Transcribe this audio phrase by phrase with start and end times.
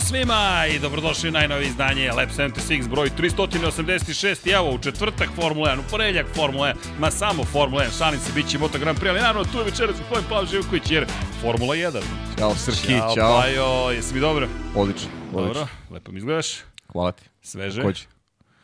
[0.00, 5.70] svima i dobrodošli u najnovije izdanje Lab 76 broj 386 i evo u četvrtak Formula
[5.70, 8.98] 1, u ponedeljak Formula 1, ma samo Formula 1, šalim se, bit će Moto Grand
[8.98, 11.06] Prix, ali naravno tu je večeras gospodin Pavel Živković jer
[11.40, 12.00] Formula 1.
[12.38, 13.40] Ćao Srki, Ćao, ćao.
[13.40, 14.48] Pajo, jesi mi dobro?
[14.76, 15.54] Odlično, odlično.
[15.54, 16.46] Dobro, lepo mi izgledaš,
[16.92, 17.24] Hvala ti.
[17.42, 18.04] sveže, Takođe.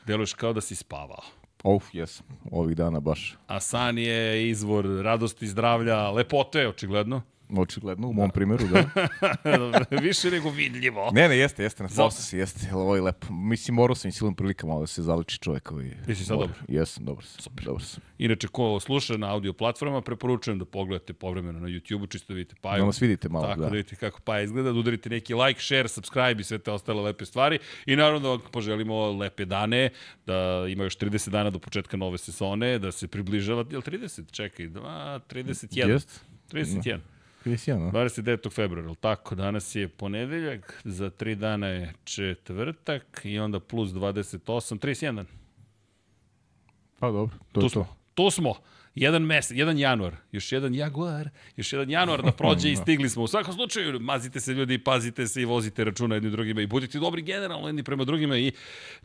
[0.07, 1.23] deluješ kao da si spavao.
[1.65, 2.27] Uf, jesam.
[2.51, 3.37] Ovih dana baš.
[3.47, 7.23] A san je izvor radosti, zdravlja, lepote, očigledno.
[7.57, 8.85] Očigledno, u mom primjeru, da.
[10.03, 11.11] Više nego vidljivo.
[11.13, 12.75] ne, ne, jeste, jeste, na poslu si, jeste.
[12.75, 13.27] Ovo je lepo.
[13.33, 15.93] Mislim, morao sam i silom prilika malo da se zaliči čovjek koji...
[16.07, 16.57] Ti si sad dobar?
[16.69, 17.43] Jesam, dobar sam.
[17.43, 17.65] Super.
[17.65, 18.03] Dobar sam.
[18.19, 22.55] Inače, ko sluša na audio platformama, preporučujem da pogledate povremeno na YouTube-u, čisto da vidite
[22.61, 22.81] Paju.
[22.81, 23.67] Da nas vidite malo, Tako da.
[23.67, 27.03] da vidite kako Paja izgleda, da udarite neki like, share, subscribe i sve te ostale
[27.03, 27.59] lepe stvari.
[27.87, 29.91] I naravno da vam poželimo lepe dane,
[30.27, 34.31] da ima još 30 dana do početka nove sezone, da se približava, je li 30?
[34.33, 35.89] Čekaj, 2, 31.
[35.89, 36.25] Jest?
[36.53, 36.99] 31.
[37.47, 37.91] Kristijan, a?
[37.91, 38.53] 29.
[38.53, 39.35] februara, ili tako?
[39.35, 45.27] Danas je ponedeljak, za tri dana je četvrtak i onda plus 28, 31 dan.
[46.99, 47.85] Pa dobro, to Tu je smo.
[47.85, 47.97] to.
[48.15, 48.55] Tu smo.
[48.97, 53.23] Jedan mesec, jedan januar, još jedan jaguar, još jedan januar da prođe i stigli smo.
[53.23, 56.99] U svakom slučaju, mazite se ljudi, pazite se i vozite računa jedni drugima i budite
[56.99, 58.53] dobri generalno jedni prema drugima i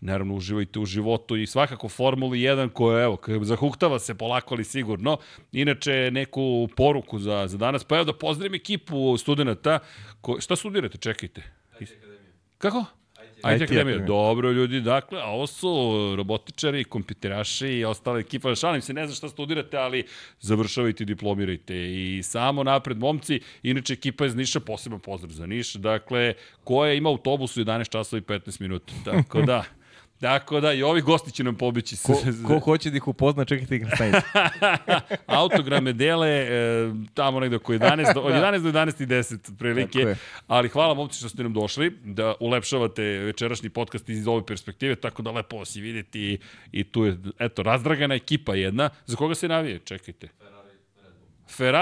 [0.01, 5.17] naravno uživajte u životu i svakako Formuli 1 koja, evo, zahuktava se polako ali sigurno.
[5.51, 9.79] Inače, neku poruku za, za danas, pa evo da pozdravim ekipu studenta.
[10.21, 10.97] Ko, šta studirate?
[10.97, 11.41] Čekajte.
[12.57, 12.85] Kako?
[13.55, 13.97] IT Akademija.
[13.97, 15.69] Dobro, ljudi, dakle, a ovo su
[16.17, 18.55] robotičari, kompjuteraši i ostale ekipa.
[18.55, 20.03] Šalim se, ne znam šta studirate, ali
[20.39, 21.75] završavajte i diplomirajte.
[21.75, 27.09] I samo napred, momci, inače ekipa iz Niša, poseban pozdrav za Niš, dakle, koja ima
[27.09, 28.93] autobus u 11 časova i 15 minuta.
[29.05, 29.63] Tako da,
[30.21, 31.95] Tako da, i ovi gosti će nam pobići.
[32.03, 32.13] Ko,
[32.47, 34.27] ko hoće da ih upozna, čekajte ih na stanici.
[35.41, 40.15] Autograme dele e, tamo negde oko 11, do, od 11 do 11 i 10 prilike.
[40.47, 45.21] Ali hvala momci što ste nam došli, da ulepšavate večerašnji podcast iz ove perspektive, tako
[45.21, 46.39] da lepo vas i vidjeti i,
[46.71, 48.89] i tu je, eto, razdragana ekipa jedna.
[49.05, 49.79] Za koga se navije?
[49.79, 50.27] Čekajte.
[50.27, 50.60] Ferrari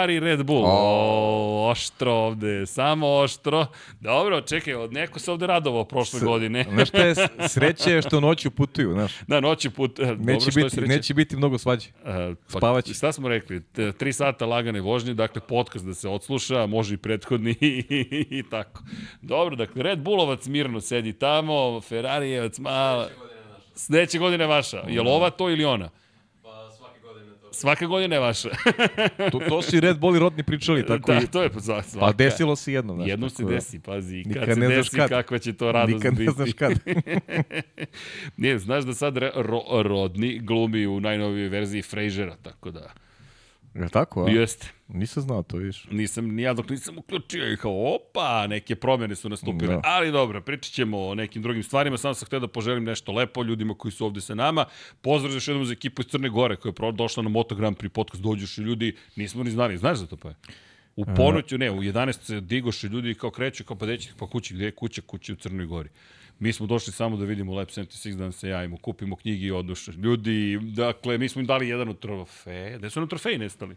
[0.09, 0.66] i Red Bull.
[0.66, 3.66] O, oštro ovde, samo oštro.
[4.00, 6.66] Dobro, čekaj, od neko se ovde radovao prošle godine.
[6.66, 9.12] Znaš šta je, s- sreće je što noću putuju, znaš.
[9.28, 10.00] Da, noći put.
[10.00, 10.88] e, Dobro, Neće, što je biti, sreće.
[10.88, 11.90] neće biti mnogo svađe.
[12.00, 12.09] Uh,
[12.44, 12.94] pa, Spavaće.
[12.94, 13.63] Šta smo rekli?
[13.63, 17.56] T- Tri sata lagane vožnje, dakle podcast da se odsluša, može i prethodni
[18.31, 18.84] i tako.
[19.22, 21.50] Dobro, dakle Red Bullovac mirno sedi tamo,
[21.81, 23.07] Ferrarijevac malo...
[23.75, 24.78] Sledeće godine vaša.
[24.80, 25.90] Je li ova to ili ona?
[27.59, 28.50] Svake godine je vaša.
[29.31, 31.28] To, to su i Red Bull i Rodni pričali, tako da, i...
[31.28, 32.06] to je pa za svaka.
[32.06, 33.09] Pa desilo se jednom, znaš.
[33.09, 33.50] Jednom se da.
[33.50, 35.09] desi, pazi, i kad Nikad se ne desi, kad.
[35.09, 36.25] kakva će to radost Nikad biti.
[36.25, 36.80] ne znaš kad.
[38.38, 42.94] Nije, znaš da sad ro, Rodni glumi u najnovijoj verziji Frasera, tako da...
[43.79, 44.29] Je li tako, a?
[44.29, 44.67] Jeste.
[44.88, 45.85] Nisam znao to, vidiš.
[45.91, 49.75] Nisam, ni ja dok nisam uključio i kao, opa, neke promjene su nastupile.
[49.75, 49.81] Da.
[49.84, 53.44] Ali dobro, pričat ćemo o nekim drugim stvarima, samo sam htio da poželim nešto lepo
[53.44, 54.66] ljudima koji su ovde sa nama.
[55.01, 57.89] Pozdrav još jednom za ekipu iz Crne Gore koja je došla na Moto Grand Prix
[57.89, 60.36] podcast, dođeš i ljudi, nismo ni znali, znaš za to pa je?
[60.95, 64.54] U ponoću, ne, u 11 se digoše ljudi kao kreću, kao pa deći, pa kući,
[64.54, 65.01] gde je kuća?
[65.01, 65.89] Kuća u Crnoj Gori.
[66.39, 69.51] Mi smo došli samo da vidimo Lab 76, da nam se javimo, kupimo knjige i
[69.51, 69.91] oduše.
[69.91, 72.77] Ljudi, dakle, mi smo im dali jedan od trofeja.
[72.77, 73.75] Gde su nam trofeji nestali?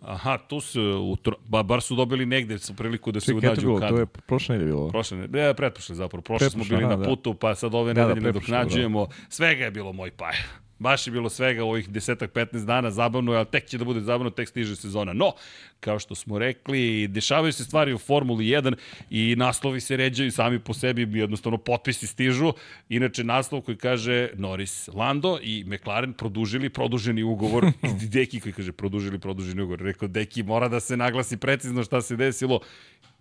[0.00, 1.36] Aha, tu su, u tro...
[1.48, 3.96] ba, bar su dobili negde su priliku da se Čekaj, unađu u kadru.
[3.96, 4.88] to je prošle nedelje bilo.
[4.88, 6.22] Prošle ne, ne, pretprošle zapravo.
[6.22, 7.04] Prošle smo bili aha, na da.
[7.04, 9.06] putu, pa sad ove Da, da, nedelje ne pretprošle, doknađujemo.
[9.28, 10.34] Svega je bilo moj paj.
[10.78, 14.00] Baš je bilo svega u ovih desetak, 15 dana zabavno, ali tek će da bude
[14.00, 15.12] zabavno, tek stiže sezona.
[15.12, 15.32] No,
[15.80, 18.74] kao što smo rekli, dešavaju se stvari u Formuli 1
[19.10, 22.52] i naslovi se ređaju sami po sebi, jednostavno potpisi stižu.
[22.88, 27.66] Inače, naslov koji kaže Norris, Lando i McLaren produžili produženi ugovor.
[28.12, 29.80] Deki koji kaže produžili produženi ugovor.
[29.80, 32.60] Rekao, Deki, mora da se naglasi precizno šta se desilo.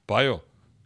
[0.06, 0.40] Pa jo,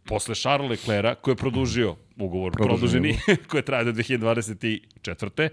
[0.04, 5.48] posle Charles Leclerca, koji je produžio ugovor Produženi produženi, koji je traje do 2024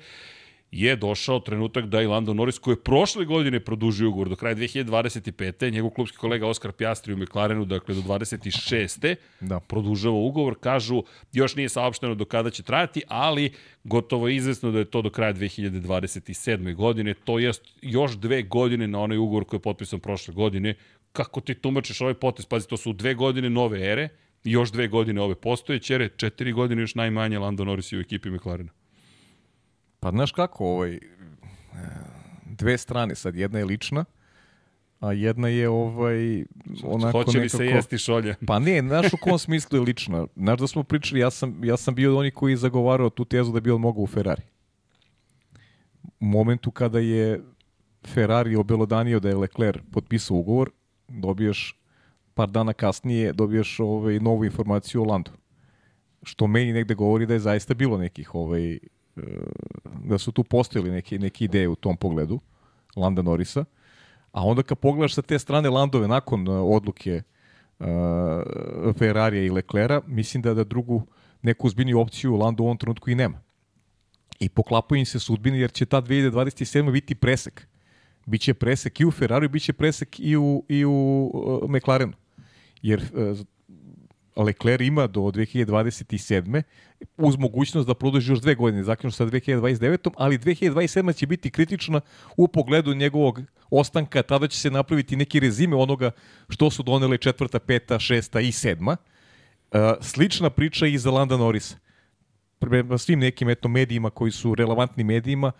[0.72, 4.56] je došao trenutak da i Lando Norris, koji je prošle godine produžio ugovor do kraja
[4.56, 5.72] 2025.
[5.72, 9.16] Njegov klubski kolega Oskar Pjastri u McLarenu, dakle do 26.
[9.40, 9.60] Da.
[9.60, 10.56] produžava ugovor.
[10.60, 11.04] Kažu,
[11.34, 13.54] još nije saopšteno do kada će trajati, ali
[13.84, 16.76] gotovo je izvesno da je to do kraja 2027.
[16.76, 17.14] godine.
[17.14, 20.76] To jest još dve godine na onaj ugovor koji je potpisan prošle godine.
[21.12, 22.46] Kako ti tumačiš ovaj potez?
[22.46, 24.10] Pazi, to su dve godine nove ere,
[24.44, 28.72] još dve godine ove postojeće ere, četiri godine još najmanje Lando Norris u ekipi McLarena.
[30.06, 31.00] Pa znaš kako, ovaj, e,
[32.46, 34.06] dve strane sad, jedna je lična,
[35.00, 36.46] a jedna je ovaj,
[36.84, 37.58] onako Hoće li nekako...
[37.58, 38.36] se jesti šolje?
[38.48, 40.28] Pa ne, znaš u kom smislu je lična.
[40.36, 43.52] Znaš da smo pričali, ja sam, ja sam bio od onih koji zagovarao tu tezu
[43.52, 44.42] da bi on mogao u Ferrari.
[46.20, 47.44] U momentu kada je
[48.08, 50.70] Ferrari obelodanio da je Leclerc potpisao ugovor,
[51.08, 51.80] dobiješ
[52.34, 55.32] par dana kasnije dobiješ ovaj, novu informaciju o Landu.
[56.24, 58.80] što meni negde govori da je zaista bilo nekih ovaj,
[60.04, 62.40] da su tu postojili neke, neke ideje u tom pogledu
[62.96, 63.66] Landa Norisa.
[64.32, 67.22] A onda kad pogledaš sa te strane Landove nakon e, odluke
[67.80, 67.86] uh,
[68.98, 71.06] Ferrarija i Leclera, mislim da da drugu
[71.42, 73.42] neku uzbiljniju opciju Lando u ovom trenutku i nema.
[74.40, 76.92] I poklapaju im se sudbine jer će ta 2027.
[76.92, 77.68] biti presek.
[78.26, 82.14] Biće presek i u Ferrari, biće presek i u, i u uh, McLarenu.
[82.82, 83.38] Jer uh,
[84.36, 86.62] Leclerc ima do 2027.
[87.18, 90.10] uz mogućnost da produži još dve godine, zaključno sa 2029.
[90.18, 91.16] ali 2027.
[91.16, 92.02] će biti kritična
[92.38, 96.12] u pogledu njegovog ostanka, tada će se napraviti neki rezime onoga
[96.50, 98.98] što su donele četvrta, peta, šesta i sedma.
[99.72, 101.78] Uh, slična priča i za Landa Norrisa.
[102.60, 105.52] Prema svim nekim eto, medijima koji su relevantni medijima,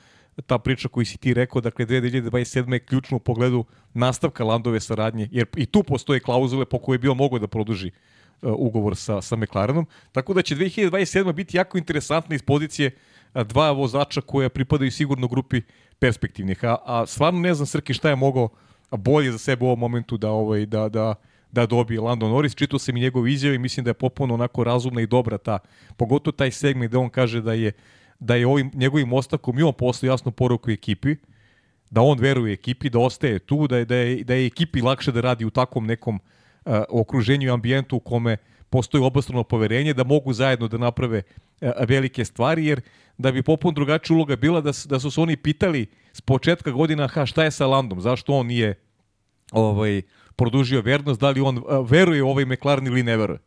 [0.46, 2.74] ta priča koju si ti rekao, dakle 2027.
[2.74, 7.00] je ključno u pogledu nastavka Landove saradnje, jer i tu postoje klauzule po koje je
[7.00, 9.86] bio mogo da produži uh, ugovor sa, sa McLarenom.
[10.12, 11.34] Tako da će 2027.
[11.34, 12.92] biti jako interesantna iz pozicije
[13.34, 15.62] dva vozača koja pripadaju sigurno grupi
[16.00, 16.64] perspektivnih.
[16.64, 18.50] A, a stvarno ne znam Srki šta je mogao
[18.92, 21.16] bolje za sebe u ovom momentu da ovaj da da
[21.52, 22.56] da dobije Lando Norris.
[22.56, 25.60] Čitao sam i njegove izjave i mislim da je popuno onako razumna i dobra ta,
[25.98, 27.72] pogotovo taj segment gde on kaže da je
[28.20, 31.16] da je ovim njegovim ostavkom i on poslao jasnu poruku ekipi,
[31.90, 35.12] da on veruje ekipi, da ostaje tu, da je, da je, da je ekipi lakše
[35.12, 36.22] da radi u takvom nekom uh,
[36.90, 38.38] okruženju i ambijentu u kome
[38.70, 42.82] postoji obostrano poverenje, da mogu zajedno da naprave uh, velike stvari, jer
[43.18, 47.08] da bi popuno drugačija uloga bila da, da su se oni pitali s početka godina,
[47.08, 48.76] ha, šta je sa Landom, zašto on nije
[49.52, 50.02] ovaj,
[50.36, 53.40] produžio vernost, da li on uh, veruje u ovaj McLaren ili ne veruje.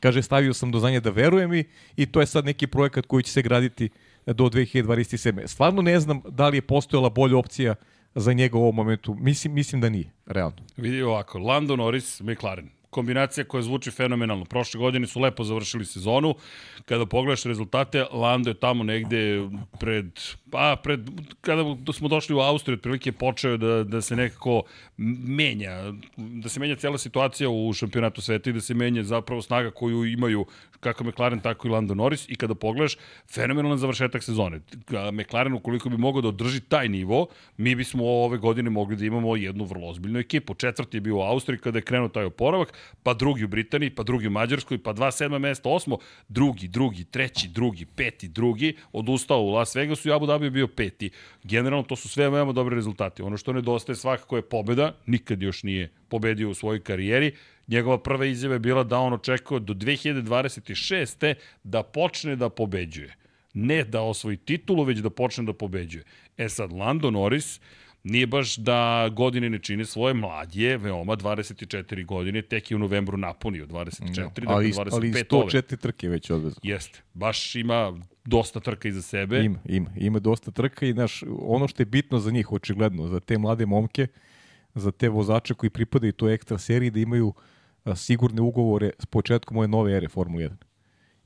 [0.00, 1.64] Kaže, stavio sam do znanja da verujem i,
[1.96, 3.88] i to je sad neki projekat koji će se graditi
[4.26, 5.46] do 2027.
[5.46, 7.74] Stvarno ne znam da li je postojala bolja opcija
[8.14, 9.14] za njega u ovom momentu.
[9.14, 10.56] Mislim, mislim da nije, realno.
[10.76, 14.44] Vidi ovako, Lando Norris, McLaren kombinacija koja zvuči fenomenalno.
[14.44, 16.34] Prošle godine su lepo završili sezonu.
[16.84, 19.48] Kada pogledaš rezultate, Lando je tamo negde
[19.80, 20.20] pred,
[20.50, 21.00] pa pred,
[21.40, 24.62] kada smo došli u Austriju, otprilike počeo da, da se nekako
[25.38, 29.70] menja, da se menja cijela situacija u šampionatu sveta i da se menja zapravo snaga
[29.70, 30.46] koju imaju
[30.84, 32.96] kako McLaren, tako i Lando Norris i kada pogledaš,
[33.34, 34.60] fenomenalan završetak sezone.
[35.12, 37.26] McLaren, ukoliko bi mogao da održi taj nivo,
[37.56, 40.54] mi bismo ove godine mogli da imamo jednu vrlo ozbiljnu ekipu.
[40.54, 42.72] Četvrti je bio u Austriji kada je krenuo taj oporavak,
[43.02, 45.98] pa drugi u Britaniji, pa drugi u Mađarskoj, pa dva sedma mesta, osmo,
[46.28, 50.68] drugi, drugi, treći, drugi, peti, drugi, odustao u Las Vegasu i Abu Dhabi je bio
[50.68, 51.10] peti.
[51.42, 53.22] Generalno, to su sve veoma dobre rezultati.
[53.22, 57.32] Ono što nedostaje svakako je pobeda, nikad još nije pobedio u svojoj karijeri,
[57.68, 61.34] Njegova prva izjava je bila da on očekuje do 2026.
[61.62, 63.16] da počne da pobeđuje.
[63.54, 66.04] Ne da osvoji titulu, već da počne da pobeđuje.
[66.36, 67.60] E sad, Lando Norris
[68.04, 73.16] nije baš da godine ne čine svoje mladje, veoma 24 godine, tek je u novembru
[73.16, 76.60] napunio 24, no, dakle ali, 25 ali 104 trke već odvezao.
[76.62, 79.44] Jeste, baš ima dosta trka iza sebe.
[79.44, 83.20] Ima, ima, ima dosta trka i naš, ono što je bitno za njih, očigledno, za
[83.20, 84.06] te mlade momke,
[84.74, 87.34] za te vozače koji pripadaju toj ekstra seriji, da imaju uh,
[87.96, 90.54] sigurne ugovore s početkom ove nove ere Formule 1.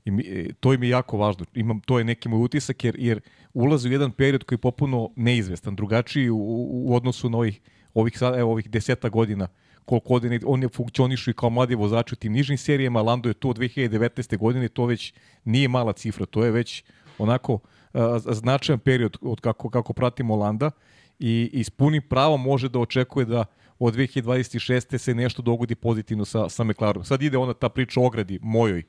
[0.05, 1.45] I mi, e, to im je jako važno.
[1.53, 3.21] Imam, to je neki moj utisak jer, jer
[3.53, 6.37] ulaze u jedan period koji je popuno neizvestan, drugačiji u,
[6.71, 7.61] u odnosu na ovih,
[7.93, 9.47] ovih, evo, ovih deseta godina
[9.89, 13.49] koliko godine oni funkcionišu i kao mladi vozači u tim nižnim serijama, Lando je to
[13.49, 14.37] od 2019.
[14.37, 15.13] godine, to već
[15.45, 16.83] nije mala cifra, to je već
[17.17, 17.59] onako
[17.93, 20.71] a, značajan period od kako, kako pratimo Landa
[21.19, 23.45] i, i s punim pravom može da očekuje da
[23.79, 24.97] od 2026.
[24.97, 27.05] se nešto dogodi pozitivno sa, sa McLarenom.
[27.05, 28.83] Sad ide ona ta priča o ogradi mojoj,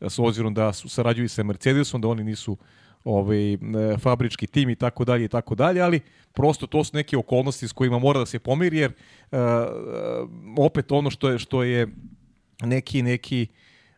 [0.00, 2.56] s obzirom da su sarađuju sa Mercedesom, da oni nisu
[3.04, 3.58] ovaj, e,
[3.98, 6.00] fabrički tim i tako dalje i tako dalje, ali
[6.32, 8.92] prosto to su neke okolnosti s kojima mora da se pomiri, jer
[9.32, 9.38] uh,
[10.58, 11.88] opet ono što je, što je
[12.62, 13.46] neki, neki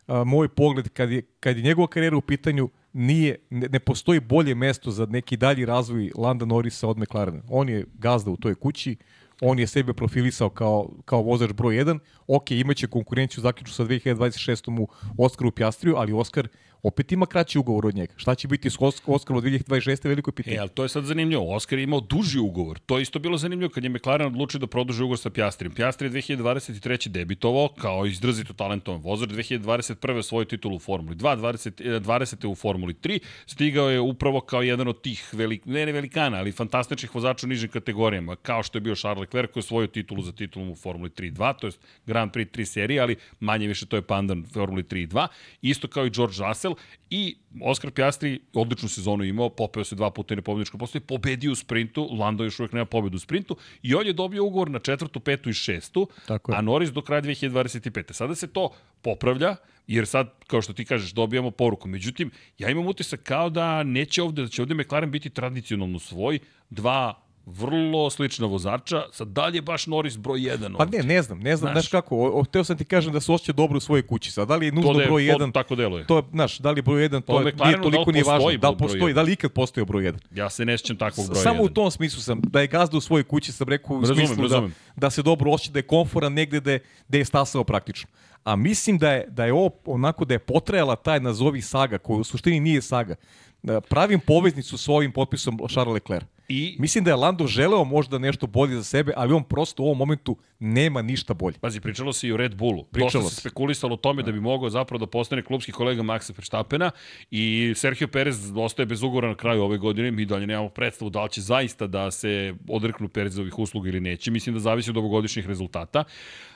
[0.07, 4.19] uh, moj pogled kad je, kad je njegova karijera u pitanju, nije, ne, ne postoji
[4.19, 7.41] bolje mesto za neki dalji razvoj Landa Norrisa od McLarena.
[7.49, 8.95] On je gazda u toj kući,
[9.41, 14.79] on je sebe profilisao kao, kao vozač broj 1, ok, imaće konkurenciju zaključu sa 2026.
[14.79, 16.47] u Oskaru Pjastriju, ali Oskar
[16.87, 18.13] opet ima kraći ugovor od njega.
[18.17, 20.07] Šta će biti s Oskarom od 2026.
[20.07, 20.55] veliko pitanje.
[20.55, 21.55] E, ali to je sad zanimljivo.
[21.55, 22.79] Oskar je imao duži ugovor.
[22.79, 25.73] To je isto bilo zanimljivo kad je McLaren odlučio da produži ugovor sa Pjastrijom.
[25.73, 27.07] Pjastri je 2023.
[27.07, 29.29] debitovao kao izrazito talentovan vozač.
[29.29, 30.21] 2021.
[30.21, 32.47] svoju titulu u Formuli 2, 20, 20.
[32.47, 33.19] u Formuli 3.
[33.45, 37.49] Stigao je upravo kao jedan od tih velik, ne, ne velikana, ali fantastičnih vozača u
[37.49, 40.75] nižim kategorijama, kao što je bio Charles Leclerc koji je svoju titulu za titulom u
[40.75, 41.73] Formuli 3 2, to je
[42.05, 45.27] Grand Prix 3 serije, ali manje više to je pandan Formuli 3 2.
[45.61, 46.75] Isto kao i George Russell,
[47.09, 51.55] i Oskar Pjastri odličnu sezonu imao, popeo se dva puta na pobedničko postoje, pobedio u
[51.55, 55.19] sprintu, Lando još uvijek nema pobedu u sprintu i on je dobio ugovor na četvrtu,
[55.19, 56.57] petu i šestu, Tako je.
[56.57, 58.13] a Norris do kraja 2025.
[58.13, 58.69] Sada se to
[59.01, 59.55] popravlja,
[59.87, 61.87] jer sad, kao što ti kažeš, dobijamo poruku.
[61.87, 66.39] Međutim, ja imam utisak kao da neće ovde, da će ovde McLaren biti tradicionalno svoj,
[66.69, 71.55] dva vrlo slična vozača, sad dalje baš Norris broj 1 Pa ne, ne znam, ne
[71.55, 73.81] znam, Znaš- znaš, kako, o, o, teo sam ti kažem da se osjeća dobro u
[73.81, 74.31] svojoj kući.
[74.31, 76.05] Sad, da li je nužno to je, broj to 1, tako deluje.
[76.05, 77.81] to je, znaš, da li je broj 1, Pa to u je, nije da li
[77.83, 78.37] toliko nije važno.
[78.37, 80.17] postoji Da li postoji, da li ikad postojao broj 1?
[80.31, 81.73] Ja se ne sjećam takvog broja Samo u 1.
[81.73, 84.69] tom smislu sam, da je gazda u svojoj kući, sam rekao u Razumem, smislu razumem.
[84.69, 88.09] da, da se dobro osjeća, da je konforan negde da je, da je stasao praktično.
[88.43, 92.17] A mislim da je, da je ovo onako da je potrajala taj nazovi saga, koja
[92.17, 93.15] u suštini nije saga.
[93.63, 96.25] Da Pravim poveznicu s ovim potpisom Charles Leclerc.
[96.47, 99.85] I, Mislim da je Lando želeo možda nešto bolje za sebe, ali on prosto u
[99.85, 101.59] ovom momentu nema ništa bolje.
[101.59, 102.83] pazi, pričalo se i o Red Bullu.
[102.83, 106.33] Pričalo Dosta se spekulisalo o tome da bi mogao zapravo da postane klubski kolega Maxa
[106.37, 106.91] Verstappena
[107.31, 110.11] i Sergio Perez ostaje bez ugovora na kraju ove godine.
[110.11, 114.31] Mi dalje nemamo predstavu da li će zaista da se odreknu Perezovih usluga ili neće.
[114.31, 116.03] Mislim da zavisi od ovogodišnjih rezultata.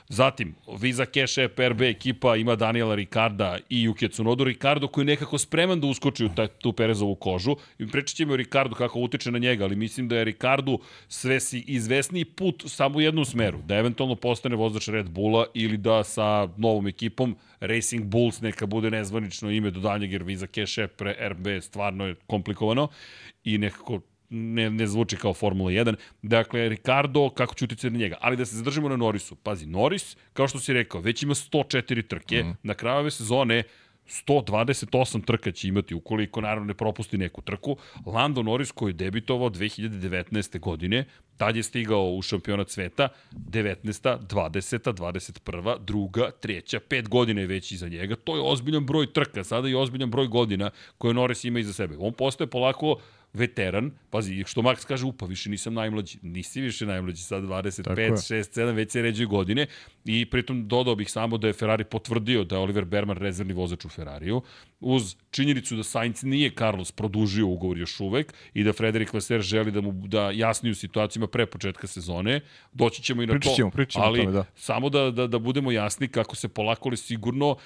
[0.08, 4.44] Zatim, Visa Cash App RB ekipa ima Daniela Ricarda i Yuki Tsunodu.
[4.44, 7.56] Ricardo koji je nekako spreman da uskoči u taj, tu Perezovu kožu.
[7.78, 10.78] I pričat ćemo o Ricardu kako utiče na njega, ali mislim da je Ricardu
[11.08, 13.58] sve si izvesniji put samo u jednu smeru.
[13.62, 18.90] Da eventualno postane vozač Red Bulla ili da sa novom ekipom Racing Bulls neka bude
[18.90, 22.88] nezvanično ime do daljnjeg jer Visa Cash App RB stvarno je komplikovano
[23.44, 25.94] i nekako ne, ne zvuči kao Formula 1.
[26.22, 28.16] Dakle, Ricardo, kako će uticati na njega.
[28.20, 29.36] Ali da se zadržimo na Norrisu.
[29.36, 32.42] Pazi, Norris, kao što si rekao, već ima 104 trke.
[32.42, 32.56] Mm.
[32.62, 33.62] Na kraju ove sezone
[34.12, 37.76] 128 trka će imati, ukoliko naravno ne propusti neku trku.
[38.06, 40.60] Lando Norris koji je debitovao 2019.
[40.60, 41.04] godine,
[41.36, 44.18] tad je stigao u šampionat sveta, 19.
[44.26, 44.92] 20.
[44.92, 45.84] 21.
[45.84, 48.16] druga, treća, pet godina je već iza njega.
[48.16, 51.96] To je ozbiljan broj trka, sada je ozbiljan broj godina koje Norris ima iza sebe.
[51.98, 52.96] On postaje polako
[53.32, 56.18] veteran, pazi, što Max kaže, upa, više nisam najmlađi.
[56.22, 58.10] Nisi više najmlađi, sad 25, Tako je.
[58.10, 59.66] 6, 7, već se ređuju godine.
[60.04, 63.84] I pritom dodao bih samo da je Ferrari potvrdio da je Oliver Berman rezervni vozač
[63.84, 64.42] u Ferrariju,
[64.80, 69.70] uz činjenicu da Sainz nije Carlos produžio ugovor još uvek i da Frederik Vasseur želi
[69.70, 72.40] da mu da jasniju situaciju ima pre početka sezone.
[72.72, 73.70] Doći ćemo i na Pričat to.
[73.70, 74.44] pričat ćemo ali tome, da.
[74.54, 77.56] samo da, da, da budemo jasni kako se polako ali sigurno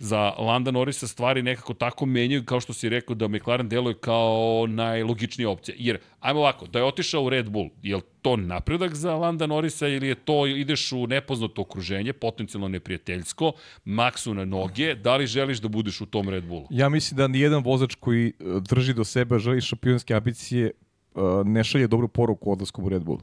[0.00, 4.66] za Landa Norrisa stvari nekako tako menjaju kao što si rekao da McLaren deluje kao
[4.68, 5.74] najlogičnija opcija.
[5.78, 9.46] Jer, ajmo ovako, da je otišao u Red Bull, je li to napredak za Landa
[9.46, 13.52] Norrisa ili je to, ideš u nepoznato okruženje, potencijalno neprijateljsko,
[13.84, 16.66] maksu na noge, da li želiš da budeš u tom Red Bullu?
[16.70, 21.64] Ja mislim da nijedan vozač koji e, drži do sebe, želi šampionske ambicije, e, ne
[21.64, 23.20] šalje dobru poruku odlaskom u Red Bull.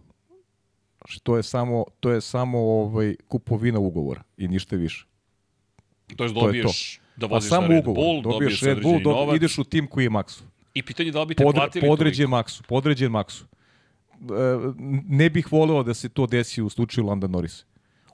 [0.98, 5.05] Znači, to je samo, to je samo ovaj, kupovina ugovora i ništa više.
[6.15, 7.95] To je To je dobiješ da voziš na Red ugovor.
[7.95, 10.43] Bull, dobiješ dobiješ Red Bull, dobi, novac ideš u tim koji je maksu.
[10.73, 12.37] i pitanje je da li bi te Podre, platili podređen toliko.
[12.37, 12.63] maksu.
[12.63, 13.45] Podređen maksu.
[14.13, 14.25] E,
[15.09, 17.65] ne bih voleo da se to desi u slučaju Landa Norrisa.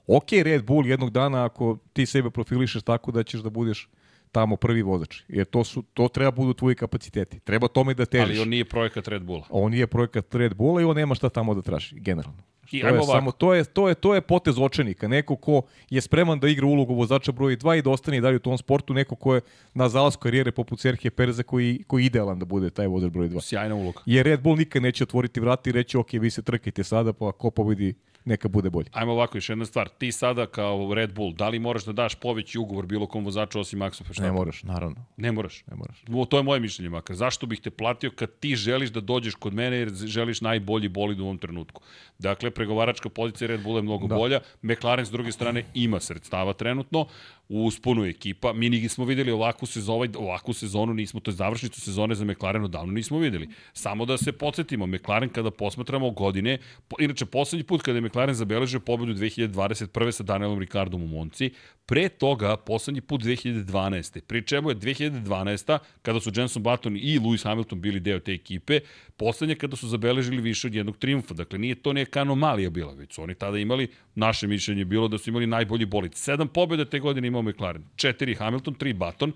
[0.06, 3.88] Ok, Red Bull jednog dana ako ti sebe profilišeš tako da ćeš da budeš
[4.32, 5.22] tamo prvi vozač.
[5.28, 7.40] Jer to, su, to treba budu tvoji kapaciteti.
[7.40, 8.28] Treba tome da težiš.
[8.28, 9.46] Ali on nije projekat Red Bulla.
[9.50, 12.42] On nije projekat Red Bulla i on nema šta tamo da traži, generalno.
[12.70, 13.12] I to je ovako.
[13.12, 16.66] samo to je to je to je potez očenika, neko ko je spreman da igra
[16.66, 19.40] ulogu vozača broj 2 i da ostane i dalje u tom sportu, neko ko je
[19.74, 23.28] na zalasku karijere poput Serhije Pereza koji koji je idealan da bude taj vozač broj
[23.28, 23.40] 2.
[23.40, 24.00] Sjajna uloga.
[24.06, 27.32] Jer Red Bull nikad neće otvoriti vrata i reći ok, vi se trkajte sada, pa
[27.32, 27.94] ko pobedi
[28.24, 28.86] neka bude bolje.
[28.92, 29.88] Ajmo ovako, još jedna stvar.
[29.88, 33.60] Ti sada kao Red Bull, da li moraš da daš poveći ugovor bilo kom vozaču
[33.60, 34.34] osim Maxu Ne Verstappen?
[34.34, 35.04] moraš, naravno.
[35.16, 35.64] Ne moraš.
[35.70, 36.04] Ne moraš.
[36.12, 37.16] O, To je moje mišljenje makar.
[37.16, 41.20] Zašto bih te platio kad ti želiš da dođeš kod mene jer želiš najbolji bolid
[41.20, 41.82] u ovom trenutku?
[42.18, 44.14] Dakle, pregovaračka pozicija Red Bulla je mnogo da.
[44.14, 44.18] Da.
[44.18, 44.40] bolja.
[44.62, 47.06] McLaren s druge strane ima sredstava trenutno
[47.48, 48.52] u usponu ekipa.
[48.52, 52.92] Mi nismo videli ovakvu sezonu, ovakvu sezonu nismo, to je završnicu sezone za McLaren odavno
[52.92, 53.48] nismo videli.
[53.72, 56.58] Samo da se podsjetimo, McLaren kada posmatramo godine,
[56.88, 60.10] po, inače poslednji put kada je McLaren zabeležio pobedu 2021.
[60.10, 61.50] sa Danielom Ricardom u Monci,
[61.86, 64.20] pre toga poslednji put 2012.
[64.20, 65.78] Pri čemu je 2012.
[66.02, 68.80] kada su Jenson Button i Lewis Hamilton bili deo te ekipe,
[69.16, 71.34] poslednje kada su zabeležili više od jednog triumfa.
[71.34, 75.08] Dakle, nije to neka anomalija bila, već su oni tada imali, naše mišljenje je bilo
[75.08, 76.14] da su imali najbolji bolid.
[76.14, 77.84] Sedam pobjeda te godine imao McLaren.
[77.96, 79.32] Četiri Hamilton, tri Button.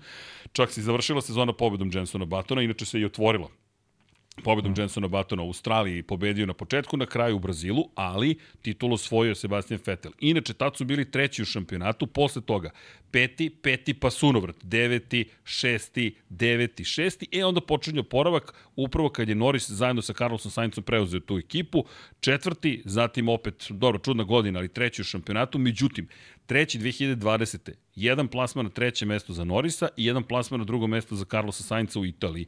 [0.51, 3.49] Čak se završila sezona pobedom Jensona Buttona, inače se i otvorila
[4.39, 9.35] pobedom Jensona Batona u Australiji pobedio na početku, na kraju u Brazilu, ali titulu osvojio
[9.35, 10.11] Sebastian Vettel.
[10.19, 12.71] Inače, tad su bili treći u šampionatu, posle toga
[13.11, 19.35] peti, peti pa sunovrat, deveti, šesti, deveti, šesti, e onda počinje oporavak, upravo kad je
[19.35, 21.85] Norris zajedno sa Carlosom Saincom preuzeo tu ekipu,
[22.19, 26.07] četvrti, zatim opet, dobro, čudna godina, ali treći u šampionatu, međutim,
[26.45, 27.71] treći 2020.
[27.95, 31.63] Jedan plasman na treće mesto za Norisa i jedan plasman na drugo mesto za Carlosa
[31.63, 32.45] Sainca u Italiji.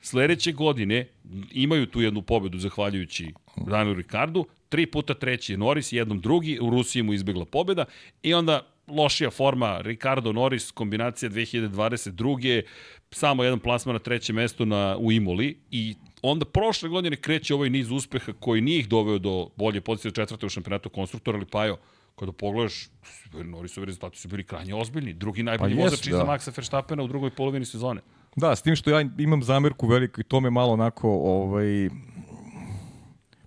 [0.00, 1.06] Sledeće godine
[1.52, 6.70] imaju tu jednu pobedu zahvaljujući Danielu Ricardu, tri puta treći je Norris, jednom drugi, u
[6.70, 7.84] Rusiji mu izbegla pobeda
[8.22, 12.62] i onda lošija forma Ricardo Norris, kombinacija 2022.
[13.10, 17.70] Samo jedan plasman na treće mesto na, u Imoli i onda prošle godine kreće ovaj
[17.70, 21.64] niz uspeha koji nije ih doveo do bolje pozicije četvrte u šampionatu konstruktora, ali pa
[21.64, 21.76] jo,
[22.16, 22.88] kada pogledaš,
[23.32, 25.12] Norrisovi rezultati su bili krajnje ozbiljni.
[25.12, 26.24] Drugi najbolji pa vozač iza da.
[26.24, 28.00] Maxa Verstappena u drugoj polovini sezone.
[28.36, 31.88] Da, s tim što ja imam zamerku veliku i to me malo onako ovaj,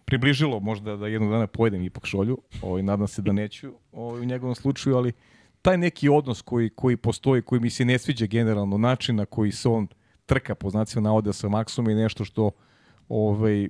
[0.05, 2.38] približilo možda da jednog dana pojedem ipak šolju.
[2.62, 5.12] Ovaj, nadam se da neću ovaj, u njegovom slučaju, ali
[5.62, 9.51] taj neki odnos koji, koji postoji, koji mi se ne sviđa generalno, način na koji
[9.51, 9.88] se on
[10.25, 12.51] trka po znacima navoda sa Maksom je nešto što
[13.10, 13.69] ovaj,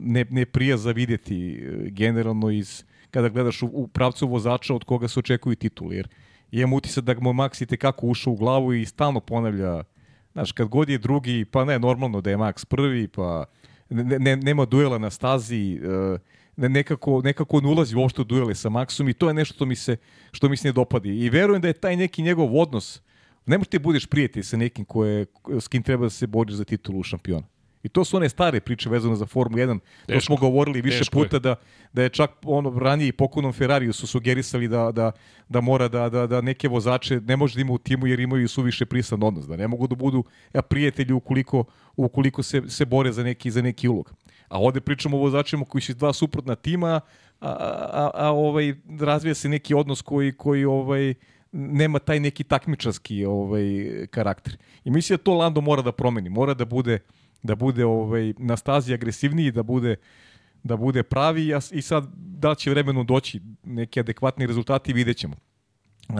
[0.00, 4.84] ne, ne prija za videti eh, generalno iz, kada gledaš u, u pravcu vozača od
[4.84, 5.96] koga se očekuju tituli.
[5.96, 6.08] Jer
[6.50, 9.82] imam utisak da mu Max i tekako ušao u glavu i stalno ponavlja
[10.32, 13.44] Znaš, kad god je drugi, pa ne, normalno da je Max prvi, pa
[13.88, 16.20] ne, ne, nema duela na stazi, uh,
[16.56, 19.76] nekako, nekako ne ulazi uopšte u duele sa Maxom i to je nešto što mi
[19.76, 19.96] se,
[20.32, 21.08] što mi se ne dopadi.
[21.08, 23.02] I verujem da je taj neki njegov odnos,
[23.46, 25.26] ne ti budeš prijatelj sa nekim koje,
[25.60, 27.46] s kim treba da se boriš za titulu šampiona.
[27.82, 29.78] I to su one stare priče vezane za Formulu 1.
[30.06, 30.20] Teško.
[30.20, 31.40] To smo govorili više puta je.
[31.40, 31.54] da,
[31.92, 35.12] da je čak ono ranije i pokonom Ferrariju su sugerisali da, da,
[35.48, 38.48] da mora da, da, da neke vozače ne može da ima u timu jer imaju
[38.48, 39.46] suviše prisan odnos.
[39.46, 41.64] Da ne mogu da budu ja, prijatelji ukoliko,
[41.96, 44.14] ukoliko se, se bore za neki, za neki ulog.
[44.48, 47.00] A ovde pričamo o vozačima koji su iz dva suprotna tima,
[47.40, 47.50] a,
[47.92, 51.14] a, a ovaj, razvija se neki odnos koji, koji ovaj,
[51.52, 53.62] nema taj neki takmičarski ovaj,
[54.10, 54.56] karakter.
[54.84, 56.28] I mislim da to Lando mora da promeni.
[56.28, 56.98] Mora da bude
[57.42, 59.96] da bude ovaj na stazi agresivniji, da bude
[60.62, 65.34] da bude pravi i sad da će vremenu doći neki adekvatni rezultati vidjet ćemo.
[66.08, 66.16] Uh,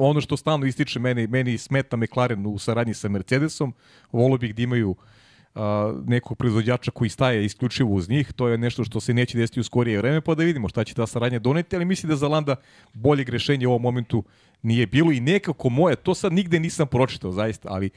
[0.00, 3.74] ono što stalno ističe meni, meni smeta McLaren u saradnji sa Mercedesom,
[4.12, 5.60] volio bih da imaju uh,
[6.06, 9.64] nekog proizvođača koji staje isključivo uz njih, to je nešto što se neće desiti u
[9.64, 12.56] skorije vreme, pa da vidimo šta će ta saradnja doneti, ali mislim da za Landa
[12.94, 14.24] bolje grešenje u ovom momentu
[14.62, 17.90] nije bilo i nekako moje, to sad nigde nisam pročitao zaista, ali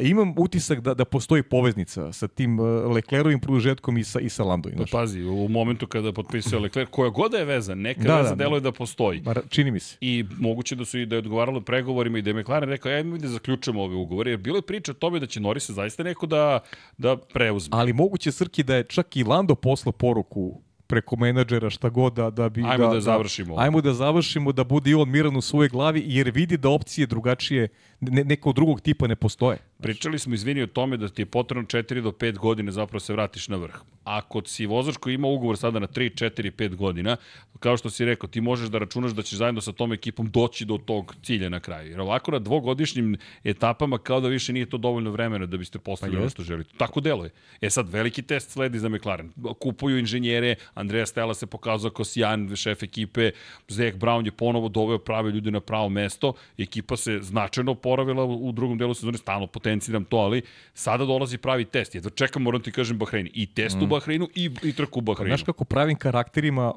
[0.00, 2.60] imam utisak da, da postoji poveznica sa tim
[2.94, 4.72] Leclerovim produžetkom i sa, i sa Landom.
[4.78, 8.34] Pa pazi, u momentu kada potpisao Lecler, koja god da je veza, neka da, veza
[8.34, 9.20] da, deluje da postoji.
[9.20, 9.96] Bar, čini mi se.
[10.00, 13.18] I moguće da su i da je odgovaralo pregovorima i da je McLaren rekao, ajmo
[13.18, 16.26] da zaključujemo ove ugovore, jer bilo je priča o tome da će Norisa zaista neko
[16.26, 16.60] da,
[16.98, 17.76] da preuzme.
[17.76, 22.30] Ali moguće, Srki, da je čak i Lando poslao poruku preko menadžera šta god da,
[22.30, 22.64] da bi...
[22.66, 23.56] Ajmo da, da, da završimo.
[23.56, 26.68] Da, ajmo da završimo, da bude i on miran u svojoj glavi, jer vidi da
[26.68, 27.68] opcije drugačije,
[28.00, 29.58] ne, nekog drugog tipa ne postoje.
[29.82, 33.12] Pričali smo, izvini, o tome da ti je potrebno 4 do 5 godine zapravo se
[33.12, 33.74] vratiš na vrh.
[34.04, 37.16] Ako si vozač koji ima ugovor sada na 3, 4, 5 godina,
[37.60, 40.64] kao što si rekao, ti možeš da računaš da ćeš zajedno sa tom ekipom doći
[40.64, 41.90] do tog cilja na kraju.
[41.90, 46.16] Jer ovako na dvogodišnjim etapama kao da više nije to dovoljno vremena da biste postavili
[46.16, 46.74] pa ono što želite.
[46.76, 47.30] Tako deluje.
[47.60, 49.32] E sad, veliki test sledi za McLaren.
[49.58, 53.30] Kupuju inženjere, Andreja Stella se pokazao kao sjajan šef ekipe,
[53.68, 58.52] Zek Brown je ponovo doveo prave ljude na pravo mesto, ekipa se značajno oporavila u
[58.52, 60.42] drugom delu sezone, stalno potenciram to, ali
[60.74, 61.94] sada dolazi pravi test.
[61.94, 63.28] Jedva čekam, moram ti kažem, Bahrein.
[63.34, 63.82] I test mm.
[63.82, 65.36] u Bahreinu i, i trku u Bahreinu.
[65.36, 66.72] Znaš kako pravim karakterima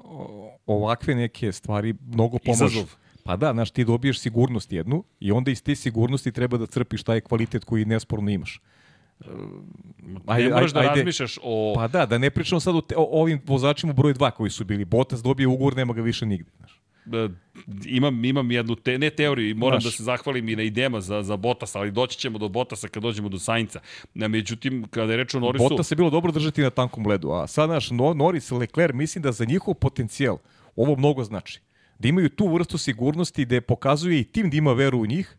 [0.66, 2.66] ovakve neke stvari mnogo pomožu.
[2.66, 2.96] Izazov.
[3.24, 7.04] Pa da, znaš, ti dobiješ sigurnost jednu i onda iz te sigurnosti treba da crpiš
[7.04, 8.62] taj kvalitet koji nesporno imaš.
[10.26, 11.74] Ajde, ne moraš da ajde, razmišljaš o...
[11.76, 14.66] Pa da, da ne pričamo sad o, te, o ovim vozačima broj 2 koji su
[14.66, 14.86] bili.
[14.86, 16.52] Botas dobije ugovor, nema ga više nigde.
[16.58, 16.83] Znaš.
[17.06, 17.30] Da,
[17.86, 19.94] imam, imam jednu, te, ne teoriju, moram Znaš.
[19.94, 23.04] da se zahvalim i na idejama za, za Botasa, ali doći ćemo do Botasa kad
[23.04, 23.80] dođemo do Sainca.
[24.14, 25.70] Međutim, kada je reč o Norisu...
[25.70, 29.32] Botas je bilo dobro držati na tankom ledu, a sad naš Noris, Leclerc, mislim da
[29.32, 30.38] za njihov potencijal
[30.76, 31.62] ovo mnogo znači.
[32.00, 35.38] Da imaju tu vrstu sigurnosti, da je pokazuje i tim da ima veru u njih,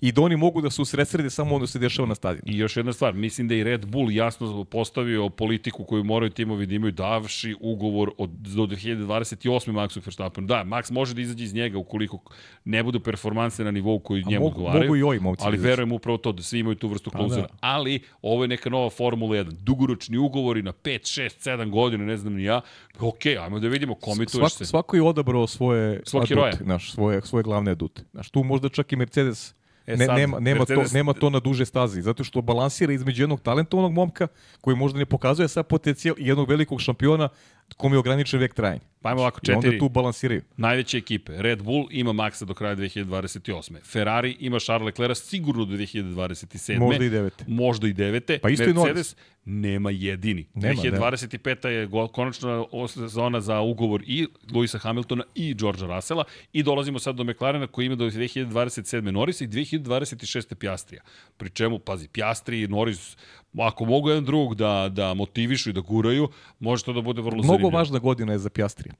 [0.00, 2.42] i da oni mogu da se usredsrede samo ono se dešava na stadionu.
[2.46, 6.66] I još jedna stvar, mislim da i Red Bull jasno postavio politiku koju moraju timovi
[6.66, 9.72] da imaju davši ugovor od, do 2028.
[9.72, 10.46] Maxu Verstappen.
[10.46, 12.18] Da, Max može da izađe iz njega ukoliko
[12.64, 14.84] ne budu performanse na nivou koji A njemu mogu, odgovaraju.
[14.84, 15.42] Mogu i ovi momci.
[15.46, 17.42] Ali da verujem upravo to da svi imaju tu vrstu pa klauzula.
[17.42, 17.54] Da.
[17.60, 19.50] Ali ovo je neka nova Formula 1.
[19.50, 22.60] Dugoročni ugovori na 5, 6, 7 godina, ne znam ni ja.
[23.00, 24.64] Ok, ajmo da vidimo, komituješ se.
[24.64, 28.02] Svako je odabrao svoje adute, naš, svoje, svoje glavne adute.
[28.10, 29.54] Znaš, tu možda čak i Mercedes
[29.86, 32.92] E ne, sad, nema, nema, Mercedes- to, nema to na duže stazi, zato što balansira
[32.92, 34.26] između jednog talentovnog momka
[34.60, 37.28] koji možda ne pokazuje sad potencijal i jednog velikog šampiona
[37.76, 38.80] kom je ograničen vek trajanja.
[39.02, 39.78] Pa ajmo ovako, I onda četiri.
[39.78, 40.42] tu balansiraju.
[40.56, 41.32] Najveće ekipe.
[41.36, 43.80] Red Bull ima Maxa do kraja 2028.
[43.82, 46.78] Ferrari ima Charles Leclerc sigurno do 2027.
[46.78, 47.44] Možda i devete.
[47.48, 48.38] Možda i devete.
[48.38, 50.46] Pa isto i Mercedes nema jedini.
[50.54, 51.68] Nema, 2025.
[51.68, 57.14] je go- konačna sezona za ugovor i Luisa Hamiltona i Georgea Russella i dolazimo sad
[57.14, 59.10] do McLarena koji ima do 2027.
[59.10, 60.54] Norisa i 2026.
[60.54, 61.02] Piastrija.
[61.36, 63.16] Pri čemu, pazi, Piastri i Norris,
[63.58, 67.34] ako mogu jedan drugog da, da motivišu i da guraju, može to da bude vrlo
[67.34, 67.70] Mnogo zanimljivo.
[67.70, 68.94] važna godina je za Piastrija.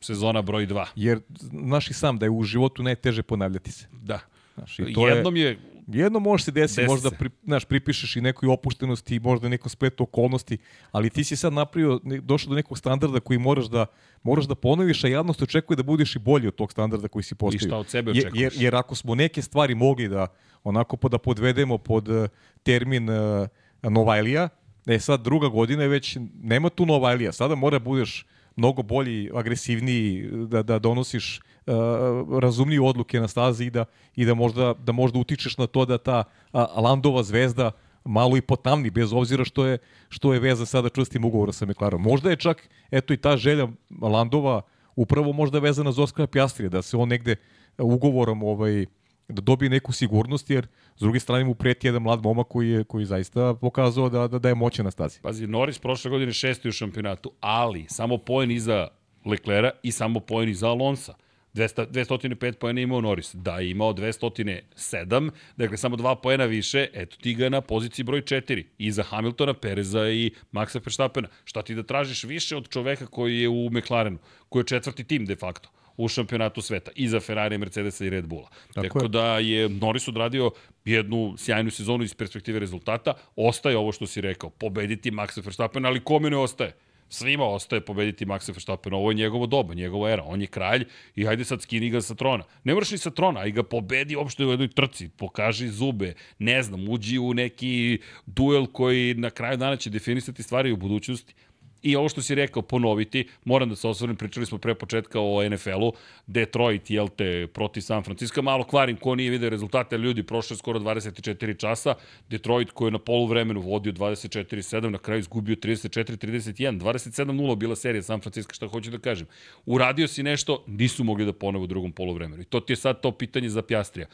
[0.00, 0.84] Sezona broj 2.
[0.96, 1.20] Jer
[1.52, 3.86] znaš i sam da je u životu najteže ponavljati se.
[3.92, 4.18] Da.
[4.54, 8.16] Znaš, i to je- Jednom je Jedno može se desiti, Desi možda pri, znaš, pripišeš
[8.16, 10.58] i nekoj opuštenosti i možda nekom spletu okolnosti,
[10.90, 13.86] ali ti si sad napravio, došao do nekog standarda koji moraš da
[14.22, 17.34] moraš da ponoviš, a javnost očekuje da budeš i bolji od tog standarda koji si
[17.34, 17.68] postavio.
[17.68, 18.42] šta od sebe Je- očekuješ?
[18.42, 20.26] Jer, jer ako smo neke stvari mogli da
[20.64, 22.28] onako po- da podvedemo pod eh,
[22.62, 23.48] termin uh,
[23.82, 24.48] Novajlija,
[24.86, 30.28] e sad druga godina je već, nema tu Novajlija, sada mora budeš mnogo bolji, agresivniji,
[30.46, 33.84] da, da donosiš uh, razumnije odluke na stazi i da,
[34.16, 37.70] i da, možda, da možda utičeš na to da ta a, Landova zvezda
[38.04, 42.02] malo i potamni, bez obzira što je, što je veza sada čvrstim ugovora sa McLarenom.
[42.02, 43.68] Možda je čak, eto i ta želja
[44.00, 44.62] Landova
[44.96, 47.36] upravo možda vezana za Oskara Pjastrija, da se on negde
[47.78, 48.86] ugovorom ovaj,
[49.28, 52.84] da dobije neku sigurnost, jer s druge strane mu preti jedan mlad momak koji je
[52.84, 55.20] koji zaista pokazao da, da, da je moćan na stazi.
[55.20, 58.88] Pazi, Norris prošle godine šesti u šampionatu, ali samo poen iza
[59.24, 61.14] Leclera i samo poen iza Alonsa.
[61.56, 63.34] 200, 205 poena imao Norris.
[63.34, 68.22] Da je imao 207, dakle samo dva poena više, eto ti ga na poziciji broj
[68.22, 68.64] 4.
[68.78, 71.28] Iza Hamiltona, Pereza i Maxa Verstappena.
[71.44, 75.26] Šta ti da tražiš više od čoveka koji je u McLarenu, koji je četvrti tim
[75.26, 78.48] de facto u šampionatu sveta, iza Ferrari, Mercedesa i Red Bulla.
[78.74, 79.08] Tako Tako, je.
[79.08, 80.50] da je Norris odradio
[80.84, 83.14] jednu sjajnu sezonu iz perspektive rezultata.
[83.36, 86.72] Ostaje ovo što si rekao, pobediti Maxa Verstappena, ali kome ne ostaje?
[87.08, 88.96] Svima ostaje pobediti Maxa Verstappena.
[88.96, 90.22] Ovo je njegovo doba, njegova era.
[90.26, 92.44] On je kralj i hajde sad skini ga sa trona.
[92.64, 95.08] Ne moraš ni sa trona, aj ga pobedi uopšte u jednoj trci.
[95.08, 100.72] Pokaži zube, ne znam, uđi u neki duel koji na kraju dana će definisati stvari
[100.72, 101.34] u budućnosti.
[101.82, 105.48] I ovo što si rekao, ponoviti, moram da se osvrnem, pričali smo pre početka o
[105.48, 105.92] NFL-u,
[106.26, 110.78] Detroit, jel te, protiv San Francisco, malo kvarim ko nije vidio rezultate, ljudi, prošlo skoro
[110.78, 111.94] 24 časa,
[112.28, 118.20] Detroit koji je na poluvremenu vodio 24-7, na kraju izgubio 34-31, 27-0 bila serija San
[118.20, 119.26] Francisco, šta hoću da kažem.
[119.66, 122.42] Uradio si nešto, nisu mogli da ponove u drugom poluvremenu.
[122.42, 124.06] I to ti je sad to pitanje za Pjastrija.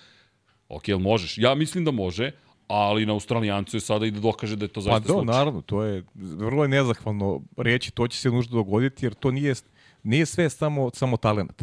[0.68, 1.38] Ok, jel možeš?
[1.38, 2.31] Ja mislim da može,
[2.68, 5.35] ali na Australijancu je sada i da dokaže da je to Pa zaista da, slučaj.
[5.35, 9.55] naravno, to je vrlo je nezahvalno reći, to će se nužno dogoditi, jer to nije,
[10.03, 11.62] nije sve samo, samo talent.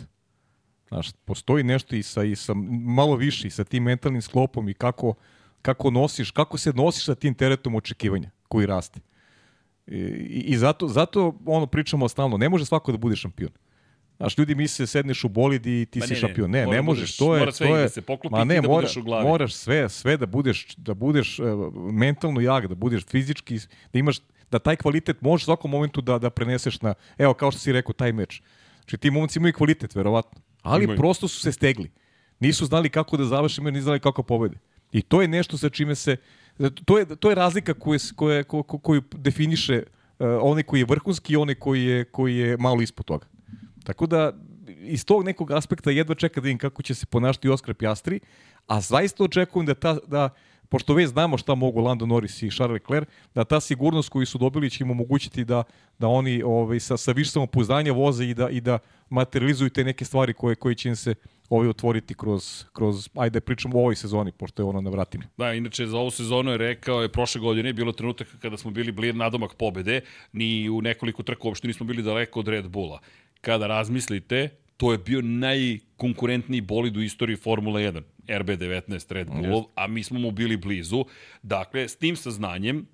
[0.87, 2.53] Znaš, postoji nešto i sa, i sa
[2.85, 5.13] malo više, i sa tim mentalnim sklopom i kako,
[5.61, 8.99] kako nosiš, kako se nosiš sa tim teretom očekivanja koji raste.
[9.87, 13.49] I, i zato, zato ono pričamo stalno, ne može svako da bude šampion.
[14.19, 16.51] Znaš, ljudi misle sedneš u bolid i ti Ma si ne, ne, šampion.
[16.51, 17.01] Ne, mora ne da možeš.
[17.01, 18.81] budeš- To je, mora sve to je, da se poklopi ma i ne, da mora,
[18.81, 19.27] budeš u glavi.
[19.27, 21.45] Moraš sve, sve da budeš, da budeš uh,
[21.91, 23.59] mentalno jak, da budeš fizički,
[23.93, 24.17] da imaš,
[24.51, 27.71] da taj kvalitet možeš u svakom momentu da, da preneseš na, evo, kao što si
[27.71, 28.41] rekao, taj meč.
[28.79, 30.41] Znači, ti momci imaju kvalitet, verovatno.
[30.61, 30.97] Ali Imaju.
[30.97, 31.91] prosto su se stegli.
[32.39, 34.57] Nisu znali kako da završe, nisu znali kako pobede.
[34.91, 36.17] I to je nešto sa čime se,
[36.85, 39.83] to je, to je razlika koju, koju, koju, koju definiše
[40.19, 43.25] uh, onaj koji je vrhunski i onaj koji je, koji je malo ispod toga.
[43.83, 44.33] Tako da,
[44.67, 48.19] iz tog nekog aspekta jedva čeka da vidim kako će se ponašati Oskar Pjastri,
[48.67, 50.29] a zaista očekujem da, ta, da
[50.69, 54.37] pošto već znamo šta mogu Lando Norris i Charles Leclerc, da ta sigurnost koju su
[54.37, 55.63] dobili će im omogućiti da,
[55.99, 60.05] da oni ovaj, sa, sa više samopouzdanja voze i da, i da materializuju te neke
[60.05, 61.15] stvari koje, koje će im se
[61.49, 65.23] ovaj otvoriti kroz, kroz ajde da pričamo o ovoj sezoni, pošto je ono na vratima.
[65.37, 68.91] Da, inače za ovu sezonu je rekao, je prošle godine bilo trenutak kada smo bili
[68.91, 70.01] blid nadomak pobede,
[70.33, 72.99] ni u nekoliko trka uopšte nismo bili daleko od Red Bulla.
[73.41, 79.87] Kada razmislite, to je bio najkonkurentniji bolid u istoriji Formule 1, RB19 Red Bullov, a
[79.87, 81.05] mi smo mu bili blizu.
[81.43, 82.85] Dakle, s tim saznanjem,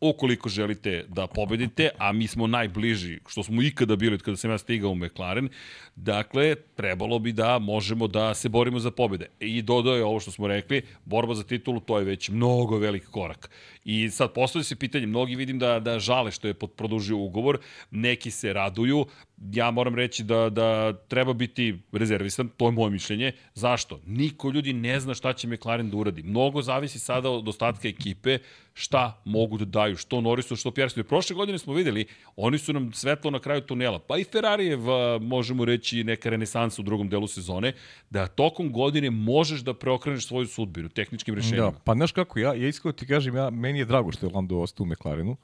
[0.00, 4.50] ukoliko želite da pobedite, a mi smo najbliži, što smo ikada bili od kada sam
[4.50, 5.48] ja stigao u McLaren,
[5.96, 9.26] dakle, trebalo bi da možemo da se borimo za pobede.
[9.40, 13.04] I dodao je ovo što smo rekli, borba za titulu, to je već mnogo velik
[13.10, 13.50] korak.
[13.84, 17.58] I sad postoji se pitanje, mnogi vidim da, da žale što je produžio ugovor,
[17.90, 19.06] neki se raduju,
[19.52, 23.32] ja moram reći da, da treba biti rezervisan, to je moje mišljenje.
[23.54, 24.00] Zašto?
[24.06, 26.22] Niko ljudi ne zna šta će McLaren da uradi.
[26.22, 28.38] Mnogo zavisi sada od ostatka ekipe,
[28.74, 31.04] šta mogu da daju, što Norrisu, što Pjersu.
[31.04, 34.80] Prošle godine smo videli, oni su nam svetlo na kraju tunela, pa i Ferrarijev,
[35.20, 37.72] možemo reći, neka renesansa u drugom delu sezone,
[38.10, 41.70] da tokom godine možeš da preokreneš svoju sudbinu tehničkim rešenjima.
[41.70, 44.32] Da, pa znaš kako, ja, ja iskreno ti kažem, ja, meni je drago što je
[44.34, 45.36] Lando ostao u McLarenu,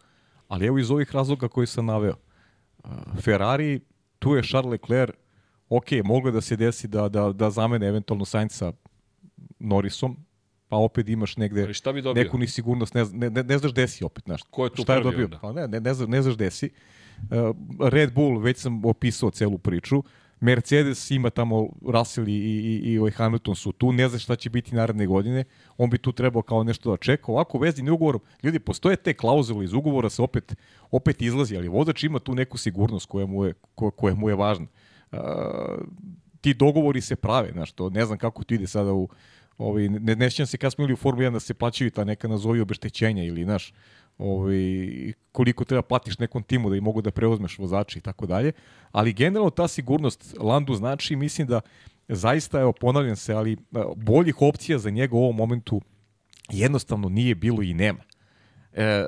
[0.48, 2.14] ali evo iz ovih razloga koji sam naveo.
[3.20, 3.80] Ferrari,
[4.18, 5.14] tu je Charles Leclerc,
[5.68, 8.72] ok, moglo da se desi da, da, da zamene eventualno Sainca
[9.58, 10.16] Norrisom,
[10.68, 12.22] pa opet imaš negde šta bi dobio?
[12.22, 14.24] neku nisigurnost, ne, ne, ne, ne znaš gde si opet.
[14.24, 15.28] Znaš, Ko je tu šta je dobio?
[15.40, 16.70] Pa ne, ne, ne, znaš, ne znaš gde si.
[17.18, 17.56] Uh,
[17.88, 20.02] Red Bull, već sam opisao celu priču.
[20.40, 24.50] Mercedes ima tamo Russell i, i, i, i Hamilton su tu, ne znaš šta će
[24.50, 25.44] biti naredne godine,
[25.76, 27.32] on bi tu trebao kao nešto da čeka.
[27.32, 30.56] Ovako vezni ugovor, ljudi, postoje te klauzule iz ugovora se opet,
[30.90, 34.34] opet izlazi, ali vozač ima tu neku sigurnost koja mu je, koja, koja mu je
[34.34, 34.66] važna.
[35.12, 35.18] Uh,
[36.40, 39.08] ti dogovori se prave, znaš, to ne znam kako to ide sada u,
[39.58, 42.28] ovaj, ne, ne se kad smo ili u Formuli 1 da se plaćaju ta neka
[42.28, 43.72] nazovi obeštećenja ili, znaš,
[44.18, 44.58] ovaj,
[45.32, 48.52] koliko treba platiš nekom timu da i mogu da preuzmeš vozači i tako dalje.
[48.92, 51.60] Ali generalno ta sigurnost Landu znači, mislim da
[52.08, 53.56] zaista, evo, ponavljam se, ali
[53.96, 55.80] boljih opcija za njega u ovom momentu
[56.50, 58.00] jednostavno nije bilo i nema.
[58.72, 59.04] E,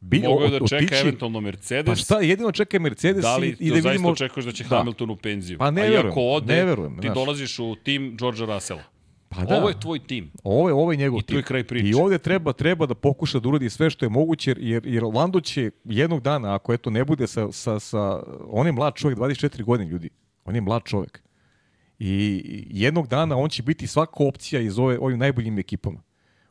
[0.00, 1.86] bi, Mogao da čeka otići, eventualno Mercedes.
[1.86, 3.82] Pa šta, jedino čeka Mercedes da li i, i da vidimo...
[3.82, 4.76] zaista očekuješ da će da.
[4.76, 5.58] Hamilton u penziju?
[5.58, 7.14] Pa ne A verujem, ode, ne verujem, ti znaš.
[7.14, 8.82] dolaziš u tim George'a Russella.
[9.36, 9.56] Pa da.
[9.56, 10.30] Ovo je tvoj tim.
[10.44, 11.34] Ovo je, ovo je njegov I tim.
[11.34, 11.88] I tu je kraj priče.
[11.88, 15.40] I ovde treba, treba da pokuša da uradi sve što je moguće, jer, jer Lando
[15.40, 18.22] će jednog dana, ako eto ne bude sa, sa, sa...
[18.46, 20.10] On je mlad čovjek, 24 godine, ljudi.
[20.44, 21.22] On je mlad čovjek.
[21.98, 26.02] I jednog dana on će biti svaka opcija iz ove, ovim najboljim ekipama.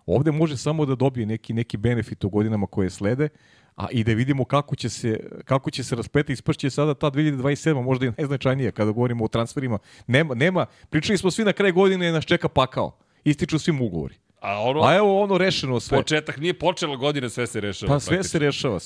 [0.06, 3.30] Ovde može samo da dobije neki, neki benefit u godinama koje slede,
[3.76, 6.34] a i da vidimo kako će se, kako će se raspeti.
[6.34, 7.84] Ispršće sada ta 2027.
[7.84, 9.80] možda i najznačajnije kada govorimo o transferima.
[10.08, 12.98] Nema, nema, pričali smo svi na kraj godine nas čeka pakao.
[13.24, 14.16] Ističu svim ugovori.
[14.42, 15.98] A, ono, a evo ono rešeno sve.
[15.98, 17.94] Početak nije počela godina, sve se rešava.
[17.94, 18.30] Pa sve praktično.
[18.32, 18.80] se rešava.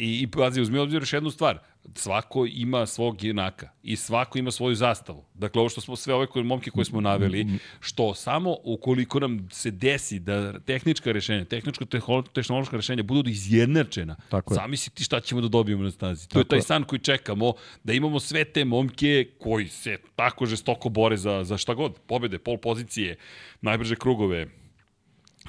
[0.00, 1.58] I, i pazi, uzmi obzir još jednu stvar.
[1.94, 5.24] Svako ima svog junaka i svako ima svoju zastavu.
[5.34, 7.46] Dakle, ovo što smo sve ove koje, momke koje smo naveli,
[7.80, 14.76] što samo ukoliko nam se desi da tehnička rešenja, tehničko-tehnološka rešenja budu izjednačena, Tako sami
[14.76, 16.28] si ti šta ćemo da dobijemo na stazi.
[16.28, 17.52] To Tako je taj san koji čekamo,
[17.84, 22.38] da imamo sve te momke koji se tako žestoko bore za, za šta god, pobede,
[22.38, 23.16] pol pozicije,
[23.60, 24.46] najbrže krugove,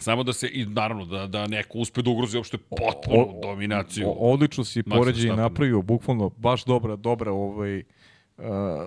[0.02, 4.08] Samo da se, i naravno, da, da neko uspe da ugrozi uopšte potpunu o, dominaciju.
[4.08, 7.84] O, odlično si poređenje napravio, bukvalno, baš dobra, dobra ovaj, uh,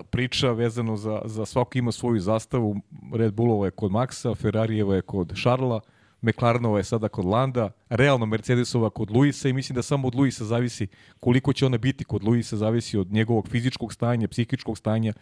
[0.09, 2.75] priča vezano za, za svako ima svoju zastavu.
[3.13, 5.79] Red Bullova je kod Maxa, Ferrarijeva je kod Šarla,
[6.21, 10.45] McLarenova je sada kod Landa, realno Mercedesova kod Luisa i mislim da samo od Luisa
[10.45, 10.87] zavisi
[11.19, 15.13] koliko će ona biti kod Luisa, zavisi od njegovog fizičkog stanja, psihičkog stanja,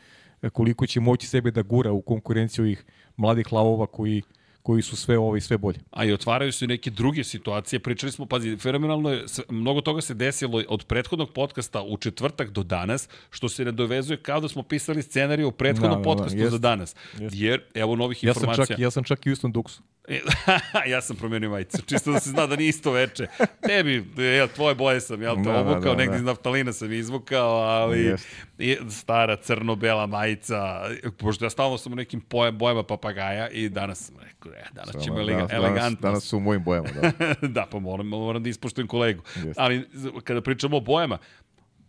[0.54, 2.86] koliko će moći sebe da gura u konkurenciju ovih
[3.18, 4.22] mladih lavova koji
[4.64, 5.80] koji su sve ovo i sve bolje.
[5.92, 7.80] A i otvaraju se neke druge situacije.
[7.80, 12.64] Pričali smo, pazi, fenomenalno je, mnogo toga se desilo od prethodnog podcasta u četvrtak do
[12.64, 16.52] danas, što se nadovezuje kao da smo pisali scenariju u prethodnom da, podcastu da, jest,
[16.52, 16.96] za danas.
[17.20, 17.36] Jest.
[17.36, 18.66] Jer, evo novih ja informacija.
[18.66, 19.80] Sam čak, ja sam čak i Houston Duxu.
[20.92, 23.28] Ja sam promenio majicu, čisto da se zna da nije isto veče.
[23.68, 26.16] Tebi, jel, tvoje boje sam, jel, to da, obukao, da, da, negdje da.
[26.16, 28.16] iz naftalina sam izvukao, ali
[28.58, 28.90] yes.
[28.90, 30.82] stara crno-bela majica,
[31.18, 32.22] pošto ja stalno sam u nekim
[32.54, 36.10] bojama papagaja i danas sam rekao, e, danas Samo, ćemo elega, danas, elegantno.
[36.10, 37.12] Danas su u mojim bojama, da.
[37.48, 39.22] da, pa moram, moram da ispoštujem kolegu.
[39.36, 39.54] Yes.
[39.58, 39.90] Ali
[40.24, 41.18] kada pričamo o bojama,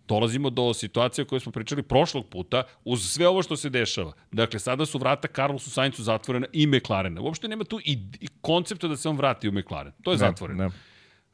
[0.09, 4.13] dolazimo do situacije o kojoj smo pričali prošlog puta, uz sve ovo što se dešava.
[4.33, 7.21] Dakle, sada su vrata Carlosu Sainzu zatvorena i McLarena.
[7.21, 9.93] Uopšte nema tu i, i koncepta da se on vrati u McLaren.
[10.03, 10.65] To je ne, zatvoreno.
[10.65, 10.71] Ne.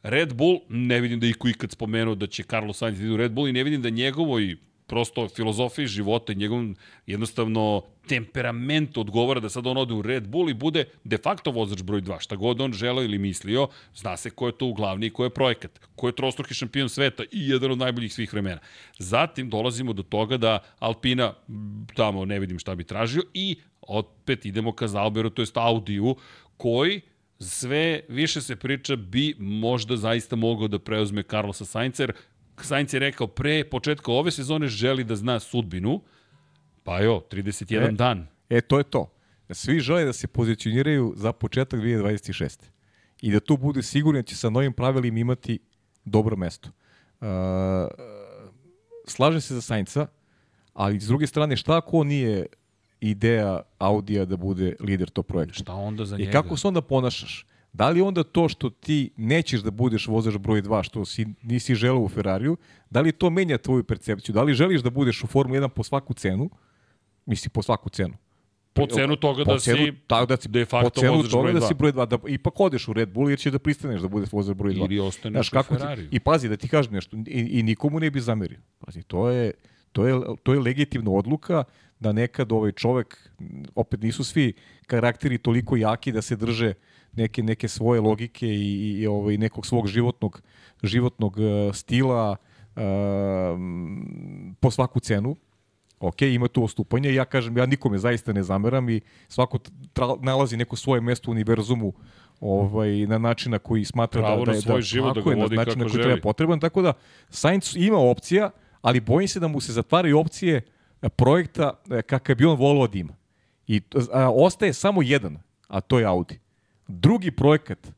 [0.03, 3.17] Red Bull, ne vidim da iko ikad spomenuo da će Carlos Sainz da ide u
[3.17, 4.57] Red Bull i ne vidim da njegovoj
[4.91, 6.77] prosto filozofiji života i njegovom
[7.07, 11.83] jednostavno temperamentu odgovara da sad on ode u Red Bull i bude de facto vozač
[11.83, 12.21] broj 2.
[12.21, 15.25] Šta god on želeo ili mislio, zna se ko je to u glavni i ko
[15.25, 15.81] je projekat.
[15.97, 18.59] Ko je trostruki šampion sveta i jedan od najboljih svih vremena.
[18.99, 21.35] Zatim dolazimo do toga da Alpina,
[21.95, 26.17] tamo ne vidim šta bi tražio, i opet idemo ka Zalberu, to jest Audiju,
[26.57, 27.01] koji
[27.39, 32.13] sve više se priča bi možda zaista mogao da preuzme Carlosa Sainca, jer
[32.65, 36.01] Sainz je rekao pre početka ove sezone želi da zna sudbinu,
[36.83, 38.27] pa jo, 31 e, dan.
[38.49, 39.13] E, to je to.
[39.51, 42.61] Svi žele da se pozicioniraju za početak 2026.
[43.23, 45.59] I da tu bude sigurno da će sa novim pravilima imati
[46.05, 46.69] dobro mesto.
[47.21, 47.27] Uh,
[49.07, 50.07] slaže se za Sainca,
[50.73, 52.47] ali s druge strane, šta ako on nije
[53.01, 55.55] ideja Audija da bude lider tog projekta?
[55.55, 56.31] Šta onda za njega?
[56.31, 57.47] I kako se onda ponašaš?
[57.73, 61.75] Da li onda to što ti nećeš da budeš vozač broj 2, što si, nisi
[61.75, 62.57] želeo u Ferrariju,
[62.91, 64.33] da li to menja tvoju percepciju?
[64.33, 66.51] Da li želiš da budeš u Formuli 1 po svaku cenu?
[67.27, 68.15] Misli, po svaku cenu.
[68.73, 71.53] Po cenu toga po da cenu, si tako da si de facto po cenu toga
[71.53, 74.09] da si broj 2, da ipak odeš u Red Bull jer će da pristaneš da
[74.09, 74.85] bude vozač broj 2.
[74.85, 76.09] Ili ostaneš Znaš, u kako ti, Ferrariju.
[76.11, 78.59] I pazi, da ti kažem nešto, i, i nikomu ne bi zamerio.
[78.79, 79.53] Pazi, to je,
[79.93, 81.65] to je, to je legitimna odluka
[82.01, 83.31] da nekad ovaj čovek,
[83.75, 84.53] opet nisu svi
[84.87, 86.75] karakteri toliko jaki da se drže
[87.13, 90.43] neke neke svoje logike i, i ovaj nekog svog životnog
[90.83, 92.37] životnog eh, stila
[92.77, 95.37] m, po svaku cenu.
[96.01, 97.15] Ok, ima tu ostupanje.
[97.15, 99.59] Ja kažem, ja nikome zaista ne zameram i svako
[99.93, 101.93] tra, nalazi neko svoje mesto u univerzumu
[102.41, 105.37] ovaj, na način na koji smatra Pravo da, da svoj da, život da tako ga
[105.37, 106.05] je, na način na koji želi.
[106.05, 106.61] treba potreban.
[106.61, 106.93] Tako da,
[107.31, 108.51] Sainz ima opcija,
[108.83, 110.63] ali bojim se da mu se zatvaraju opcije
[111.03, 113.15] e, projekta e, kakav bi on volao da ima.
[113.67, 113.81] I
[114.13, 116.39] a, ostaje samo jedan, a to je Audi.
[116.91, 117.89] Drugi projekat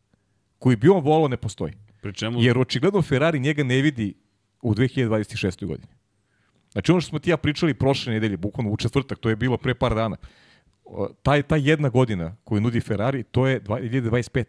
[0.59, 1.73] koji bi on volao ne postoji.
[2.01, 4.15] Pri čemu Jer očigledno Ferrari njega ne vidi
[4.63, 5.67] u 2026.
[5.67, 5.89] godini.
[6.73, 9.57] Znači ono što smo ti ja pričali prošle nedelje, bukvalno u četvrtak, to je bilo
[9.57, 10.17] pre par dana,
[11.23, 14.45] taj, ta jedna godina koju nudi Ferrari, to je 2025.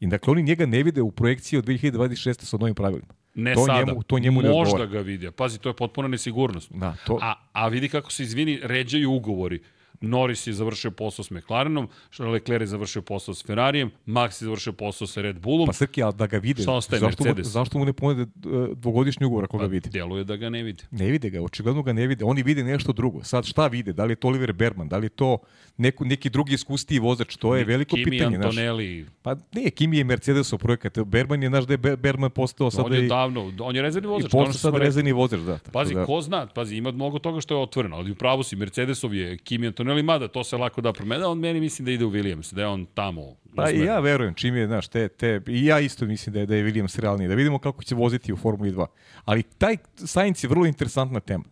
[0.00, 2.42] I dakle oni njega ne vide u projekciji od 2026.
[2.44, 3.14] sa novim pravilima.
[3.34, 4.86] ne to sada, Njemu, to njemu ne možda odgovara.
[4.90, 5.30] ga vidi.
[5.30, 6.72] Pazi, to je potpuna nesigurnost.
[6.72, 9.60] Da, to, A, a vidi kako se, izvini, ređaju ugovori.
[10.00, 14.72] Norris je završio posao s McLarenom, Leclerc je završio posao s Ferrarijem, Max je završio
[14.72, 15.66] posao sa Red Bullom.
[15.66, 17.52] pa Srki, ali da ga vide, Šta ostaje, zašto, mu, Mercedes?
[17.52, 18.26] zašto mu ne ponude e,
[18.74, 19.90] dvogodišnji ugovor ako ga vide?
[19.90, 20.84] Deluje da ga ne vide.
[20.90, 22.24] Ne vide ga, očigledno ga ne vide.
[22.24, 23.24] Oni vide nešto drugo.
[23.24, 23.92] Sad šta vide?
[23.92, 24.88] Da li je to Oliver Berman?
[24.88, 25.38] Da li je to
[25.80, 27.36] neko, neki drugi iskustiji vozač?
[27.36, 28.36] To je veliko Kimi pitanje.
[28.36, 28.46] znaš.
[28.46, 30.98] Antonelli, Pa ne, Kimi je Mercedesov projekat.
[30.98, 33.82] Berman je, znaš da je Ber- Berman postao sada on je i, davno, on je
[33.82, 34.34] rezervni i vozač.
[34.34, 35.58] ono postao sada rezervni vozač, da.
[35.72, 39.14] Pazi, da, ko zna, pazi, ima mnogo toga što je otvoreno, ali upravo si, Mercedesov
[39.14, 42.10] je Kimi Antonelli, mada to se lako da promena, on meni mislim da ide u
[42.10, 43.22] Williams, da je on tamo.
[43.56, 46.46] Pa i ja verujem, čim je, znaš, te, te, i ja isto mislim da je,
[46.46, 47.28] da je Williams realniji.
[47.28, 48.86] Da vidimo kako će voziti u Formuli 2.
[49.24, 51.44] Ali taj Sainz je vrlo interesantna tema.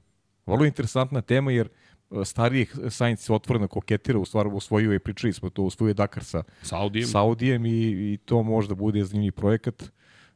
[0.47, 1.71] Vrlo interesantna tema jer e,
[2.25, 6.43] starijih Sainz otvoreno koketira, u stvari osvojio je, pričali smo to, osvojio je Dakar sa,
[6.63, 7.07] Sa Audijem.
[7.09, 9.85] sa Audijem i, i to možda bude zanimljiv projekat.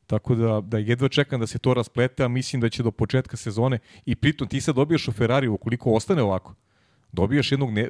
[0.06, 3.36] Tako da, da jedva čekam da se to rasplete, a mislim da će do početka
[3.36, 6.54] sezone i pritom ti sad dobijaš u Ferrari ukoliko ostane ovako.
[7.12, 7.88] Dobijaš jednog ne, e, e,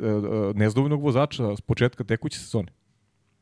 [0.54, 2.72] nezdovoljnog vozača s početka tekuće sezone.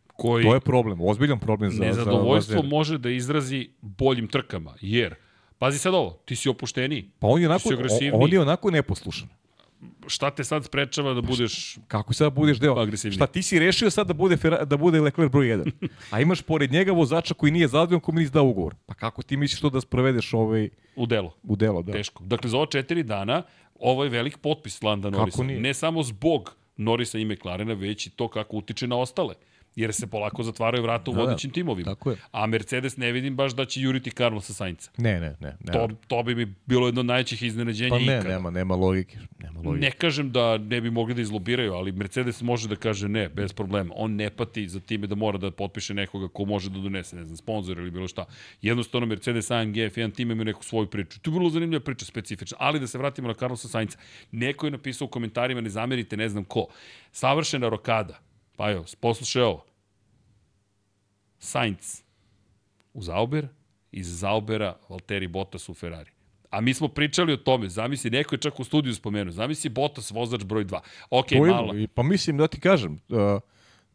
[0.06, 2.68] koji To je problem, ozbiljan problem za, za nezadovoljstvo vozere.
[2.68, 5.14] može da izrazi boljim trkama, jer,
[5.58, 7.10] pazi sad ovo, ti si opušteniji.
[7.18, 7.68] Pa on je onako,
[8.12, 9.28] on je onako neposlušan.
[10.06, 12.74] Šta te sad sprečava da budeš Kako sad budeš deo?
[12.78, 13.16] Agresivniji.
[13.16, 15.72] Šta ti si rešio sad da bude Ferra, da bude Leclerc broj 1.
[16.10, 18.74] A imaš pored njega vozača koji nije zadovoljan kome nisi dao ugovor.
[18.86, 21.34] Pa kako ti misliš to da sprovedeš ovaj u delo?
[21.42, 21.92] u delo, da?
[21.92, 22.24] Teško.
[22.24, 23.42] Dakle, za ovo četiri dana,
[23.74, 25.42] ovo je velik potpis Landa Norrisa.
[25.42, 29.34] Ne samo zbog Norrisa i McLarena, već i to kako utiče na ostale.
[29.76, 31.24] Jer se polako zatvaraju vrata u Da, da.
[31.24, 31.90] vodećim timovima.
[31.90, 32.16] Tako je.
[32.32, 34.90] A Mercedes ne vidim baš da će juriti Carlosa Sainca.
[34.96, 35.56] Ne, ne, ne.
[35.60, 35.72] ne.
[35.72, 38.28] To, to bi mi bilo jedno od najvećih iznenađenja pa ne, ikada.
[38.28, 39.18] nema, nema logike.
[39.38, 39.84] Nema logike.
[39.86, 43.52] Ne kažem da ne bi mogli da izlobiraju, ali Mercedes može da kaže ne, bez
[43.52, 43.94] problema.
[43.96, 47.24] On ne pati za time da mora da potpiše nekoga ko može da donese, ne
[47.24, 48.24] znam, sponsor ili bilo šta.
[48.62, 51.20] Jednostavno Mercedes, AMG, F1 tim imaju neku svoju priču.
[51.20, 52.56] To je vrlo zanimljiva priča, specifična.
[52.60, 53.98] Ali da se vratimo na Carlosa Sainca.
[54.32, 56.66] Neko je napisao u komentarima, ne zamerite, ne znam ko.
[57.12, 58.18] Savršena rokada.
[58.60, 59.64] Pa evo, poslušaj ovo.
[61.38, 62.02] Sainz
[62.94, 63.48] u Zauber,
[63.92, 66.10] iz Zaubera Valtteri Bottas u Ferrari.
[66.50, 70.10] A mi smo pričali o tome, zamisli, neko je čak u studiju spomenuo, zamisli Bottas
[70.10, 70.80] vozač broj 2.
[71.10, 71.74] Ok, To je- malo.
[71.74, 73.18] i- Pa mislim da ti kažem, uh,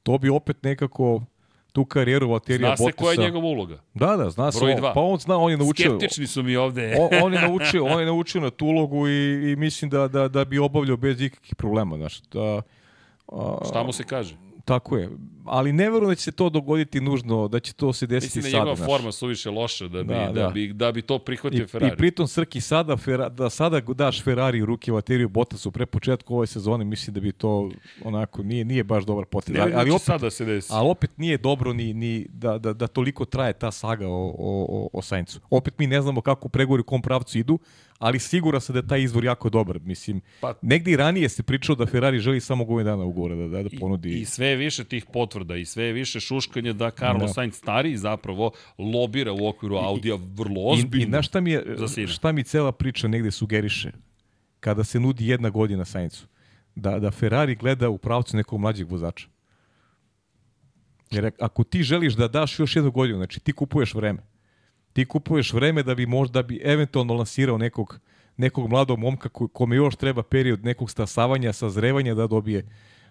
[0.04, 1.21] to bi opet nekako
[1.71, 2.97] tu karijeru Valterija Zna se Bottasa...
[2.99, 3.82] koja je njegova uloga.
[3.93, 4.60] Da, da, zna se.
[4.60, 4.93] Broj on- dva.
[4.93, 5.89] Pa on zna, on je naučio...
[5.89, 6.95] Skeptični su mi ovde.
[6.99, 9.13] on, on, je naučio, on je naučio na tu ulogu i,
[9.51, 11.97] i mislim da, da, da bi obavljao bez ikakvih problema.
[11.97, 12.62] Znaš, da,
[13.28, 14.36] a, Šta mu se kaže?
[14.65, 15.10] Tako je.
[15.45, 18.41] Ali ne verujem da će se to dogoditi nužno, da će to se desiti Mislim
[18.41, 18.71] da je sada.
[18.71, 20.49] njegova forma suviše loša da bi, da, Da, da.
[20.49, 21.93] bi, da bi to I, prihvatio Ferrari.
[21.93, 26.34] I pritom Srki sada, Fera, da sada daš Ferrari u ruke Valteriju Bottasu pre početka
[26.34, 27.69] ove sezone, mislim da bi to
[28.04, 29.56] onako nije nije baš dobar potez.
[29.60, 30.69] ali, ali će opet, sada se desi.
[30.71, 34.65] ali opet nije dobro ni, ni da, da, da toliko traje ta saga o, o,
[34.69, 35.39] o, o Saincu.
[35.50, 37.60] Opet mi ne znamo kako pregovori u kom pravcu idu,
[38.00, 39.79] ali siguran sam da je taj izvor jako dobar.
[39.79, 43.48] Mislim, Pa- negde i ranije se pričalo da Ferrari želi samo godinu dana ugovora da,
[43.48, 44.10] da, da ponudi.
[44.10, 47.33] I, I sve više tih potvrda i sve više šuškanja da Carlos Da.
[47.33, 51.06] Sainz stari zapravo lobira u okviru Audija vrlo I, ozbiljno.
[51.06, 51.65] i znaš šta mi, je,
[52.08, 53.91] šta mi cela priča negde sugeriše?
[54.60, 56.27] Kada se nudi jedna godina Saincu.
[56.75, 59.27] Da, da Ferrari gleda u pravcu nekog mlađeg vozača.
[61.12, 64.35] Jer ako ti želiš da daš još jednu godinu, znači ti kupuješ vreme.
[64.96, 68.00] Ti kupuješ vreme da bi možda bi eventualno lansirao nekog,
[68.37, 72.65] nekog mladog momka ko- kome još treba period nekog stasavanja, sazrevanja da dobije,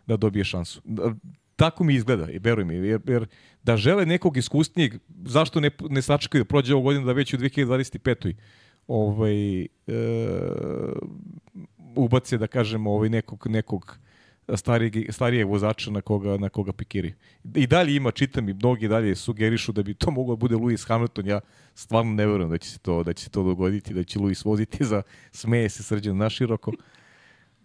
[0.06, 0.80] da dobije šansu.
[0.84, 1.14] Da-
[1.56, 3.26] Tako mi izgleda, i veruj mi, jer, jer
[3.62, 7.38] da žele nekog iskusnijeg, zašto ne, ne sačekaju da prođe ovo godinu da već u
[7.38, 8.34] 2025.
[8.88, 9.66] Ovaj, e,
[11.96, 13.98] ubace, da kažemo, ovaj nekog, nekog
[14.54, 17.14] starije, starije vozača na koga, na koga pikiri.
[17.54, 20.88] I dalje ima, čitam i mnogi dalje sugerišu da bi to moglo da bude Lewis
[20.88, 21.26] Hamilton.
[21.26, 21.40] Ja
[21.74, 24.46] stvarno ne verujem da će se to, da će se to dogoditi, da će Lewis
[24.46, 26.72] voziti za smeje se srđan na široko.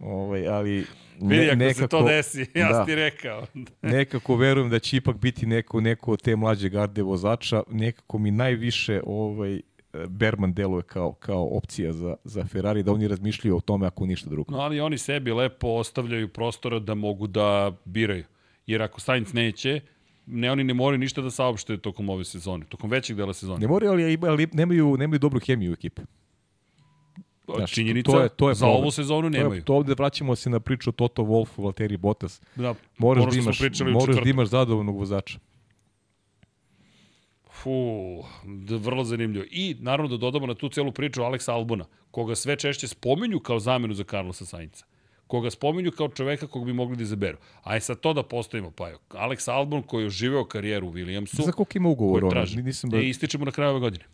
[0.00, 0.86] Ovaj, ali
[1.20, 3.46] ne, Vidi, ako nekako, se to desi, ja da, ti rekao.
[3.82, 7.62] nekako verujem da će ipak biti neko, neko od te mlađe garde vozača.
[7.70, 9.60] Nekako mi najviše ovaj,
[10.08, 14.30] Berman deluje kao, kao opcija za, za Ferrari, da oni razmišljaju o tome ako ništa
[14.30, 14.52] drugo.
[14.52, 18.24] No, ali oni sebi lepo ostavljaju prostora da mogu da biraju.
[18.66, 19.80] Jer ako Sainz neće,
[20.26, 23.60] ne oni ne moraju ništa da saopšte tokom ove sezone, tokom većeg dela sezone.
[23.60, 26.02] Ne moraju, ali, ali nemaju, nemaju dobru hemiju u ekipi.
[27.56, 28.82] Znaš, Činjenica, to je, to je za problem.
[28.82, 29.50] ovu sezonu nemaju.
[29.50, 32.40] To, je, to ovde vraćamo se na priču Toto Wolff, Valtteri Bottas.
[32.56, 33.60] Da, moraš, da imaš,
[33.92, 35.38] moraš da imaš zadovoljnog vozača.
[37.62, 38.24] Fu,
[38.78, 39.44] vrlo zanimljivo.
[39.50, 43.58] I naravno da dodamo na tu celu priču Alex Albona, koga sve češće spominju kao
[43.58, 44.84] zamenu za Carlosa Sainca
[45.30, 47.38] koga spominju kao čoveka kog bi mogli da izaberu.
[47.62, 50.92] A je sad to da postavimo, pa je Alex Albon koji je oživeo karijeru u
[50.92, 51.44] Williamsu.
[51.44, 52.24] Za koliko ima ugovor?
[52.24, 52.98] Ono, nisam da...
[52.98, 54.04] E, ističemo na kraju ove godine.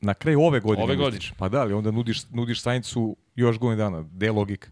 [0.00, 0.84] Na kraju ove godine?
[0.84, 1.24] Ove godine.
[1.38, 4.02] Pa da, ali onda nudiš, nudiš Saincu još godinu dana.
[4.02, 4.70] Gde je logika?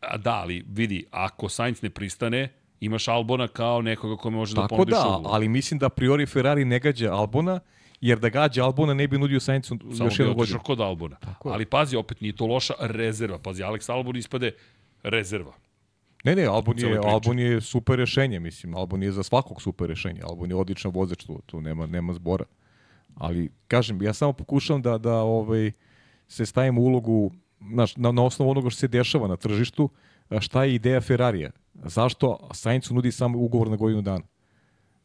[0.00, 2.48] A da, ali vidi, ako Sainz ne pristane,
[2.80, 5.34] imaš Albona kao nekoga kome može da Tako da ponudiš da, ugovor.
[5.34, 7.60] ali mislim da priori Ferrari ne gađa Albona,
[8.00, 10.46] jer da gađa Albona ne bi nudio Sainzu još jednu godinu.
[10.46, 11.16] Samo kod Albona.
[11.16, 13.38] Tako ali pazi, opet nije to loša rezerva.
[13.38, 14.52] Pazi, Alex Albon ispade
[15.02, 15.52] rezerva.
[16.24, 18.74] Ne, ne, Albon je, Albon je super rešenje, mislim.
[18.74, 20.20] Albon je za svakog super rešenje.
[20.22, 22.44] Albon je odličan vozač, tu, tu nema, nema zbora.
[23.14, 25.72] Ali, kažem, ja samo pokušavam da, da ovaj,
[26.28, 29.88] se stavim u ulogu znaš, na, na osnovu onoga što se dešava na tržištu,
[30.40, 31.50] šta je ideja Ferrarija?
[31.74, 34.24] Zašto Sainzu nudi samo ugovor na godinu dana?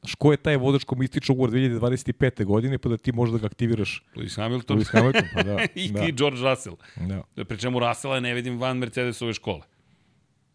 [0.01, 2.45] Znaš, ko je taj vozač kom ističe ugovor 2025.
[2.45, 4.03] godine, pa da ti možeš da ga aktiviraš?
[4.15, 4.77] Lewis Hamilton.
[4.79, 5.67] Lewis Hamilton, pa da.
[5.75, 6.07] I, da.
[6.07, 6.75] I George Russell.
[6.95, 7.45] Da.
[7.45, 9.61] Pri čemu Russella ne vidim van Mercedesove škole.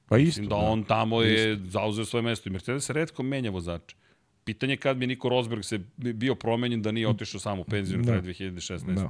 [0.08, 0.26] Pa isto.
[0.40, 1.70] Mislim da, da on tamo je isto.
[1.70, 2.48] zauzeo svoje mesto.
[2.48, 3.96] I Mercedes redko menja vozače.
[4.44, 8.22] Pitanje kad bi Niko Rosberg se bio promenjen da nije otišao sam u penziju da.
[8.22, 8.94] 2016.
[8.94, 9.08] Da.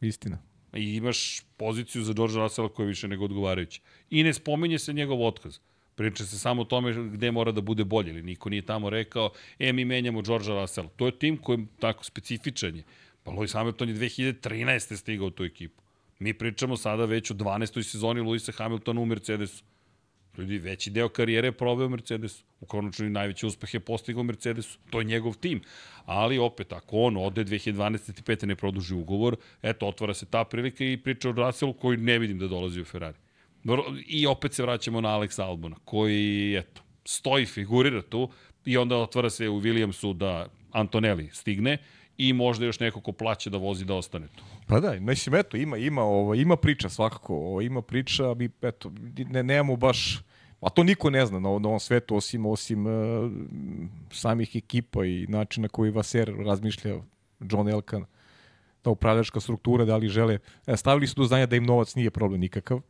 [0.00, 0.38] Istina.
[0.72, 3.80] I imaš poziciju za George Russella koja je više nego odgovarajuća.
[4.10, 5.58] I ne spominje se njegov otkaz.
[5.94, 9.30] Priča se samo o tome gde mora da bude bolje, ili niko nije tamo rekao,
[9.58, 10.88] e, mi menjamo George Russell.
[10.96, 12.82] To je tim koji je tako specifičan je.
[13.22, 14.96] Pa Lewis Hamilton je 2013.
[14.96, 15.82] stigao u tu ekipu.
[16.18, 17.82] Mi pričamo sada već u 12.
[17.82, 19.64] sezoni Lewisa Hamiltona u Mercedesu.
[20.38, 22.44] Ljudi, veći deo karijere je probao Mercedesu.
[22.60, 24.78] U konačnoj najveći uspeh je postigao Mercedesu.
[24.90, 25.60] To je njegov tim.
[26.04, 28.46] Ali opet, ako on ode 2025.
[28.46, 32.38] ne produži ugovor, eto, otvara se ta prilika i priča o Russellu koji ne vidim
[32.38, 33.18] da dolazi u Ferrari.
[34.06, 38.30] I opet se vraćamo na Alex Albona, koji, eto, stoji, figurira tu
[38.64, 41.78] i onda otvara se u Williamsu da Antonelli stigne
[42.18, 44.44] i možda još neko ko plaće da vozi da ostane tu.
[44.66, 48.92] Pa da, mislim, eto, ima, ima, ovo, ima priča svakako, ovo, ima priča, mi, eto,
[49.16, 50.20] ne, nemamo baš,
[50.60, 53.30] a to niko ne zna na, na ovom svetu, osim, osim uh,
[54.10, 56.96] samih ekipa i načina koji Vaser razmišlja,
[57.40, 58.04] John Elkan,
[58.82, 62.10] ta upravljačka struktura, da li žele, e, stavili su do znanja da im novac nije
[62.10, 62.80] problem nikakav,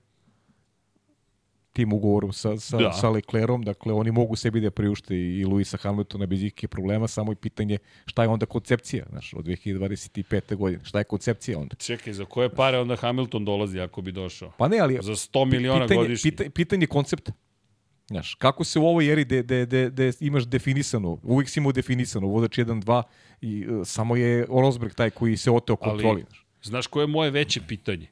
[1.72, 2.92] tim ugovorom sa, sa, da.
[2.92, 7.32] sa Leclerom, dakle oni mogu sebi da priušte i Luisa Hamiltona bez ikakve problema, samo
[7.32, 10.56] je pitanje šta je onda koncepcija, znaš, od 2025.
[10.56, 11.76] godine, šta je koncepcija onda?
[11.76, 14.52] Čekaj, za koje pare onda Hamilton dolazi ako bi došao?
[14.58, 14.98] Pa ne, ali...
[15.02, 16.30] Za 100 miliona pitanje, godišnje.
[16.30, 17.32] Pitanje, pitanje koncepta.
[18.06, 21.72] Znaš, kako se u ovoj eri de, de, de, de imaš definisano, uvijek si imao
[21.72, 23.02] definisano, vodač 1-2
[23.40, 26.24] i uh, samo je Rosberg taj koji se oteo kontroli.
[26.28, 28.06] Ali, znaš koje je moje veće pitanje?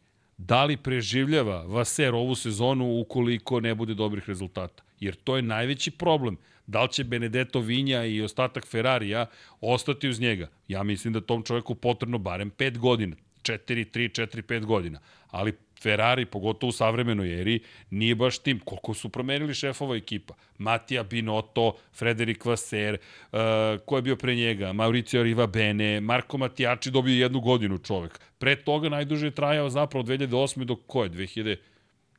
[0.47, 4.83] Da li preživljava Vaser ovu sezonu ukoliko ne bude dobrih rezultata.
[5.01, 6.37] Jer to je najveći problem.
[6.67, 9.27] Da li će Benedetto Vinja i ostatak Ferrarija
[9.61, 10.49] ostati uz njega?
[10.69, 13.17] Ja mislim da tom čoveku potrebno barem 5 godina.
[13.43, 15.01] 4, 3, 4, 5 godina.
[15.31, 15.53] Ali
[15.83, 17.61] Ferrari, pogotovo u savremenoj eri,
[17.91, 18.59] nije baš tim.
[18.59, 20.35] Koliko su promenili šefova ekipa?
[20.59, 22.99] Matija Binotto, Frederik Vaser,
[23.33, 23.39] uh,
[23.87, 24.73] ko je bio pre njega?
[24.73, 28.21] Mauricio Rivabene, Marko Matijači dobio jednu godinu čovek.
[28.39, 30.65] Pre toga najduže je trajao zapravo od 2008.
[30.65, 31.11] do koje?
[31.11, 31.57] 2000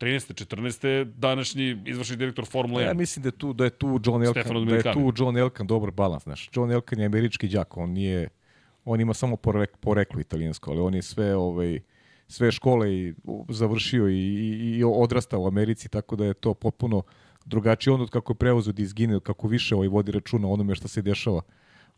[0.02, 0.46] 13.
[0.46, 1.04] 14.
[1.04, 2.88] današnji izvršni direktor Formule 1.
[2.88, 5.68] Ja mislim da je tu da je tu John Elkan, da je tu John Elkan
[5.68, 6.50] dobar balans, znaš.
[6.56, 8.30] John Elkan je američki đak, on nije
[8.86, 11.80] on ima samo porek, poreklo italijansko, ali on je sve ovaj
[12.32, 13.14] sve škole i
[13.50, 17.04] završio i, i, i odrastao u Americi, tako da je to potpuno
[17.46, 20.88] drugačije on od kako je prevozu da izgine, kako više ovaj vodi računa onome što
[20.88, 21.42] se dešava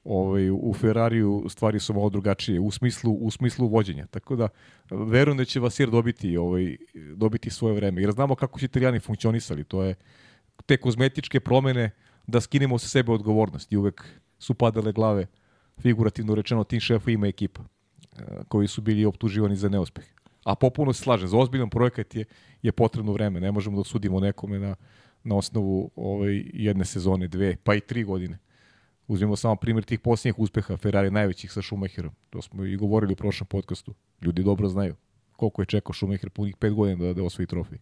[0.03, 4.07] ovaj, u Ferrariju stvari su malo drugačije u smislu, u smislu vođenja.
[4.07, 4.47] Tako da
[4.91, 6.77] verujem da će Vasir dobiti, ovaj,
[7.15, 8.01] dobiti svoje vreme.
[8.01, 9.63] Jer znamo kako će italijani funkcionisali.
[9.63, 9.95] To je
[10.65, 11.91] te kozmetičke promene
[12.27, 14.03] da skinemo sa sebe odgovornost i uvek
[14.39, 15.25] su padale glave
[15.81, 20.12] figurativno rečeno tim šefovima ekipa eh, koji su bili optuživani za neuspeh.
[20.43, 22.25] A popuno se slažem, za ozbiljan projekat je,
[22.61, 23.39] je potrebno vreme.
[23.39, 24.75] Ne možemo da sudimo nekome na,
[25.23, 28.39] na osnovu ovaj, jedne sezone, dve, pa i tri godine.
[29.07, 32.11] Uzmemo samo primjer tih posljednjih uspeha Ferrari najvećih sa Schumacherom.
[32.29, 33.93] To smo i govorili u prošlom podcastu.
[34.21, 34.95] Ljudi dobro znaju
[35.35, 37.77] koliko je čekao Schumacher punih pet godina da, da osvoji trofej.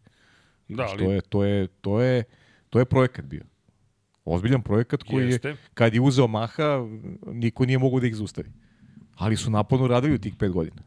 [0.68, 2.24] Da, Znači, ali To je, to je, to je,
[2.70, 3.44] to je projekat bio.
[4.26, 5.50] Ozbiljan projekat koji Jeste.
[5.50, 6.88] je, kad je uzeo maha,
[7.26, 8.52] niko nije mogao da ih zaustavi.
[9.16, 10.82] Ali su naporno radili u tih pet godina.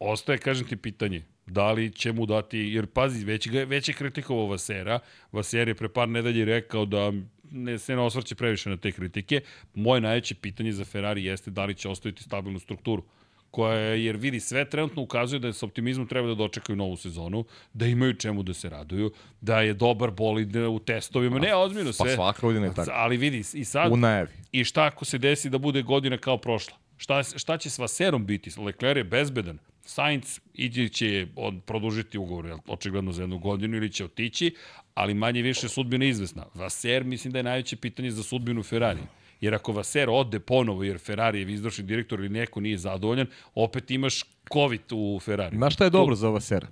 [0.00, 1.22] Ostaje, kažem ti, pitanje.
[1.46, 4.98] Da li će mu dati, jer pazi, već, ga, već je kritikovao Vasera.
[5.32, 7.12] Vaser je pre par nedelji rekao da
[7.50, 9.40] ne, se ne osvrće previše na te kritike.
[9.74, 13.02] Moje najveće pitanje za Ferrari jeste da li će ostaviti stabilnu strukturu
[13.50, 17.44] koja je, jer vidi, sve trenutno ukazuje da s optimizmom treba da dočekaju novu sezonu,
[17.72, 22.04] da imaju čemu da se raduju, da je dobar bolid u testovima, ne, ozbiljno Pa
[22.04, 22.14] sve.
[22.14, 22.90] svaka godina je tako.
[22.94, 24.30] Ali vidi, i sad, U najavi.
[24.52, 26.76] I šta ako se desi da bude godina kao prošla?
[26.96, 28.50] Šta, šta će s Vaserom biti?
[28.60, 29.58] Leclerc je bezbedan.
[29.84, 34.54] Sainz iđe će on produžiti ugovor, očigledno za jednu godinu ili će otići,
[34.94, 36.46] ali manje više sudbina izvesna.
[36.54, 39.00] Vaser mislim da je najveće pitanje za sudbinu Ferrari.
[39.40, 43.90] Jer ako Vaser ode ponovo jer Ferrari je izvršni direktor ili neko nije zadovoljan, opet
[43.90, 45.56] imaš COVID u Ferrari.
[45.56, 46.68] Znaš šta je dobro za Vasera?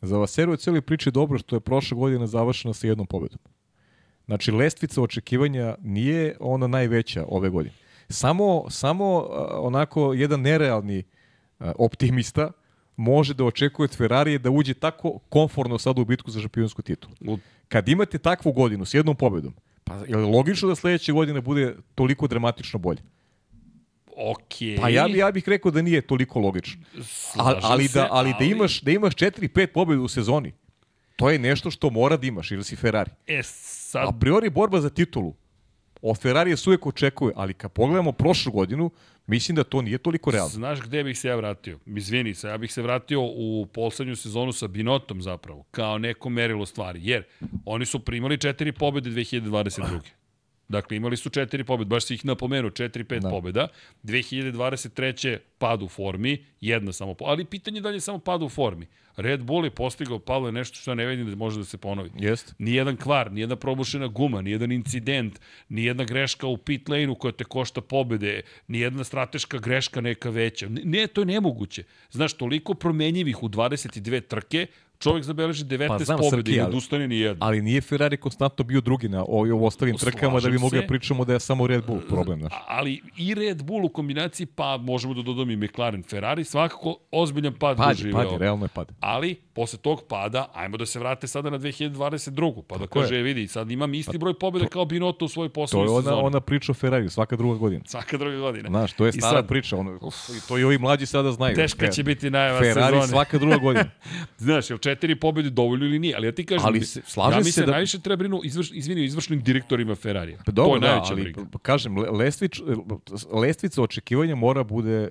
[0.00, 3.38] Za Vaseru je cijeli priči dobro što je prošla godina završena sa jednom pobedom.
[4.26, 7.74] Znači, lestvica očekivanja nije ona najveća ove godine.
[8.08, 9.18] Samo, samo
[9.50, 11.17] onako jedan nerealni a,
[11.60, 12.50] optimista
[12.96, 17.38] može da očekuje od Ferrarije da uđe tako komforno sad u bitku za šampionsku titulu.
[17.68, 19.54] Kad imate takvu godinu s jednom pobedom,
[19.84, 23.02] pa je li logično da sledeće godine bude toliko dramatično bolje?
[24.18, 24.80] ok.
[24.80, 26.82] Pa ja, bi, ja bih rekao da nije toliko logično.
[26.94, 30.52] Ali, Slažem ali, se, da, ali da imaš, da imaš 4-5 pobjeda u sezoni,
[31.16, 33.10] to je nešto što mora da imaš, ili si Ferrari.
[33.26, 35.34] E, sad, A priori borba za titulu,
[36.02, 38.90] od Ferrarija se uvek očekuje, ali kad pogledamo prošlu godinu,
[39.26, 40.48] mislim da to nije toliko realno.
[40.48, 41.78] Znaš gde bih se ja vratio?
[41.86, 46.66] Izvini se, ja bih se vratio u poslednju sezonu sa Binotom zapravo, kao neko merilo
[46.66, 47.24] stvari, jer
[47.64, 50.00] oni su primali četiri pobede 2022.
[50.68, 53.28] Dakle, imali su četiri pobede, baš si ih napomenuo, četiri, pet da.
[53.28, 53.30] Da.
[53.30, 53.68] pobeda.
[54.04, 55.38] 2023.
[55.58, 58.48] pad u formi, jedna samo, po- ali pitanje je da li je samo pad u
[58.48, 58.86] formi.
[59.18, 62.10] Red Bull je postigao, Pavle, nešto što ja ne vidim da može da se ponovi.
[62.18, 62.52] Jeste.
[62.58, 67.80] Nijedan kvar, nijedna probušena guma, nijedan incident, nijedna greška u pit lane-u koja te košta
[67.80, 70.68] pobede, nijedna strateška greška neka veća.
[70.68, 71.84] Ne, to je nemoguće.
[72.10, 74.66] Znaš, toliko promenjivih u 22 trke,
[74.98, 77.46] čovjek zabeleži 19 Pa znam, pobjede i odustane ni jedna.
[77.46, 80.86] Ali nije Ferrari konstantno bio drugi na ovim ostalim Slažem trkama da bi mogli da
[80.86, 82.38] pričamo da je samo Red Bull problem.
[82.40, 82.52] Znaš.
[82.66, 87.54] Ali i Red Bull u kombinaciji, pa možemo da dodamo i McLaren Ferrari, svakako ozbiljan
[87.54, 88.22] pad Pad, je, doživeo.
[88.22, 88.92] pad, je, realno je pad.
[89.00, 92.62] Ali, posle tog pada, ajmo da se vrate sada na 2022.
[92.68, 93.22] Pa da Tako kaže, je.
[93.22, 96.22] vidi, sad imam isti broj pobjeda kao Binotto u svojoj To poslednjoj je ona, sezoni.
[96.22, 97.82] ona priča o Ferrari, svaka druga godina.
[97.86, 98.68] Svaka druga godina.
[98.68, 99.76] Znaš, to je stara sad, priča.
[99.76, 99.98] Ono,
[100.48, 101.54] to i ovi mlađi sada znaju.
[101.56, 103.06] Teška će biti najava Ferrari sezone.
[103.06, 103.90] svaka druga godina.
[104.38, 106.16] Znaš, četiri pobjede dovoljno ili nije?
[106.16, 108.70] Ali ja ti kažem, Ali se- slažem ja se mislim da- najviše treba brinu, izvrš,
[108.72, 110.38] izvini, izvršnim direktorima Ferrarija.
[110.38, 111.44] Pa to dobro, je da, ali briga.
[111.62, 112.60] kažem, le- lestvič,
[113.32, 115.08] lestvica očekivanja mora bude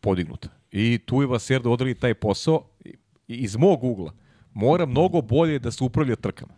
[0.00, 0.48] podignuta.
[0.72, 2.68] I tu je Vaser da odradi taj posao
[3.28, 4.12] iz mog ugla.
[4.54, 6.54] Mora mnogo bolje da se upravlja trkama.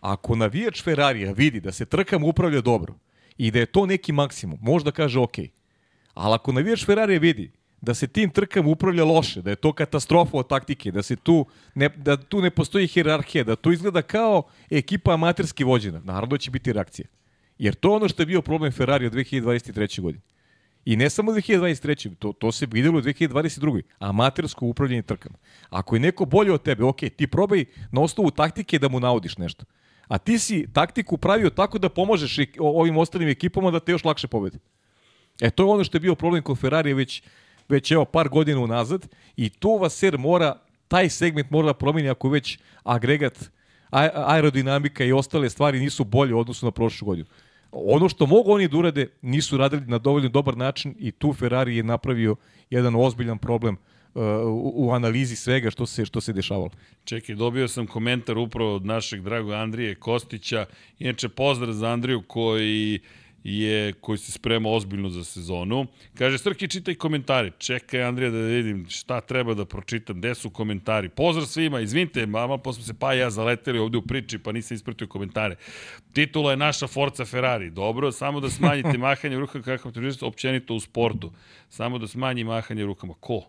[0.00, 2.94] Ako navijač Ferrarija vidi da se trkama upravlja dobro
[3.38, 5.38] i da je to neki maksimum, možda kaže ok.
[6.14, 10.36] Ali ako navijač Ferrarija vidi da se tim trkama upravlja loše, da je to katastrofa
[10.36, 14.42] od taktike, da se tu ne, da tu ne postoji hirarhija, da to izgleda kao
[14.70, 17.06] ekipa amaterski vođena, naravno da će biti reakcija.
[17.58, 20.00] Jer to je ono što je bio problem Ferrari od 2023.
[20.00, 20.22] godine.
[20.84, 22.14] I ne samo 2023.
[22.14, 23.82] To, to se videlo u 2022.
[23.98, 25.36] Amatersko upravljanje trkama.
[25.70, 29.36] Ako je neko bolje od tebe, ok, ti probaj na osnovu taktike da mu naudiš
[29.38, 29.64] nešto.
[30.08, 34.04] A ti si taktiku pravio tako da pomožeš o- ovim ostalim ekipama da te još
[34.04, 34.58] lakše pobede.
[35.40, 37.22] E, to je ono što je bio problem kod Ferrari već,
[37.68, 42.28] već evo par godina unazad i tu Vaser mora, taj segment mora da promeni ako
[42.28, 43.50] već agregat,
[44.14, 47.26] aerodinamika i ostale stvari nisu bolje u odnosu na prošlu godinu.
[47.72, 51.76] Ono što mogu oni da urade, nisu radili na dovoljno dobar način i tu Ferrari
[51.76, 52.36] je napravio
[52.70, 53.76] jedan ozbiljan problem
[54.14, 56.70] uh, u, u analizi svega što se što se dešavalo.
[57.04, 60.66] Čekaj, dobio sam komentar upravo od našeg dragog Andrije Kostića.
[60.98, 63.00] Inače, pozdrav za Andriju koji
[63.48, 65.86] je, koji se sprema ozbiljno za sezonu.
[66.14, 67.52] Kaže, Srki, čitaj komentari.
[67.58, 71.08] Čekaj, Andrija, da vidim šta treba da pročitam, gde su komentari.
[71.08, 75.06] Pozdrav svima, izvinite, mama, posle se pa ja zaleteli ovde u priči, pa nisam ispratio
[75.06, 75.56] komentare.
[76.12, 77.70] Titula je naša Forza Ferrari.
[77.70, 81.32] Dobro, samo da smanjite mahanje rukama kakav turizam općenito u sportu.
[81.68, 83.14] Samo da smanji mahanje rukama.
[83.20, 83.42] Ko?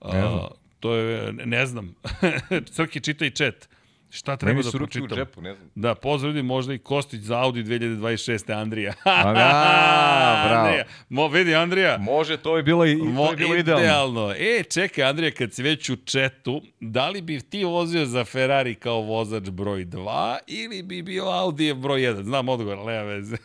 [0.00, 0.48] A,
[0.80, 1.94] to je, ne, ne znam.
[2.74, 3.68] Crki, čitaj chat.
[4.16, 5.18] Šta treba Meni da su ruke u pročitam?
[5.18, 5.70] džepu, ne znam.
[5.74, 8.52] Da, pozdrav ljudi, možda i Kostić za Audi 2026.
[8.52, 8.92] Andrija.
[9.04, 9.32] A da,
[10.48, 10.66] bravo.
[10.66, 10.84] Andrija.
[11.08, 11.98] Mo, vidi, Andrija.
[11.98, 13.82] Može, to je bilo, i, Mo, to je bilo idealno.
[13.82, 14.32] idealno.
[14.32, 18.74] E, čekaj, Andrija, kad si već u četu, da li bi ti vozio za Ferrari
[18.74, 22.22] kao vozač broj 2 ili bi bio Audi broj 1?
[22.22, 23.36] Znam odgovor, nema veze.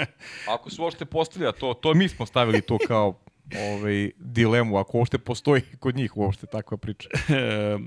[0.54, 3.20] Ako se uopšte postavlja to, to mi smo stavili to kao
[3.58, 7.08] ovaj, dilemu, ako uopšte postoji kod njih uopšte takva priča.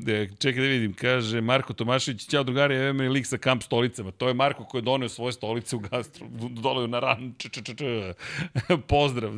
[0.08, 4.12] E, čekaj da vidim, kaže Marko Tomašević, ćao drugari, evo meni lik sa kamp stolicama.
[4.12, 7.62] To je Marko koji je doneo svoje stolice u gastro, dole na ran, č, č,
[7.62, 7.84] č, č.
[8.88, 9.34] Pozdrav.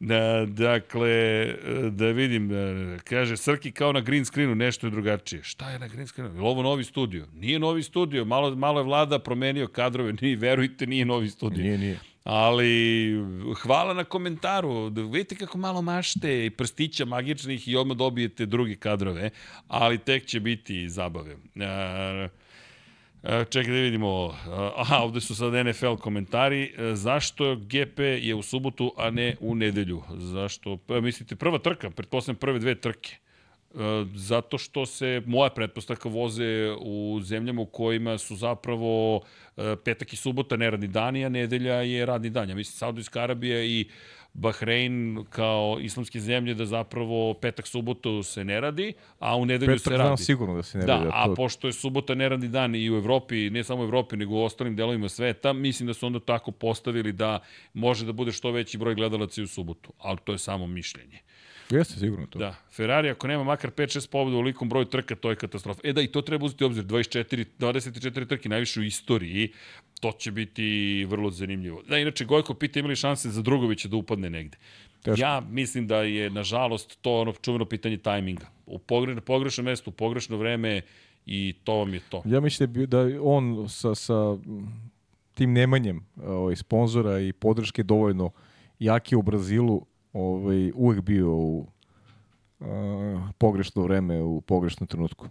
[0.00, 1.46] Da, dakle,
[1.90, 5.42] da vidim, e, kaže Srki kao na green screenu, nešto je drugačije.
[5.42, 6.34] Šta je na green screenu?
[6.34, 7.26] Je ovo novi studio?
[7.34, 11.62] Nije novi studio, malo, malo je vlada promenio kadrove, nije, verujte, nije novi studio.
[11.62, 11.98] Nije, nije.
[12.26, 13.14] Ali
[13.62, 14.90] hvala na komentaru.
[14.90, 19.30] Da vidite kako malo mašte i prstića magičnih i odmah dobijete drugi kadrove,
[19.68, 21.36] ali tek će biti zabave.
[21.56, 22.28] E,
[23.22, 24.34] e, čekaj da vidimo.
[24.76, 26.74] Aha, ovde su sad NFL komentari.
[26.78, 30.02] E, Zašto GP je u subotu, a ne u nedelju?
[30.10, 30.76] Zašto?
[30.76, 33.16] Pa, mislite, prva trka, pretpostavljam prve dve trke.
[34.14, 36.44] Zato što se moja pretpostavka voze
[36.80, 39.20] u zemljama u kojima su zapravo
[39.56, 42.48] e, petak i subota neradni dani, a nedelja je radni dan.
[42.48, 43.84] Ja mislim Saudijska Arabija i
[44.34, 44.96] Bahrein
[45.30, 49.88] kao islamske zemlje da zapravo petak, subotu se ne radi, a u nedelju Petak se
[49.90, 50.22] znam radi.
[50.22, 51.10] sigurno da se ne Da, radi.
[51.12, 54.34] a to- pošto je subota neradni dan i u Evropi, ne samo u Evropi, nego
[54.34, 57.38] u ostalim delovima sveta, mislim da su onda tako postavili da
[57.74, 59.92] može da bude što veći broj gledalaca i u subotu.
[59.98, 61.18] Ali to je samo mišljenje.
[61.70, 62.38] Jeste sigurno to.
[62.38, 65.80] Da, Ferrari ako nema makar 5-6 pobjeda u likom broju trka, to je katastrofa.
[65.84, 69.52] E da, i to treba uzeti u obzir, 24, 24 trke, najviše u istoriji,
[70.00, 71.82] to će biti vrlo zanimljivo.
[71.88, 74.58] Da, inače, Gojko pita imali šanse za Drugovića da upadne negde.
[75.02, 75.20] Teško.
[75.20, 78.46] Ja mislim da je, nažalost, to ono čuveno pitanje tajminga.
[78.66, 80.80] U pogre, pogrešno mesto, u pogrešno vreme
[81.26, 82.22] i to vam je to.
[82.24, 84.36] Ja mislim da, da on sa, sa
[85.34, 88.30] tim nemanjem ovaj, sponzora i podrške dovoljno
[88.78, 89.86] jaki u Brazilu
[90.16, 91.66] ovaj, uvek bio u
[92.58, 92.66] uh,
[93.38, 95.28] pogrešno vreme, u pogrešnom trenutku.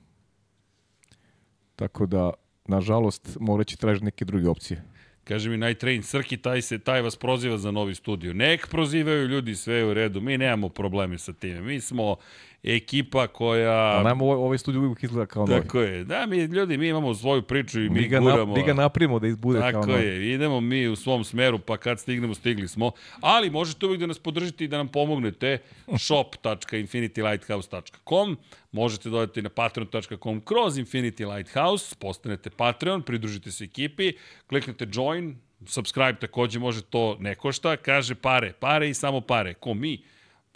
[1.75, 2.33] Tako da,
[2.65, 4.83] nažalost, morat će tražiti neke druge opcije.
[5.23, 8.33] Kaže mi Night Train, Srki, taj, se, taj vas proziva za novi studio.
[8.33, 10.21] Nek prozivaju ljudi, sve u redu.
[10.21, 11.61] Mi nemamo probleme sa time.
[11.61, 12.15] Mi smo
[12.63, 13.99] ekipa koja...
[13.99, 15.61] A nam ovaj, studij uvijek izgleda kao novi.
[15.61, 16.03] Tako je.
[16.03, 18.45] Da, mi, ljudi, mi imamo svoju priču i mi, Mi ga, guramo.
[18.45, 20.03] na, mi ga napravimo da izbude kao Tako novi.
[20.05, 22.91] je, idemo mi u svom smeru, pa kad stignemo, stigli smo.
[23.21, 25.57] Ali možete uvijek da nas podržite i da nam pomognete.
[26.05, 28.37] shop.infinitylighthouse.com
[28.71, 34.13] Možete dodati na patreon.com kroz Infinity Lighthouse, postanete Patreon, pridružite se ekipi,
[34.47, 35.35] kliknete join,
[35.65, 39.53] subscribe takođe može to ne košta, kaže pare, pare i samo pare.
[39.53, 40.03] Ko mi?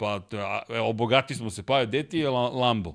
[0.00, 0.20] Pa,
[0.68, 2.94] evo, obogati smo se, pa gde ti je La- Lambo?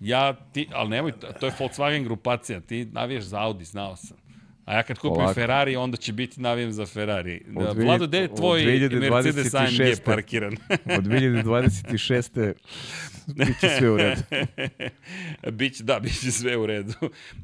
[0.00, 4.16] Ja, ti, ali nemoj, to je Volkswagen grupacija, ti navijaš za Audi, znao sam.
[4.64, 5.34] A ja kad kupim Polako.
[5.34, 7.42] Ferrari, onda će biti navijem za Ferrari.
[7.46, 9.10] Da, Od dvije- Vlado, gde je tvoj 2026.
[9.10, 10.52] Mercedes AMG parkiran?
[10.98, 12.52] Od 2026.
[13.26, 14.22] biće sve u redu.
[15.52, 16.92] biće, da, biće sve u redu.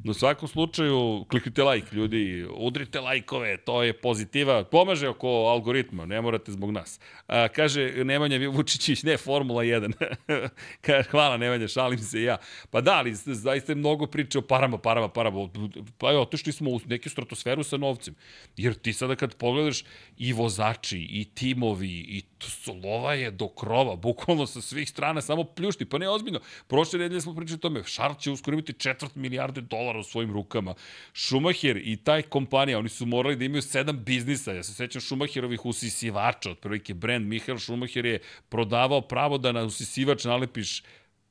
[0.03, 6.05] No, u svakom slučaju, kliknite like, ljudi, udrite lajkove, to je pozitiva, pomaže oko algoritma,
[6.05, 6.99] ne morate zbog nas.
[7.27, 9.91] A, kaže Nemanja Vučićić, ne, Formula 1.
[10.81, 12.37] kaže, hvala Nemanja, šalim se ja.
[12.69, 15.49] Pa da, ali zaista je mnogo priče o parama, parama, parama.
[15.97, 16.79] Pa evo, otišli smo u
[17.09, 18.15] neku stratosferu sa novcem.
[18.57, 19.83] Jer ti sada kad pogledaš
[20.17, 25.21] i vozači, i timovi, i to su, lova je do krova, bukvalno sa svih strana,
[25.21, 25.85] samo pljušti.
[25.85, 26.39] Pa ne, ozbiljno.
[26.67, 30.31] Prošle nedelje smo pričali o tome, Šarl će uskoro imati četvrt milijarde dolara u svojim
[30.31, 30.75] rukama.
[31.13, 34.53] Schumacher i taj kompanija, oni su morali da imaju sedam biznisa.
[34.53, 40.23] Ja se sećam Schumacherovih usisivača, otprilike brand Michael Schumacher je prodavao pravo da na usisivač
[40.25, 40.83] nalepiš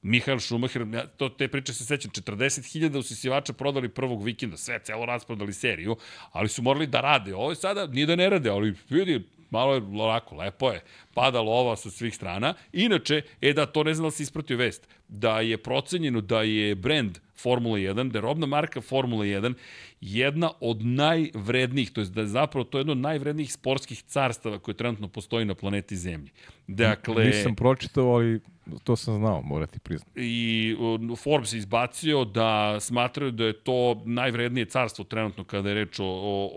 [0.03, 5.07] Mihael Schumacher, ja, to, te priče se sećam, 40.000 usisivača prodali prvog vikenda, sve, celo
[5.07, 5.97] rasprodali seriju,
[6.33, 7.35] ali su morali da rade.
[7.35, 10.81] Ovo je sada, nije da ne rade, ali vidi, malo je lako, lepo je,
[11.15, 12.55] pada lova sa svih strana.
[12.73, 16.75] Inače, e da, to ne znam da si ispratio vest, da je procenjeno da je
[16.75, 19.55] brand Formula 1, da je robna marka Formula 1
[20.01, 24.59] jedna od najvrednijih, to je da je zapravo to je jedno od najvrednijih sportskih carstava
[24.59, 26.31] koje trenutno postoji na planeti Zemlji.
[26.67, 28.41] Dakle, Nisam pročitao, ali
[28.85, 30.21] to sam znao, morati priznati.
[30.21, 30.77] i
[31.11, 36.05] uh, Forbes izbacio da smatraju da je to najvrednije carstvo trenutno kada je reč o,
[36.05, 36.51] o,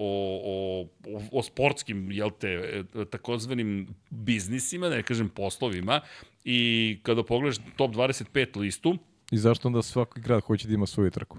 [0.46, 0.82] o,
[1.18, 6.02] o, o sportskim, jel te, e, takozvanim biznisima, da ne kažem poslovima,
[6.44, 8.98] i kada pogledaš top 25 listu,
[9.32, 11.38] I zašto onda svaki grad hoće da ima svoju trku?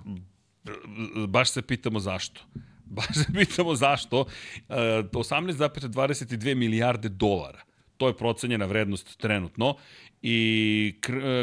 [1.29, 2.41] baš se pitamo zašto.
[2.97, 4.25] Baš se pitamo zašto.
[4.68, 7.62] E, 18,22 milijarde dolara.
[7.97, 9.77] To je procenjena vrednost trenutno
[10.23, 10.95] i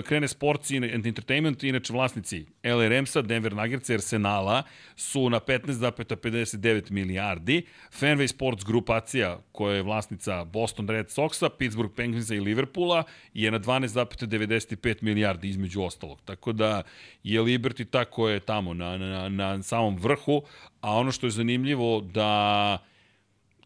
[0.05, 4.63] krene Sports and Entertainment, inače vlasnici LA Ramsa, Denver Nuggets i Arsenala
[4.95, 7.65] su na 15,59 milijardi.
[7.99, 13.03] Fenway Sports grupacija koja je vlasnica Boston Red Soxa, Pittsburgh Penguinsa i Liverpoola
[13.33, 16.21] je na 12,95 milijardi između ostalog.
[16.25, 16.83] Tako da
[17.23, 20.41] je Liberty tako je tamo na, na, na samom vrhu,
[20.81, 22.77] a ono što je zanimljivo da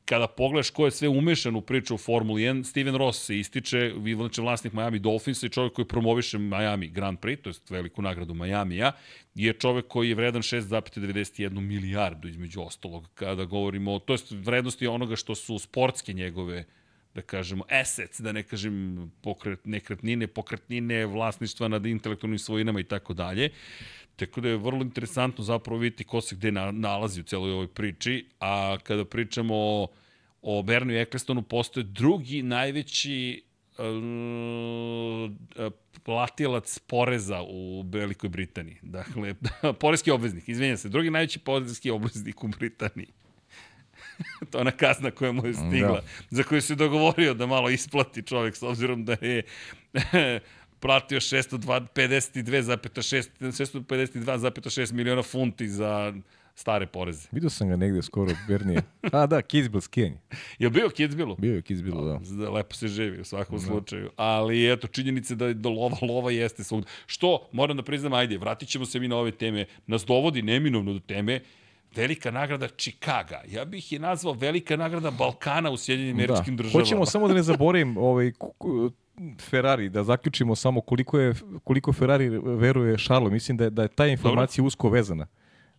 [0.06, 3.93] kada pogledaš ko je sve umešan u priču o Formuli 1, Steven Ross se ističe,
[4.16, 8.34] znači vlasnik Miami Dolphinsa i čovjek koji promoviše Miami Grand Prix, to je veliku nagradu
[8.34, 8.91] Majamija,
[9.36, 15.16] je čovjek koji je vredan 6,91 milijardu između ostalog, kada govorimo, to je vrednosti onoga
[15.16, 16.66] što su sportske njegove
[17.16, 23.14] da kažemo, assets, da ne kažem pokret, nekretnine, pokretnine, vlasništva nad intelektualnim svojinama i tako
[23.14, 23.49] dalje.
[24.16, 27.68] Tako da je vrlo interesantno zapravo vidjeti ko se gde na, nalazi u celoj ovoj
[27.68, 29.88] priči, a kada pričamo o,
[30.41, 33.43] o Bernu i Ecclestonu, postoje drugi najveći
[33.78, 35.32] uh,
[36.03, 38.78] platilac poreza u Velikoj Britaniji.
[38.82, 39.36] Dakle,
[39.82, 43.07] poreski obveznik, izvinjam se, drugi najveći poreski obveznik u Britaniji.
[44.51, 46.07] to je ona kazna koja mu je stigla, da.
[46.30, 49.43] za koju se dogovorio da malo isplati čovek, s obzirom da je
[50.84, 56.13] platio 652,6 652,6 miliona funti za
[56.55, 57.27] stare poreze.
[57.31, 58.81] Vidio sam ga negde skoro, Bernije.
[59.11, 60.17] A da, Kitzbühel skijanje.
[60.59, 61.36] Je bio Kitzbühelu?
[61.39, 62.19] Bio je Kitzbühelu, da.
[62.49, 63.65] Lepo se živi u svakom da.
[63.65, 64.09] slučaju.
[64.15, 66.86] Ali eto, činjenice da, da lova, lova jeste svog.
[67.05, 69.65] Što, moram da priznam, ajde, vratit ćemo se mi na ove teme.
[69.88, 71.39] Nas dovodi neminovno do teme
[71.95, 73.41] velika nagrada Čikaga.
[73.47, 76.23] Ja bih je nazvao velika nagrada Balkana u Sjedinjenim da.
[76.23, 76.79] američkim državama.
[76.79, 78.31] Hoćemo samo da ne zaboravim ovaj,
[79.49, 81.34] Ferrari, da zaključimo samo koliko, je,
[81.64, 83.30] koliko Ferrari veruje Šarlo.
[83.30, 84.68] Mislim da je, da je ta informacija Dobro.
[84.68, 85.28] usko vezana.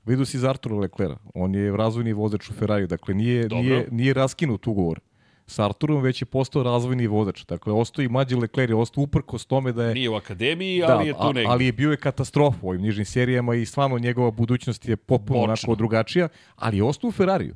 [0.05, 1.19] Vidu si iz Artura Leclerc.
[1.35, 2.87] On je razvojni vozač u Ferrari.
[2.87, 3.63] Dakle, nije, Dobro.
[3.63, 5.01] nije, nije raskinut ugovor
[5.47, 7.45] sa Arturom, već je postao razvojni vozač.
[7.45, 9.95] Dakle, ostao i Mađi Leclerc, je ostao uprkos tome da je...
[9.95, 11.47] Nije u akademiji, da, ali je tu negdje.
[11.49, 15.41] Ali je bio je katastrofa u ovim nižnim serijama i stvarno njegova budućnost je popuno
[15.41, 17.55] onako drugačija, ali je ostao u Ferrariju.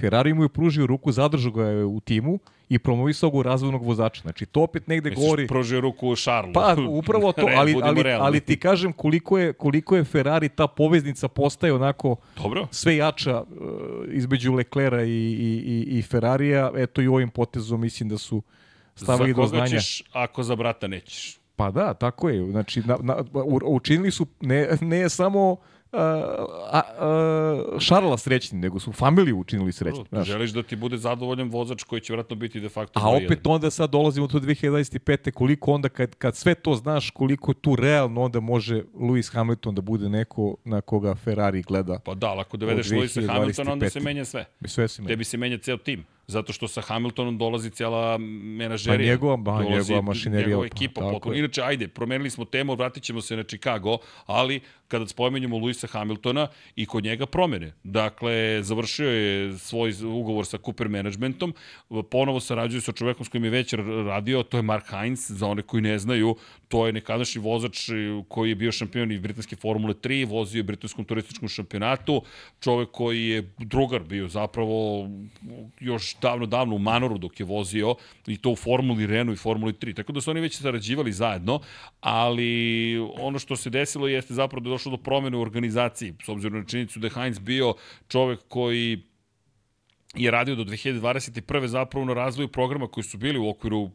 [0.00, 2.38] Ferrari mu je pružio ruku, zadržao ga je u timu
[2.68, 4.20] i promovisao ga u razvojnog vozača.
[4.22, 5.46] Znači, to opet negde Misliš, govori...
[5.46, 6.52] pružio ruku u Šarlu.
[6.52, 11.28] Pa, upravo to, ali, ali, ali ti kažem koliko je, koliko je Ferrari ta poveznica
[11.28, 12.66] postaje onako Dobro.
[12.70, 13.46] sve jača uh,
[14.08, 16.72] između Leclera i, i, i, i Ferrarija.
[16.76, 18.42] Eto i ovim potezom mislim da su
[18.94, 19.66] stavili do znanja.
[19.66, 21.38] Za koga ćeš ako za brata nećeš?
[21.56, 22.50] Pa da, tako je.
[22.50, 23.24] Znači, na, na,
[23.64, 25.56] učinili su ne, ne samo
[25.92, 30.04] a, a, Šarla srećni, nego su familiju učinili srećni.
[30.08, 30.26] Znaš.
[30.26, 33.00] Želiš da ti bude zadovoljan vozač koji će vratno biti de facto...
[33.00, 33.52] A opet jedan.
[33.54, 35.30] onda sad dolazimo do 2025.
[35.30, 39.80] koliko onda kad, kad sve to znaš, koliko tu realno onda može Lewis Hamilton da
[39.80, 41.98] bude neko na koga Ferrari gleda.
[42.04, 44.44] Pa da, ako dovedeš Lewis Hamiltona, onda se menja sve.
[44.64, 45.12] Sve se menja.
[45.12, 49.06] Tebi se menja ceo tim zato što sa Hamiltonom dolazi cijela menažerija.
[49.06, 50.48] Pa njegova, ba, njegova mašinerija.
[50.48, 51.18] Njegova ekipa.
[51.24, 55.86] Pa, Inače, ajde, promenili smo temu, vratit ćemo se na Chicago, ali kada spomenjamo Luisa
[55.86, 57.72] Hamiltona i kod njega promene.
[57.84, 61.54] Dakle, završio je svoj ugovor sa Cooper Managementom,
[62.10, 63.74] ponovo sarađuje sa čovekom s kojim je već
[64.06, 66.36] radio, to je Mark Heinz, za one koji ne znaju,
[66.68, 67.88] to je nekadašnji vozač
[68.28, 72.22] koji je bio šampion i britanske Formule 3, vozio je britanskom turističkom šampionatu,
[72.60, 75.08] čovek koji je drugar bio zapravo
[75.80, 77.94] još davno, davno u Manoru dok je vozio
[78.26, 79.96] i to u Formuli Renault i Formuli 3.
[79.96, 81.60] Tako da su oni već sarađivali zajedno,
[82.00, 86.28] ali ono što se desilo jeste zapravo da je došlo do promene u organizaciji, s
[86.28, 87.74] obzirom na činjenicu da je Heinz bio
[88.08, 89.02] čovek koji
[90.14, 91.66] je radio do 2021.
[91.66, 93.90] zapravo na razvoju programa koji su bili u okviru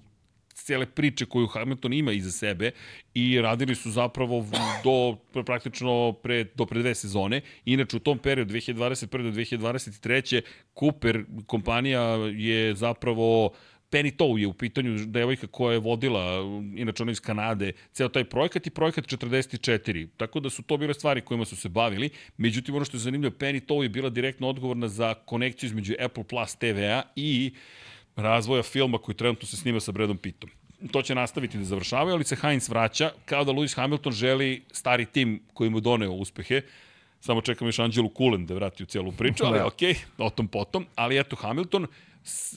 [0.54, 2.72] cijele priče koju Hamilton ima iza sebe
[3.14, 4.46] i radili su zapravo
[4.84, 7.42] do praktično pre, do pre dve sezone.
[7.66, 9.24] Inače u tom periodu 2021.
[9.24, 10.42] do 2023.
[10.80, 12.02] Cooper kompanija
[12.36, 13.52] je zapravo
[13.94, 16.42] Penny Tow je u pitanju devojka koja je vodila,
[16.76, 20.08] inače ona iz Kanade, ceo taj projekat i projekat 44.
[20.18, 22.10] Tako da su to bile stvari kojima su se bavili.
[22.38, 26.24] Međutim, ono što je zanimljivo, Penny Tow je bila direktno odgovorna za konekciju između Apple
[26.24, 27.83] Plus TV-a i uh,
[28.16, 30.50] razvoja filma koji trenutno se snima sa Bradom Pittom.
[30.92, 35.06] To će nastaviti da završavaju, ali se Heinz vraća, kao da Lewis Hamilton želi stari
[35.06, 36.62] tim koji mu doneo uspehe,
[37.20, 39.68] samo čekam još Anđelu Kulen da vrati u celu priču, ali da.
[39.68, 40.86] okej, okay, o tom potom.
[40.96, 41.88] Ali eto, Hamilton,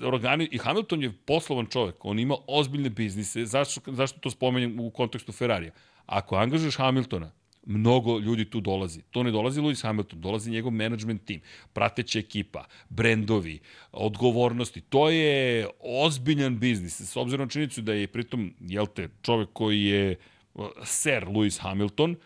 [0.03, 4.91] organi, i Hamilton je poslovan čovek, on ima ozbiljne biznise, zašto, zašto to spomenjem u
[4.91, 5.73] kontekstu Ferrarija?
[6.07, 7.31] Ako angažuješ Hamiltona,
[7.67, 9.03] mnogo ljudi tu dolazi.
[9.11, 11.41] To ne dolazi Lewis Hamilton, dolazi njegov management tim,
[11.73, 13.59] prateća ekipa, brendovi,
[13.93, 14.81] odgovornosti.
[14.81, 17.01] To je ozbiljan biznis.
[17.01, 20.17] S obzirom na činjenicu da je pritom, jel te, čovek koji je
[20.55, 22.17] uh, Sir Lewis Hamilton,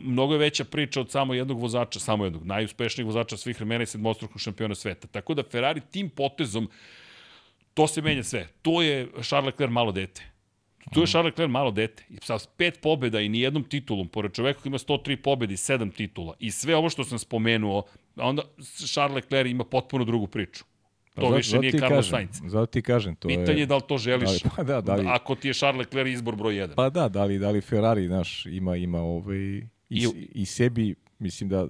[0.00, 3.86] mnogo je veća priča od samo jednog vozača, samo jednog, najuspešnijeg vozača svih vremena i
[3.86, 5.08] sedmostrukog šampiona sveta.
[5.08, 6.68] Tako da Ferrari tim potezom
[7.74, 8.48] To se menja sve.
[8.62, 10.29] To je Charles Leclerc malo dete.
[10.92, 12.04] Tu je Charles Leclerc malo dete.
[12.10, 15.92] I sa pet pobjeda i nijednom titulom, pored čoveka koji ima 103 pobjede i 7
[15.92, 17.82] titula, i sve ovo što sam spomenuo,
[18.16, 18.42] onda
[18.86, 20.64] Charles Leclerc ima potpuno drugu priču.
[21.14, 22.40] To zato, više nije Carlos Sainz.
[22.44, 23.14] Zato ti kažem.
[23.16, 25.34] To Pitanje je je da li to želiš, Da li- pa da, da li- ako
[25.34, 26.74] ti je Charles Leclerc izbor broj 1.
[26.74, 30.94] Pa da, da li, da li Ferrari, znaš, ima, ima ovaj, i, I- i, sebi,
[31.18, 31.68] mislim da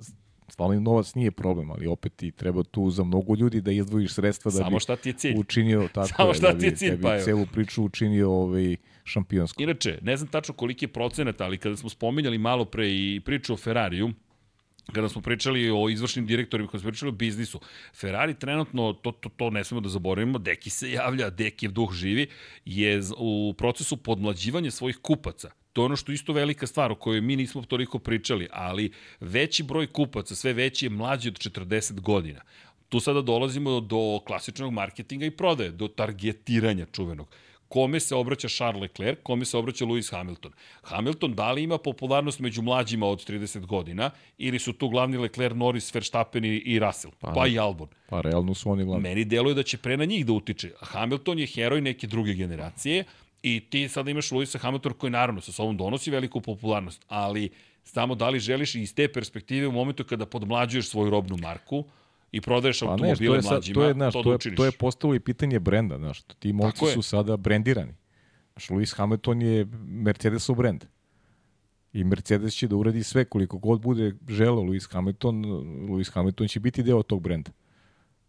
[0.51, 4.51] stvarno novac nije problem, ali opet ti treba tu za mnogo ljudi da izdvojiš sredstva
[4.51, 5.35] da Samo bi šta ti je cilj.
[5.37, 7.25] učinio tako Samo je, šta da ti je cilj, da bi Pajo?
[7.25, 9.63] celu priču učinio ovaj, šampionsku.
[9.63, 13.53] Inače, ne znam tačno koliki je procenat, ali kada smo spominjali malo pre i priču
[13.53, 14.11] o Ferrariju,
[14.93, 17.61] kada smo pričali o izvršnim direktorima, kada smo pričali o biznisu,
[17.95, 22.27] Ferrari trenutno, to, to, to ne smemo da zaboravimo, Deki se javlja, Dekijev duh živi,
[22.65, 25.51] je u procesu podmlađivanja svojih kupaca.
[25.73, 28.93] To je ono što je isto velika stvar o kojoj mi nismo toliko pričali, ali
[29.21, 32.41] veći broj kupaca, sve veći je mlađi od 40 godina.
[32.89, 37.35] Tu sada dolazimo do klasičnog marketinga i prodaje, do targetiranja čuvenog
[37.71, 40.53] kome se obraća Charles Leclerc, kome se obraća Lewis Hamilton.
[40.83, 45.57] Hamilton da li ima popularnost među mlađima od 30 godina ili su tu glavni Leclerc,
[45.57, 47.89] Norris, Verstappen i, Russell, pa, pa i Albon.
[48.09, 49.03] Pa realno su oni glavni.
[49.09, 50.73] Meni deluje da će pre na njih da utiče.
[50.81, 53.05] Hamilton je heroj neke druge generacije
[53.43, 57.51] i ti sada imaš Lewisa Hamiltona koji naravno sa sobom donosi veliku popularnost, ali
[57.85, 61.85] samo da li želiš iz te perspektive u momentu kada podmlađuješ svoju robnu marku
[62.33, 64.57] i prodaješ Pa ne, to automobile je, mlađima, to je, znaš, to, to, da je,
[64.57, 66.95] to je postalo i pitanje brenda, znaš, ti momci Tako je.
[66.95, 67.95] su sada brendirani.
[68.53, 70.85] Znaš, Lewis Hamilton je Mercedesov brend.
[71.93, 75.45] I Mercedes će da uradi sve koliko god bude želeo Lewis Hamilton,
[75.89, 77.51] Lewis Hamilton će biti deo tog brenda.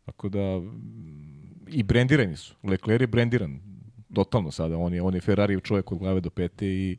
[0.06, 0.62] Tako da
[1.68, 2.56] i brendirani su.
[2.64, 3.71] Leclerc je brendiran
[4.14, 4.78] totalno sada.
[4.78, 6.98] On je, on je Ferrarijev čovjek od glave do pete i,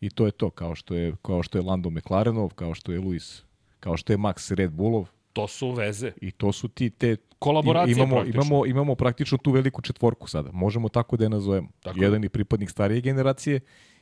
[0.00, 0.50] i to je to.
[0.50, 3.42] Kao što je, kao što je Lando McLarenov, kao što je Lewis,
[3.80, 5.08] kao što je Max Red Bullov.
[5.32, 6.12] To su veze.
[6.20, 8.42] I to su ti te Kolaboracije imamo, praktično.
[8.42, 10.50] imamo, imamo praktično tu veliku četvorku sada.
[10.52, 11.68] Možemo tako da je nazovemo.
[11.80, 12.04] Tako je.
[12.04, 13.60] Jedan je pripadnik starije generacije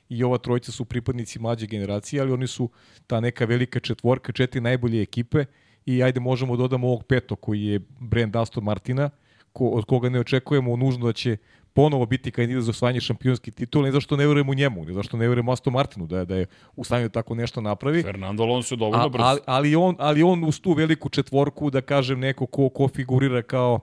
[0.09, 2.71] i ova trojica su pripadnici mlađe generacije, ali oni su
[3.07, 5.45] ta neka velika četvorka, četiri najbolje ekipe
[5.87, 9.11] i ajde možemo da dodamo ovog peto koji je brand Aston Martina,
[9.53, 11.37] ko, od koga ne očekujemo nužno da će
[11.73, 15.29] ponovo biti kandidat za osvajanje šampionski titul, ne zašto ne verujemo njemu, ne zašto ne
[15.29, 16.47] verujemo Aston Martinu da je, da je
[16.77, 18.03] u stanju da tako nešto napravi.
[18.03, 19.25] Fernando Alonso je dovoljno brzo.
[19.25, 23.43] ali, ali, on, ali on uz tu veliku četvorku, da kažem, neko ko, ko figurira
[23.43, 23.81] kao,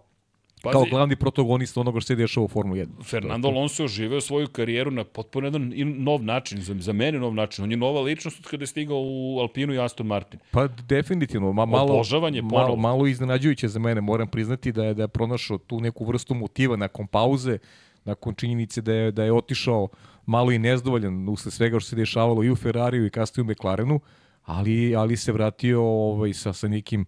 [0.63, 3.03] Pazi, kao glavni protagonista onoga što se dešava u Formuli 1.
[3.03, 7.33] Fernando Alonso je oživeo svoju karijeru na potpuno jedan nov način, za, za mene nov
[7.33, 7.63] način.
[7.63, 10.39] On je nova ličnost od kada je stigao u Alpinu i Aston Martin.
[10.51, 14.93] Pa definitivno, ma, malo, Obožavan je malo, malo iznenađujuće za mene, moram priznati da je,
[14.93, 17.57] da je pronašao tu neku vrstu motiva nakon pauze,
[18.05, 19.87] nakon činjenice da je, da je otišao
[20.25, 23.99] malo i nezdovoljan usled svega što se dešavalo i u Ferrariju i kasnije u McLarenu,
[24.45, 27.07] ali, ali se vratio ovaj, sa, sa nekim uh,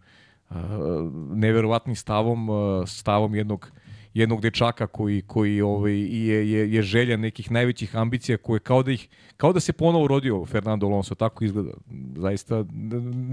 [1.31, 3.71] neverovatnim stavom, uh, stavom jednog
[4.13, 8.91] jednog dečaka koji koji ovaj je je je želja nekih najvećih ambicija koje kao da
[8.91, 11.71] ih kao da se ponovo rodio Fernando Alonso tako izgleda
[12.15, 12.65] zaista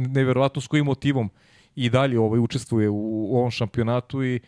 [0.08, 1.30] neverovatno s kojim motivom
[1.74, 2.96] i dalje ovaj učestvuje u,
[3.32, 4.40] u ovom šampionatu i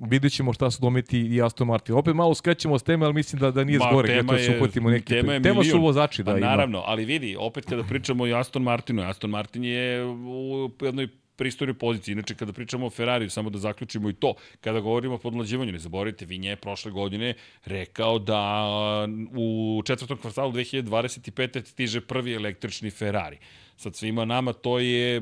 [0.00, 1.94] vidjet ćemo šta su dometi i Aston Martin.
[1.94, 4.08] Opet malo skrećemo s teme, ali mislim da, da nije Ma, zgore.
[4.08, 5.04] tema je- uhvatimo neki.
[5.06, 6.46] tema je tema su vozači, da pa, ima.
[6.46, 11.08] naravno, ali vidi, opet kada pričamo o Aston Martinu, Aston Martin je u jednoj
[11.40, 12.12] pristojnoj poziciji.
[12.12, 15.78] Inače, kada pričamo o Ferrariju, samo da zaključimo i to, kada govorimo o podmlađivanju, ne
[15.78, 17.34] zaboravite, Vinje je prošle godine
[17.64, 18.42] rekao da
[19.36, 21.64] u četvrtom kvartalu 2025.
[21.64, 23.38] stiže prvi električni Ferrari.
[23.80, 25.20] Sad svima nama to je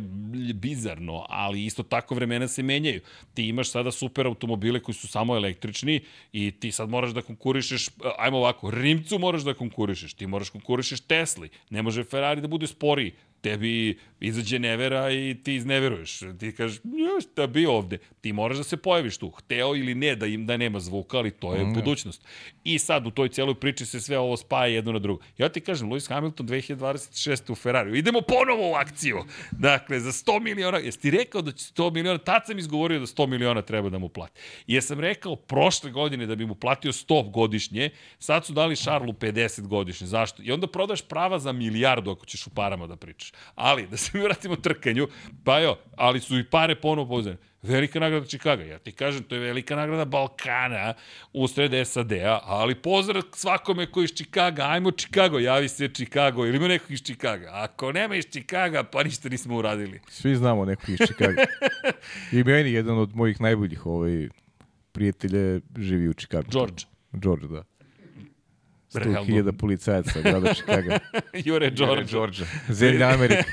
[0.55, 3.01] bizarno, ali isto tako vremena se menjaju.
[3.35, 6.01] Ti imaš sada super automobile koji su samo električni
[6.33, 7.89] i ti sad moraš da konkurišeš,
[8.19, 12.67] ajmo ovako, Rimcu moraš da konkurišeš, ti moraš konkurišeš Tesli, ne može Ferrari da bude
[12.67, 13.13] sporiji.
[13.41, 16.21] Tebi izađe nevera i ti izneveruješ.
[16.39, 17.99] Ti kažeš, "Ja, šta bi ovde?
[18.21, 19.31] Ti moraš da se pojaviš tu.
[19.31, 21.75] Hteo ili ne da im da nema zvuka, ali to je mm.
[21.75, 22.25] budućnost.
[22.65, 25.23] I sad u toj celoj priči se sve ovo spaja jedno na drugo.
[25.39, 27.53] Ja ti kažem, Lewis Hamilton 2026.
[27.53, 27.95] u Ferrariju.
[27.95, 29.25] Idemo ponovo u akciju.
[29.51, 30.79] Dakle, za 100 miliona.
[30.79, 32.19] Jesi ti rekao da će 100 miliona?
[32.19, 34.41] Tad sam izgovorio da 100 miliona treba da mu plati.
[34.67, 38.77] I ja sam rekao prošle godine da bi mu platio 100 godišnje, sad su dali
[38.77, 40.07] Šarlu 50 godišnje.
[40.07, 40.43] Zašto?
[40.43, 43.33] I onda prodaš prava za milijardu ako ćeš u parama da pričaš.
[43.55, 45.09] Ali, da se mi vratimo trkanju,
[45.45, 47.37] pa jo, ali su i pare ponovo pouzene.
[47.63, 48.65] Velika nagrada Čikaga.
[48.65, 50.95] Ja ti kažem, to je velika nagrada Balkana
[51.33, 56.57] u sred SAD-a, ali pozdrav svakome koji iz Čikaga, ajmo Čikago, javi se Čikago, ili
[56.57, 57.51] ima nekog iz Čikaga.
[57.53, 60.01] Ako nema iz Čikaga, pa ništa nismo uradili.
[60.09, 61.43] Svi znamo nekog iz Chicago.
[62.37, 64.29] I meni jedan od mojih najboljih ovaj,
[64.93, 66.49] prijatelja živi u Chicago.
[66.51, 66.85] George.
[67.13, 67.78] George, da.
[68.95, 69.21] Realno.
[69.25, 70.91] 100.000 policajaca grada Chicago.
[71.45, 72.05] Jure George.
[72.05, 72.45] George.
[72.69, 73.45] Zemlja Amerika.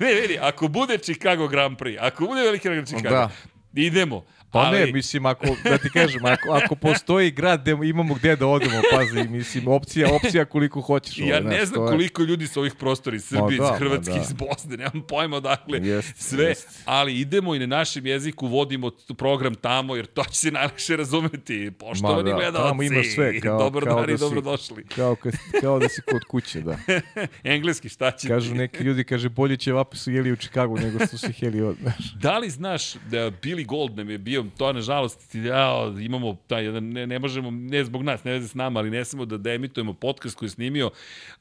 [0.00, 3.30] Ne, vidi, ako bude Chicago Grand Prix, ako bude veliki nagrada Chicago, Da.
[3.74, 4.24] idemo.
[4.52, 8.36] Pa ali, ne, mislim, ako, da ti kažem, ako, ako postoji grad gde imamo gde
[8.36, 11.18] da odemo, pazi, mislim, opcija, opcija koliko hoćeš.
[11.18, 13.78] Ja ovaj, ne znaš, znam je- koliko ljudi sa ovih prostora iz Srbije, da, iz
[13.78, 14.20] Hrvatske, da.
[14.20, 16.82] iz Bosne, nemam pojma odakle, Jest, sve, jest.
[16.84, 21.70] ali idemo i na našem jeziku vodimo program tamo, jer to će se najlakše razumeti.
[21.70, 24.84] Poštovani da, gledalci, tamo imaš sve, kao- dobar kao dan da si- dobrodošli.
[24.86, 26.76] Kao, kad, kao da si kod kuće, da.
[27.44, 28.58] Engleski, šta će Kažu ti?
[28.58, 31.76] neki ljudi, kaže, bolje će vapi su jeli u Čikagu nego su se jeli od.
[32.14, 36.84] Da li znaš da Billy Gold nam je bio, to nažalost, ja, imamo taj jedan,
[36.84, 39.52] ne, ne možemo, ne zbog nas, ne veze s nama, ali ne smemo da, da
[39.52, 40.90] emitujemo podcast koji je snimio.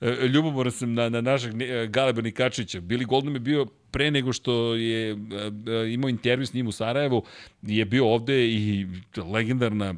[0.02, 2.82] E, ljubomoran sam na, na našeg ne- Galeba Nikačića.
[2.82, 5.16] Billy Gold nam je bio pre nego što je e,
[5.72, 7.24] e, imao intervju s njim u Sarajevu,
[7.62, 8.88] je bio ovde i
[9.32, 9.96] legendarna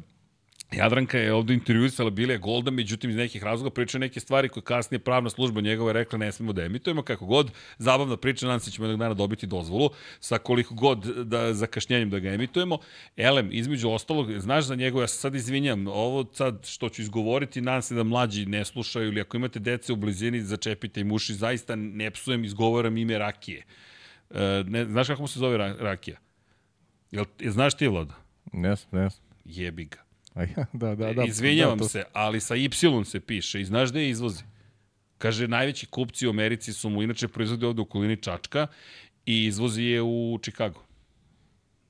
[0.72, 4.98] Jadranka je ovde intervjuisala Bilija Golda, međutim iz nekih razloga priča neke stvari koje kasnije
[4.98, 8.70] pravna služba njegova je rekla ne smemo da emitujemo, kako god, zabavna priča, nadam se
[8.70, 12.78] da ćemo jednog dana dobiti dozvolu, sa koliko god da zakašnjenjem da ga emitujemo.
[13.16, 17.60] Elem, između ostalog, znaš za njegov, ja se sad izvinjam, ovo sad što ću izgovoriti,
[17.60, 21.34] nadam se da mlađi ne slušaju ili ako imate dece u blizini, začepite im uši,
[21.34, 23.62] zaista ne psujem, izgovaram ime Rakije.
[24.30, 26.16] E, ne, znaš kako mu se zove Ra- Rakija?
[27.10, 28.14] Jel, znaš ti, Vlada?
[28.52, 29.08] Ne ne.
[29.44, 30.11] Jebi ga.
[30.72, 31.24] Da, da, da.
[31.24, 32.70] Izvinjavam da, to- se, ali sa Y
[33.04, 34.42] se piše i znaš gde je izvozi?
[35.18, 38.66] Kaže, najveći kupci u Americi su mu inače proizvodi ovde u okolini Čačka
[39.26, 40.80] i izvozi je u Čikagu.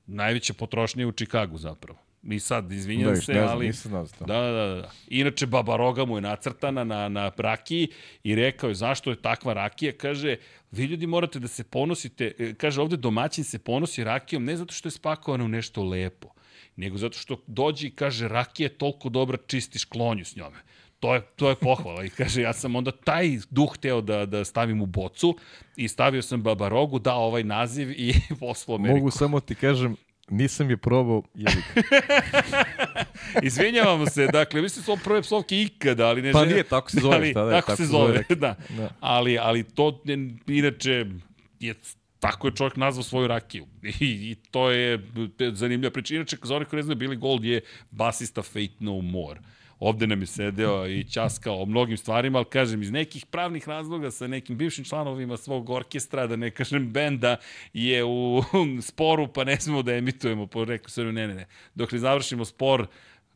[0.05, 1.99] Najveća potrošnja je u Čikagu zapravo.
[2.23, 3.71] I sad, izvinjam Da, se, ne znam, ali...
[3.71, 4.25] znao to.
[4.25, 4.91] Da, da, da, da.
[5.07, 7.87] Inače, Baba Roga mu je nacrtana na, na rakiji
[8.23, 9.91] i rekao je zašto je takva rakija.
[9.97, 10.35] Kaže,
[10.71, 14.73] vi ljudi morate da se ponosite, e, kaže ovde domaćin se ponosi rakijom ne zato
[14.73, 16.29] što je spakovana u nešto lepo,
[16.75, 20.57] nego zato što dođe i kaže rakija je toliko dobra, čistiš klonju s njome.
[20.99, 22.05] To je, to je pohvala.
[22.05, 25.37] I kaže, ja sam onda taj duh hteo da, da stavim u bocu
[25.75, 28.97] i stavio sam Baba Rogu, dao ovaj naziv i poslao Ameriku.
[28.97, 29.95] Mogu samo ti kažem,
[30.29, 31.81] nisam je probao, jebi ga.
[33.47, 36.91] Izvinjavamo se, dakle, mislim da su prve psovke ikada, ali ne Pa želim- nije, tako
[36.91, 38.55] se zove, ali, šta da je, tako, tako se zove, zove, da.
[38.77, 38.89] Da.
[38.99, 40.01] Ali, ali to,
[40.47, 41.05] inače,
[41.59, 41.73] je
[42.23, 43.65] tako je čovjek nazvao svoju rakiju.
[43.99, 44.99] I, i to je
[45.51, 46.15] zanimljiva priča.
[46.15, 47.61] Inače, za onih koji ne znaju, Billy Gold je
[47.91, 49.39] basista Fate No More.
[49.79, 54.11] Ovde nam je sedeo i ćaskao o mnogim stvarima, ali kažem, iz nekih pravnih razloga
[54.11, 57.35] sa nekim bivšim članovima svog orkestra, da ne kažem benda,
[57.73, 58.43] je u
[58.81, 60.47] sporu, pa ne smemo da emitujemo.
[60.47, 61.45] Pa rekao sam, ne, ne, ne.
[61.75, 62.87] Dok ne završimo spor,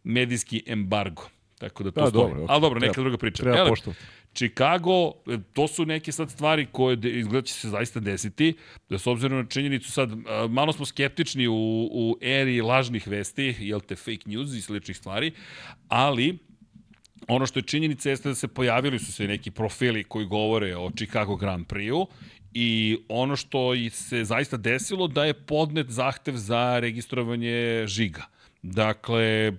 [0.03, 1.23] medijski embargo.
[1.57, 2.23] Tako da to Da, stoji.
[2.23, 2.53] dobro, okej.
[2.53, 3.43] Ali dobro, neka Treba- druga priča.
[3.43, 4.01] treba Ele, poštovati.
[4.33, 8.53] Chicago, e, to su neke sad stvari koje izgleda će se zaista desiti,
[8.89, 10.09] da s obzirom na činjenicu sad,
[10.49, 15.31] malo smo skeptični u, u eri lažnih vesti, jel te fake news i sličnih stvari,
[15.87, 16.37] ali
[17.27, 20.91] ono što je činjenica jeste da se pojavili su se neki profili koji govore o
[20.91, 22.07] Chicago Grand Prix-u
[22.53, 28.23] i ono što se zaista desilo da je podnet zahtev za registrovanje žiga.
[28.61, 29.53] Dakle,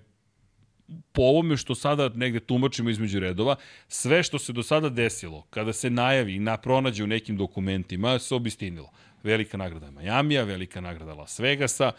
[1.12, 3.56] po ovome što sada negde tumačimo između redova,
[3.88, 8.18] sve što se do sada desilo, kada se najavi i na pronađe u nekim dokumentima,
[8.18, 8.90] se obistinilo.
[9.22, 11.92] Velika nagrada Majamija, velika nagrada Las Vegasa.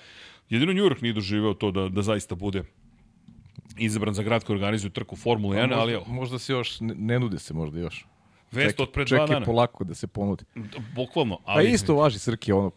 [0.50, 2.64] Jedino New York nije doživeo to da, da zaista bude
[3.78, 6.96] izabran za grad koji organizuje trku Formule 1, ali evo, možda, možda se još, ne,
[6.96, 8.06] ne nude se možda još.
[8.52, 9.46] vest od pre dva čekaj dana.
[9.46, 10.44] polako da se ponudi.
[10.96, 11.38] Bukvalno.
[11.46, 12.72] Pa Ali, isto važi, Srki, ono,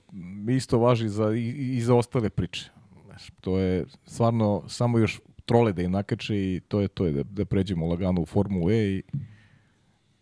[0.56, 2.70] isto važi za, i, i za ostale priče.
[3.06, 7.12] Znaš, to je stvarno samo još trole da im nakače i to je to, je
[7.12, 9.02] da, da pređemo lagano u Formulu E i,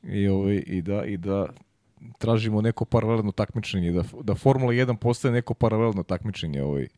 [0.03, 1.47] i, ovaj, i, da, i da
[2.19, 6.89] tražimo neko paralelno takmičenje, da, da Formula 1 postane neko paralelno takmičenje ovaj,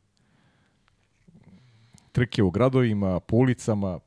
[2.12, 3.99] trke u gradovima, po ulicama,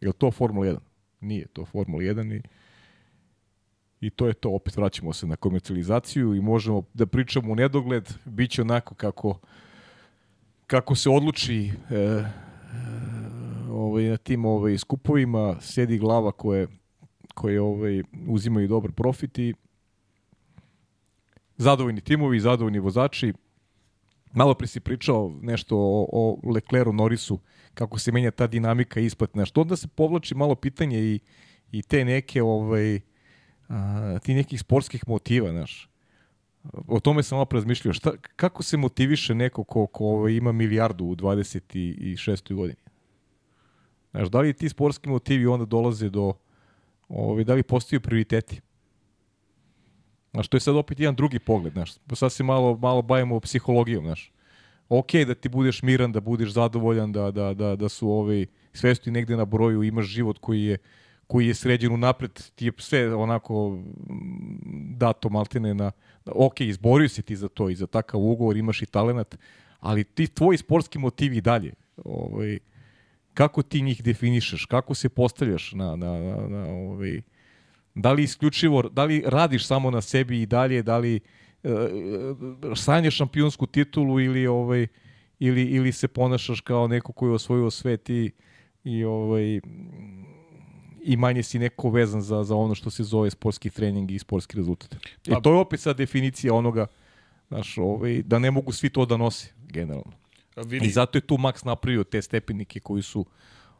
[0.00, 0.78] je to Formula 1?
[1.20, 2.42] Nije to Formula 1 i
[4.04, 8.12] I to je to, opet vraćamo se na komercijalizaciju i možemo da pričamo u nedogled,
[8.24, 9.38] bit će onako kako,
[10.66, 12.24] kako se odluči e,
[13.74, 16.68] ovaj, na tim ovaj, skupovima, sedi glava koje,
[17.34, 19.54] koje ovaj, uzimaju dobar profit i
[21.56, 23.32] zadovoljni timovi, zadovoljni vozači.
[24.32, 27.38] Malo pre si pričao nešto o, o Lecleru Norrisu,
[27.74, 29.60] kako se menja ta dinamika isplate, nešto.
[29.60, 31.20] Onda se povlači malo pitanje i,
[31.72, 33.00] i te neke ovaj,
[33.68, 35.90] a, ti nekih sportskih motiva, znaš.
[36.88, 37.92] O tome sam malo razmišljao.
[37.92, 42.54] Šta, kako se motiviše neko ko, ko ovaj, ima milijardu u 26.
[42.54, 42.84] godini?
[44.14, 46.32] Znaš, da li ti sportski motivi onda dolaze do,
[47.08, 48.60] ovaj, da li postaju prioriteti?
[50.30, 51.92] Znaš, to je sad opet jedan drugi pogled, znaš.
[52.12, 54.32] Sad se malo, malo bavimo psihologijom, znaš.
[54.88, 58.94] Ok, da ti budeš miran, da budeš zadovoljan, da, da, da, da su ovi, sve
[58.94, 60.78] su ti negde na broju, imaš život koji je
[61.26, 65.92] koji je sređen unapred, ti je sve onako mm, dato maltene na,
[66.26, 69.36] ok, izborio si ti za to i za takav ugovor, imaš i talenat,
[69.80, 72.58] ali ti tvoji sportski motivi dalje, ovaj,
[73.34, 77.22] kako ti njih definišeš, kako se postavljaš na, na, na, na ovaj,
[77.94, 81.20] da li isključivo, da li radiš samo na sebi i dalje, da li
[81.62, 81.70] uh,
[82.76, 84.86] sanjaš šampionsku titulu ili ovaj
[85.38, 88.30] ili, ili se ponašaš kao neko koji je osvojio svet i,
[88.84, 89.60] i ovaj
[91.02, 94.56] i manje si neko vezan za, za ono što se zove sportski trening i sportski
[94.56, 94.94] rezultat.
[95.26, 96.86] I to je opet sad definicija onoga
[97.48, 100.12] znaš, ovaj, da ne mogu svi to da nose, generalno.
[100.56, 100.86] Vidi.
[100.86, 103.26] I zato je tu Max napravio te stepenike koji su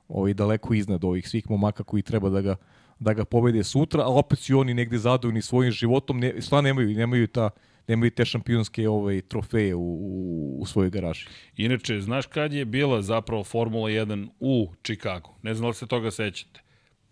[0.08, 2.56] ovaj, daleko iznad ovih svih momaka koji treba da ga,
[2.98, 6.88] da ga pobede sutra, a opet su oni negde zadovoljni svojim životom, ne, sva nemaju,
[6.88, 7.50] nemaju ta
[7.88, 11.26] nemaju te šampionske ovaj, trofeje u, u, u svojoj garaži.
[11.56, 15.34] Inače, znaš kad je bila zapravo Formula 1 u Chicago?
[15.42, 16.60] Ne znam da li se toga sećate.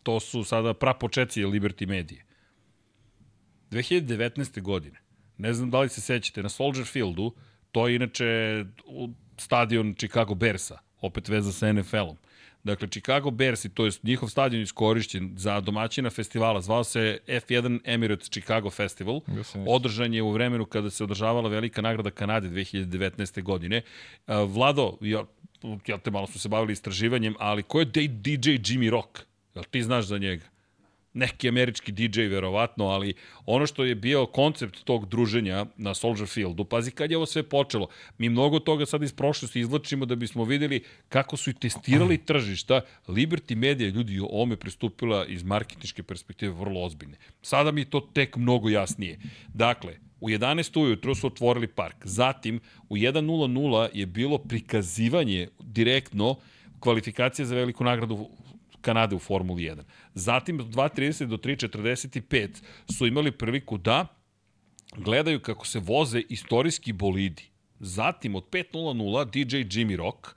[0.03, 2.25] To su sada prapočeci Liberty Medije.
[3.71, 4.63] 2019.
[4.63, 5.01] godine.
[5.39, 7.35] Ne znam da li se sećate, na Soldier Fieldu,
[7.73, 8.65] to je inače
[9.37, 12.17] stadion Chicago Bearsa, opet veza sa NFL-om.
[12.65, 18.31] Dakle, Chicago Bears, to je njihov stadion iskorišćen za domaćina festivala, zvao se F1 Emirates
[18.31, 19.21] Chicago Festival.
[19.67, 23.43] Održan je u vremenu kada se održavala velika nagrada Kanade 2019.
[23.43, 23.83] godine.
[24.27, 25.25] Vlado, ja,
[25.87, 29.19] ja te malo smo se bavili istraživanjem, ali ko je DJ Jimmy Rock?
[29.55, 30.45] Jel ti znaš za njega?
[31.15, 33.15] Neki američki DJ verovatno, ali
[33.47, 37.43] ono što je bio koncept tog druženja na Soldier Fieldu, pazi kad je ovo sve
[37.43, 37.89] počelo,
[38.19, 42.81] mi mnogo toga sad iz prošlosti izvlačimo da bismo videli kako su i testirali tržišta,
[43.09, 47.17] Liberty Media ljudi ome pristupila iz marketničke perspektive vrlo ozbiljne.
[47.43, 49.19] Sada mi to tek mnogo jasnije.
[49.55, 50.81] Dakle, U 11.
[50.81, 51.97] ujutru su otvorili park.
[52.05, 56.37] Zatim, u 1.00 je bilo prikazivanje direktno
[56.81, 58.29] kvalifikacije za veliku nagradu
[58.83, 59.83] Kanade u Formuli 1.
[60.15, 62.49] Zatim od 2.30 do 3.45
[62.97, 64.07] su imali priliku da
[64.97, 67.43] gledaju kako se voze istorijski bolidi.
[67.81, 70.29] Zatim od 5.00 DJ Jimmy Rock,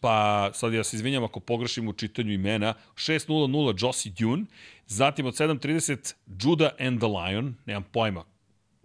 [0.00, 4.44] pa sad ja se izvinjam ako pogrešim u čitanju imena, 6.00 Josie Dune,
[4.86, 8.24] zatim od 7.30 Judah and the Lion, nemam pojma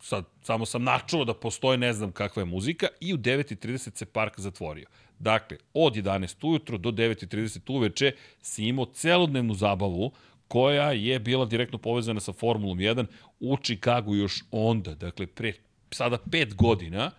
[0.04, 4.06] sad samo sam načuo da postoje, ne znam kakva je muzika, i u 9.30 se
[4.06, 4.88] park zatvorio.
[5.20, 10.12] Dakle, od 11 ujutro do 9.30 uveče si imao celodnevnu zabavu
[10.48, 13.06] koja je bila direktno povezana sa Formulom 1
[13.40, 15.54] u Čikagu još onda, dakle pre
[15.92, 17.12] sada 5 godina,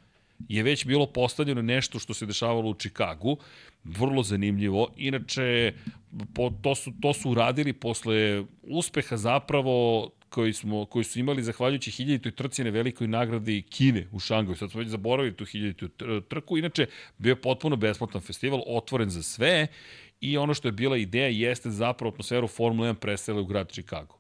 [0.48, 3.36] je već bilo postavljeno nešto što se dešavalo u Čikagu,
[3.84, 4.88] vrlo zanimljivo.
[4.96, 5.72] Inače,
[6.34, 11.90] po, to, su, to su uradili posle uspeha zapravo koji, smo, koji su imali zahvaljujući
[11.90, 14.56] hiljaditoj trci na velikoj nagradi Kine u Šangaju.
[14.56, 15.88] Sad smo već zaboravili tu hiljaditu
[16.28, 16.58] trku.
[16.58, 16.86] Inače,
[17.18, 19.66] bio je potpuno besplatan festival, otvoren za sve
[20.20, 24.18] i ono što je bila ideja jeste zapravo atmosferu Formula 1 presele u grad Chicago.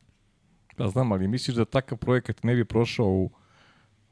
[0.78, 3.30] Da znam, ali misliš da takav projekat ne bi prošao u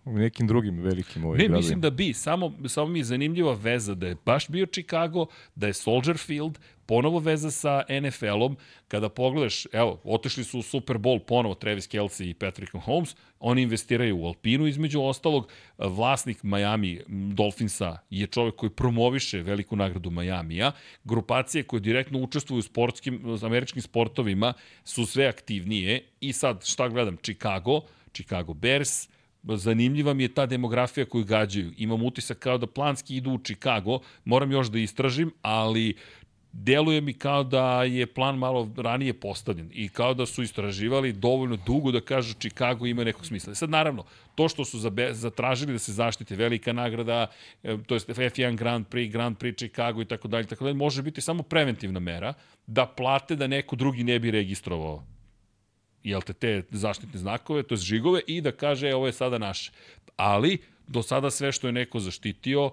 [0.05, 1.57] u nekim drugim velikim ovim Ne, gradovima.
[1.57, 2.13] mislim da bi.
[2.13, 6.59] Samo, samo mi je zanimljiva veza da je baš bio Chicago, da je Soldier Field,
[6.87, 8.57] ponovo veza sa NFL-om.
[8.89, 13.63] Kada pogledaš, evo, otišli su u Super Bowl ponovo Travis Kelsey i Patrick Mahomes, oni
[13.63, 15.53] investiraju u Alpinu između ostalog.
[15.79, 17.01] Vlasnik Miami
[17.35, 20.73] Dolphinsa je čovek koji promoviše veliku nagradu Majamija.
[21.05, 26.05] Grupacije koje direktno učestvuju u sportskim, američkim sportovima su sve aktivnije.
[26.21, 27.17] I sad, šta gledam?
[27.17, 27.81] Chicago,
[28.13, 29.09] Chicago Bears,
[29.45, 31.72] zanimljiva mi je ta demografija koju gađaju.
[31.76, 35.95] Imam utisak kao da planski idu u Chicago, moram još da istražim, ali
[36.53, 41.56] deluje mi kao da je plan malo ranije postavljen i kao da su istraživali dovoljno
[41.66, 43.55] dugo da kažu Chicago ima nekog smisla.
[43.55, 44.05] Sad naravno,
[44.35, 44.78] to što su
[45.12, 47.27] zatražili da se zaštite velika nagrada,
[47.62, 51.02] e, to je F1 Grand Prix, Grand Prix Chicago i tako dalje, tako dalje, može
[51.02, 52.35] biti samo preventivna mera
[52.66, 55.11] da plate da neko drugi ne bi registrovao
[56.05, 59.39] jel te, te zaštitne znakove, to je žigove i da kaže e, ovo je sada
[59.39, 59.73] naše.
[60.16, 62.70] Ali, do sada sve što je neko zaštitio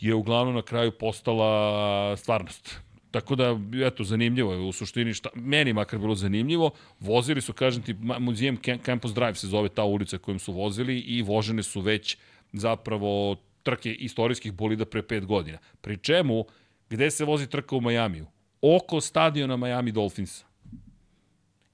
[0.00, 2.80] je uglavnom na kraju postala stvarnost.
[3.10, 6.70] Tako da, eto, zanimljivo je u suštini, šta, meni makar bilo zanimljivo,
[7.00, 11.22] vozili su, kažem ti, muzijem Campus Drive se zove ta ulica kojom su vozili i
[11.22, 12.16] vožene su već
[12.52, 15.58] zapravo trke istorijskih bolida pre pet godina.
[15.80, 16.44] Pri čemu,
[16.90, 18.26] gde se vozi trka u Majamiju?
[18.62, 20.47] Oko stadiona Miami Dolphinsa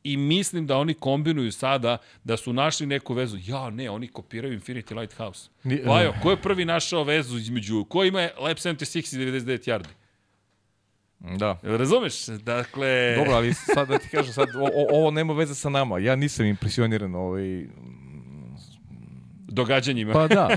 [0.04, 3.38] i mislim da oni kombinuju sada da su našli neku vezu.
[3.44, 5.50] Ja, ne, oni kopiraju Infinity Lighthouse.
[5.64, 9.88] Ni, Vajo, ko je prvi našao vezu između, ko ima Lab 76 i 99 yardi?
[11.38, 11.58] Da.
[11.62, 12.26] Razumeš?
[12.26, 13.14] Dakle...
[13.16, 15.98] Dobro, ali sad da ti kažem, sad, o, o, ovo nema veze sa nama.
[15.98, 17.66] Ja nisam impresioniran ovaj...
[19.48, 20.12] Događanjima.
[20.12, 20.56] Pa da.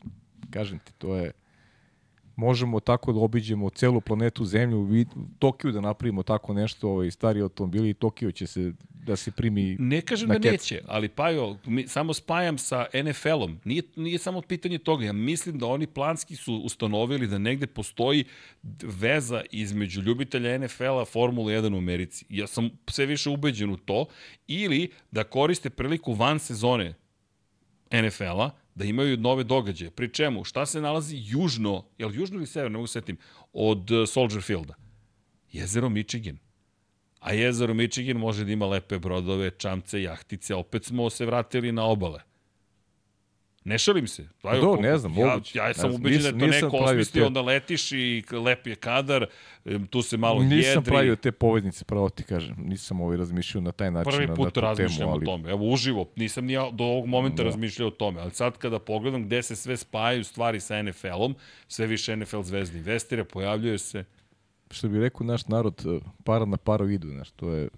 [0.54, 1.32] Kažem ti, to je
[2.36, 5.04] možemo tako da obiđemo celu planetu Zemlju,
[5.38, 8.72] Tokiju da napravimo tako nešto, ovaj, stari automobili i Tokio će se
[9.06, 10.52] da se primi Ne kažem na da kec.
[10.52, 13.60] neće, ali Pajo, mi, samo spajam sa NFL-om.
[13.64, 15.04] Nije, nije samo pitanje toga.
[15.04, 18.24] Ja mislim da oni planski su ustanovili da negde postoji
[18.82, 22.24] veza između ljubitelja NFL-a Formula 1 u Americi.
[22.28, 24.06] Ja sam sve više ubeđen u to.
[24.46, 26.94] Ili da koriste priliku van sezone
[27.92, 29.90] NFL-a da imaju nove događaje.
[29.90, 33.18] Pri čemu, šta se nalazi južno, je li južno ili severno, ne mogu se setim,
[33.52, 34.74] od uh, Soldier Fielda?
[35.52, 36.38] Jezero Michigan.
[37.20, 41.84] A jezero Michigan može da ima lepe brodove, čamce, jahtice, opet smo se vratili na
[41.84, 42.20] obale.
[43.66, 44.28] Ne šalim se.
[44.42, 45.58] Pa dobro, ne znam, ja, moguće.
[45.58, 48.66] ja Ne sam ubeđen da je nisam- to nisam neko te- onda letiš i lep
[48.66, 49.26] je kadar,
[49.90, 50.84] tu se malo Nisam jedri.
[50.84, 52.56] pravio te poveznice, pravo ti kažem.
[52.58, 54.12] Nisam ovaj razmišljao na taj način.
[54.12, 55.50] Prvi na, put na tu razmišljam temu, o ali, tome.
[55.50, 56.08] Evo, uživo.
[56.16, 57.42] Nisam ni ja do ovog momenta Da.
[57.42, 58.20] razmišljao o tome.
[58.20, 61.34] Ali sad kada pogledam gde se sve spajaju stvari sa NFL-om,
[61.68, 64.04] sve više NFL zvezdi investira, pojavljuje se.
[64.70, 65.84] Što bi rekao naš narod,
[66.24, 67.68] para na paru idu, znaš, to je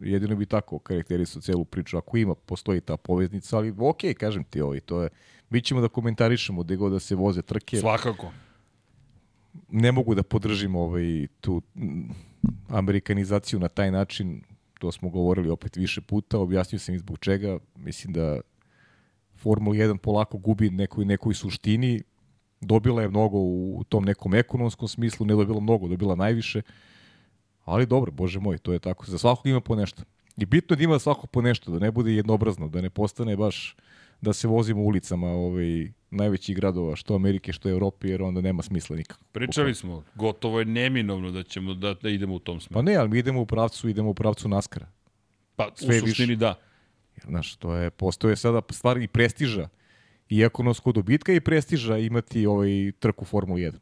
[0.00, 4.60] jedino bi tako karakterisao celu priču, ako ima, postoji ta poveznica, ali ok, kažem ti
[4.60, 5.08] ovaj, to je,
[5.50, 8.32] mi ćemo da komentarišemo gde god da se voze trke, Svakako.
[9.68, 11.62] ne mogu da podržim ovaj, tu
[12.68, 14.42] amerikanizaciju na taj način,
[14.78, 18.40] to smo govorili opet više puta, objasnio sam i zbog čega, mislim da
[19.36, 22.02] Formula 1 polako gubi nekoj, nekoj suštini,
[22.60, 26.62] dobila je mnogo u tom nekom ekonomskom smislu, ne dobila mnogo, dobila najviše,
[27.68, 30.02] ali dobro, bože moj, to je tako, za svakog ima po nešto.
[30.36, 33.36] I bitno je da ima svako po nešto, da ne bude jednobrazno, da ne postane
[33.36, 33.76] baš
[34.20, 38.96] da se vozimo ulicama ovaj, najvećih gradova, što Amerike, što Evrope, jer onda nema smisla
[38.96, 39.24] nikako.
[39.32, 42.82] Pričali smo, gotovo je neminovno da ćemo da, da idemo u tom Pa smeru.
[42.82, 44.86] ne, ali mi idemo u pravcu, idemo u pravcu naskara.
[45.56, 46.36] Pa, sve u suštini više.
[46.36, 46.54] da.
[47.16, 49.68] Jer, znaš, to je, postoje sada stvar i prestiža
[50.28, 53.72] i ekonomskog dobitka i prestiža imati ovaj trku Formula 1.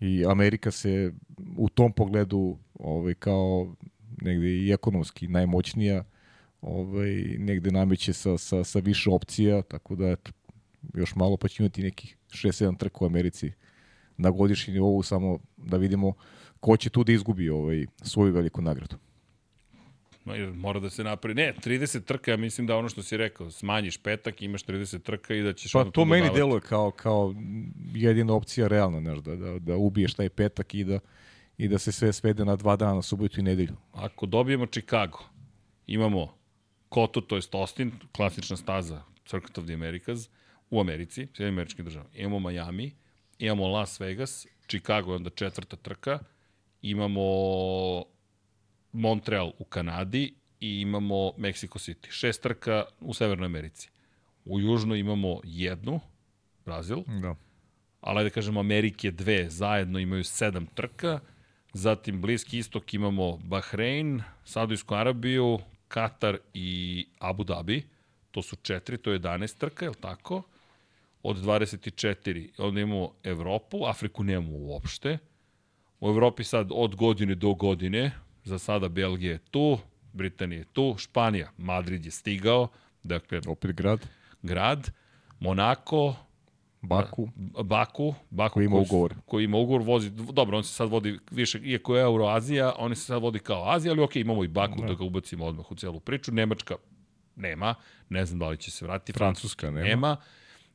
[0.00, 1.12] I Amerika se
[1.56, 3.74] u tom pogledu ovaj, kao
[4.22, 6.04] negde i ekonomski najmoćnija
[6.60, 10.30] ovaj, negde nameće sa, sa, sa više opcija, tako da eto,
[10.94, 13.52] još malo pa će imati nekih 6-7 trka u Americi
[14.16, 16.14] na godišnji nivou, samo da vidimo
[16.60, 18.96] ko će tu da izgubi ovaj, svoju veliku nagradu.
[20.54, 21.34] Mora da se napravi.
[21.34, 25.34] Ne, 30 trka, ja mislim da ono što si rekao, smanjiš petak, imaš 30 trka
[25.34, 26.40] i da ćeš Pa to meni dodavati.
[26.40, 27.34] deluje kao, kao
[27.94, 31.00] jedina opcija realna, znaš, da, da, da ubiješ taj petak i da,
[31.58, 33.76] i da se sve svede na dva dana, subotu i nedelju.
[33.92, 35.18] Ako dobijemo Chicago,
[35.86, 36.38] imamo
[36.88, 40.28] Koto, to je Austin, klasična staza Circuit of the Americas,
[40.70, 42.10] u Americi, Sjedinim američkim državama.
[42.14, 42.96] Imamo Miami,
[43.38, 46.18] imamo Las Vegas, Chicago je onda četvrta trka,
[46.82, 47.22] imamo
[48.92, 52.10] Montreal u Kanadi i imamo Mexico City.
[52.10, 53.90] Šest trka u Severnoj Americi.
[54.44, 56.00] U Južnoj imamo jednu,
[56.64, 57.34] Brazil, Da.
[58.00, 61.20] ali da kažemo Amerike dve zajedno imaju sedam trka,
[61.72, 65.58] zatim Bliski istok imamo Bahrein, Saudijsku Arabiju,
[65.88, 67.82] Katar i Abu Dhabi,
[68.30, 70.42] to su četiri, to je 11 trka, je li tako?
[71.22, 75.18] Od 24, onda imamo Evropu, Afriku nemamo uopšte,
[76.00, 78.12] u Evropi sad od godine do godine,
[78.48, 79.78] za sada Belgija je tu,
[80.12, 82.68] Britanija je tu, Španija, Madrid je stigao,
[83.02, 84.06] dakle Opet grad,
[84.42, 84.90] grad,
[85.40, 86.14] Monako,
[86.82, 87.28] Baku.
[87.64, 89.14] Baku, Baku Koji ima koji- ugovor.
[89.26, 93.02] Koji ima ugovor, vozi, dobro, on se sad vodi više, iako je Euroazija, on se
[93.02, 94.94] sad vodi kao Azija, ali okej, imamo i Baku da.
[94.94, 96.32] ga ubacimo odmah u celu priču.
[96.32, 96.74] Nemačka
[97.36, 97.74] nema,
[98.08, 99.12] ne znam da li će se vratiti.
[99.12, 99.80] Francuska nema.
[99.84, 100.16] nema.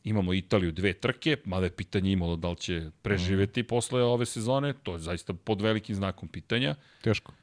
[0.03, 3.67] Imamo Italiju dve trke, mada je pitanje imalo da li će preživeti Mhm.
[3.67, 6.75] posle ove sezone, to je zaista pod velikim znakom pitanja.
[7.01, 7.33] Teško.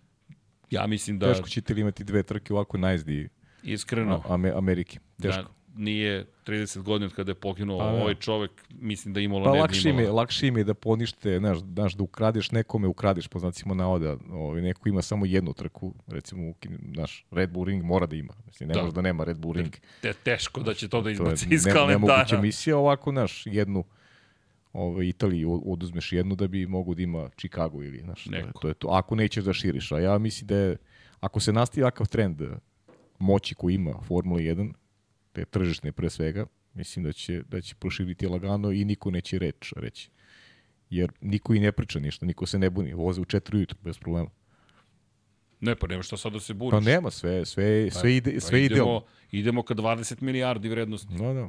[0.70, 3.28] Ja mislim da, Teško ćete li imati dve trke ovako najzdi
[3.62, 4.98] iskreno, Ame, Amerike.
[5.22, 5.42] Teško.
[5.42, 7.90] da nije 30 godina od kada je poginuo Pa da.
[7.92, 10.16] ovaj čovek, mislim da imalo Pa ne lakše im, je, imalo.
[10.16, 14.62] lakše im je da ponište, znaš, znaš, da ukradeš nekome, ukradeš, po znacima navoda, ovaj,
[14.62, 16.52] neko ima samo jednu trku, recimo,
[16.94, 18.80] znaš, Red Bull Ring mora da ima, mislim, ne Da.
[18.80, 19.72] može da nema Red Bull Ring.
[20.02, 22.40] Te, teško da će to da izbaci iz ne, nemoguća kalendara.
[22.40, 23.84] misija, ovako, znaš, jednu,
[24.72, 28.68] ovaj, Italiji oduzmeš jednu da bi mogu da ima Chicago ili, znaš, to je, to
[28.68, 30.76] je to, ako nećeš da širiš, a ja mislim da je,
[31.20, 32.42] ako se nastavi ovakav trend
[33.18, 34.72] moći koji ima Formula 1,
[35.32, 39.72] te tržišne pre svega, mislim da će, da će proširiti lagano i niko neće reč
[39.76, 40.10] reći.
[40.90, 43.98] Jer niko i ne priča ništa, niko se ne buni, voze u 4 ujutru bez
[43.98, 44.30] problema.
[45.60, 46.70] Ne, pa nema šta sad da se buriš.
[46.70, 49.02] Pa nema, sve, sve, sve, ide, Pa sve idemo, idealno.
[49.30, 51.14] idemo ka 20 milijardi vrednosti.
[51.14, 51.48] No, da.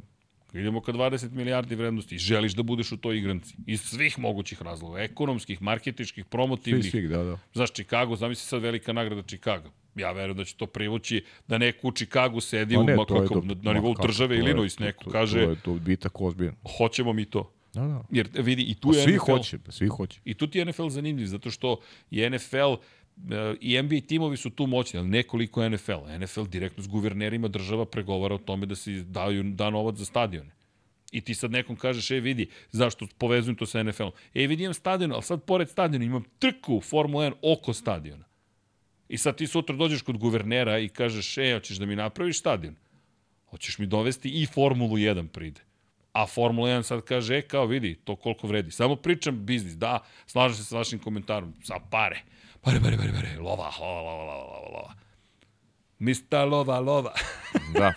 [0.54, 2.18] Idemo ka 20 milijardi vrednosti.
[2.18, 3.54] Želiš da budeš u toj igranci.
[3.66, 5.00] Iz svih mogućih razloga.
[5.00, 6.90] Ekonomskih, marketičkih, Svi, promotivnih.
[6.90, 7.38] svih, da, da.
[7.54, 9.70] Znaš, Chicago, zamisli sad velika nagrada Chicago.
[9.94, 13.04] Ja verujem da će to privući da neko u Chicagu sedi Ma u, ne, ma,
[13.04, 13.14] to
[13.44, 16.54] na, na nivou države Illinois neko to- kaže To je to bitak ozbiljan.
[16.78, 17.52] hoćemo mi to.
[17.74, 18.02] Da, da.
[18.10, 20.20] Jer vidi, i tu Pa je svi NFL, hoće, pa svi hoće.
[20.24, 21.80] I tu ti je NFL zanimljiv, zato što
[22.10, 22.74] je NFL
[23.60, 25.92] i NBA timovi su tu moćni, ali nekoliko NFL.
[26.20, 30.50] NFL direktno s guvernerima država pregovara o tome da se daju, da novac za stadione.
[31.12, 34.12] I ti sad nekom kažeš, ej vidi, zašto povezujem to sa NFL-om?
[34.34, 38.24] Ej vidi, imam stadion, ali sad pored stadiona imam trku Formula 1 oko stadiona.
[39.08, 42.74] I sad ti sutra dođeš kod guvernera i kažeš, ej, hoćeš da mi napraviš stadion?
[43.50, 45.60] Hoćeš mi dovesti i Formulu 1 pride.
[46.12, 48.70] A Formula 1 sad kaže, e, kao vidi, to koliko vredi.
[48.70, 51.88] Samo pričam biznis, da, slažem se sa vašim komentarom, sa pare.
[51.90, 52.22] Pare,
[52.62, 54.94] pare, pare, pare, lova, lova, lova, lova, lova, lova.
[55.98, 57.12] Mista lova, lova.
[57.74, 57.92] Da,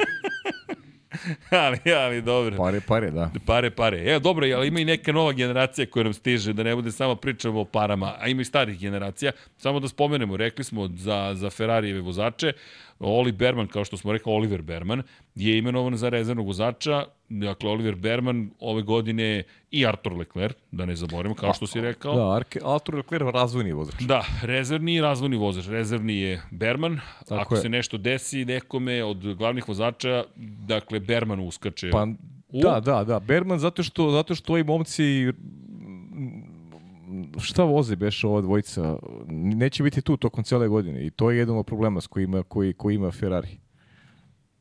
[1.65, 2.57] ali, ali, dobro.
[2.57, 3.31] pare, pare, da.
[3.45, 4.03] Pare, pare.
[4.09, 7.15] Evo, dobro, ali ima i neka nova generacija koja nam stiže, da ne bude samo
[7.15, 9.31] pričamo o parama, a ima i starih generacija.
[9.57, 12.53] Samo da spomenemo, rekli smo za, za Ferrarijeve vozače,
[12.99, 15.03] Oli Berman, kao što smo rekli, Oliver Berman,
[15.35, 17.05] je imenovan za rezervnog vozača.
[17.29, 22.15] Dakle, Oliver Berman ove godine i Artur Leclerc, da ne zaboravimo, kao što si rekao.
[22.15, 23.95] Da, Arke, Artur Leclerc razvojni vozač.
[24.01, 25.67] Da, rezervni i razvojni vozač.
[25.67, 26.99] Rezervni je Berman.
[27.19, 27.61] Tako Ako je.
[27.61, 30.23] se nešto desi nekome od glavnih vozača,
[30.67, 31.89] dakle, Berman uskače.
[31.91, 32.07] Pa,
[32.49, 32.61] U?
[32.61, 33.19] da, da, da.
[33.19, 35.25] Berman zato što, zato što ovi momci
[37.39, 38.97] šta voze beše ova dvojica,
[39.29, 42.73] neće biti tu tokom cele godine i to je jedan od problema s kojima, koji,
[42.73, 43.57] koji ima Ferrari.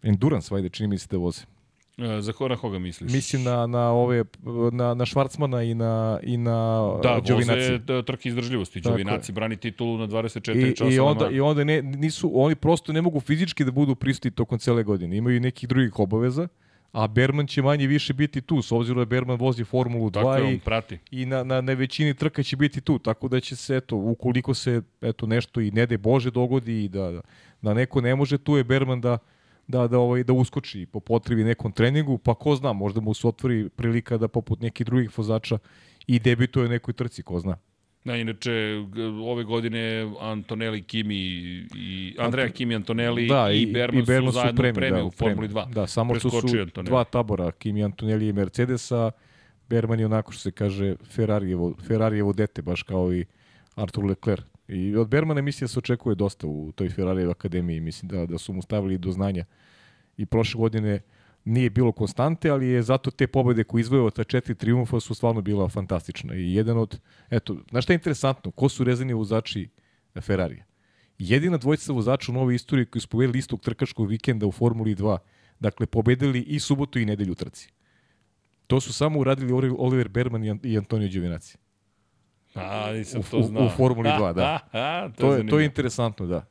[0.02, 1.42] Endurance, vajde, čini mi se da voze.
[1.98, 3.12] E, Za ko na koga misliš?
[3.12, 4.24] Mislim na, na ove,
[4.72, 7.60] na, na Švarcmana i na, i na Da, Giovinazzi.
[7.60, 8.80] voze da, trke izdržljivosti.
[8.80, 10.90] Đovinaci brani titulu na 24 I, časa.
[10.90, 14.58] i onda, i onda ne, nisu, oni prosto ne mogu fizički da budu prisutni tokom
[14.58, 15.16] cele godine.
[15.16, 16.48] Imaju i nekih drugih obaveza,
[16.94, 20.34] a Berman će manje više biti tu, s obzirom da Berman vozi Formulu 2 Tako
[20.34, 20.98] je, i, prati.
[21.10, 24.54] i na, na, na većini trka će biti tu, tako da će se, eto, ukoliko
[24.54, 27.20] se eto, nešto i ne de Bože dogodi i da, da,
[27.62, 29.18] da neko ne može, tu je Berman da,
[29.66, 33.28] da, da, ovaj, da uskoči po potrebi nekom treningu, pa ko zna, možda mu se
[33.28, 35.58] otvori prilika da poput nekih drugih vozača
[36.06, 37.56] i debituje u nekoj trci, ko zna.
[38.04, 38.52] Da, inače,
[39.22, 41.16] ove godine Antonelli, Kimi
[41.74, 45.10] i Andrea Kimi, Antonelli da, i, Berman, i Berman su zajedno premi, premi da, u
[45.10, 45.70] Formuli 2.
[45.72, 46.90] Da, samo što su Antonelli.
[46.90, 49.10] dva tabora, Kimi Antonelli i Mercedesa,
[49.68, 53.24] Berman je onako što se kaže Ferrarijevo, Ferrarijevo dete, baš kao i
[53.74, 54.44] Artur Leclerc.
[54.68, 58.38] I od Bermana mislim da se očekuje dosta u toj Ferrarijev akademiji, mislim da, da
[58.38, 59.44] su mu stavili do znanja.
[60.16, 61.00] I prošle godine
[61.44, 65.40] nije bilo konstante, ali je zato te pobede koje izvojao ta četiri triumfa su stvarno
[65.40, 66.34] bila fantastična.
[66.34, 67.00] I jedan od,
[67.30, 68.50] eto, znaš šta je interesantno?
[68.50, 69.68] Ko su rezervni vozači
[70.20, 70.64] Ferrarija?
[71.18, 75.18] Jedina dvojica vozača u novoj istoriji koji su pobedili istog trkačkog vikenda u Formuli 2.
[75.60, 77.68] Dakle, pobedili i subotu i nedelju u trci.
[78.66, 81.54] To su samo uradili Oliver Berman i An- i Antonio Giovinazzi.
[82.54, 83.66] A, nisam U- to u- znao.
[83.66, 84.42] u Formuli 2, da.
[84.44, 86.46] A, a, to, To je, to je interesantno, da.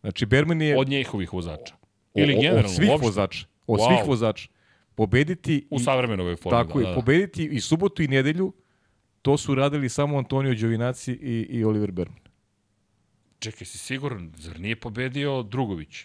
[0.00, 0.78] Znači, Berman je...
[0.78, 1.74] Od njihovih vozača.
[2.14, 3.06] Ili o- generalno, Od svih uopšte.
[3.06, 3.46] vozača.
[3.66, 3.86] Od Wow.
[3.86, 4.48] svih vozača.
[4.94, 5.66] Pobediti...
[5.70, 6.94] U savremenoj Formuli Tako 2, je, da, da.
[6.94, 8.52] pobediti i subotu i nedelju,
[9.22, 12.18] to su radili samo Antonio Giovinazzi i, i Oliver Berman.
[13.38, 16.04] Čekaj, si siguran, zar nije pobedio Drugović?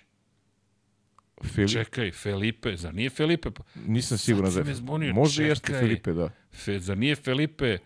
[1.43, 1.69] Fili...
[1.69, 3.49] Čekaj, Felipe, zar nije Felipe?
[3.87, 5.79] Nisam siguran si da zbunio, Možda jeste.
[5.79, 6.29] Filipe, da.
[6.51, 7.77] Fe, zar nije Felipe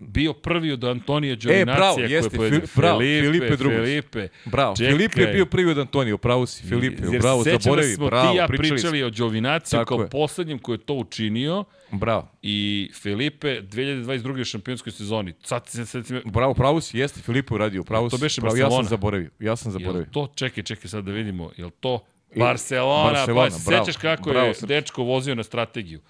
[0.00, 3.80] bio prvi od Antonija E, bravo, jeste, je Fili- bravo, Filipe Drugović.
[3.80, 4.28] Felipe.
[4.44, 4.92] Bravo, Čekaj.
[4.92, 8.36] Filipe je bio prvi od Antonija, pravo si, Filipe, Jer bravo, zaboravi, smo bravo, ti
[8.36, 10.10] ja pričali, pričali, o Giovinaciju Tako kao je.
[10.10, 14.40] poslednjem koji je to učinio Bravo, i Felipe 2022.
[14.40, 15.34] u šampionskoj sezoni.
[15.42, 18.56] Sad se sad se bravo, pravo si, jeste, Filipe uradio, pravo To si, beše pravo,
[18.56, 18.88] ja sam Barcelona.
[18.88, 20.06] zaboravio, ja sam Jel zaboravio.
[20.06, 21.98] to, čekaj, čekaj sad da vidimo, jel to
[22.36, 24.68] Barcelona, Barcelona, pa bravo, sećaš kako bravo, je Srđan.
[24.68, 26.00] dečko vozio na strategiju?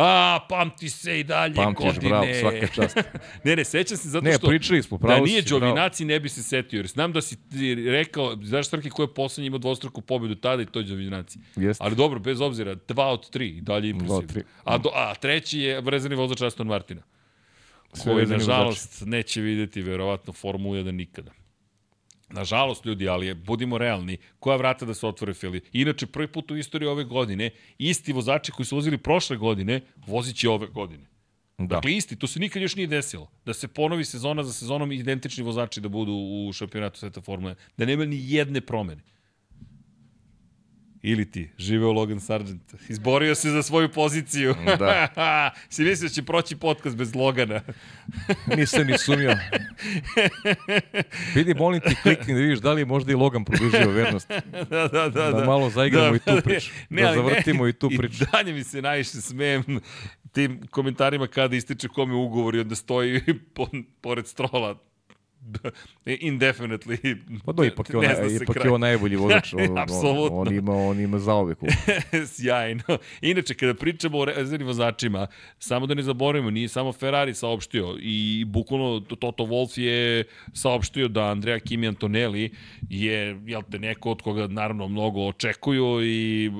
[0.00, 2.08] A, pamti se i dalje Pamtiš, godine.
[2.08, 2.96] bravo, svaka čast.
[3.44, 5.60] ne, ne, sećam se zato Ne, što pričali smo, da pravo nije si, bravo.
[5.60, 9.14] Đovinaci ne bi se setio, jer znam da si ti rekao, znaš Trke ko je
[9.14, 11.38] poslednji imao dvostruku pobedu tada i to je Đovinaci.
[11.56, 11.84] Jeste.
[11.84, 14.42] Ali dobro, bez obzira, dva od tri, i dalje impresivno.
[14.64, 17.02] A, do, a treći je rezervni vozač Aston Martina,
[17.92, 21.30] Sve koji, nažalost, neće videti verovatno Formulu 1 nikada.
[22.30, 25.60] Nažalost, ljudi, ali je, budimo realni, koja vrata da se otvore Fili?
[25.72, 30.36] Inače, prvi put u istoriji ove godine, isti vozači koji su vozili prošle godine, vozit
[30.36, 31.04] će ove godine.
[31.58, 31.66] Da.
[31.66, 33.30] Dakle, isti, to se nikad još nije desilo.
[33.44, 37.56] Da se ponovi sezona za sezonom identični vozači da budu u šampionatu sveta Formule 1.
[37.76, 39.02] Da nema ni jedne promene.
[41.02, 42.74] Ili ti, živeo Logan Sargent.
[42.88, 44.54] Izborio se za svoju poziciju.
[44.78, 45.08] Da.
[45.70, 47.60] si mislio da će proći podcast bez Logana.
[48.56, 49.34] Nisam ni sumnjao.
[51.34, 54.28] Vidi, molim ti, klikni da vidiš da li je možda i Logan produžio vernost.
[54.70, 56.70] da, da, da, Da malo zaigramo i tu ne, priču.
[56.88, 58.24] Ne, Da ali ne, zavrtimo i tu priču.
[58.24, 59.80] I dalje mi se najviše smijem
[60.32, 63.22] tim komentarima kada ističe kome ugovor i onda stoji
[63.54, 63.66] po,
[64.00, 64.87] pored strola
[66.04, 67.16] indefinitely.
[67.44, 68.04] Pa do, ipak, je on,
[68.42, 69.54] ipak je on najbolji vozač.
[69.58, 70.38] On, Apsolutno.
[70.38, 71.58] on, ima, on ima zaovek.
[72.34, 72.98] Sjajno.
[73.20, 75.26] Inače, kada pričamo o rezervnim vozačima,
[75.58, 81.24] samo da ne zaboravimo, nije samo Ferrari saopštio i bukvalno Toto Wolff je saopštio da
[81.24, 82.50] Andrea Kimi Antonelli
[82.90, 86.50] je, jel te, neko od koga naravno mnogo očekuju i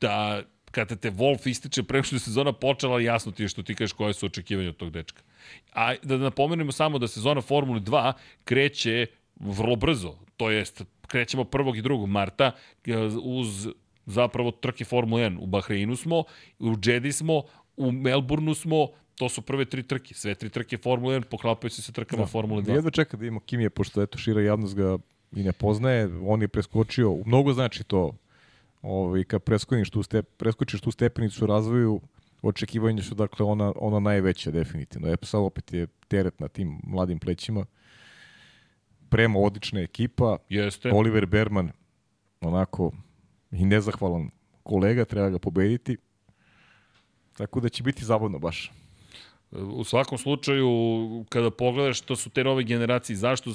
[0.00, 3.74] da kada te Wolf ističe pre što je sezona počela, jasno ti je što ti
[3.74, 5.22] kažeš koje su očekivanja od tog dečka.
[5.72, 8.12] A da napomenemo samo da sezona Formule 2
[8.44, 9.06] kreće
[9.40, 11.78] vrlo brzo, to jest krećemo 1.
[11.78, 12.06] i 2.
[12.06, 12.52] marta
[13.22, 13.68] uz
[14.06, 15.38] zapravo trke Formule 1.
[15.40, 16.24] U Bahreinu smo,
[16.58, 17.42] u Jedi smo,
[17.76, 20.14] u Melbourneu smo, to su prve tri trke.
[20.14, 22.26] Sve tri trke Formule 1 poklapaju se sa trkama da.
[22.26, 22.74] Formule 2.
[22.74, 24.98] Jedva čeka da imamo Kimije, pošto eto šira javnost ga
[25.32, 28.12] i ne poznaje, on je preskočio, mnogo znači to
[28.82, 32.00] ovaj, kad preskočiš tu, step, preskočiš tu stepenicu u razvoju,
[32.42, 35.08] očekivanja su dakle ona, ona najveća definitivno.
[35.08, 37.64] E, sad opet je teret na tim mladim plećima.
[39.08, 40.38] Prema odlična ekipa.
[40.48, 40.90] Jeste.
[40.92, 41.70] Oliver Berman,
[42.40, 42.92] onako,
[43.50, 44.30] i nezahvalan
[44.62, 45.96] kolega, treba ga pobediti.
[47.36, 48.72] Tako da će biti zabavno baš.
[49.52, 50.68] U svakom slučaju,
[51.28, 53.52] kada pogledaš što su te nove generacije, zašto,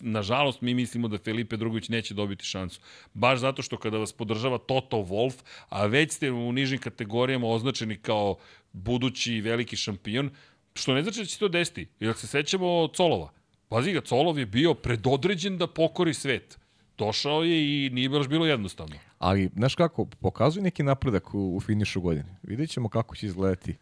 [0.00, 2.80] nažalost, mi mislimo da Felipe Drugović neće dobiti šansu.
[3.14, 5.34] Baš zato što kada vas podržava Toto Wolf,
[5.68, 8.36] a već ste u nižim kategorijama označeni kao
[8.72, 10.30] budući veliki šampion,
[10.74, 11.88] što ne znači da će se to desiti.
[12.00, 13.30] Jer se sećamo Colova.
[13.68, 16.58] Pazi ga, Colov je bio predodređen da pokori svet.
[16.98, 18.96] Došao je i nije baš bilo jednostavno.
[19.18, 22.36] Ali, znaš kako, pokazuje neki napredak u, u finišu godine.
[22.42, 23.76] Vidjet ćemo kako će izgledati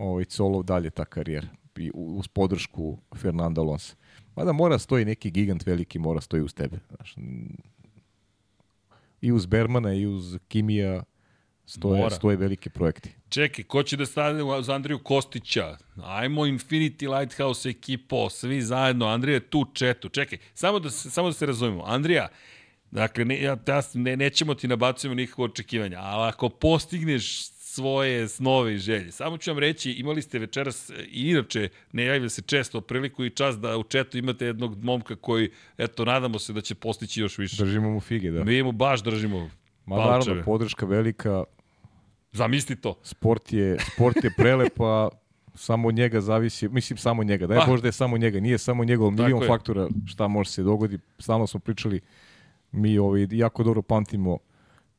[0.00, 3.94] ovaj, Colov dalje ta karijera i uz podršku Fernanda Alonso.
[4.36, 6.78] Mada mora stoji neki gigant veliki, mora stoji uz tebe.
[6.88, 7.14] Znaš,
[9.20, 11.02] I uz Bermana i uz Kimija
[11.66, 12.14] stoje, mora.
[12.14, 13.10] stoje velike projekti.
[13.28, 15.76] Čekaj, ko će da stane uz Andriju Kostića?
[16.02, 19.06] Ajmo Infinity Lighthouse ekipo, svi zajedno.
[19.06, 20.08] Andrija je tu četu.
[20.08, 21.84] Čekaj, samo da se, samo da se razumemo.
[21.86, 22.28] Andrija,
[22.90, 23.56] dakle, ne, ja,
[23.94, 29.12] ne, nećemo ti nabacujemo nikakvo očekivanja, ali ako postigneš svoje snove i želje.
[29.12, 33.30] Samo ću vam reći, imali ste večeras, i inače, ne javlja se često priliku i
[33.30, 37.38] čas da u četu imate jednog momka koji, eto, nadamo se da će postići još
[37.38, 37.64] više.
[37.64, 38.44] Držimo mu fige, da.
[38.44, 39.50] Mi mu baš držimo
[39.86, 41.44] Ma naravno, podrška velika.
[42.32, 42.98] Zamisli to.
[43.02, 45.08] Sport je, sport je prelepa,
[45.54, 49.10] samo od njega zavisi, mislim samo njega, Bože da je samo njega, nije samo njegov
[49.10, 52.00] milion faktora šta može se dogodi, stalno smo pričali,
[52.72, 54.38] mi ovaj, jako dobro pamtimo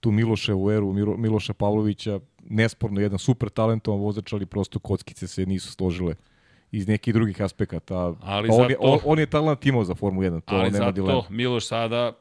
[0.02, 2.19] tu Miloševu eru, Milo, Miloša Pavlovića,
[2.50, 6.16] nesporno jedan super talentovan vozač, ali prosto kockice se nisu složile
[6.72, 8.14] iz nekih drugih aspekata.
[8.22, 10.78] Ali on, zato, je, on, on je talent imao za Formu 1, to ali nema
[10.78, 11.24] zato dilema.
[11.30, 12.14] Miloš sada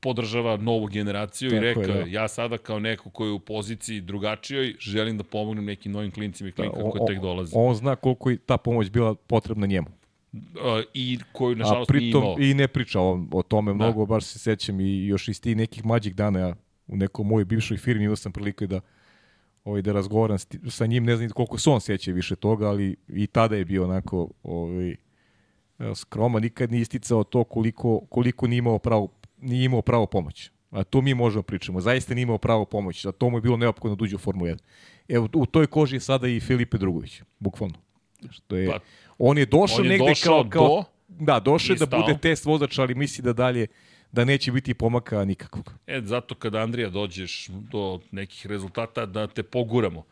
[0.00, 2.10] podržava novu generaciju Tako i rekao je, da.
[2.10, 6.48] ja sada kao neko koji je u poziciji drugačijoj želim da pomognem nekim novim klincima
[6.48, 7.52] i da, klinkama da, koji tek dolaze.
[7.56, 9.86] On zna koliko je ta pomoć bila potrebna njemu.
[10.94, 12.40] I koju nažalost pritom, nije imao.
[12.40, 13.74] I ne priča o, o tome da.
[13.74, 16.54] mnogo, baš se sećam i još iz tih nekih mađih dana ja
[16.86, 18.80] u nekoj mojoj bivšoj firmi imao sam priliku da
[19.64, 20.38] ovaj, da razgovaram
[20.70, 23.84] sa njim, ne znam koliko se on sjeća više toga, ali i tada je bio
[23.84, 24.96] onako ovaj,
[25.94, 29.08] skroma, nikad nije isticao to koliko, koliko nije imao pravo,
[29.40, 30.50] nije imao pravo pomoć.
[30.70, 31.80] A to mi možemo pričamo.
[31.80, 33.04] Zaista nije imao pravo pomoć.
[33.04, 34.58] A to mu je bilo neophodno da uđe u Formu 1.
[35.08, 37.74] Evo, u toj koži je sada i Filipe Drugović, bukvalno.
[38.30, 38.78] Što je, pa,
[39.18, 40.84] on je došao on je negde došao kao, kao do,
[41.24, 43.66] da, došao da bude test vozač, ali misli da dalje
[44.14, 45.72] da neće biti pomaka nikakvog.
[45.86, 50.04] E, zato kada Andrija dođeš do nekih rezultata da te poguramo.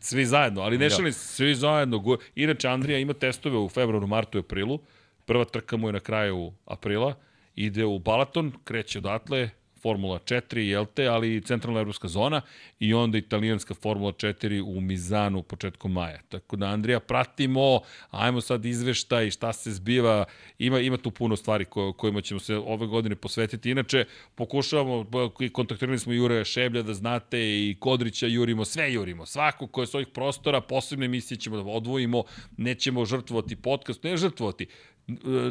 [0.00, 0.94] Svi zajedno, ali ne da.
[0.94, 2.18] šalim svi zajedno.
[2.34, 4.80] Inače, Andrija ima testove u februaru, martu i aprilu.
[5.24, 7.14] Prva trka mu je na kraju aprila.
[7.54, 9.50] Ide u Balaton, kreće odatle,
[9.82, 12.40] Formula 4, jel te, ali centralna evropska zona
[12.80, 16.20] i onda italijanska Formula 4 u Mizanu početkom maja.
[16.28, 17.80] Tako da, Andrija, pratimo,
[18.10, 20.24] ajmo sad izveštaj, šta se zbiva,
[20.58, 23.70] ima, ima tu puno stvari ko, kojima ćemo se ove godine posvetiti.
[23.70, 24.04] Inače,
[24.34, 25.06] pokušavamo,
[25.52, 30.08] kontaktirali smo Jure Šeblja, da znate, i Kodrića jurimo, sve jurimo, svako koje s ovih
[30.08, 32.24] prostora, posebne emisije ćemo da odvojimo,
[32.56, 34.66] nećemo žrtvovati podcast, ne žrtvovati,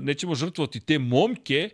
[0.01, 1.69] nećemo žrtvovati te momke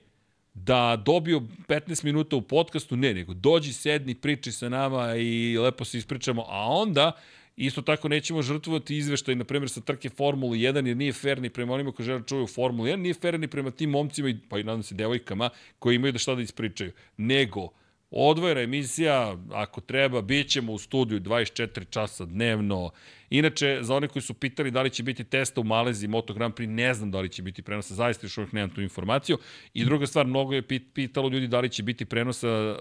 [0.53, 5.85] da dobiju 15 minuta u podcastu, ne, nego dođi, sedni, priči sa nama i lepo
[5.85, 7.11] se ispričamo, a onda
[7.55, 11.49] Isto tako nećemo žrtvovati izveštaj, na primjer, sa trke Formule 1, jer nije fair ni
[11.49, 14.59] prema onima koji žele da čuvaju Formulu 1, nije fair ni prema tim momcima, pa
[14.59, 15.49] i nadam se devojkama,
[15.79, 16.91] koji imaju da šta da ispričaju.
[17.17, 17.69] Nego,
[18.11, 22.89] Odvojena emisija, ako treba, bit ćemo u studiju 24 časa dnevno.
[23.31, 26.53] Inače, za one koji su pitali da li će biti testa u Maleziji Moto Grand
[26.53, 29.37] Prix, ne znam da li će biti prenosa, zaista još uvijek nemam tu informaciju.
[29.73, 30.61] I druga stvar, mnogo je
[30.93, 32.75] pitalo ljudi da li će biti prenosa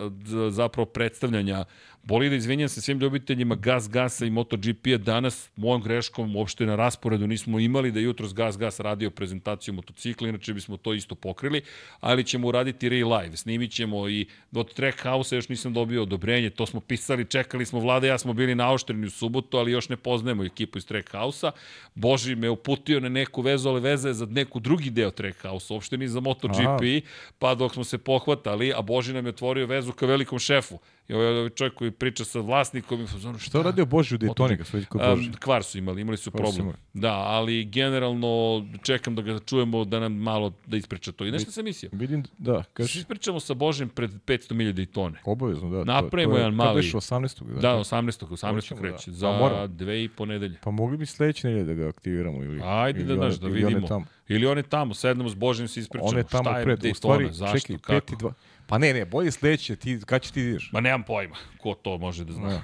[0.50, 1.64] zapravo predstavljanja
[2.02, 2.36] bolida.
[2.36, 7.58] Izvinjam se svim ljubiteljima Gas Gasa i MotoGP-a danas, mojom greškom, uopšte na rasporedu nismo
[7.58, 11.62] imali da jutro s Gas Gas radio prezentaciju motocikla, inače bismo to isto pokrili,
[12.00, 13.36] ali ćemo uraditi re-live.
[13.36, 18.06] Snimit ćemo i od Trackhouse-a još nisam dobio odobrenje, to smo pisali, čekali smo, vlada
[18.06, 21.52] ja smo bili naoštreni u subotu, ali još ne poznajemo ekipu iz Trackhouse-a.
[21.94, 25.96] Boži me uputio na neku vezu, ali veza je za neku drugi deo Trackhouse, uopšte
[25.96, 27.00] ni za MotoGP, Aha.
[27.38, 30.78] pa dok smo se pohvatali, a Boži nam je otvorio vezu ka velikom šefu
[31.10, 33.48] I ovaj, ovaj čovjek koji priča sa vlasnikom i fazonu šta?
[33.48, 35.28] Šta radio Boži u Daytoni kod Boži?
[35.28, 36.60] Um, kvar su imali, imali su problem.
[36.60, 36.76] Imali.
[36.94, 41.26] Da, ali generalno čekam da ga čujemo da nam malo da ispriča to.
[41.26, 41.90] I nešto sam mislio.
[41.92, 42.64] Vidim, da.
[42.72, 42.98] Kaži.
[42.98, 45.14] Ispričamo sa Božim pred 500.000 Daytone.
[45.24, 45.84] Obavezno, da.
[45.84, 46.82] Napravimo jedan mali.
[46.82, 47.54] Kada 18.
[47.54, 48.26] Da, da 18.
[48.26, 48.78] 18.
[48.78, 49.10] kreće.
[49.10, 49.16] Da.
[49.16, 50.58] Za pa dve i po nedelje.
[50.62, 54.04] Pa mogli bi sledeće nedelje da ga aktiviramo ili Ajde ili da daš, da vidimo.
[54.28, 56.08] Ili one tamo, sednemo s Božim se ispričamo.
[56.08, 58.14] One tamo šta je pred, Daytona, stvari, zašto, čekaj, kako?
[58.14, 58.32] 5
[58.70, 60.70] Pa ne, ne, bolje sledeće, ti, kad će ti ideš?
[60.72, 62.48] Ma nemam pojma, ko to može da zna.
[62.48, 62.62] Da,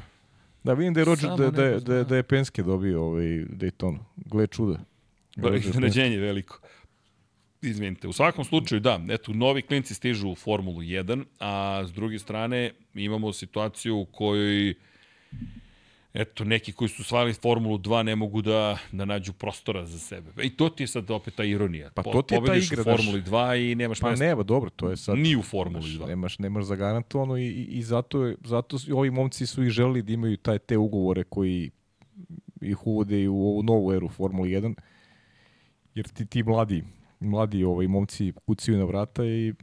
[0.64, 3.98] da vidim da je, Roger, da, da, da, da je Penske dobio ovaj Daytona.
[4.16, 4.78] Gle čuda.
[5.56, 6.60] Iznenađenje veliko.
[7.62, 8.08] Izvinite.
[8.08, 12.70] U svakom slučaju, da, eto, novi klinci stižu u Formulu 1, a s druge strane
[12.94, 14.74] imamo situaciju u kojoj
[16.16, 20.30] eto, neki koji su svali Formulu 2 ne mogu da, da nađu prostora za sebe.
[20.42, 21.90] I to ti je sad opet ta ironija.
[21.94, 22.80] Pa to ti je ta igra.
[22.80, 24.24] u Formuli 2 i nemaš pa mesta.
[24.24, 25.18] Pa nema, dobro, to je sad...
[25.18, 26.06] Ni u Formuli 2.
[26.06, 30.36] Nemaš, nemaš zagarantovano i, i, i zato, zato ovi momci su i želi da imaju
[30.36, 31.70] taj, te ugovore koji
[32.60, 34.74] ih uvode i u ovu novu eru Formuli 1.
[35.94, 36.84] Jer ti, ti mladi,
[37.20, 39.54] mladi ovaj, momci kucaju na vrata i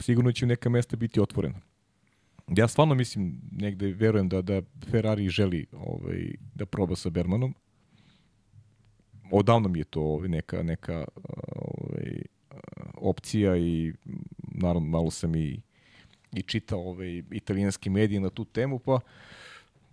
[0.00, 1.60] sigurno će neka mesta biti otvorena.
[2.48, 7.54] Ja stvarno mislim, negde verujem da, da Ferrari želi ovaj, da proba sa Bermanom.
[9.30, 11.04] Odavno mi je to ovaj, neka, neka
[11.56, 12.22] ovaj,
[12.94, 13.92] opcija i
[14.40, 15.60] naravno malo sam i,
[16.32, 19.00] i čitao ovaj, italijanski medije na tu temu, pa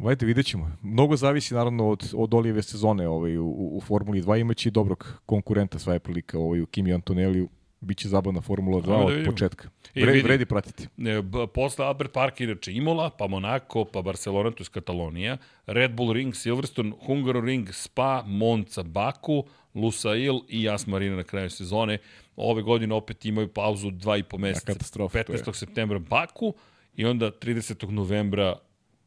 [0.02, 0.72] Vajte, vidjet ćemo.
[0.82, 4.40] Mnogo zavisi naravno od, od olijeve sezone ovaj, u, u Formuli 2.
[4.40, 7.49] Imaće dobrog konkurenta sva je prilika ovaj, u Kimi Antoneliju
[7.82, 9.70] Biće zabavna Formula 2 da od početka.
[9.94, 10.84] I vredi, vredi pratiti.
[10.84, 11.22] E,
[11.53, 16.36] posle Albert Park, inače Imola, pa Monaco, pa Barcelona, to je Katalonija, Red Bull Ring,
[16.36, 19.44] Silverstone, Hungaroring, Spa, Monza, Baku,
[19.76, 21.98] Lusail i Jas Marina na kraju sezone.
[22.36, 24.74] Ove godine opet imaju pauzu dva i po meseca.
[24.74, 25.53] 15.
[25.53, 26.53] septembra Baku
[26.95, 27.90] i onda 30.
[27.90, 28.56] novembra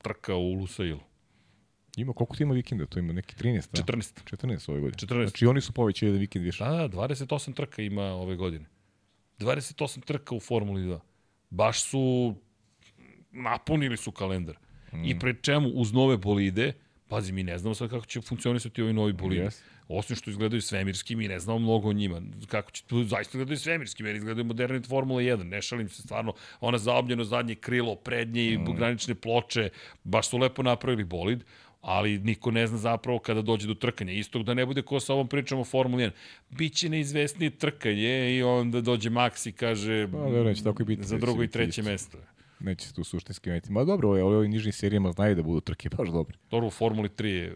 [0.03, 1.01] trka u Lusailu.
[1.97, 2.87] Ima, koliko ti ima vikenda?
[2.87, 3.83] To ima neki 13, da?
[3.83, 4.37] 14.
[4.37, 4.97] 14 ove godine.
[4.99, 5.29] 14.
[5.29, 6.65] Znači oni su povećali jedan vikend više.
[6.65, 8.65] Da, da, 28 trka ima ove godine.
[9.39, 10.99] 28 trka u Formuli 2.
[11.51, 12.35] Baš su
[13.31, 14.57] napunili su kalendar.
[14.93, 15.05] Mm.
[15.05, 16.73] I pre čemu uz nove bolide,
[17.09, 19.43] pazi, mi ne znamo sad kako će funkcionisati ovi novi bolidi.
[19.43, 19.61] Yes.
[19.89, 22.23] Osim što izgledaju svemirski, mi ne znamo mnogo o njima.
[22.49, 25.43] Kako će, to zaista izgledaju svemirski, meni izgledaju moderni Formula 1.
[25.43, 28.77] Ne šalim se stvarno, ona zaobljeno zadnje krilo, prednje i mm.
[28.77, 29.69] granične ploče,
[30.05, 31.45] baš su lepo napravili bolid
[31.85, 34.13] ali niko ne zna zapravo kada dođe do trkanja.
[34.13, 36.11] Istog da ne bude ko sa ovom pričom o Formuli 1.
[36.51, 41.05] Biće neizvesnije trkanje i onda dođe Max i kaže pa, da, neće tako i biti,
[41.05, 41.91] za drugo i treće isto.
[41.91, 42.19] mesto.
[42.61, 43.73] Neće se tu suštinski imati.
[43.73, 46.37] Ma dobro, ove, ove nižnim serijama znaju da budu trke baš dobre.
[46.51, 47.55] Dobro, u Formuli 3 je...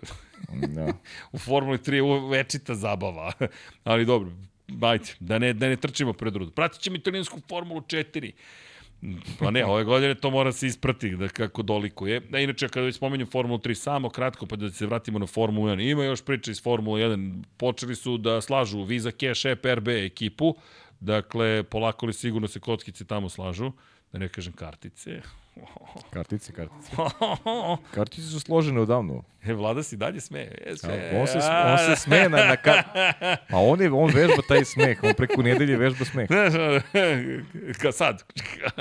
[0.69, 0.93] da.
[1.33, 3.33] u Formuli 3 je večita zabava.
[3.85, 4.31] ali dobro,
[4.69, 6.51] bajte, da ne, da ne trčimo pred rudu.
[6.51, 8.33] Pratit ćemo italijansku Formulu 4.
[9.39, 12.21] Pa ne, ove godine to mora se isprati da kako dolikuje.
[12.21, 15.69] Da, inače, kada već spomenju Formulu 3, samo kratko, pa da se vratimo na Formulu
[15.69, 15.91] 1.
[15.91, 17.43] Ima još priča iz Formule 1.
[17.57, 20.55] Počeli su da slažu Visa Cash App RB ekipu.
[21.01, 23.73] Dakle, polako li sigurno se kockice tamo slažu.
[24.13, 25.21] Da ne kažem kartice.
[26.15, 26.93] Kartice, kartice.
[27.95, 29.23] Kartice su složene odavno.
[29.45, 30.59] E, vlada si dalje smeje.
[30.67, 31.21] E, sve.
[31.21, 32.83] on, se, on se smeje na, na kar...
[33.51, 34.99] Pa on, je, on vežba taj smeh.
[35.03, 36.29] On preko nedelje vežba smeh.
[37.83, 38.25] Ka sad.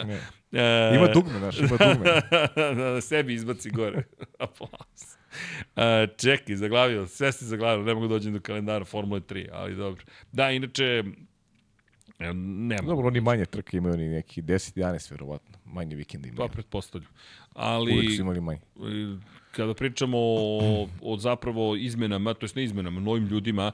[0.05, 0.19] Ne.
[0.51, 2.21] E, ima dugme, znaš, ima dugme.
[2.75, 4.03] da sebi izbaci gore.
[4.39, 5.17] Aplauz.
[5.75, 5.83] Uh,
[6.17, 10.03] čekaj, zaglavio, sve si zaglavio, ne mogu da dođem do kalendara Formule 3, ali dobro.
[10.31, 11.03] Da, inače,
[12.19, 12.87] nema.
[12.87, 16.47] Dobro, oni manje trke imaju, oni neki 10-11 verovatno, manje vikenda imaju.
[16.47, 17.11] Pa, pretpostavljam.
[17.53, 18.59] Ali, Uvijek su imali manje.
[19.51, 23.71] Kada pričamo o, o zapravo izmenama, to jest ne izmenama, novim ljudima,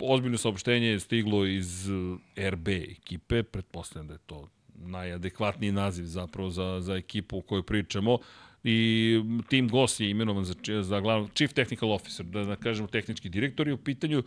[0.00, 1.88] ozbiljno saopštenje je stiglo iz
[2.36, 7.62] eh, RB ekipe, pretpostavljam da je to najadekvatniji naziv zapravo za, za ekipu o kojoj
[7.62, 8.18] pričamo
[8.64, 13.28] i Tim Goss je imenovan za, za glavno, Chief Technical Officer, da, da kažemo tehnički
[13.28, 14.22] direktor i u pitanju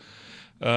[0.62, 0.68] Uh,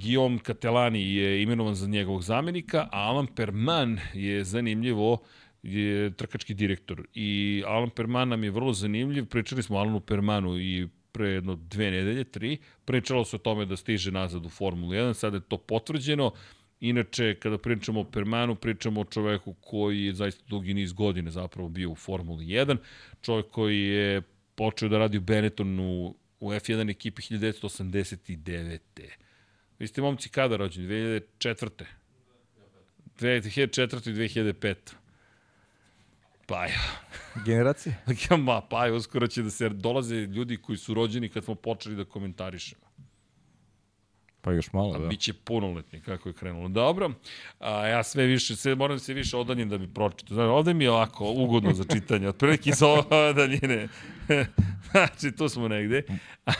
[0.00, 5.18] Guillaume Catelani je imenovan za njegovog zamenika, a Alan Perman je zanimljivo
[5.62, 7.06] je trkački direktor.
[7.14, 9.26] I Alan Perman nam je vrlo zanimljiv.
[9.26, 12.58] Pričali smo Alanu Permanu i pre jedno dve nedelje, tri.
[12.84, 16.32] Pričalo se o tome da stiže nazad u Formulu 1, sada je to potvrđeno.
[16.80, 21.68] Inače, kada pričamo o Permanu, pričamo o čoveku koji je zaista dugi niz godine zapravo
[21.68, 22.76] bio u Formuli 1.
[23.22, 24.22] Čovek koji je
[24.54, 28.78] počeo da radi u Benettonu u F1 ekipi 1989.
[29.78, 30.88] Vi ste momci kada rođeni?
[30.88, 31.84] 2004.
[33.20, 34.10] 2004.
[34.10, 34.74] i 2005.
[36.46, 36.80] Pa ja.
[37.44, 37.96] Generacije?
[38.46, 41.96] Ma, pa ja, uskoro će da se dolaze ljudi koji su rođeni kad smo počeli
[41.96, 42.91] da komentarišemo.
[44.44, 45.06] Pa još malo, da.
[45.06, 46.68] Biće punoletni, kako je krenulo.
[46.68, 47.10] Dobro,
[47.60, 50.34] a ja sve više, sve, moram se više odanjem da bi pročitao.
[50.34, 53.88] Znači, ovde mi je ovako ugodno za čitanje, otprilike iz ove daljine.
[54.90, 56.02] znači, tu smo negde,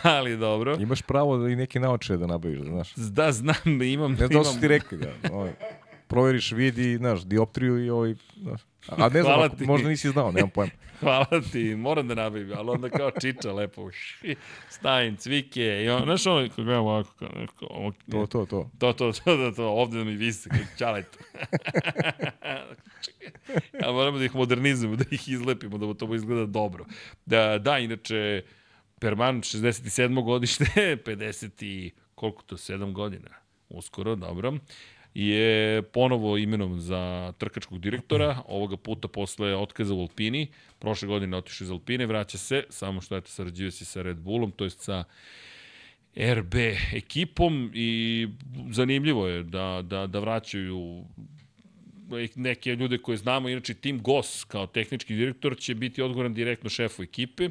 [0.03, 0.77] ali dobro.
[0.81, 2.95] Imaš pravo da i neke naoče da nabaviš, znaš.
[2.95, 4.13] Da, znam, imam...
[4.13, 5.13] Ne znam da su ti rekli, da.
[5.33, 5.53] Ovaj,
[6.07, 8.61] proveriš, vidi, znaš, dioptriju i ovaj, znaš.
[8.89, 10.73] A ne znam, ako, možda nisi znao, nemam pojma.
[11.03, 13.91] Hvala ti, moram da nabavim, ali onda kao čiča lepo,
[14.69, 17.15] stavim cvike i on, znaš ono, kako gledam ovako,
[17.59, 18.71] kao, ovo, to, to, to.
[18.79, 21.19] To, to, to, to, to, ovde da mi vise, kao čalet.
[23.83, 26.85] ja moramo da ih modernizujemo, da ih izlepimo, da to izgleda dobro.
[27.27, 28.43] Da, da, inače,
[29.01, 30.25] Perman, 67.
[30.25, 30.65] godište,
[31.07, 33.29] 50 i, koliko to, 7 godina,
[33.69, 34.53] uskoro, dobro
[35.15, 40.47] je ponovo imenom za trkačkog direktora, ovoga puta posle otkaza u Alpini,
[40.79, 44.51] prošle godine otišao iz Alpine, vraća se, samo što eto sarađuje se sa Red Bullom,
[44.51, 45.05] to je sa
[46.17, 46.55] RB
[46.95, 48.29] ekipom i
[48.71, 51.05] zanimljivo je da, da, da vraćaju
[52.35, 57.03] neke ljude koje znamo, inače Tim Goss kao tehnički direktor će biti odgovoran direktno šefu
[57.03, 57.49] ekipe,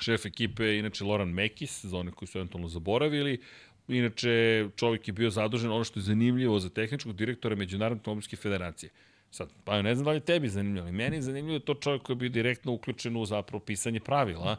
[0.00, 3.40] Šef ekipe je inače Loran Mekis, za one koji su eventualno zaboravili.
[3.88, 8.90] Inače, čovjek je bio zadužen, ono što je zanimljivo za tehničkog direktora Međunarodne automobilske federacije.
[9.30, 12.14] Sad, pa ne znam da li tebi zanimljivo, ali meni je zanimljivo to čovjek koji
[12.14, 14.56] je bio direktno uključen u zapravo pisanje pravila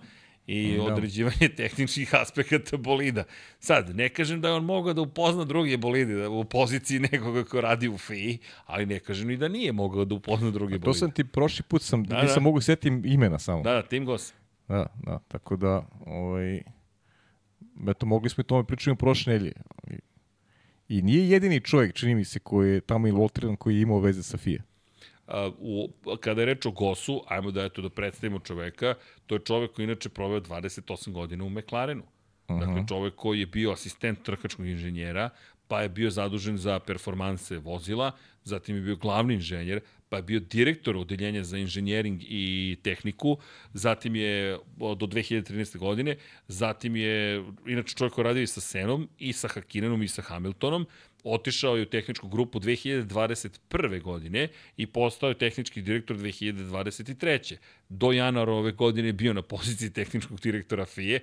[0.47, 0.83] i da.
[0.83, 3.23] određivanje tehničkih aspekata bolida.
[3.59, 7.43] Sad, ne kažem da je on mogao da upozna druge bolide da u poziciji nekoga
[7.43, 10.85] ko radi u FI, ali ne kažem ni da nije mogao da upozna druge bolide.
[10.85, 12.41] To sam ti prošli put sam, da, nisam da.
[12.41, 13.63] mogu setim imena samo.
[13.63, 14.33] Da, da, Tim Goss.
[14.67, 16.61] Da, da, tako da, ovaj,
[17.87, 19.53] eto, mogli smo i tome pričati u prošle nedelje.
[20.89, 24.23] I nije jedini čovjek, čini mi se, koji je tamo involtiran, koji je imao veze
[24.23, 24.63] sa FIA.
[25.27, 25.89] Uh, u,
[26.19, 28.93] kada je reč o Gosu, ajmo da eto da predstavimo čoveka,
[29.25, 32.03] to je čovek koji inače proveo 28 godina u McLarenu.
[32.03, 32.59] Uh -huh.
[32.59, 35.29] Dakle, čovek koji je bio asistent trkačkog inženjera,
[35.67, 38.11] pa je bio zadužen za performanse vozila,
[38.43, 43.37] zatim je bio glavni inženjer, pa bio direktor odeljenja za inženjering i tehniku,
[43.73, 45.77] zatim je do 2013.
[45.77, 46.17] godine,
[46.47, 50.85] zatim je, inače čovjek koji radio i sa Senom, i sa Hakinenom, i sa Hamiltonom,
[51.23, 54.01] otišao je u tehničku grupu 2021.
[54.01, 54.47] godine
[54.77, 57.55] i postao je tehnički direktor 2023.
[57.89, 61.19] Do januara ove godine bio na poziciji tehničkog direktora FIE,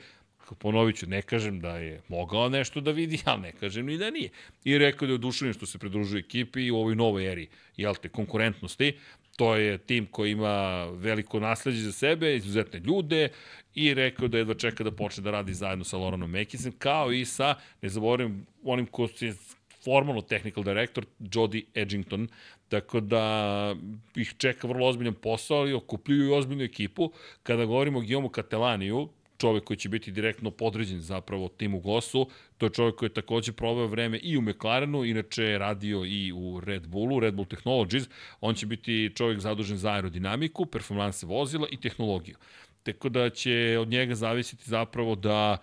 [0.59, 4.11] ponovit ću, ne kažem da je mogao nešto da vidi, ali ne kažem ni da
[4.11, 4.31] nije.
[4.65, 8.09] I rekao da je oduševljen što se pridružuje ekipi u ovoj novoj eri, jel te,
[8.09, 8.93] konkurentnosti.
[9.37, 13.29] To je tim koji ima veliko nasledđe za sebe, izuzetne ljude
[13.75, 17.25] i rekao da jedva čeka da počne da radi zajedno sa Loranom Mekisem, kao i
[17.25, 19.35] sa, ne zaboravim, onim ko je
[19.85, 22.29] formalno technical director, Jody Edgington,
[22.69, 23.77] tako da
[24.17, 27.13] ih čeka vrlo ozbiljan posao, ali okupljuju i ozbiljnu ekipu.
[27.43, 29.09] Kada govorimo o Guillaume Katelaniju,
[29.45, 32.29] čovek koji će biti direktno podređen zapravo timu Gosu.
[32.59, 36.33] To je čovek koji je takođe proveo vreme i u McLarenu, inače je radio i
[36.33, 38.09] u Red Bullu, Red Bull Technologies.
[38.41, 42.37] On će biti čovek zadužen za aerodinamiku, performanse vozila i tehnologiju.
[42.83, 45.59] Tako da će od njega zavisiti zapravo da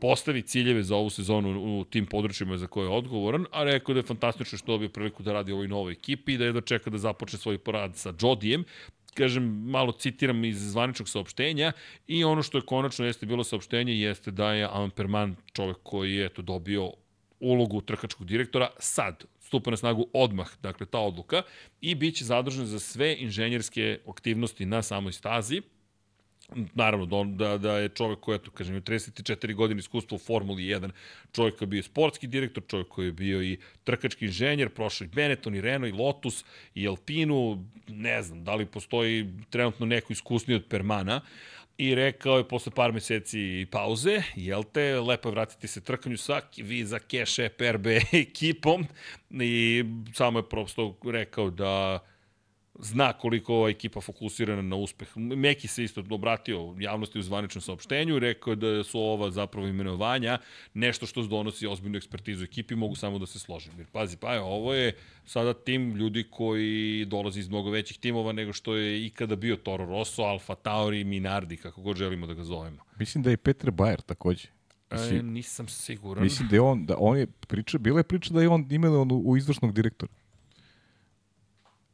[0.00, 4.00] postavi ciljeve za ovu sezonu u tim područjima za koje je odgovoran, a rekao da
[4.00, 6.90] je fantastično što dobio priliku da radi u ovoj novoj ekipi i da jedno čeka
[6.90, 8.64] da započne svoj porad sa Jodijem,
[9.14, 11.72] kažem, malo citiram iz zvaničnog saopštenja
[12.06, 16.14] i ono što je konačno jeste bilo saopštenje jeste da je Alan Perman čovek koji
[16.14, 16.92] je eto dobio
[17.40, 21.42] ulogu trkačkog direktora sad stupa na snagu odmah, dakle ta odluka,
[21.80, 25.62] i bit će zadržan za sve inženjerske aktivnosti na samoj stazi,
[26.74, 30.90] naravno da, da, da je čovek koji, eto, kažem, 34 godine iskustva u Formuli 1,
[31.32, 35.08] čovjek koji je bio sportski direktor, čovjek koji je bio i trkački inženjer, prošao i
[35.08, 40.56] Benetton, i Renault, i Lotus, i Alpinu, ne znam, da li postoji trenutno neko iskusniji
[40.56, 41.20] od Permana,
[41.78, 46.40] i rekao je posle par meseci pauze, jel te, lepo je vratiti se trkanju sa
[46.56, 48.86] vi za Cash PRB ekipom.
[49.30, 49.84] I
[50.14, 51.98] samo je prosto rekao da
[52.82, 55.08] zna koliko ova ekipa fokusirana na uspeh.
[55.16, 60.38] Meki se isto obratio javnosti u zvaničnom saopštenju i rekao da su ova zapravo imenovanja
[60.74, 63.72] nešto što donosi ozbiljnu ekspertizu ekipi, mogu samo da se složim.
[63.78, 64.92] Jer pazi, pa je, ovo je
[65.24, 69.86] sada tim ljudi koji dolazi iz mnogo većih timova nego što je ikada bio Toro
[69.86, 72.82] Rosso, Alfa Tauri, Minardi, kako god želimo da ga zovemo.
[72.98, 74.48] Mislim da je Peter Bayer takođe.
[74.92, 76.24] Mislim, e, nisam siguran.
[76.24, 79.12] Mislim da je on, da on je priča, bila je priča da je on imenovan
[79.12, 80.12] u, u izvršnog direktora.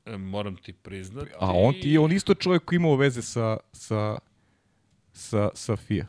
[0.08, 1.30] E, moram ti priznati.
[1.40, 4.18] A on ti je on isto čovjek koji imao veze sa, sa,
[5.12, 6.06] sa, sa FIA.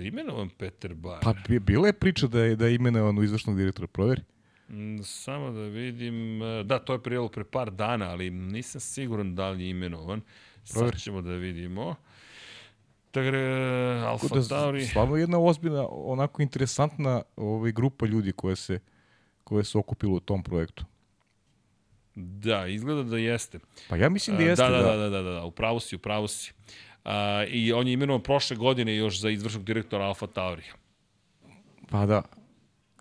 [0.00, 1.18] Imenovan Peter Bar.
[1.22, 4.22] Pa bila je priča da je, da je imenovan u izvršnog direktora, proveri.
[4.68, 9.34] Mm, samo da vidim, e, da, to je prijelo pre par dana, ali nisam siguran
[9.34, 10.20] da li je imenovan.
[10.72, 10.92] Proveri.
[10.92, 11.94] Sad ćemo da vidimo.
[13.10, 13.36] Tako
[14.06, 14.86] Alfa da, Tauri...
[14.86, 18.78] Stvarno jedna ozbiljna, onako interesantna ovaj, grupa ljudi koje se,
[19.44, 20.84] koje se okupilo u tom projektu.
[22.16, 23.58] Da, izgleda da jeste.
[23.88, 24.70] Pa ja mislim da jeste, da.
[24.70, 26.52] Da, da, da, da, da, da upravo si, upravo si.
[27.04, 27.10] Uh,
[27.48, 30.62] I on je imenovan prošle godine još za izvršnog direktora Alfa Tauri.
[31.90, 32.22] Pa da.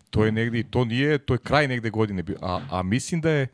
[0.09, 2.37] To je negde, to nije, to je kraj negde godine bio.
[2.41, 3.47] A, a mislim da je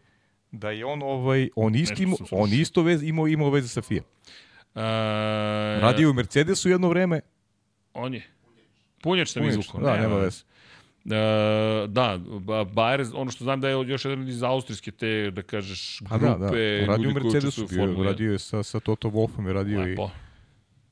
[0.52, 4.02] da je on ovaj on isto imao, on isto vez imao imao veze sa FIA.
[4.02, 4.82] Uh,
[5.82, 7.22] Radio u Mercedesu jedno vreme.
[7.94, 8.24] On je.
[9.02, 9.82] Punjač sam izvukao.
[9.82, 10.44] Da, nema veze.
[11.06, 11.11] Uh,
[11.90, 12.19] da,
[12.65, 16.18] Bayer, ono što znam da je još jedan iz austrijske te, da kažeš, grupe, pa
[16.18, 16.52] da, da.
[16.86, 20.03] Radio ljudi Mercedesu bio, radio je sa, sa Toto Wolfom je radio Lepo.
[20.03, 20.32] i...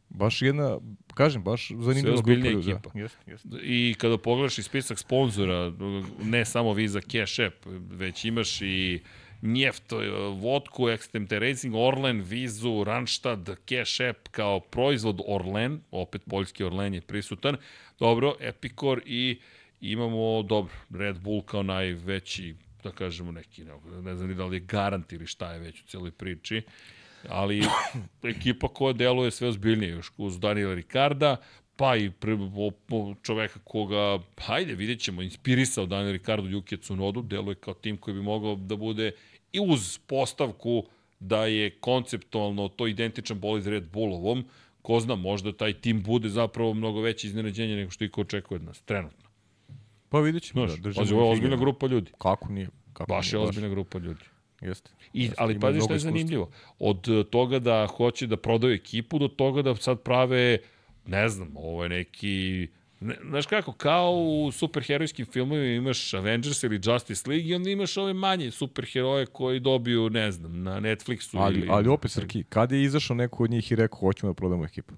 [0.10, 0.78] Baš jedna,
[1.14, 2.42] kažem, baš zanimljiva grupa.
[2.42, 2.50] Da.
[2.50, 2.90] ekipa.
[2.94, 3.00] Da.
[3.00, 3.46] Jest, jest.
[3.62, 5.74] I kada pogledaš i spisak sponzora,
[6.24, 7.56] ne samo Visa Cash App,
[7.92, 9.00] već imaš i
[9.42, 9.84] Njeft,
[10.42, 17.02] vodku, Extemte Racing, Orlen, Vizu, Randstad, Cash App kao proizvod Orlen, opet poljski Orlen je
[17.02, 17.58] prisutan,
[18.00, 24.16] dobro, Epicor i uh, imamo, dobro, Red Bull kao najveći, da kažemo neki, ne, ne
[24.16, 26.62] znam ni da li je garant ili šta je već u celoj priči,
[27.30, 27.62] ali
[28.36, 31.38] ekipa koja deluje sve ozbiljnije, još uz Daniela Ricarda,
[31.76, 37.22] pa i pre, o, o, čoveka koga, hajde, vidjet ćemo, inspirisao Daniel Ricardo Juki Tsunodu,
[37.22, 39.12] deluje kao tim koji bi mogao da bude
[39.52, 40.86] i uz postavku
[41.20, 44.46] da je konceptualno to identičan bolid Red Bullovom,
[44.82, 48.56] ko zna, možda taj tim bude zapravo mnogo veće iznenađenje nego što i ko očekuje
[48.56, 49.29] od nas, trenutno.
[50.10, 50.68] Pa vidjet ćemo.
[50.68, 52.12] Znaš, da, pazi, ovo je ozbiljna grupa ljudi.
[52.18, 52.70] Kako nije?
[52.94, 54.24] Kako baš nije, je ozbiljna grupa ljudi.
[54.62, 54.92] Jeste.
[55.14, 55.36] I, Jeste.
[55.38, 56.50] ali pazi što je zanimljivo.
[56.80, 60.58] Od eh, toga da hoće da prodaju ekipu do toga da sad prave,
[61.06, 62.68] ne znam, ovo je neki...
[63.00, 67.98] Ne, znaš kako, kao u superherojskim filmovima imaš Avengers ili Justice League i onda imaš
[67.98, 71.68] ove manje superheroje koji dobiju, ne znam, na Netflixu ali, ili...
[71.72, 74.94] Ali opet, Srki, kad je izašao neko od njih i rekao hoćemo da prodamo ekipu?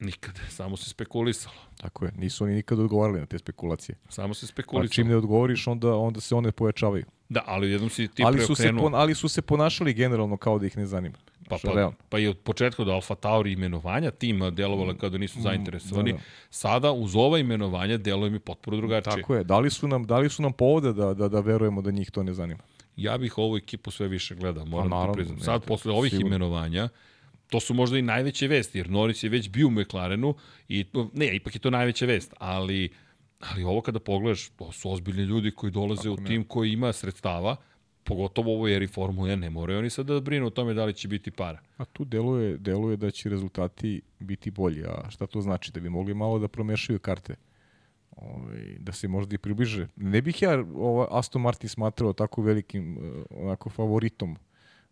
[0.00, 1.56] Nikada, samo se spekulisalo.
[1.76, 3.98] Tako je, nisu oni nikada odgovarali na te spekulacije.
[4.08, 4.84] Samo se spekulisalo.
[4.84, 7.04] A čim ne odgovoriš, onda, onda se one pojačavaju.
[7.28, 10.58] Da, ali jednom si ti ali su, se pon, ali su se ponašali generalno kao
[10.58, 11.18] da ih ne zanima.
[11.48, 15.38] Pa, pa, pa i od početka do Alfa Tauri imenovanja tima delovala kao da nisu
[15.38, 16.12] mm, zainteresovani.
[16.12, 16.24] Da, da.
[16.50, 19.16] Sada uz ova imenovanja deluje mi potpuno drugačije.
[19.16, 19.44] Tako je.
[19.44, 22.10] Da li su nam, da li su nam povode da, da, da verujemo da njih
[22.10, 22.62] to ne zanima?
[22.96, 25.40] Ja bih ovu ekipu sve više gledao, moram pa, naravno, ti priznam.
[25.40, 26.26] Sad, posle ovih sigurno.
[26.28, 26.88] imenovanja,
[27.50, 30.34] to su možda i najveće vesti, jer Norris je već bio u McLarenu
[30.68, 32.90] i ne, ipak je to najveća vest, ali
[33.40, 36.92] ali ovo kada pogledaš, to su ozbiljni ljudi koji dolaze Tako u tim koji ima
[36.92, 37.56] sredstava,
[38.04, 40.94] pogotovo u ovoj eri Formule ne moraju oni sad da brinu o tome da li
[40.94, 41.58] će biti para.
[41.76, 45.72] A tu deluje, deluje da će rezultati biti bolji, a šta to znači?
[45.72, 47.34] Da bi mogli malo da promešaju karte?
[48.10, 49.88] Ove, ovaj, da se možda i približe.
[49.96, 54.36] Ne bih ja ovo Aston Martin smatrao tako velikim eh, onako favoritom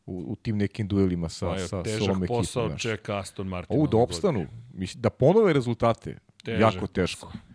[0.07, 2.37] u, u tim nekim duelima sa, pa, sa, sa ovom ekipom.
[2.37, 2.83] posao naš.
[2.83, 3.77] čeka Aston Martin.
[3.77, 7.27] Ovu da opstanu, mislim, da ponove rezultate, težak jako teško.
[7.27, 7.55] Posao.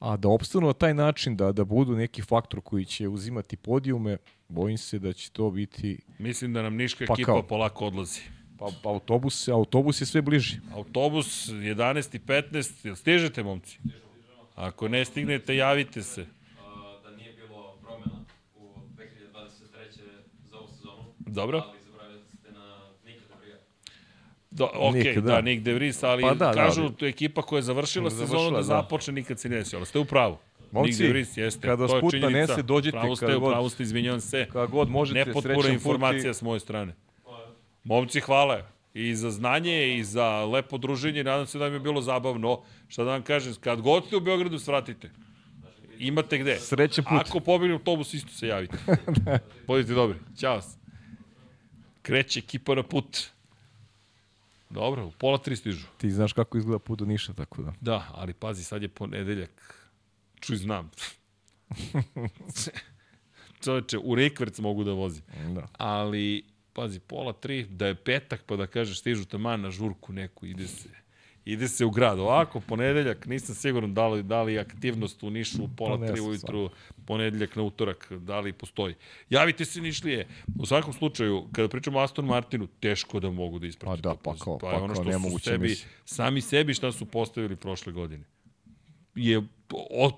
[0.00, 4.16] A da opstanu na taj način, da, da budu neki faktor koji će uzimati podijume,
[4.48, 5.98] bojim se da će to biti...
[6.18, 7.42] Mislim da nam Niška pa ekipa kao.
[7.42, 8.20] polako odlazi.
[8.58, 10.56] Pa, pa autobus, autobus je sve bliži.
[10.74, 13.78] Autobus 11 i 15, jel stižete momci?
[14.54, 16.26] Ako ne stignete, javite se.
[17.04, 18.24] Da nije bilo promjena
[18.56, 20.00] u 2023.
[20.50, 21.04] za ovu sezonu.
[21.18, 21.58] Dobro.
[21.58, 21.79] Ali
[24.50, 25.20] Do, ok, Nik, da.
[25.20, 27.08] da, Nick De Vries, ali pa da, da kažu da, ali...
[27.08, 29.98] ekipa koja je završila, završila sezonu da, da započne, nikad se ne desi, ali ste
[29.98, 30.38] u pravu.
[30.72, 31.68] Momci, Vries, jeste.
[31.68, 32.98] Kada to sput nanese, dođite.
[32.98, 34.46] Pravo ste, god, pravo ste, izvinjavam se.
[34.52, 36.34] Kada god možete, Nepotpura informacija i...
[36.34, 36.94] s moje strane.
[37.84, 38.62] Momci, hvala
[38.94, 41.24] i za znanje i za lepo druženje.
[41.24, 42.62] Nadam se da mi je bilo zabavno.
[42.88, 45.10] Šta da vam kažem, kad god ste u Beogradu, svratite.
[45.98, 46.58] Imate gde.
[46.58, 47.20] Srećan put.
[47.20, 48.76] Ako pobili autobus, isto se javite.
[49.66, 50.18] Budite dobri.
[50.38, 50.60] Ćao.
[52.02, 53.26] Kreće ekipa na put.
[54.70, 55.86] Dobro, u pola tri stižu.
[55.98, 57.72] Ti znaš kako izgleda put do Niša, tako da.
[57.80, 59.82] Da, ali pazi, sad je ponedeljak.
[60.40, 60.90] Čuj, znam.
[63.64, 65.22] Čoveče, u rekverc mogu da vozi.
[65.54, 65.68] Da.
[65.78, 70.46] Ali, pazi, pola tri, da je petak, pa da kažeš stižu taman na žurku neku,
[70.46, 70.88] ide se
[71.52, 72.18] ide se u grad.
[72.18, 76.20] Ovako, ponedeljak, nisam siguran da li, da li aktivnost u Nišu u pola Pa tri
[76.20, 76.70] ujutru,
[77.06, 78.94] ponedeljak na utorak, da li postoji.
[79.30, 80.26] Javite se Nišlije.
[80.58, 84.00] U svakom slučaju, kada pričamo o Aston Martinu, teško da mogu da isprate.
[84.02, 85.88] Da, pa kao- pa, pa ono kao što su sebi, misija.
[86.04, 88.24] sami sebi šta su postavili prošle godine.
[89.14, 89.42] Je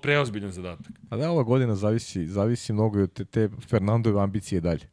[0.01, 0.91] preozbiljan zadatak.
[1.09, 4.89] A da, ova godina zavisi, zavisi mnogo od te, te Fernandove ambicije dalje.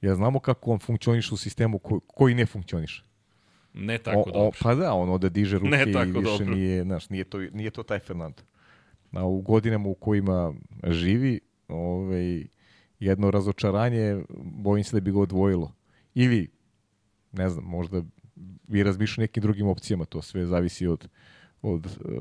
[0.00, 3.02] Jer znamo kako on funkcioniše u sistemu ko, koji ne funkcioniše.
[3.76, 4.40] Ne tako o, dobro.
[4.40, 6.54] O, pa da, ono da diže ruke Ne i tako više dobro.
[6.54, 8.42] nije, znaš, nije to, nije to taj Fernando.
[9.12, 10.54] A u godinama u kojima
[10.84, 12.46] živi, ovaj,
[13.00, 15.72] jedno razočaranje, bojim se da bi ga odvojilo.
[16.14, 16.48] Ili,
[17.32, 18.02] ne znam, možda
[18.68, 21.08] bi razmišljao nekim drugim opcijama, to sve zavisi od,
[21.62, 22.12] od uh,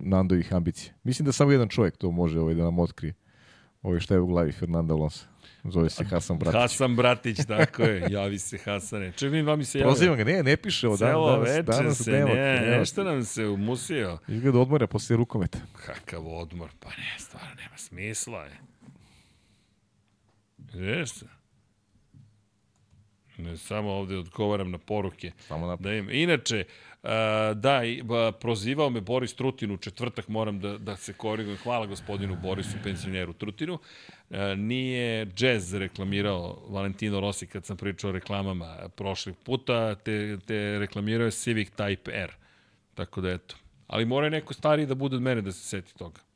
[0.00, 0.94] Nandovih ambicija.
[1.04, 3.14] Mislim da samo jedan čovjek to može ovaj, da nam otkrije.
[3.82, 5.26] Ovaj šta je u glavi Fernanda Alonso.
[5.64, 6.60] Zove se Hasan Bratić.
[6.60, 8.06] Hasan Bratić, tako je.
[8.10, 9.12] Javi se Hasane.
[9.12, 9.90] Ček, vidim, vam mi se javio.
[9.90, 12.76] Prozivam ga, ne, ne piše ovo dan, Celo danas, danas se, nema, ne, nema.
[12.76, 14.18] nešto nam se umusio.
[14.28, 15.58] Izgleda odmora posle rukometa.
[15.86, 18.58] Kakav odmor, pa ne, stvarno nema smisla je.
[20.74, 21.26] Vidiš se?
[23.38, 25.32] Ne, samo ovde odgovaram na poruke.
[25.48, 26.10] Samo na Da im.
[26.10, 26.87] Inače, uh,
[27.54, 31.58] da, i, ba, prozivao me Boris Trutin u četvrtak, moram da, da se korigujem.
[31.62, 33.74] Hvala gospodinu Borisu, pensioneru Trutinu.
[33.74, 40.78] Uh, nije Jazz reklamirao Valentino Rossi kad sam pričao o reklamama prošlih puta, te, te
[40.78, 42.32] reklamirao je Civic Type R.
[42.94, 43.56] Tako da eto.
[43.86, 46.27] Ali mora neko stariji da bude od mene da se seti toga.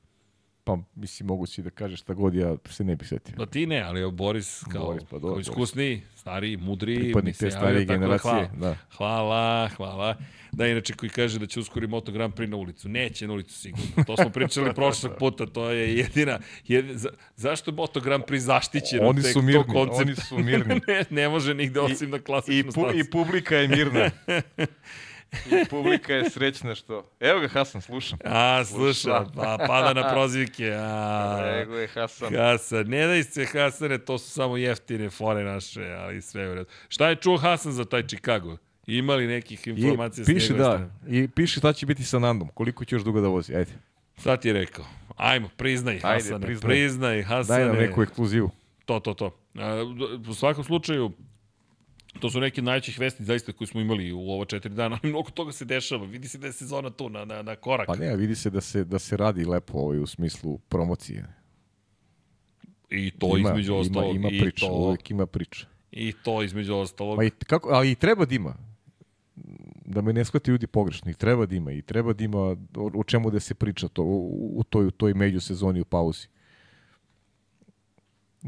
[0.65, 3.35] Pa, mislim, mogu si da kažeš šta god, ja se ne bih setio.
[3.37, 6.99] Pa ti ne, ali evo Boris kao, Boris, pa dobro, kao iskusniji, stariji, mudriji.
[6.99, 8.49] Pripadnik te starije tako da generacije, hvala.
[8.61, 8.77] da.
[8.97, 10.17] Hvala, hvala.
[10.53, 12.89] Da, inače koji kaže da će uskori Moto Grand Prix na ulicu.
[12.89, 14.05] Neće na ulicu sigurno.
[14.07, 16.39] To smo pričali prošlog puta, to je jedina...
[16.69, 19.01] jedina za, zašto je Moto Grand Prix zaštićen?
[19.03, 20.81] Oni su mirni, oni su mirni.
[20.89, 23.11] ne, ne može nigde osim na klasičnu stazu.
[23.13, 24.11] publika je mirna.
[25.33, 27.11] I publika je srećna što...
[27.21, 28.19] Evo ga Hasan, slušam.
[28.25, 30.73] A, sluša, pa pada na prozivke.
[30.77, 32.35] A, je Hasan.
[32.37, 36.71] Hasan, ne daj se Hasane, to su samo jeftine fore naše, ali sve u redu.
[36.89, 38.57] Šta je čuo Hasan za taj Chicago?
[38.87, 40.91] Ima li nekih I informacija s piše da, strane?
[41.09, 43.73] i piše šta će biti sa Nandom, koliko će još dugo da vozi, ajde.
[44.21, 44.85] Šta ti je rekao?
[45.17, 46.71] Ajmo, priznaj, Ajde, Hasane, priznaj.
[46.71, 47.59] priznaj, Hasane.
[47.59, 48.51] Daj nam neku ekskluzivu.
[48.85, 49.37] To, to, to.
[49.55, 49.83] A,
[50.29, 51.13] u svakom slučaju,
[52.21, 55.11] to su neki od najvećih vesti zaista koji smo imali u ovo četiri dana, ali
[55.11, 56.05] mnogo toga se dešava.
[56.05, 57.87] Vidi se da je sezona tu na, na, na korak.
[57.87, 61.43] Pa ne, vidi se da se, da se radi lepo ovaj, u smislu promocije.
[62.91, 64.17] I to ima, između ostalog.
[64.17, 65.67] Ima, ima priča, to, uvijek ima priča.
[65.93, 67.17] I to između ostalog.
[67.17, 68.55] Pa i, kako, ali i treba da ima.
[69.85, 71.11] Da me ne shvati ljudi pogrešno.
[71.11, 71.73] I treba da ima.
[71.73, 72.57] I treba da ima o,
[72.95, 76.29] o čemu da se priča to, u, u toj, u toj međusezoni u pauzi.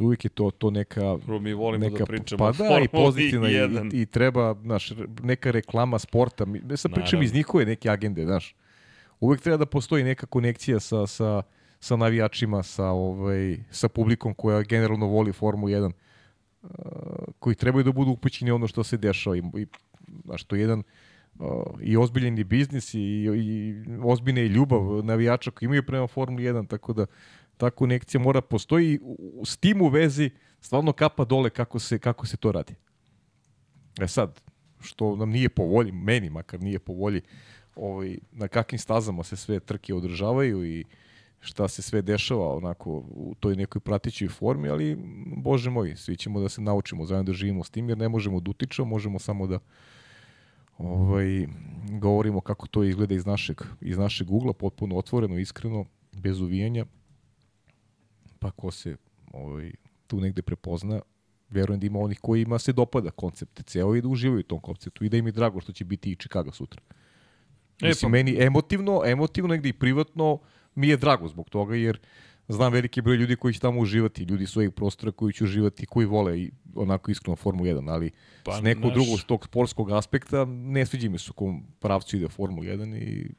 [0.01, 1.19] Uvijek je to, to neka...
[1.27, 3.95] Prvo mi volimo neka, da pričamo pa da, i pozitivna i, 1.
[3.95, 4.93] i, i treba, znaš,
[5.23, 6.45] neka reklama sporta.
[6.45, 8.55] Mi- Ja sad pričam iz njihove neke agende, znaš.
[9.21, 11.43] Uvijek treba da postoji neka konekcija sa, sa,
[11.81, 15.93] sa navijačima, sa, ovaj, sa publikom koja generalno voli Formulu 1
[16.63, 16.69] uh,
[17.39, 19.37] koji trebaju da budu upućeni ono što se dešava.
[19.37, 19.67] I, i,
[20.25, 20.83] znaš, to je jedan
[21.39, 21.47] uh,
[21.81, 22.99] i ozbiljen i biznis i,
[23.37, 27.07] i ozbiljna i ljubav navijača koji imaju prema Formuli 1, tako da
[27.57, 29.01] ta konekcija mora postoji
[29.45, 32.75] s tim u vezi stvarno kapa dole kako se, kako se to radi.
[34.01, 34.41] E sad,
[34.81, 37.23] što nam nije po volji, meni makar nije po volji,
[37.77, 40.85] ovaj, na kakvim stazama se sve trke održavaju i
[41.41, 44.97] šta se sve dešava onako u toj nekoj pratićoj formi, ali
[45.37, 48.41] bože moj, svi ćemo da se naučimo zajedno da živimo s tim, jer ne možemo
[48.41, 49.59] da utičemo, možemo samo da
[50.79, 51.47] ovaj,
[52.01, 56.87] govorimo kako to izgleda iz našeg, iz našeg ugla, potpuno otvoreno, iskreno, bez uvijanja,
[58.45, 58.97] pa ko se
[59.33, 59.73] ovaj,
[60.07, 61.01] tu negde prepozna,
[61.51, 65.05] verujem da ima onih kojima se dopada koncept ceo i da uživaju u tom konceptu
[65.05, 66.81] i da im je drago što će biti i Chicago sutra.
[67.83, 70.39] E, Mislim, pa- meni emotivno, emotivno negde i privatno
[70.75, 71.99] mi je drago zbog toga, jer
[72.49, 76.07] znam veliki broj ljudi koji će tamo uživati, ljudi svojih prostora koji će uživati, koji
[76.07, 79.91] vole i onako iskreno Formu 1, ali Pa, pa, s nekog naš- drugog tog sportskog
[79.91, 83.31] aspekta ne sviđa mi se u kom pravcu ide Formula 1 i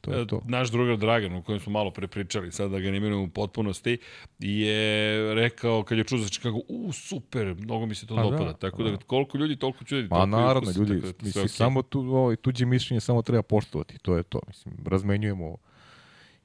[0.00, 0.36] to je to.
[0.36, 3.28] E, Naš drugar Dragan, o kojem smo malo prepričali, sad da ga ne imenujemo u
[3.28, 3.98] potpunosti,
[4.38, 8.30] je rekao kad je čuo za Chicago, u super, mnogo mi se to Pa da,
[8.30, 8.52] dopada.
[8.52, 8.96] Tako da, da.
[8.96, 10.08] koliko ljudi, toliko ljudi.
[10.08, 11.48] Pa naravno, ljudi, tako da to mislim, okej.
[11.48, 14.40] samo tu, ovaj, tuđe mišljenje samo treba poštovati, to je to.
[14.48, 15.56] Mislim, razmenjujemo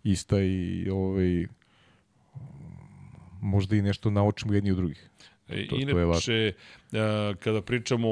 [0.03, 1.45] ista i ovaj,
[3.41, 5.09] možda i nešto naučimo jedni od drugih.
[5.49, 5.81] E, To- to.
[5.81, 6.53] Inače,
[6.93, 8.07] a, kada pričamo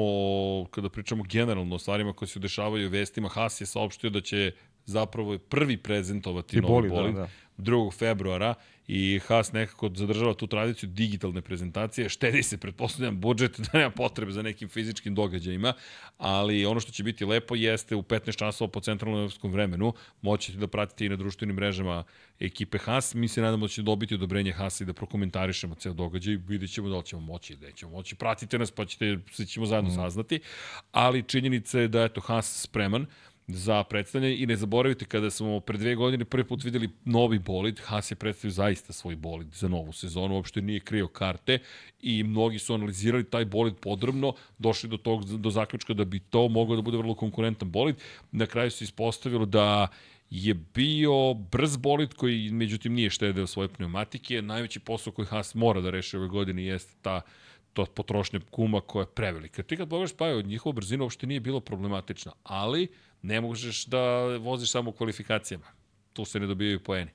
[0.70, 4.52] kada pričamo generalno o stvarima koje se dešavaju u vestima, Haas je saopštio da će
[4.90, 7.28] zapravo prvi prezentovati I novi boli, bolid da, da.
[7.58, 7.98] 2.
[7.98, 8.54] februara
[8.92, 14.32] i Haas nekako zadržava tu tradiciju digitalne prezentacije, štedi se, pretpostavljam, budžet da nema potrebe
[14.32, 15.72] za nekim fizičkim događajima,
[16.18, 19.92] ali ono što će biti lepo jeste u 15 časova po centralnom evropskom vremenu
[20.22, 22.04] moćete da pratite i na društvenim mrežama
[22.40, 23.14] ekipe Haas.
[23.14, 26.36] Mi se nadamo da će dobiti odobrenje Haas i da prokomentarišemo ceo događaj.
[26.36, 28.14] Vidjet ćemo da li ćemo moći ili nećemo moći.
[28.14, 29.94] Pratite nas pa ćete, sve ćemo zajedno mm.
[29.94, 30.40] saznati.
[30.92, 33.06] Ali činjenica je da je to Haas spreman
[33.54, 37.80] za predstavljanje i ne zaboravite kada smo pre dve godine prvi put videli novi bolid,
[37.84, 41.58] Haas je predstavio zaista svoj bolid za novu sezonu, uopšte nije krio karte
[42.00, 46.48] i mnogi su analizirali taj bolid podrobno, došli do tog do zaključka da bi to
[46.48, 47.96] moglo da bude vrlo konkurentan bolid.
[48.32, 49.88] Na kraju se ispostavilo da
[50.30, 54.42] je bio brz bolid koji međutim nije štedeo svoje pneumatike.
[54.42, 57.20] Najveći posao koji Haas mora da reši ove godine jeste ta
[57.72, 59.62] to potrošnja kuma koja je prevelika.
[59.62, 62.88] Ti kad pogledaš pa njihova brzina uopšte nije bilo problematična, ali
[63.22, 65.66] ne možeš da voziš samo u kvalifikacijama.
[66.12, 67.10] Tu se ne dobijaju poeni.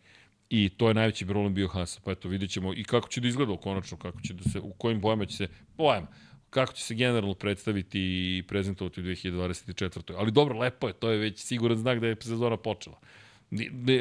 [0.50, 2.02] I to je najveći problem bio Hasa.
[2.04, 4.74] Pa eto, vidjet ćemo i kako će da izgleda konačno, kako će da se, u
[4.74, 6.08] kojim bojama će se, bojama,
[6.50, 10.14] kako će se generalno predstaviti i prezentovati u 2024.
[10.18, 13.00] Ali dobro, lepo je, to je već siguran znak da je sezona počela.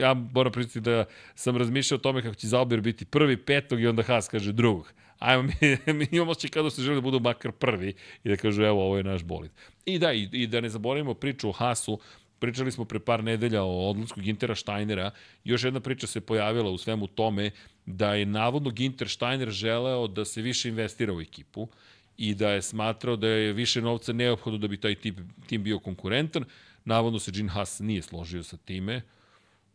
[0.00, 1.04] Ja moram pričati da
[1.34, 4.92] sam razmišljao o tome kako će Zalber biti prvi, petog i onda Haas kaže drugog.
[5.18, 8.62] Ajmo, mi, mi imamo će kada se žele da budu makar prvi i da kažu
[8.62, 9.50] evo ovo je naš bolid.
[9.86, 12.00] I da, i, i da ne zaboravimo priču o Haasu,
[12.38, 15.10] pričali smo pre par nedelja o odlasku Gintera Steinera,
[15.44, 17.50] još jedna priča se pojavila u svemu tome
[17.86, 21.68] da je navodno Ginter Steiner želeo da se više investira u ekipu
[22.16, 25.78] i da je smatrao da je više novca neophodno da bi taj tip, tim bio
[25.78, 26.44] konkurentan.
[26.84, 29.02] Navodno se Gene Haas nije složio sa time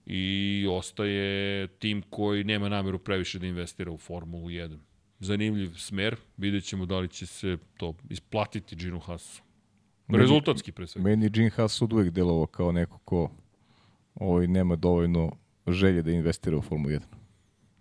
[0.05, 4.77] i ostaje tim koji nema nameru previše da investira u Formulu 1
[5.19, 6.15] zanimljiv smer.
[6.37, 9.41] Vidjet ćemo da li će se to isplatiti Ginu Hasu.
[10.07, 11.09] Rezultatski pre svega.
[11.09, 13.31] Meni Gene Haas od uvek delovao kao neko ko
[14.15, 15.31] ovaj, nema dovoljno
[15.67, 16.99] želje da investira u Formulu 1.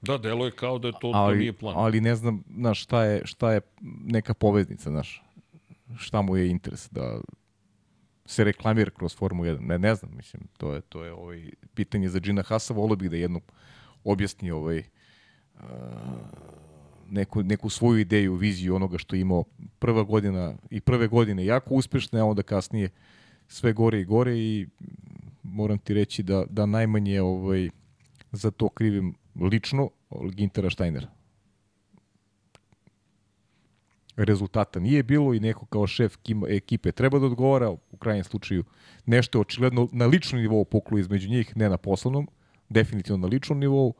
[0.02, 1.74] Da, delo je kao da je to, ali, to nije plan.
[1.78, 3.60] Ali ne znam, znaš, šta je, šta je
[4.04, 5.22] neka poveznica, znaš,
[5.96, 7.20] šta mu je interes da
[8.26, 9.60] se reklamira kroz Formulu 1.
[9.60, 13.10] Ne, ne znam, mislim, to je, to je ovaj, pitanje za Gina Hasa, volio bih
[13.10, 13.42] da jednom
[14.04, 14.82] objasni ovaj,
[15.54, 15.62] uh,
[17.10, 19.44] neku, neku svoju ideju, viziju onoga što je imao
[19.78, 22.88] prva godina i prve godine jako uspešne, a onda kasnije
[23.48, 24.66] sve gore i gore i
[25.42, 27.70] moram ti reći da, da najmanje ovaj,
[28.32, 29.90] za to krivim lično
[30.34, 31.08] Gintera Steinera.
[34.16, 36.16] Rezultata nije bilo i neko kao šef
[36.48, 38.64] ekipe treba da odgovara, u krajnjem slučaju
[39.06, 42.28] nešto očigledno na ličnom nivou poklu između njih, ne na poslovnom,
[42.68, 43.94] definitivno na ličnom nivou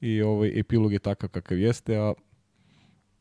[0.00, 2.12] i ovaj epilog je takav kakav jeste, a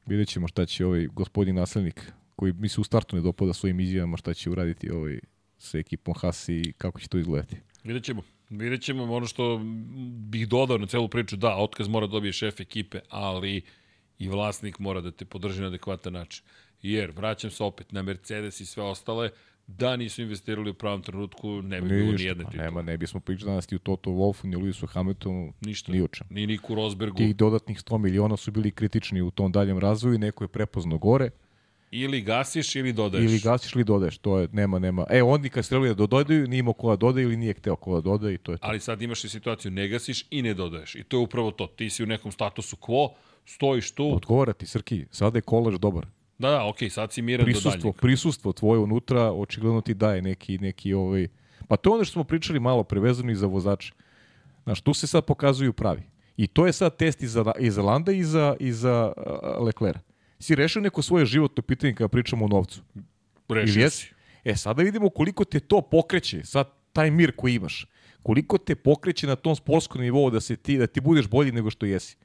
[0.06, 3.80] Vidjet ćemo šta će ovaj gospodin naslednik, koji mi se u startu ne dopada svojim
[3.80, 5.20] izjavama, šta će uraditi ovaj
[5.58, 7.58] sa ekipom Haas i kako će to izgledati.
[7.84, 8.22] Vidjet ćemo.
[8.50, 9.62] Vidjet ćemo ono što
[10.30, 11.36] bih dodao na celu priču.
[11.36, 13.62] Da, otkaz mora da dobije šef ekipe, ali
[14.20, 16.44] i vlasnik mora da te podrži na adekvatan način.
[16.82, 19.30] Jer, vraćam se opet na Mercedes i sve ostale,
[19.68, 22.64] da nisu investirali u pravom trenutku, ne bi bilo ni jedne titule.
[22.64, 25.91] Nema, ne bismo pričali danas ni u Toto Wolfu, ni Lewisu Hamiltonu, Ništa.
[25.91, 26.27] ni o čem.
[26.30, 27.18] Ni Niku Rosbergu.
[27.18, 31.30] Tih dodatnih 100 miliona su bili kritični u tom daljem razvoju, neko je prepozno gore.
[31.91, 33.31] Ili gasiš ili dodaješ.
[33.31, 35.06] Ili gasiš ili dodaješ, to je, nema, nema.
[35.10, 37.95] E, oni kad streli da dodaju, nije imao ko da dodaje ili nije hteo ko
[37.95, 38.68] da dodaje i to je to.
[38.68, 40.95] Ali sad imaš i situaciju, ne gasiš i ne dodaješ.
[40.95, 41.68] I to je upravo to.
[41.68, 43.10] Ti si u nekom statusu quo,
[43.45, 44.15] stojiš tu.
[44.15, 46.06] Odgovara ti, Srki, sada je kolaž dobar.
[46.38, 47.95] Da, da, okej, okay, sad si miran prisustvo, do daljnjeg.
[47.95, 51.27] Prisustvo tvoje unutra očigledno ti daje neki, neki ovaj...
[51.68, 53.93] Pa to je ono što smo pričali malo prevezano i za vozače.
[54.64, 56.03] Znaš, tu se sad pokazuju pravi.
[56.38, 59.65] I to je sad test i za, i za Landa i za, i za uh,
[59.65, 60.01] Leclerc.
[60.39, 62.81] Si rešio neko svoje životno pitanje kada pričamo o novcu?
[63.49, 64.14] Rešio si.
[64.43, 67.88] E, sada vidimo koliko te to pokreće, sad taj mir koji imaš.
[68.23, 71.69] Koliko te pokreće na tom sportskom nivou da, se ti, da ti budeš bolji nego
[71.69, 72.18] što jesi.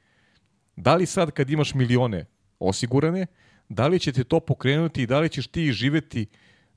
[0.76, 2.26] Da li sad kad imaš milione
[2.58, 3.26] osigurane,
[3.68, 6.26] da li će te to pokrenuti i da li ćeš ti živeti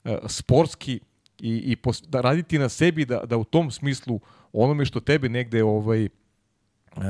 [0.04, 1.00] uh, sportski
[1.40, 4.20] i, i pos, da raditi na sebi da, da u tom smislu
[4.54, 6.10] onome što tebe negde ovaj,
[6.96, 7.04] Uh,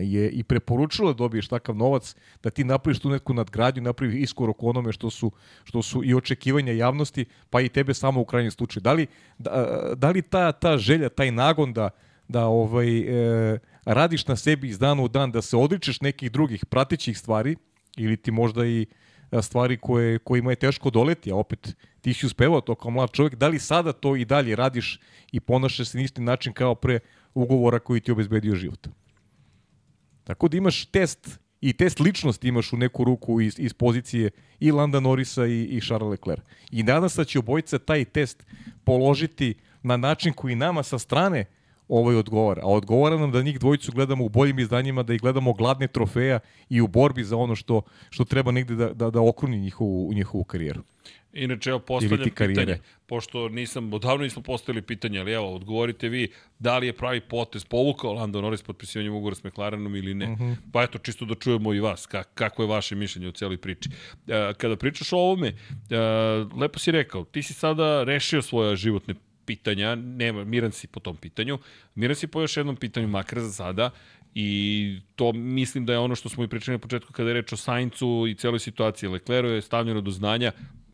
[0.00, 4.62] je i preporučilo da dobiješ takav novac, da ti napraviš tu neku nadgradnju, napraviš iskorok
[4.62, 5.30] onome što su,
[5.64, 8.82] što su i očekivanja javnosti, pa i tebe samo u krajnjem slučaju.
[8.82, 9.06] Da li,
[9.38, 11.90] da, da li ta, ta želja, taj nagon da,
[12.28, 16.66] da ovaj, e, radiš na sebi iz dana u dan, da se odričeš nekih drugih
[16.66, 17.56] pratećih stvari,
[17.96, 18.86] ili ti možda i
[19.42, 23.34] stvari koje, kojima je teško doleti, a opet ti si uspevao to kao mlad čovjek,
[23.34, 25.00] da li sada to i dalje radiš
[25.32, 26.98] i ponašaš se na isti način kao pre
[27.34, 28.88] ugovora koji ti obezbedio život.
[30.24, 34.30] Tako da imaš test i test ličnosti imaš u neku ruku iz, iz pozicije
[34.60, 36.42] i Landa Norisa i, i Charles Leclerc.
[36.70, 38.46] I nadam se da će obojica taj test
[38.84, 41.44] položiti na način koji nama sa strane
[41.98, 42.62] ovaj odgovara.
[42.64, 46.38] A odgovara nam da njih dvojicu gledamo u boljim izdanjima, da ih gledamo gladne trofeja
[46.68, 50.44] i u borbi za ono što, što treba negde da, da, da okruni njihovu, njihovu
[50.44, 50.82] karijeru.
[51.32, 56.78] Inače, evo postavljam pitanje, pošto nisam, odavno nismo postavili pitanje, ali evo, odgovorite vi, da
[56.78, 60.32] li je pravi potez povukao Lando Norris potpisivanjem ugovora s McLarenom ili ne.
[60.32, 60.44] Uh Mhm.
[60.44, 60.56] -huh.
[60.72, 63.88] Pa eto, čisto da čujemo i vas, ka, kako je vaše mišljenje o cijeloj priči.
[64.28, 65.54] E, kada pričaš o ovome, e,
[66.60, 69.14] lepo si rekao, ti si sada rešio svoje životne
[69.46, 71.58] pitanja, nema, miran si po tom pitanju,
[71.94, 73.90] miran si po još jednom pitanju, makar za sada,
[74.34, 77.52] i to mislim da je ono što smo i pričali na početku kada je reč
[77.52, 79.08] o Saincu i celoj situaciji.
[79.08, 80.52] Lecleru je stavljeno do znanja,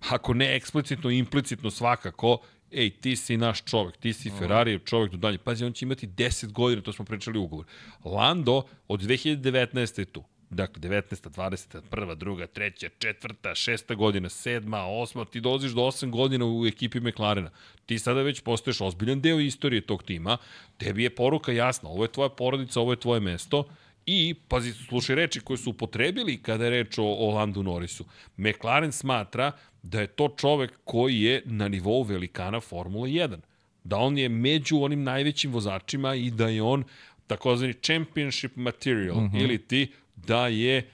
[0.08, 2.38] ako ne eksplicitno, implicitno svakako,
[2.70, 5.38] ej, ti si naš čovek, ti si Ferrari čovek do dalje.
[5.38, 7.66] Pazi, on će imati 10 godina, to smo pričali u ugovor.
[8.04, 9.98] Lando od 2019.
[9.98, 10.24] je tu.
[10.50, 11.30] Dakle, 19.
[11.30, 11.80] 20.
[11.90, 17.00] prva, druga, treća, četvrta, šesta godina, sedma, osma, ti dolaziš do 8 godina u ekipi
[17.00, 17.50] McLarena.
[17.86, 20.36] Ti sada već postoješ ozbiljan deo istorije tog tima.
[20.78, 23.64] Tebi je poruka jasna, ovo je tvoja porodica, ovo je tvoje mesto.
[24.06, 28.04] I, pazi, slušaj reči koje su upotrebili kada je reč o, o Landu Norrisu.
[28.36, 29.52] McLaren smatra
[29.82, 33.36] da je to čovek koji je na nivou velikana Formula 1.
[33.84, 36.84] Da on je među onim najvećim vozačima i da je on
[37.26, 39.42] takozvani championship material mm -hmm.
[39.42, 39.92] ili ti
[40.26, 40.90] da je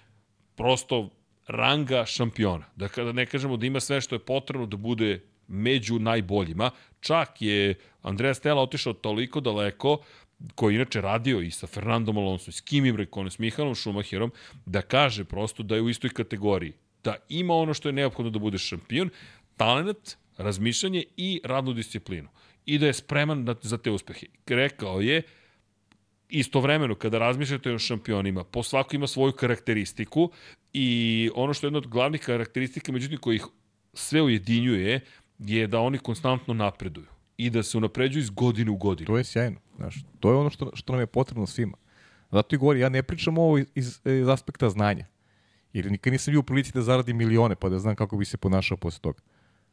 [0.57, 1.11] prosto
[1.47, 2.65] ranga šampiona.
[2.77, 6.71] Da kada ne kažemo da ima sve što je potrebno da bude među najboljima,
[7.01, 9.99] čak je Andrea Stella otišao toliko daleko
[10.55, 14.33] koji inače radio i sa Fernandom Alonso, s Kimim Rekonem, s Mihalom Schumacherom,
[14.67, 16.73] da kaže prosto da je u istoj kategoriji.
[17.05, 19.11] Da ima ono što je neophodno da bude šampion,
[19.57, 22.29] talent, razmišljanje i radnu disciplinu.
[22.67, 24.27] I da je spreman za te uspehe.
[24.47, 25.23] Rekao je,
[26.29, 30.31] istovremeno kada razmišljate o šampionima, po svako ima svoju karakteristiku
[30.73, 33.45] i ono što je jedna od glavnih karakteristika, međutim koji ih
[33.95, 35.01] sve ujedinjuje,
[35.39, 39.07] je da oni konstantno napreduju i da se unapređuju iz godine u godinu.
[39.07, 39.61] To je sjajno.
[39.77, 41.77] Znaš, to je ono što, što nam je potrebno svima.
[42.31, 45.07] Zato i govori, ja ne pričam ovo iz, iz aspekta znanja.
[45.73, 48.37] Jer nikad nisam bio u prilici da zaradim milione, pa da znam kako bi se
[48.37, 49.21] ponašao posle toga.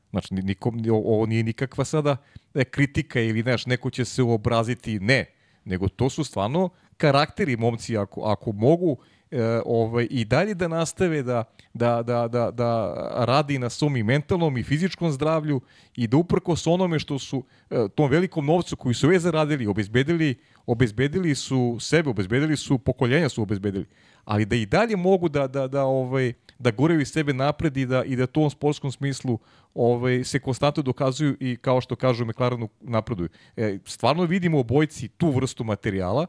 [0.09, 2.17] Znači, nikom, ovo nije nikakva sada
[2.53, 5.25] e, kritika ili, znaš, neko će se uobraziti, ne.
[5.65, 8.98] Nego to su stvarno karakteri momci, ako, ako mogu
[9.31, 12.94] e, ovaj, i dalje da nastave da, da, da, da, da
[13.26, 15.61] radi na svom i mentalnom i fizičkom zdravlju
[15.95, 20.35] i da uprkos onome što su e, tom velikom novcu koji su već zaradili, obezbedili,
[20.65, 23.85] obezbedili su sebe, obezbedili su pokoljenja su obezbedili,
[24.26, 28.03] ali da i dalje mogu da, da, da, ovaj, da guraju sebe napred i da,
[28.03, 29.39] i da to u sportskom smislu
[29.73, 33.30] ovaj, se konstantno dokazuju i kao što kažu McLarenu napreduju.
[33.57, 36.27] E, stvarno vidimo u bojci tu vrstu materijala,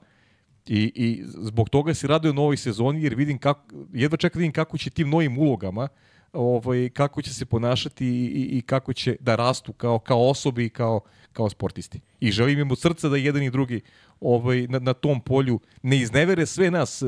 [0.67, 4.53] I, I zbog toga se raduje novoj sezoni, jer vidim kako, jedva čekam da vidim
[4.53, 5.89] kako će tim novim ulogama,
[6.33, 10.65] ovaj, kako će se ponašati i, i, i kako će da rastu kao, kao osobe
[10.65, 11.01] i kao,
[11.33, 12.01] kao sportisti.
[12.21, 13.81] I želim im od srca da jedan i drugi
[14.21, 17.03] ovaj, na, na tom polju ne iznevere sve nas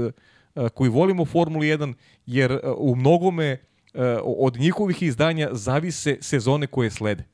[0.75, 1.95] koji volimo Formulu 1,
[2.27, 3.53] jer uh, u mnogome
[3.95, 7.25] uh, od njihovih izdanja zavise sezone koje slede.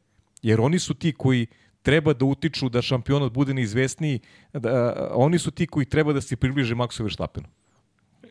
[0.43, 1.47] Jer oni su ti koji
[1.83, 4.21] treba da utiču da šampionat bude neizvesniji,
[4.53, 7.47] da, oni su ti koji treba da se približe Maxu Verstappenu.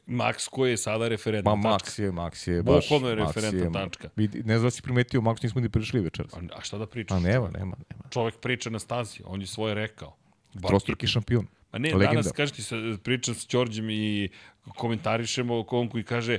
[0.08, 1.92] Max koji je sada referentna Ma, tačka.
[1.92, 2.86] Max je, Max je baš...
[2.86, 4.10] Bukvalno je referentna tačka.
[4.16, 6.34] Vidi, ne znam da si primetio, Max nismo ni prišli večeras.
[6.34, 7.18] A, a šta da pričaš?
[7.18, 8.04] A nema, nema, nema.
[8.10, 10.16] Čovek priča na stazi, on je svoje rekao.
[10.54, 11.48] Bar- Trostruki šampion.
[11.72, 12.22] Ma ne, Legenda.
[12.22, 14.30] danas, kažeš ti, sa, pričam s Đorđem i
[14.78, 16.38] komentarišemo o kom koji kaže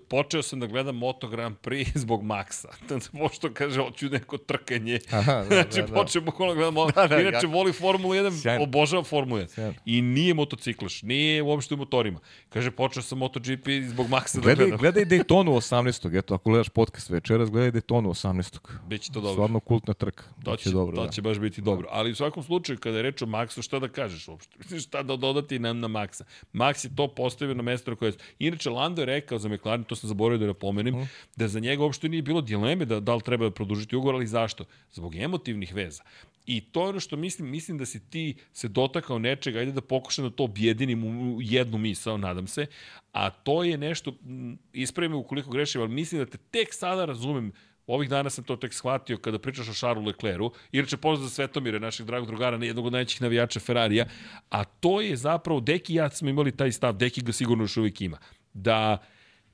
[0.00, 2.68] počeo sam da gledam Moto Grand Prix zbog Maxa.
[3.18, 4.98] Pošto kaže, hoću neko trkanje.
[5.10, 5.94] Aha, da, znači, da, da.
[5.94, 8.62] počeo bukvalno gledam Moto Da, da, Inače, ja- voli Formulu 1, Sjajno.
[8.64, 9.46] obožava Formulu 1.
[9.48, 9.74] Sjajno.
[9.84, 12.18] I nije motociklaš, nije uopšte u motorima.
[12.48, 14.78] Kaže, počeo sam MotoGP zbog Maxa da Gledaj, gledam.
[14.78, 16.18] gledaj Daytonu 18.
[16.18, 18.58] Eto, ako gledaš podcast večeras, gledaj Daytonu 18.
[18.86, 19.32] Biće to dobro.
[19.32, 20.24] Stvarno kultna trka.
[20.44, 21.10] To će, dobro, to da.
[21.10, 21.88] će baš biti dobro.
[21.90, 24.80] Ali u svakom slučaju, kada je reč o Maxu, šta da kažeš uopšte?
[24.80, 26.22] šta da dodati nam na Maxa?
[26.54, 28.12] Max je to postavio na mesto koje...
[28.38, 31.04] Inače, Lando je rekao za McLaren, to sam zaboravio da napomenem, Mhm.
[31.36, 34.26] da za njega uopšte nije bilo dileme da, da li treba da produžiti ugovor, ali
[34.26, 34.64] zašto?
[34.92, 36.02] Zbog emotivnih veza.
[36.46, 39.80] I to je ono što mislim, mislim da si ti se dotakao nečega, ajde da
[39.80, 42.66] pokušam da to objedinim u jednu misao, nadam se,
[43.12, 47.04] a to je nešto, m, ispravi me ukoliko grešim, ali mislim da te tek sada
[47.04, 47.52] razumem
[47.86, 50.52] Ovih dana sam to tek shvatio kada pričaš o Charlesu Leclercu.
[50.72, 54.06] Inače, pozdrav za Svetomire, našeg dragog drugara, jednog od najvećih navijača Ferrarija.
[54.50, 57.76] A to je zapravo, Deki i ja smo imali taj stav, Deki ga sigurno još
[57.76, 58.18] uvijek ima,
[58.54, 58.98] da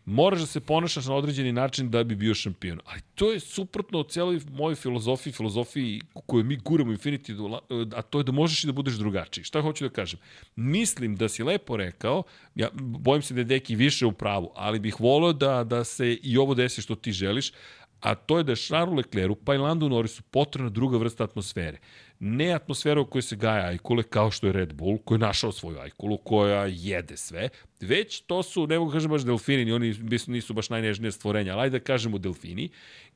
[0.09, 2.81] moraš da se ponašaš na određeni način da bi bio šampion.
[2.85, 7.59] Ali to je suprotno od cijeloj mojoj filozofiji, filozofiji koju mi guramo Infinity,
[7.97, 9.45] a to je da možeš i da budeš drugačiji.
[9.45, 10.20] Šta hoću da kažem?
[10.57, 12.23] Mislim da si lepo rekao,
[12.55, 16.12] ja bojim se da je Deki više u pravu, ali bih volio da, da se
[16.12, 17.53] i ovo desi što ti želiš,
[18.01, 21.79] a to je da je Charlesu Leclercu pa i Landu Norrisu potrebna druga vrsta atmosfere.
[22.20, 25.53] Ne atmosfera u kojoj se gaja ajkule, kao što je Red Bull, koji je našao
[25.53, 27.49] svoju ajkulu, koja jede sve,
[27.81, 29.95] već to su, ne mogu kažem baš delfini, oni
[30.27, 32.69] nisu baš najnežnije stvorenja, ali da kažemo delfini,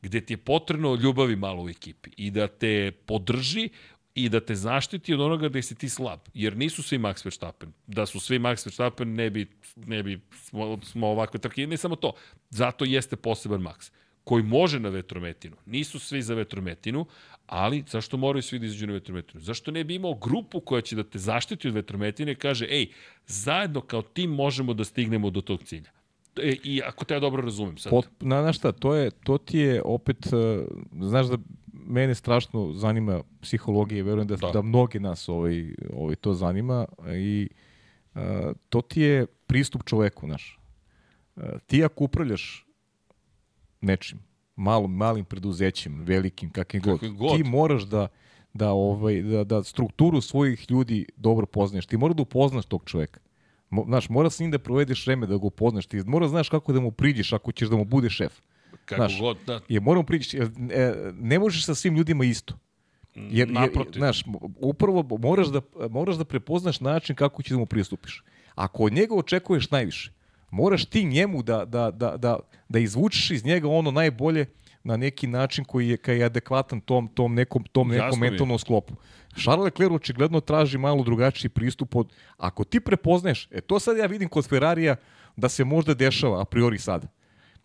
[0.03, 3.69] gde ti je potrebno ljubavi malo u ekipi i da te podrži
[4.15, 6.21] i da te zaštiti od onoga da si ti slab.
[6.35, 7.73] Jer nisu svi Max Verstappen.
[7.87, 9.47] Da su svi Max Verstappen, ne bi,
[9.77, 11.67] ne bi smo, smo ovakve trke.
[11.67, 12.13] Ne samo to.
[12.51, 13.91] Zato jeste poseban Max
[14.25, 15.57] koji može na vetrometinu.
[15.67, 17.07] Nisu svi za vetrometinu,
[17.47, 19.41] ali zašto moraju svi da izađu na vetrometinu?
[19.41, 22.87] Zašto ne bi imao grupu koja će da te zaštiti od vetrometine i kaže, ej,
[23.27, 25.91] zajedno kao tim možemo da stignemo do tog cilja.
[26.37, 27.91] E, I ako te ja dobro razumem sad.
[27.91, 30.67] Pot, na, na šta, to, je, to ti je opet, uh,
[31.01, 31.39] znaš da
[31.73, 34.51] mene strašno zanima psihologija i verujem da, da.
[34.51, 37.49] da mnogi nas ovaj, ovaj to zanima i
[38.15, 38.21] uh,
[38.69, 40.59] to ti je pristup čoveku, znaš.
[41.37, 42.67] Uh, ti ako upravljaš
[43.81, 44.19] nečim,
[44.63, 48.09] malom, malim preduzećem, velikim, kakvim god, god, ti moraš da,
[48.55, 51.87] da, ovaj, da, da strukturu svojih ljudi dobro poznaješ.
[51.87, 53.21] Ti moraš da upoznaš tog čoveka.
[53.71, 55.87] Mo, znaš, mora s njim da provedeš vreme da ga upoznaš.
[55.87, 58.33] Ti mora znaš kako da mu priđeš ako ćeš da mu bude šef.
[58.85, 59.61] Kako znaš, god, da.
[59.69, 62.59] Je, moramo priđeš, jer, e, ne možeš sa svim ljudima isto.
[63.15, 64.25] Jer, jer, znaš,
[64.61, 65.61] upravo moraš da,
[65.91, 68.25] moraš da prepoznaš način kako ćeš da mu pristupiš.
[68.55, 70.13] Ako od njega očekuješ najviše,
[70.53, 72.39] moraš ti njemu da, da, da, da,
[72.69, 74.47] da izvučeš iz njega ono najbolje
[74.85, 78.95] na neki način koji je, kaj je adekvatan tom, tom nekom, tom nekom mentalnom sklopu.
[79.43, 84.07] Charles Leclerc očigledno traži malo drugačiji pristup od, ako ti prepoznaješ, e to sad ja
[84.07, 84.97] vidim kod Ferrarija
[85.37, 87.09] da se možda dešava a priori sada.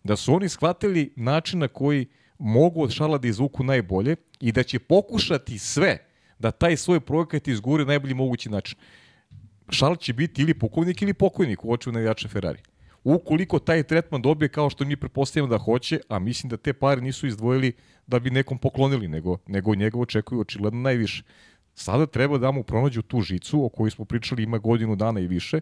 [0.04, 2.06] Da su oni shvatili način na koji
[2.38, 5.98] mogu od Šarla da izvuku najbolje i da će pokušati sve
[6.38, 8.78] da taj svoj projekat izgure najbolji mogući način.
[9.70, 12.62] Šarl će biti ili pokojnik ili pokojnik u oču navijača Ferrari
[13.04, 17.00] ukoliko taj tretman dobije kao što mi prepostavljamo da hoće, a mislim da te pare
[17.00, 17.72] nisu izdvojili
[18.06, 21.22] da bi nekom poklonili, nego, nego njega očekuju očigledno najviše.
[21.74, 25.26] Sada treba da mu pronađu tu žicu o kojoj smo pričali ima godinu dana i
[25.26, 25.60] više,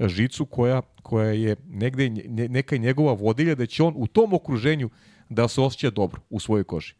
[0.00, 2.10] žicu koja, koja je negde
[2.48, 4.90] neka njegova vodilja da će on u tom okruženju
[5.28, 6.94] da se osjeća dobro u svojoj koži.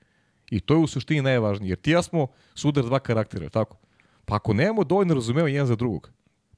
[0.51, 3.77] I to je u suštini najvažnije, jer ti ja smo sudar dva karaktera, tako?
[4.25, 6.13] Pa ako nemamo dovoljno razumeva jedan za drugog,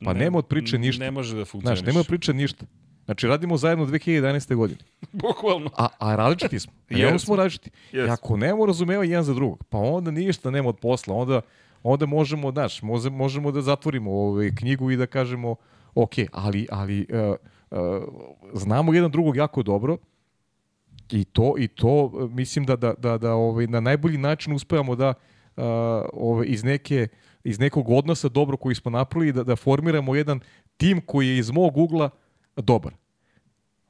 [0.05, 1.05] pa ne, nema od priče ništa.
[1.05, 1.79] Ne može da funkcioniš.
[1.79, 2.67] Znaš, nema od priče ništa.
[3.05, 4.55] Znači, radimo zajedno 2011.
[4.55, 4.81] godine.
[5.13, 5.71] Bukvalno.
[5.77, 6.73] A, a različiti smo.
[6.89, 7.19] yes.
[7.19, 7.71] smo različiti.
[7.93, 8.07] Yes.
[8.07, 11.15] I ako nemamo razumeva jedan za drugog, pa onda ništa nema od posla.
[11.15, 11.41] Onda,
[11.83, 15.57] onda možemo, znaš, možemo da zatvorimo ovaj knjigu i da kažemo,
[15.95, 17.37] ok, ali, ali uh,
[17.71, 17.79] uh,
[18.55, 19.97] znamo jedan drugog jako dobro
[21.11, 25.09] i to, i to mislim da, da, da, da ovaj, na najbolji način uspevamo da
[25.09, 25.65] uh,
[26.13, 27.09] ovaj, iz neke
[27.45, 30.41] iz nekog odnosa dobro koji smo napravili da, da formiramo jedan
[30.77, 32.11] tim koji je iz mog ugla
[32.57, 32.93] dobar.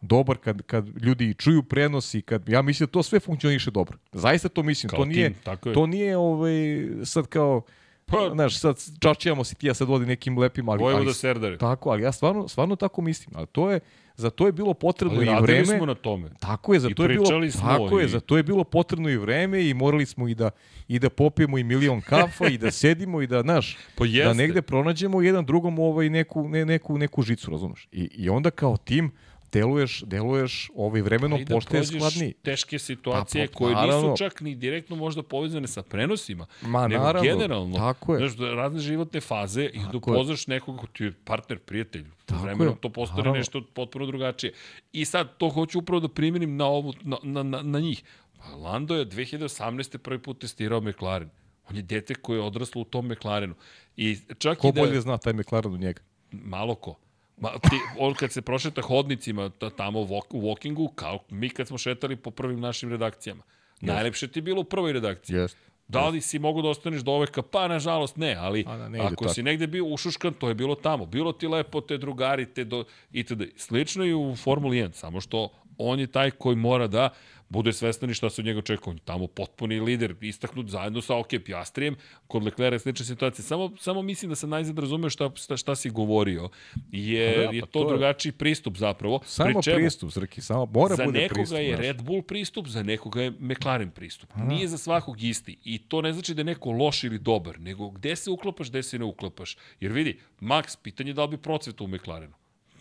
[0.01, 3.99] Dobar kad, kad ljudi čuju prenos i kad, ja mislim da to sve funkcioniše dobro.
[4.12, 4.91] Zaista to mislim.
[4.91, 5.74] Kao to nije, tim, tako je.
[5.74, 7.62] to nije ovaj, sad kao,
[8.11, 10.82] Pa, znaš, sad čašćijamo se ti ja sad vodi nekim lepim, ali...
[10.82, 11.59] Vojvoda Serdare.
[11.59, 13.37] Tako, ali ja stvarno, stvarno tako mislim.
[13.37, 13.81] Ali to je,
[14.20, 15.64] za to je bilo potrebno ali i vreme.
[15.66, 16.30] smo na tome.
[16.40, 17.26] Tako je, za I to je bilo,
[17.60, 18.02] tako i...
[18.02, 20.51] je, za to je bilo potrebno i vreme i morali smo i da,
[20.88, 24.62] i da popijemo i milion kafa i da sedimo i da, znaš, pa da negde
[24.62, 27.88] pronađemo jedan drugom ovaj neku, ne, neku, neku žicu, razumeš?
[27.92, 29.10] I, I onda kao tim,
[29.52, 32.32] deluješ, deluješ ovaj vremenom da pošto je skladniji.
[32.32, 37.05] teške situacije pa, koje naravno, nisu čak ni direktno možda povezane sa prenosima, ma, nego
[37.05, 37.77] naravno, generalno.
[37.77, 38.28] Tako je.
[38.28, 42.05] Znaš, razne životne faze i da upoznaš nekog ko ti je partner, prijatelj.
[42.27, 42.81] Tako vremenom je.
[42.81, 43.39] to postane naravno.
[43.39, 44.52] nešto potpuno drugačije.
[44.93, 48.02] I sad to hoću upravo da primjerim na, ovu, na, na, na, na njih.
[48.39, 49.98] Pa Lando je 2018.
[49.98, 51.31] prvi put testirao McLaren.
[51.70, 53.55] On je dete koje je odraslo u tom McLarenu.
[53.97, 56.02] I čak ko i da, bolje zna taj McLaren od njega?
[56.32, 56.97] Malo ko.
[57.40, 60.06] Ma, ti, on kad se prošeta hodnicima tamo u
[60.40, 63.42] walkingu, kao mi kad smo šetali po prvim našim redakcijama.
[63.80, 63.86] Yes.
[63.86, 65.36] Najlepše ti je bilo u prvoj redakciji.
[65.36, 65.54] Yes.
[65.88, 67.42] Da li si mogu da ostaneš do oveka?
[67.42, 69.34] Pa, nažalost, ne, ali A, da, ne ako tako.
[69.34, 71.06] si negde bio ušuškan, to je bilo tamo.
[71.06, 73.42] Bilo ti lepo, te drugari, te do, itd.
[73.56, 75.48] Slično i u Formuli 1, samo što
[75.78, 77.08] on je taj koji mora da
[77.51, 78.97] bude svestan i šta se od njega očekuje.
[79.05, 81.97] Tamo potpuni lider, istaknut zajedno sa OK Pjastrijem,
[82.27, 83.44] kod Leclerc je slična situacija.
[83.44, 86.48] Samo, samo mislim da sam najzad razumeo šta, šta, šta si govorio,
[86.93, 89.20] jer ja, pa je to, to drugačiji pristup zapravo.
[89.24, 91.47] Samo čemu, pristup, Zrki, samo mora za bude pristup.
[91.47, 94.31] Za nekoga je Red Bull pristup, za nekoga je McLaren pristup.
[94.35, 94.44] Aha.
[94.44, 95.59] Nije za svakog isti.
[95.64, 98.82] I to ne znači da je neko loš ili dobar, nego gde se uklapaš, gde
[98.82, 99.56] se ne uklapaš.
[99.81, 102.35] Jer vidi, Max, pitanje da li bi procvetao u McLarenu.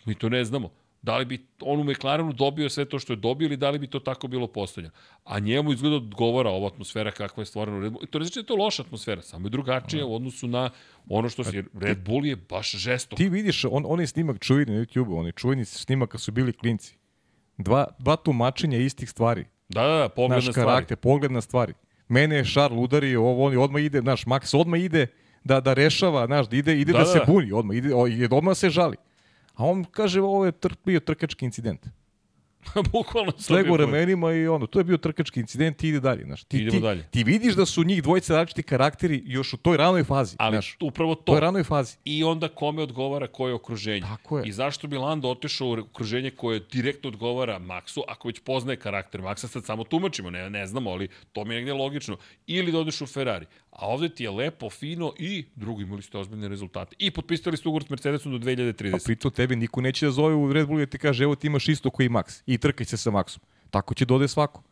[0.05, 0.69] Mi to ne znamo.
[1.01, 3.79] Da li bi on u McLarenu dobio sve to što je dobio ili da li
[3.79, 4.93] bi to tako bilo postavljeno.
[5.23, 8.05] A njemu izgleda odgovara ova atmosfera kakva je stvorena u Red Bullu.
[8.05, 10.69] To ne znači da je to loša atmosfera, samo je drugačija u odnosu na
[11.09, 11.63] ono što si...
[11.73, 13.17] Red Bull je baš žestok.
[13.17, 16.97] Ti vidiš, on, onaj snimak čuveni na YouTube, oni čuveni snimaka su bili klinci.
[17.57, 19.45] Dva, dva tumačenja istih stvari.
[19.69, 20.67] Da, da, da, pogled naš na stvari.
[20.67, 21.73] karakter, pogled na stvari.
[22.07, 25.07] Mene je Šarl udario, ovo, on odmah ide, naš Max odmah ide
[25.43, 27.19] da, da rešava, znaš, da ide, ide da, Da, da, da.
[27.19, 27.95] se buni, odmah, ide,
[28.31, 28.97] odmah se žali.
[29.59, 31.87] A on kaže, ovo je tr, bio trkački incident.
[32.91, 33.79] Bukvalno pogled.
[33.79, 36.23] ramenima i ono, to je bio trkački incident i ide dalje.
[36.23, 36.43] Znaš.
[36.43, 37.03] Ti, Idemo ti, dalje.
[37.11, 40.35] ti vidiš da su njih dvojice različiti karakteri još u toj ranoj fazi.
[40.39, 41.21] Ali znaš, upravo to.
[41.21, 41.97] toj ranoj fazi.
[42.05, 44.01] I onda kome odgovara koje okruženje.
[44.01, 44.47] Tako je.
[44.47, 49.21] I zašto bi Lando otišao u okruženje koje direktno odgovara Maxu, ako već poznaje karakter
[49.21, 52.17] Maxa, sad samo tumačimo, ne, ne znamo, ali to mi je negde logično.
[52.47, 53.45] Ili da odeš u Ferrari.
[53.79, 56.95] A ovde ti je lepo, fino i drugi imali ste ozbiljne rezultate.
[56.99, 58.91] I potpisali ste ugovor s Mercedesom do 2030.
[58.91, 61.35] Pa pritom tebi niko neće da zove u Red Bullu i da ti kaže evo
[61.35, 63.39] ti imaš isto koji Max i trkaj se sa Maxom.
[63.69, 64.63] Tako će dode svako.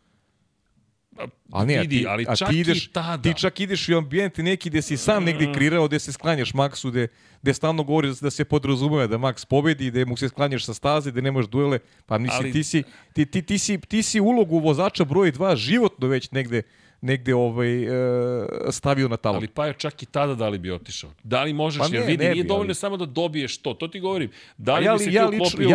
[1.52, 3.24] A ne, a vidi, ti, ali a čak ti ideš, i tada.
[3.24, 6.90] Ti čak ideš u ambijent neki gde si sam negde kreirao, gde se sklanjaš Maxu,
[6.90, 7.08] gde,
[7.42, 11.12] gde stalno govori da se podrazumeva da Max pobedi, gde mu se sklanjaš sa staze,
[11.12, 11.80] gde nemaš duele.
[12.06, 15.56] Pa mislim, Ali- ti, si, ti, ti, ti, si, ti si ulogu vozača broj 2
[15.56, 16.62] životno već negde
[17.02, 17.90] negde ovaj, e,
[18.70, 19.38] stavio na talon.
[19.38, 21.10] Ali pa je čak i tada da li bi otišao.
[21.24, 23.58] Da li možeš, Pa ne, jer vidi, ne nije bi, dovoljno ali- samo da dobiješ
[23.58, 23.74] to.
[23.74, 24.30] To ti govorim.
[24.58, 25.28] Da li ja, bi se li, ti ja,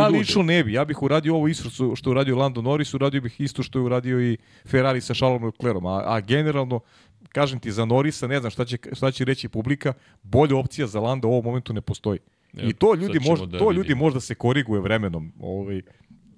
[0.08, 0.72] lično, ja ne bi.
[0.72, 3.82] Ja bih uradio ovo isto što, je uradio Lando Norris, uradio bih isto što je
[3.82, 4.36] uradio i
[4.66, 5.86] Ferrari sa Charlesom Leclerom.
[5.86, 6.80] A, a generalno,
[7.28, 9.92] kažem ti, za Norrisa, ne znam šta će, šta će reći publika,
[10.22, 12.18] bolja opcija za Landa u ovom momentu ne postoji.
[12.54, 13.72] Evo, I to ljudi možda, da to vidimo.
[13.72, 15.32] ljudi možda se koriguje vremenom.
[15.40, 15.82] Ovaj,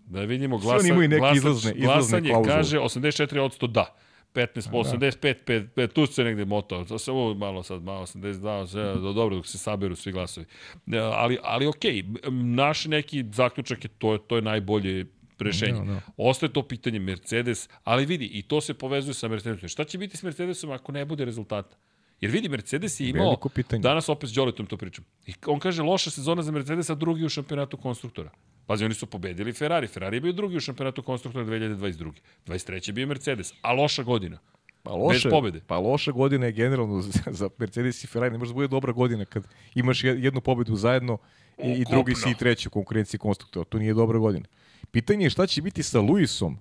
[0.06, 2.56] Da vidimo glasa, glasač, izlazne- izlazne glasanje klauzule.
[2.56, 3.94] kaže 84% da.
[4.34, 6.98] 15, 85, 5, 5, tu se negde motao.
[6.98, 10.46] Samo malo sad, malo 82, sve, do, dobro dok se saberu svi glasovi.
[10.92, 15.06] E, Ali, ali okej, m, naš neki zaključak je to, to je najbolje
[15.38, 15.80] rešenje.
[15.80, 16.00] Da, da.
[16.16, 19.68] Ostaje to pitanje Mercedes, ali vidi, i to se povezuje sa Mercedesom.
[19.68, 21.76] Šta će biti s Mercedesom ako ne bude rezultata?
[22.20, 23.36] Jer vidi, Mercedes je imao,
[23.78, 27.28] danas opet s Đoletom to pričam, i on kaže loša sezona za Mercedesa, drugi u
[27.28, 28.30] šampionatu konstruktora.
[28.66, 29.86] Pazi, oni su pobedili Ferrari.
[29.86, 32.12] Ferrari je bio drugi u šampionatu konstruktora 2022.
[32.46, 32.88] 23.
[32.88, 34.38] je bio Mercedes, a loša godina.
[34.82, 35.60] Pa loše, pobede.
[35.66, 38.32] Pa loša godina je generalno za, Mercedes i Ferrari.
[38.32, 41.18] Ne može da bude dobra godina kad imaš je- jednu pobedu zajedno
[41.58, 43.64] i, i drugi si i treći u konkurenciji konstruktora.
[43.64, 44.46] To nije dobra godina.
[44.90, 46.58] Pitanje je šta će biti sa Luisom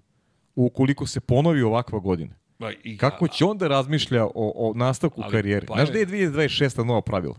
[0.56, 2.36] ukoliko se ponovi ovakva godina.
[2.58, 5.66] Pa, i, Kako će onda razmišlja o, o nastavku Ali, karijere?
[5.68, 6.84] pa Znaš da je 2026.
[6.84, 7.36] nova pravila?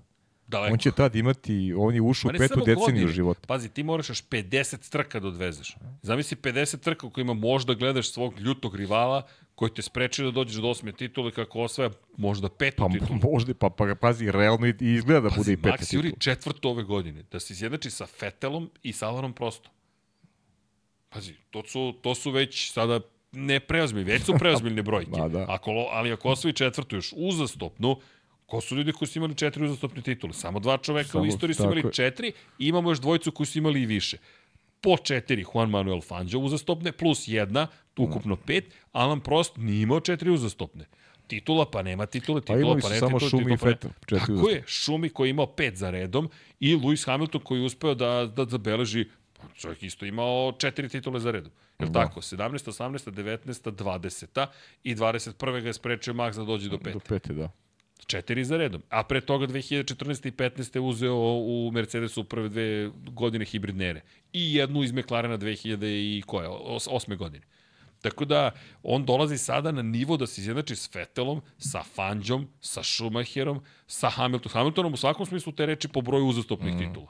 [0.47, 0.73] Daleko.
[0.73, 3.09] On će tad imati, on je ušao u petu deceniju godine.
[3.09, 3.41] života.
[3.47, 5.77] Pazi, ti moraš još 50 trka da odvezeš.
[6.03, 10.57] Zamisli 50 trka u kojima možda gledaš svog ljutog rivala koji te spreči da dođeš
[10.57, 13.19] do osme titule kako osvaja možda petu Pa titulu.
[13.33, 16.71] možda, pa, pa pazi, realno i izgleda da bude Pazi, i peta Max Juri četvrto
[16.71, 17.23] ove godine.
[17.33, 19.71] Da se izjednači sa Fetelom i sa Alanom Prosto.
[21.09, 23.01] Pazi, to su, to su već sada
[23.33, 25.11] ne preozbiljni, već su preozbiljne brojke.
[25.29, 25.47] Da.
[25.49, 28.01] Ako, ali ako osvoji četvrtu još uzastopnu,
[28.47, 30.33] ko su ljudi koji su imali četiri uzastopne titule?
[30.33, 31.93] Samo dva čoveka Samo- u istoriji su imali je.
[31.93, 34.17] četiri i imamo još dvojicu koji su imali i više.
[34.81, 37.67] Po četiri Juan Manuel Fangio uzastopne, plus jedna,
[37.99, 38.65] ukupno pet.
[38.93, 40.85] Alan Prost nije imao četiri uzastopne.
[41.27, 43.67] Titula pa nema titule, titula imali pa su ne samo titule, Schumi titula i pa
[43.67, 43.71] ne.
[43.71, 44.55] Vettel, četiri Tako uzastopne.
[44.55, 46.29] je, Šumi koji je imao pet za redom
[46.61, 49.05] i Lewis Hamilton koji je uspeo da, da zabeleži
[49.35, 51.53] pa čovjek isto imao četiri titule za redom.
[51.79, 52.01] Je li Da.
[52.01, 52.21] tako?
[52.21, 52.39] 17,
[52.69, 54.47] 18, 19, 20
[54.85, 55.35] i 21.
[55.53, 56.93] ga je sprečio Max da dođe do pete.
[56.93, 57.51] Do pete, da.
[58.07, 58.83] Četiri za redom.
[58.89, 60.29] A pre toga 2014.
[60.29, 60.77] i 15.
[60.77, 64.01] je uzeo u Mercedesu prve dve godine hibridnere.
[64.33, 67.45] I jednu iz McLarena 2000 i koje, os, osme godine.
[68.05, 68.51] Tako da,
[68.83, 74.11] on dolazi sada na nivo da se izjednači s Vettelom, sa Fanđom, sa Schumacherom, sa
[74.11, 74.53] Hamiltonom.
[74.53, 76.79] Hamiltonom u svakom smislu te reči po broju uzastopnih mm.
[76.79, 77.07] titula.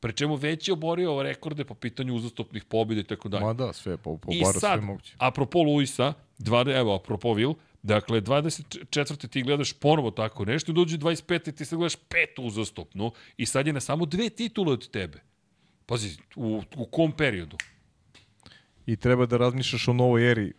[0.00, 3.44] Pri čemu već je oborio rekorde po pitanju uzastopnih pobjede i tako dalje.
[3.44, 5.14] Ma da, sve, po, po I sad, sve moguće.
[5.18, 7.54] apropo Luisa, dva, evo, apropo Vil,
[7.84, 9.28] dakle, 24.
[9.28, 11.52] ti gledaš ponovo tako nešto, dođe 25.
[11.52, 15.20] ti sad gledaš petu uzastopnu i sad je na samo dve titule od tebe.
[15.86, 17.56] Pazi, u, u kom periodu?
[18.86, 20.52] I treba da razmišljaš o novoj eri,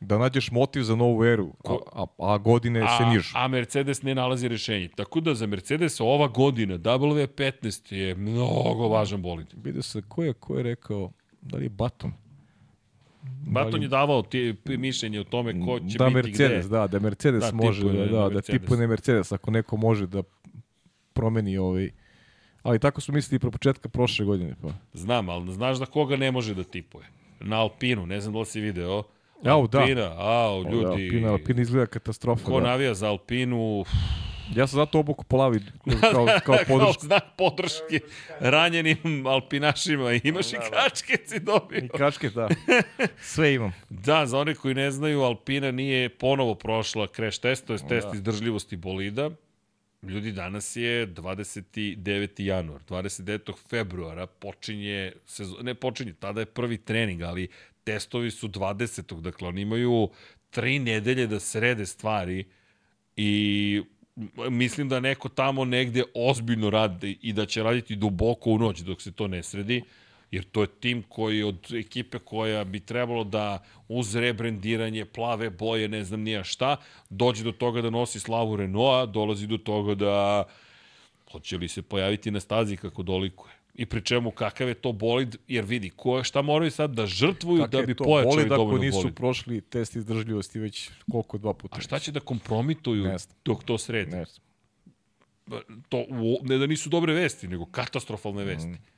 [0.00, 3.32] da nađeš motiv za novu eru, a, a, a godine se A, nižu.
[3.34, 4.88] a Mercedes ne nalazi rešenje.
[4.96, 9.46] Tako da za Mercedes ova godina W15 je mnogo važan bolid.
[9.64, 12.12] Vidio se, ko je, ko je rekao, da li je Baton?
[13.46, 16.78] Baton je davao ti mišljenje o tome ko će da biti Mercedes, gde.
[16.78, 18.60] da, da Mercedes Da, može, da, da, da Mercedes.
[18.60, 20.22] tipuje Mercedes, ako neko može da
[21.12, 21.90] promeni ovaj...
[22.62, 24.54] Ali tako su mislili pro početka prošle godine.
[24.62, 24.68] Pa.
[24.92, 27.06] Znam, ali znaš da koga ne može da tipuje?
[27.40, 29.02] Na Alpinu, ne znam da li si video.
[29.44, 29.78] Au, da.
[29.80, 30.86] Alpina, au, Da, ljudi.
[30.86, 32.44] Alpina, Alpina izgleda katastrofa.
[32.44, 32.66] Ko da.
[32.66, 33.84] navija za Alpinu,
[34.54, 35.60] Ja sam zato obuku polavi
[36.12, 37.06] kao, kao kao podršku.
[37.06, 38.00] znak podrške
[38.40, 40.12] ranjenim alpinašima.
[40.12, 41.78] Imaš i kačke si dobio.
[41.78, 42.48] I kačke, da.
[43.20, 43.72] Sve imam.
[43.90, 48.08] Da, za one koji ne znaju, Alpina nije ponovo prošla crash test, to je test
[48.14, 49.30] izdržljivosti bolida.
[50.02, 52.42] Ljudi, danas je 29.
[52.44, 52.80] januar.
[52.88, 53.52] 29.
[53.68, 57.48] februara počinje, sezon, ne počinje, tada je prvi trening, ali
[57.84, 59.20] testovi su 20.
[59.20, 60.10] Dakle, oni imaju
[60.50, 62.44] tri nedelje da srede stvari
[63.16, 63.82] i
[64.50, 69.02] mislim da neko tamo negde ozbiljno radi i da će raditi duboko u noć dok
[69.02, 69.82] se to ne sredi,
[70.30, 75.88] jer to je tim koji od ekipe koja bi trebalo da uz rebrendiranje, plave boje,
[75.88, 76.76] ne znam nija šta,
[77.10, 80.44] dođe do toga da nosi slavu Renaulta, dolazi do toga da
[81.32, 83.55] hoće li se pojaviti na stazi kako dolikuje.
[83.76, 87.62] I pri čemu kakav je to bolid, jer vidi, ko, šta moraju sad da žrtvuju
[87.62, 89.14] Kakav da bi pojačali bolid dovoljno ako nisu bolid.
[89.14, 91.76] prošli test izdržljivosti već koliko, dva puta?
[91.76, 93.12] A šta će da kompromituju
[93.44, 94.16] dok to sredi?
[94.16, 94.46] Ne znam.
[95.88, 96.04] to
[96.42, 98.68] ne da nisu dobre vesti, nego katastrofalne vesti.
[98.68, 98.95] Mm.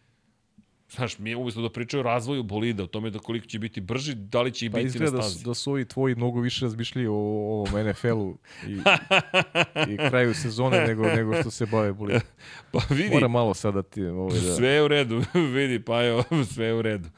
[0.90, 4.15] Znaš, mi umesto da pričaju o razvoju bolida, o tome da koliko će biti brži,
[4.15, 5.39] da li će i Pa biti na da, stazi.
[5.39, 8.73] su- da su ovi tvoji mnogo više razmišljali o ovom NFL-u i,
[9.93, 12.20] i kraju sezone nego, nego što se bave bolidom.
[12.73, 14.02] Pa vidi, Moram malo sad da ti...
[14.02, 15.23] Ovaj, da, sve je u redu,
[15.55, 17.09] vidi, pa evo, sve je u redu.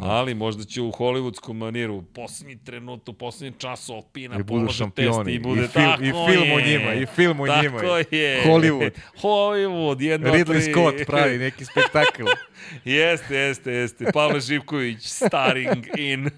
[0.00, 4.46] Ali možda će u hollywoodskom maniru u poslednji trenut, u poslednji čas Alpina I budu
[4.48, 5.32] polože test šampioni.
[5.32, 7.80] i bude I fil- tako i film o njima, i film o tako njima.
[8.10, 8.42] je.
[8.46, 8.90] Hollywood.
[9.16, 10.72] Hollywood, jedno, Ridley tri.
[10.72, 12.22] Scott pravi neki spektakl.
[12.84, 14.04] Jeste, jeste, jeste.
[14.12, 16.30] Pavle Živković, starring in.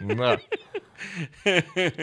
[0.00, 0.36] da.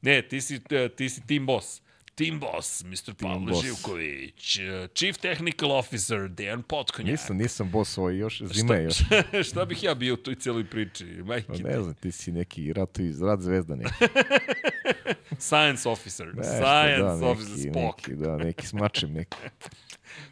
[0.00, 0.60] ne, ti si,
[0.96, 1.85] ti si team boss.
[2.16, 3.14] Team boss, Mr.
[3.14, 3.64] Pavle boss.
[3.64, 4.58] Živković.
[4.58, 7.10] Uh, Chief Technical Officer, Dejan Potkonjak.
[7.10, 8.96] Nisam, nisam boss ovaj, još zima je još.
[9.48, 11.16] Šta bih ja bio u toj cijeloj priči?
[11.18, 13.90] Pa Majke, ne znam, ti si neki ratu iz rad zvezda neki.
[15.48, 16.26] Science officer.
[16.26, 18.08] Nešto, Science da, officer, neki, Spock.
[18.08, 19.36] neki, da, neki smačem, neki,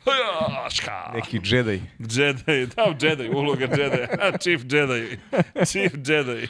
[1.15, 1.83] neki Jedi.
[1.99, 4.07] Jedi, da, Jedi, uloga Jedi.
[4.41, 5.19] Chief Jedi.
[5.67, 6.49] Chief Jedi.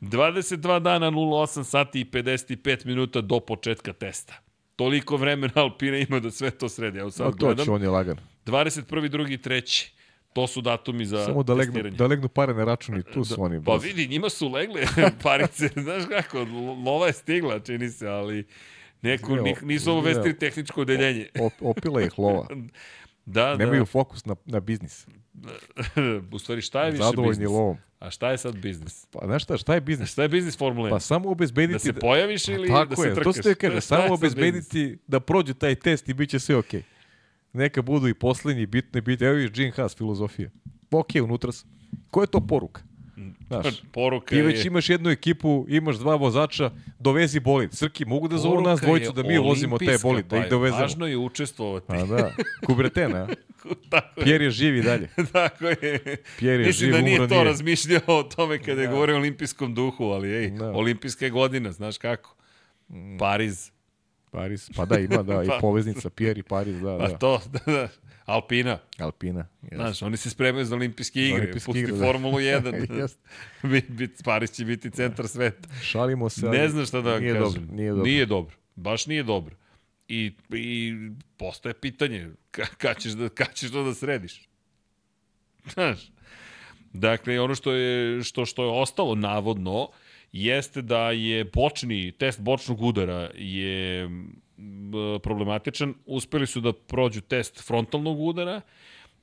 [0.00, 4.45] 22 dana, 08 sati i 55 minuta do početka testa.
[4.76, 6.98] Toliko vremena Alpina ima da sve to sredi.
[6.98, 7.64] Evo sad No, to gledam.
[7.64, 8.16] će, on je lagan.
[8.46, 8.84] 21.
[9.08, 9.38] 2.
[9.40, 9.88] 3.
[10.32, 11.96] To su datumi za Samo da legnu, testiranje.
[11.96, 13.64] da legnu pare na račun i tu su oni.
[13.64, 14.82] Pa vidi, njima su legle
[15.22, 16.38] parice, znaš kako,
[16.84, 18.46] lova je stigla, čini se, ali
[19.02, 21.28] neko, nih- nisu obavestili tehničko odeljenje.
[21.40, 22.46] Op, opila ih lova.
[23.26, 25.06] Da, Nemaju fokus na, na biznis.
[25.36, 25.50] Da.
[26.36, 27.48] U stvari, šta je više Zadovoljni biznis?
[27.48, 27.76] lovom.
[27.98, 29.06] A šta je sad biznis?
[29.10, 30.10] Pa znaš šta, šta je biznis?
[30.10, 30.94] Šta je biznis Formule 1?
[30.94, 31.72] Pa samo obezbediti...
[31.72, 33.24] da se pojaviš ili Tako da se je, trkaš?
[33.24, 36.38] to se te kaže, Šta je samo obezbediti da prođe taj test i bit će
[36.38, 36.82] sve okej.
[37.52, 40.50] Neka budu i poslednji, bitno je biti, evo viš Gene Haas filozofija.
[40.90, 41.70] Ok, unutra sam.
[42.10, 42.82] Koja je to poruka?
[43.46, 44.66] Znaš, Poruka ti već je...
[44.66, 47.72] imaš jednu ekipu, imaš dva vozača, dovezi bolid.
[47.72, 50.80] Srki, mogu da zovu nas dvojicu da mi vozimo olimpijska, bolid, da ih pa dovezemo.
[50.80, 51.86] Važno je učestvovati.
[51.88, 52.30] A da,
[52.66, 53.26] Kubretena, a?
[53.90, 54.24] Tako je.
[54.24, 55.08] Pierre je živi dalje.
[55.32, 56.16] Tako je.
[56.38, 57.44] Pierre je Mislim živ, da nije to nije.
[57.44, 60.70] razmišljao o tome kada je govorio o olimpijskom duhu, ali ej, Da.
[60.70, 62.34] olimpijska godina, znaš kako.
[63.18, 63.70] Pariz.
[64.30, 65.58] Paris, pa da, ima, da, i Pa.
[65.60, 67.18] poveznica Pierre i Paris, da, Pa da.
[67.18, 67.88] to, da, da.
[68.24, 68.78] Alpina.
[68.98, 69.46] Alpina.
[69.62, 69.74] Yes.
[69.74, 71.40] Znaš, oni se spremaju za olimpijske igre.
[71.40, 72.04] Olimpijske Pusti igre, da.
[72.04, 72.98] Formulu 1.
[73.00, 73.20] Jeste.
[73.88, 75.68] Bit, Paris će biti centar sveta.
[75.82, 77.62] Šalimo se, Ne znam šta da vam nije kažem.
[77.62, 78.04] Dobro, nije dobro.
[78.04, 78.56] Nije dobro.
[78.76, 79.56] Baš nije dobro.
[80.08, 80.94] I, i
[81.36, 84.48] postoje pitanje, ka, kad, ćeš da, kad ćeš to da središ?
[85.72, 86.10] Znaš,
[86.92, 89.88] dakle, ono što je, što, što je ostalo navodno,
[90.44, 94.08] jeste da je bočni, test bočnog udara je
[95.22, 95.94] problematičan.
[96.06, 98.60] Uspeli su da prođu test frontalnog udara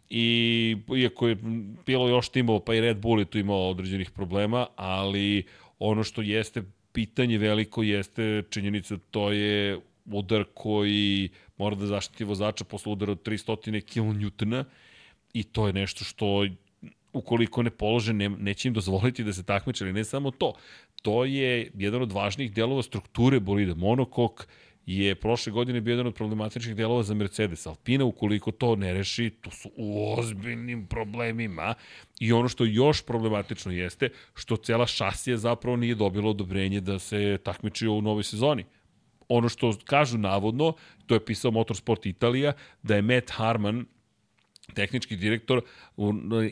[0.09, 1.37] i iako je
[1.85, 5.43] bilo još timova, pa i Red Bull je tu imao određenih problema, ali
[5.79, 12.63] ono što jeste pitanje veliko jeste činjenica to je udar koji mora da zaštiti vozača
[12.63, 14.63] posle udara od 300 kN
[15.33, 16.45] i to je nešto što
[17.13, 20.53] ukoliko ne polože, ne, neće im dozvoliti da se takmiče, ali ne samo to.
[21.03, 23.75] To je jedan od važnijih delova strukture bolida.
[23.75, 24.47] Monokok
[24.85, 27.65] je prošle godine bio jedan od problematičnih delova za Mercedes.
[27.67, 31.73] Alpina, ukoliko to ne reši, to su u ozbiljnim problemima.
[32.19, 37.37] I ono što još problematično jeste, što cela šasija zapravo nije dobila odobrenje da se
[37.43, 38.65] takmiči u novoj sezoni
[39.27, 40.73] ono što kažu navodno,
[41.05, 42.53] to je pisao Motorsport Italija,
[42.83, 43.85] da je Matt Harman,
[44.73, 45.61] tehnički direktor,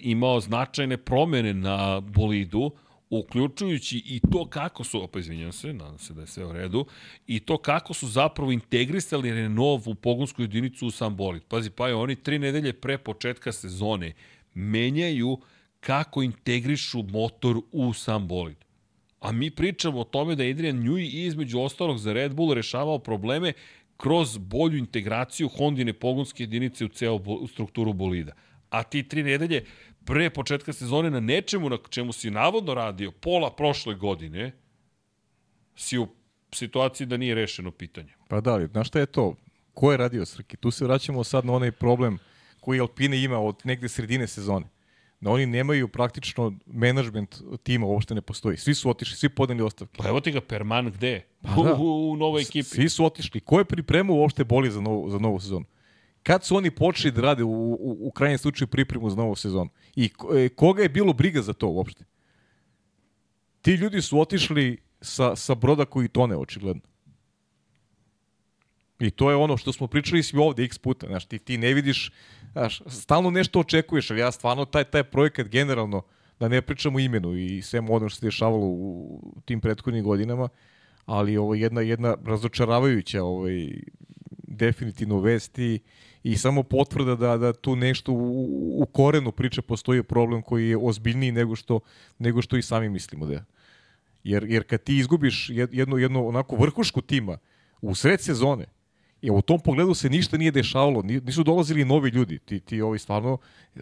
[0.01, 2.71] imao značajne promene na bolidu,
[3.11, 6.85] uključujući i to kako su, opa izvinjam se, nadam se da je sve u redu,
[7.27, 11.43] i to kako su zapravo integrisali Renault u pogonsku jedinicu u sam bolid.
[11.43, 14.13] Pazi, pa je oni tri nedelje pre početka sezone
[14.53, 15.37] menjaju
[15.79, 18.57] kako integrišu motor u sam bolid.
[19.19, 22.99] A mi pričamo o tome da je Adrian Newey između ostalog za Red Bull rešavao
[22.99, 23.53] probleme
[23.97, 28.31] kroz bolju integraciju Hondine pogonske jedinice u ceo u strukturu bolida.
[28.69, 29.65] A ti tri nedelje
[30.05, 34.51] pre početka sezone na nečemu na čemu si navodno radio pola prošle godine
[35.75, 36.07] si u
[36.53, 38.13] situaciji da nije rešeno pitanje.
[38.27, 39.35] Pa da li, znaš šta je to?
[39.73, 40.57] Ko je radio Srki?
[40.57, 42.17] Tu se vraćamo sad na onaj problem
[42.59, 44.65] koji Alpine ima od negde sredine sezone.
[45.21, 48.57] da oni nemaju praktično menadžment tima uopšte ne postoji.
[48.57, 49.97] Svi su otišli, svi podneli ostavke.
[49.97, 51.21] Pa evo ti ga Perman gde?
[51.41, 51.73] Pa u, da.
[51.75, 52.63] u, u novoj ekipi.
[52.63, 53.39] Svi su otišli.
[53.39, 55.65] Ko je pripremao uopšte boli za novu, za novu sezonu?
[56.23, 59.69] Kad su oni počeli da rade u, u, u krajnjem slučaju pripremu za novu sezonu?
[59.95, 62.05] I e, koga je bilo briga za to uopšte?
[63.61, 66.81] Ti ljudi su otišli sa, sa broda koji tone, očigledno.
[68.99, 71.07] I to je ono što smo pričali svi ovde x puta.
[71.07, 72.11] Znaš, ti, ti ne vidiš,
[72.51, 76.01] znaš, stalno nešto očekuješ, ali ja stvarno taj, taj projekat generalno,
[76.39, 80.49] da ne pričamo imenu i svemu ono što se dešavalo u tim prethodnim godinama,
[81.05, 83.69] ali ovo je jedna, jedna razočaravajuća ovaj,
[84.47, 85.79] definitivno vest i,
[86.23, 90.77] i samo potvrda da, da tu nešto u, u korenu priče postoji problem koji je
[90.77, 91.79] ozbiljniji nego što,
[92.19, 93.45] nego što i sami mislimo da je.
[94.23, 97.37] Jer, jer kad ti izgubiš jed- jednu, jednu onako vrhušku tima
[97.81, 98.65] u sred sezone,
[99.21, 102.39] I u tom pogledu se ništa nije dešavalo, ni- nisu dolazili novi ljudi.
[102.39, 103.37] Ti, ti ovaj stvarno,
[103.75, 103.79] e,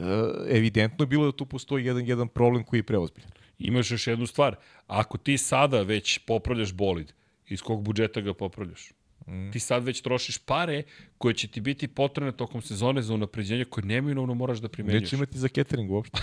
[0.50, 3.32] evidentno je bilo da tu postoji jedan, jedan problem koji je preozbiljan.
[3.60, 4.56] Imaš još jednu stvar.
[4.88, 7.14] Ako ti sada već popravljaš bolid,
[7.48, 8.92] iz kog budžeta ga popravljaš?
[9.30, 9.52] Mm.
[9.52, 10.84] Ti sad već trošiš pare
[11.18, 15.04] koje će ti biti potrebne tokom sezone za unapređenje koje neminovno moraš da primenjuješ.
[15.04, 16.20] Neće imati za catering uopšte.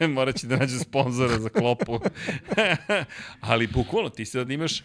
[0.14, 2.00] Morat će da nađe sponzora za klopu.
[3.40, 4.82] Ali bukvalno ti sad imaš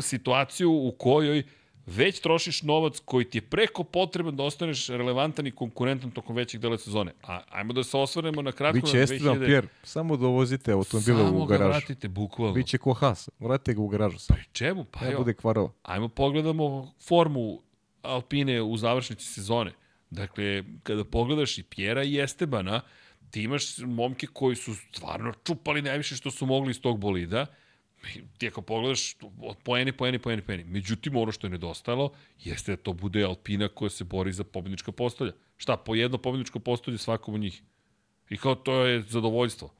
[0.00, 1.42] situaciju u kojoj
[1.86, 6.60] već trošiš novac koji ti je preko potreban da ostaneš relevantan i konkurentan tokom većeg
[6.60, 7.12] dela sezone.
[7.22, 11.38] A ajmo da se osvrnemo na kratko Biće na Esteban Pierre, samo dovozite automobile Samo
[11.38, 11.70] u ga garažu.
[11.78, 12.54] vratite, bukvalno.
[12.54, 14.40] Biće ko Haas, vratite ga u garažu samo.
[14.52, 14.84] Čemu?
[14.84, 15.70] Pa Ne evo, bude kvarova.
[15.82, 17.62] ajmo pogledamo formu
[18.02, 19.72] Alpine u završnici sezone.
[20.10, 22.80] Dakle, kada pogledaš i Pjera i Estebana,
[23.30, 27.46] ti imaš momke koji su stvarno čupali najviše što su mogli iz tog bolida.
[28.38, 30.64] Ti ako pogledaš, od poeni, poeni, poeni, poeni.
[30.64, 32.12] Međutim, ono što je nedostalo
[32.44, 35.32] jeste da to bude Alpina koja se bori za pobednička postolja.
[35.56, 37.62] Šta, po jedno pobedničko postolje svakom od njih.
[38.30, 39.74] I kao to je zadovoljstvo.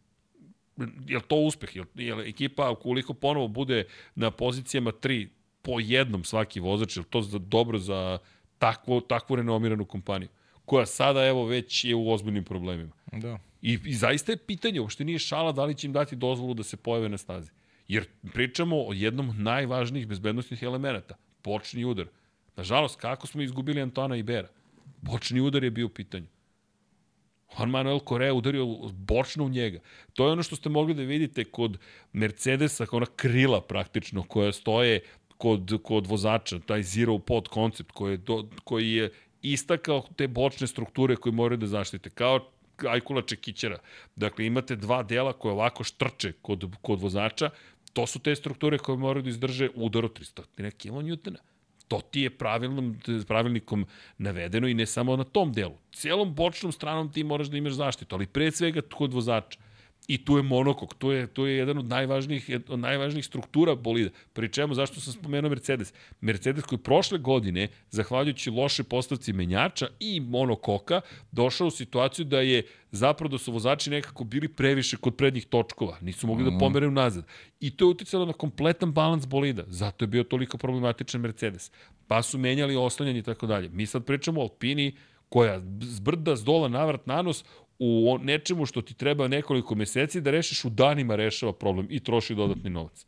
[1.06, 1.76] Je li to uspeh?
[1.76, 3.84] Je li, je li ekipa, ukoliko ponovo bude
[4.14, 5.28] na pozicijama 3
[5.62, 8.18] po jednom svaki vozač, je to za, dobro za
[8.58, 10.28] takvu, takvu renomiranu kompaniju?
[10.64, 12.92] koja sada evo već je u ozbiljnim problemima.
[13.12, 13.38] Da.
[13.62, 16.62] I, I zaista je pitanje, uopšte nije šala da li će im dati dozvolu da
[16.62, 17.50] se pojave na stazi.
[17.88, 22.06] Jer pričamo o jednom najvažnijih bezbednostnih elemenata, počni udar.
[22.56, 24.48] Nažalost, kako smo izgubili Antona Ibera?
[25.06, 26.26] Počni udar je bio u pitanju.
[27.58, 29.78] Juan Manuel Correa udario bočno u njega.
[30.12, 31.78] To je ono što ste mogli da vidite kod
[32.12, 35.00] Mercedesa, ona krila praktično koja stoje
[35.38, 39.12] kod, kod vozača, taj zero pod koncept koji je, do, koji je
[39.42, 42.10] istakao te bočne strukture koje moraju da zaštite.
[42.10, 42.50] Kao
[42.88, 43.78] Ajkula Čekićera.
[44.16, 47.50] Dakle, imate dva dela koje ovako štrče kod, kod vozača,
[47.94, 51.36] to su te strukture koje moraju da izdrže udar od 300 kN.
[51.88, 52.96] To ti je pravilnom,
[53.28, 53.86] pravilnikom
[54.18, 55.76] navedeno i ne samo na tom delu.
[55.92, 59.60] Cijelom bočnom stranom ti moraš da imaš zaštitu, ali pre svega kod vozača.
[60.08, 64.10] I tu je monokok, tu je, tu je jedan od najvažnijih, od najvažnijih struktura bolida.
[64.32, 65.92] Pri čemu, zašto sam spomenuo Mercedes?
[66.20, 71.00] Mercedes koji prošle godine, zahvaljujući loše postavci menjača i monokoka,
[71.32, 75.96] došao u situaciju da je zapravo da su vozači nekako bili previše kod prednjih točkova.
[76.00, 77.24] Nisu mogli da pomeraju nazad.
[77.60, 79.64] I to je uticalo na kompletan balans bolida.
[79.66, 81.70] Zato je bio toliko problematičan Mercedes.
[82.06, 83.68] Pa su menjali oslanjanje i tako dalje.
[83.68, 84.92] Mi sad pričamo o Alpini
[85.28, 87.44] koja zbrda, zdola, navrat, nanos,
[87.78, 92.34] u nečemu što ti treba nekoliko meseci da rešiš u danima rešava problem i troši
[92.34, 93.06] dodatni novac.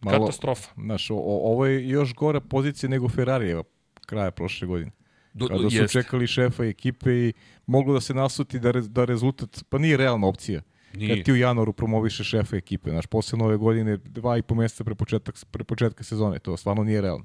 [0.00, 0.70] Malo- Katastrofa.
[0.76, 3.62] Znaš, o, ovo je još gora pozicija nego Ferrarijeva
[4.06, 4.90] kraja prošle godine.
[5.34, 6.02] Do, Kada su jeste.
[6.02, 7.32] čekali šefa ekipe i
[7.66, 10.62] moglo da se nasuti da, re, da rezultat, pa nije realna opcija.
[10.94, 11.16] Nije.
[11.16, 14.84] Kad ti u januaru promoviše šefa ekipe, znaš, posle nove godine, dva i po meseca
[14.84, 17.24] pre, početak, pre početka sezone, to stvarno nije realno.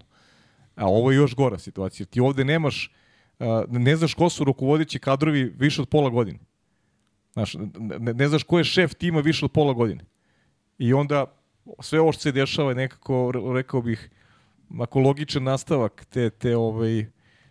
[0.76, 2.06] A ovo je još gora situacija.
[2.06, 2.92] Ti ovde nemaš,
[3.70, 6.40] ne znaš ko su rukovodeći kadrovi više od pola godine.
[7.34, 7.56] Znaš,
[8.00, 10.06] ne, ne znaš ko je šef tima više od pola godine.
[10.78, 11.26] I onda
[11.80, 14.10] sve ovo što se dešava je nekako, re- rekao bih,
[14.80, 17.06] ako logičan nastavak te, te ovaj,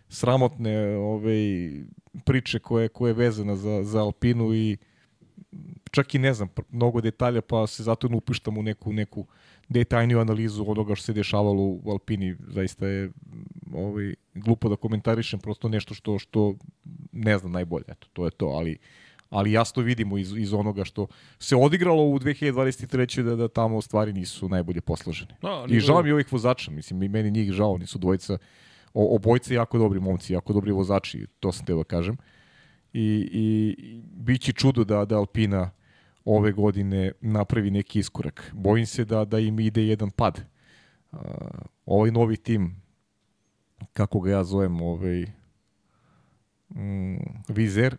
[0.09, 1.71] sramotne ovaj,
[2.25, 4.77] priče koje, koje je vezana za, za Alpinu i
[5.91, 9.25] čak i ne znam mnogo detalja pa se zato ne upištam u neku, neku
[9.69, 12.35] detaljniju analizu onoga što se dešavalo u Alpini.
[12.47, 13.11] Zaista je
[13.73, 16.55] ovaj, glupo da komentarišem prosto nešto što, što
[17.11, 17.85] ne znam najbolje.
[17.87, 18.77] Eto, to je to, ali
[19.33, 21.07] ali jasno vidimo iz, iz onoga što
[21.39, 23.23] se odigralo u 2023.
[23.23, 25.37] da, da tamo stvari nisu najbolje posložene.
[25.41, 28.37] No, I žao mi ovih vozača, mislim, i meni njih žao, oni su dvojica,
[28.93, 32.17] o, obojca jako dobri momci, jako dobri vozači, to sam teo da kažem.
[32.93, 35.71] I, i, i bit će čudo da, da Alpina
[36.25, 38.51] ove godine napravi neki iskorak.
[38.53, 40.41] Bojim se da, da im ide jedan pad.
[41.11, 41.19] Uh,
[41.85, 42.81] ovaj novi tim,
[43.93, 45.25] kako ga ja zovem, ovaj,
[46.69, 47.97] mm, Vizer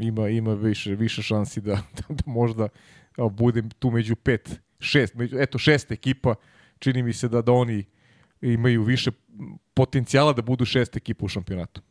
[0.00, 2.68] ima ima više više šansi da, da, da možda
[3.16, 6.34] a, bude tu među pet, šest, među, eto šest ekipa,
[6.78, 7.84] čini mi se da da oni
[8.40, 9.10] imaju više
[9.74, 11.82] potencijala da budu šest ekipa u šampionatu.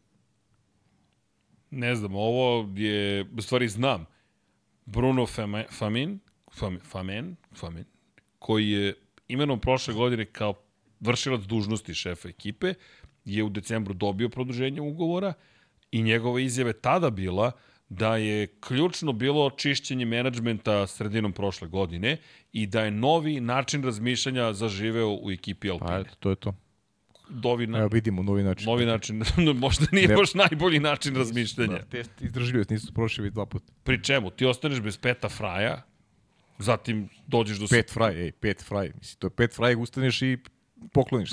[1.71, 4.05] Ne znam, ovo je, u stvari znam,
[4.85, 6.19] Bruno Famin,
[6.53, 7.85] Fam, Famen, Famen,
[8.39, 8.93] koji je
[9.27, 10.53] imenom prošle godine kao
[10.99, 12.73] vršilac dužnosti šefa ekipe,
[13.25, 15.33] je u decembru dobio produženje ugovora
[15.91, 17.51] i njegova izjave tada bila
[17.89, 22.17] da je ključno bilo čišćenje menadžmenta sredinom prošle godine
[22.51, 25.89] i da je novi način razmišljanja zaživeo u ekipi Alpine.
[25.91, 26.55] Pa eto, to je to.
[27.29, 28.65] Dovi na, Evo vidimo novi način.
[28.65, 29.23] novi način,
[29.55, 30.15] možda nije Ne.
[30.15, 31.77] baš najbolji način razmišljanja.
[31.77, 33.73] Da, test izdržljivost nisu prošli već dva puta.
[33.83, 34.29] Pri čemu?
[34.29, 35.81] Ti ostaneš bez peta fraja,
[36.57, 37.65] zatim dođeš do...
[37.69, 38.91] Pet fraj, ej, pet fraj.
[38.99, 40.37] Mislim, to je pet fraj, ustaneš i
[40.93, 41.29] pokloniš.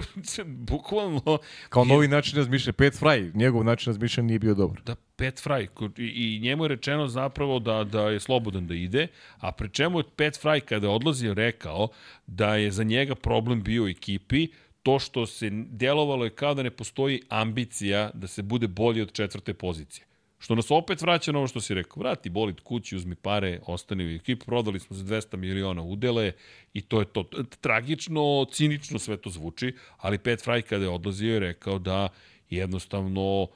[0.46, 1.38] Bukvalno,
[1.68, 2.72] Kao Je- novi način razmišljanja.
[2.72, 4.80] Pet fraj, njegov način razmišljanja nije bio dobar.
[4.82, 5.68] da Pet Fry,
[5.98, 9.06] i, i njemu je rečeno zapravo da, da je slobodan da ide,
[9.38, 11.88] a pri čemu je Pet Fry kada je odlazio rekao
[12.26, 14.48] da je za njega problem bio u ekipi
[14.82, 19.12] to što se djelovalo je kao da ne postoji ambicija da se bude bolji od
[19.12, 20.06] četvrte pozicije.
[20.40, 22.00] Što nas opet vraća na ovo što si rekao.
[22.00, 24.46] Vrati bolit kući, uzmi pare, ostani u ekipu.
[24.46, 26.32] Prodali smo za 200 miliona udele
[26.74, 27.24] i to je to.
[27.60, 32.08] Tragično, cinično sve to zvuči, ali Pet Fry kada je odlazio je rekao da
[32.50, 33.48] jednostavno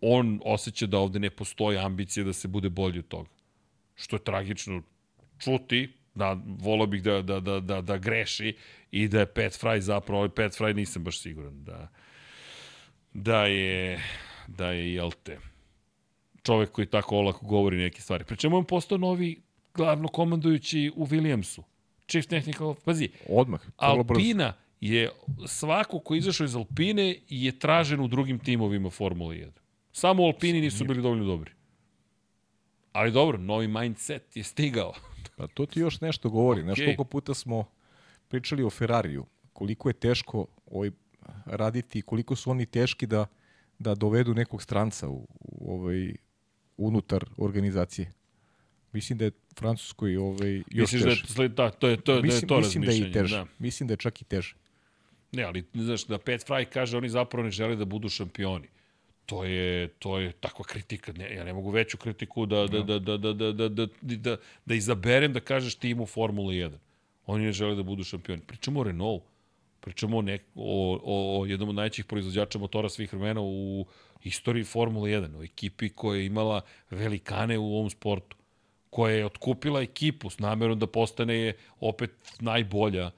[0.00, 3.30] on osjeća da ovde ne postoji ambicija da se bude bolji od toga.
[3.94, 4.82] Što je tragično
[5.38, 8.56] čuti, da volao bih da, da, da, da, da greši
[8.90, 11.88] i da je Pat Fry zapravo, ovaj Pat Fry nisam baš siguran da,
[13.12, 14.00] da je,
[14.48, 15.38] da je, jel te,
[16.42, 18.24] čovek koji tako olako govori neke stvari.
[18.24, 19.42] Pri čemu je on postao novi
[19.74, 21.62] glavno komandujući u Williamsu.
[22.06, 23.60] Chief Technical, pazi, Odmah.
[23.76, 25.10] Alpina je,
[25.46, 29.50] svako ko izašao iz Alpine je tražen u drugim timovima Formule 1.
[29.92, 31.50] Samo u Alpini nisu bili dovoljno dobri.
[32.92, 34.92] Ali dobro, novi mindset je stigao.
[35.36, 36.62] Pa to ti još nešto govori.
[36.62, 36.84] Znaš Okej.
[36.84, 37.64] koliko puta smo
[38.28, 40.90] pričali o Ferrariju, koliko je teško ovaj,
[41.46, 43.26] raditi, i koliko su oni teški da,
[43.78, 46.14] da dovedu nekog stranca u, u ovaj,
[46.76, 48.12] unutar organizacije.
[48.92, 51.48] Mislim da je Francuskoj ovaj, još Misliš da je, teže.
[51.48, 53.22] da, to je to, da je mislim, to mislim da je i razmišljanje.
[53.22, 53.36] teže.
[53.36, 53.46] Da.
[53.58, 54.54] Mislim da je čak i teže.
[55.32, 58.68] Ne, ali znaš da Pat Fry kaže oni zapravo ne žele da budu šampioni.
[59.26, 61.12] To je to je takva kritika.
[61.12, 63.86] Ne, ja ne mogu veću kritiku da da da da da da da da,
[64.16, 64.36] da,
[64.66, 66.70] da izaberem da kažeš timu Formule 1.
[67.26, 68.42] Oni ne žele da budu šampioni.
[68.46, 69.22] Pričamo o Renault.
[69.82, 73.86] Pričamo o, nek, o, o, o jednom od najvećih proizvođača motora svih vremena u
[74.22, 76.60] istoriji Formule 1, o ekipi koja je imala
[76.90, 78.36] velikane u ovom sportu,
[78.90, 82.10] koja je otkupila ekipu s namerom da postane opet
[82.40, 83.10] najbolja,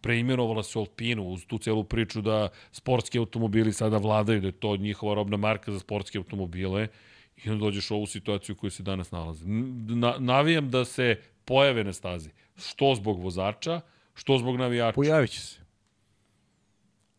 [0.00, 4.52] preimenovala se u Alpinu uz tu celu priču da sportski automobili sada vladaju, da je
[4.52, 6.88] to njihova robna marka za sportske automobile
[7.36, 9.44] i onda dođeš u ovu situaciju u kojoj se danas nalaze.
[9.46, 12.30] Na, navijam da se pojave na stazi.
[12.56, 13.80] Što zbog vozača,
[14.14, 14.94] što zbog navijača.
[14.94, 15.61] Pojavit će se.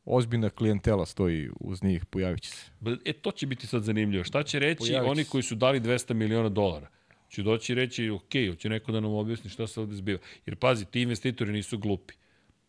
[0.05, 2.71] Ozbiljna klijentela stoji uz njih, pojavit će se.
[3.05, 4.23] E, to će biti sad zanimljivo.
[4.23, 6.87] Šta će reći Pojavit oni koji su dali 200 miliona dolara?
[7.29, 10.19] Će doći i reći, ok, hoće neko da nam objasni šta se ovde zbiva.
[10.45, 12.13] Jer pazi, ti investitori nisu glupi.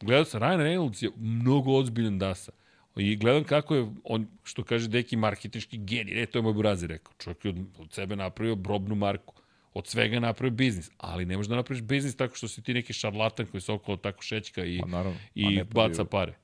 [0.00, 2.52] Gledao sam, Ryan Reynolds je mnogo ozbiljan dasa.
[2.96, 6.14] I gledam kako je, on, što kaže Deki, marketinški genij.
[6.14, 7.12] Ne, to je moj burazi rekao.
[7.18, 9.34] Čovjek je od, od sebe napravio brobnu marku.
[9.74, 10.90] Od svega napravio biznis.
[10.96, 13.96] Ali ne možeš da napraviš biznis tako što si ti neki šarlatan koji se okolo
[13.96, 15.18] tako šećka i, Pa naravno.
[15.18, 16.34] A i baca pare.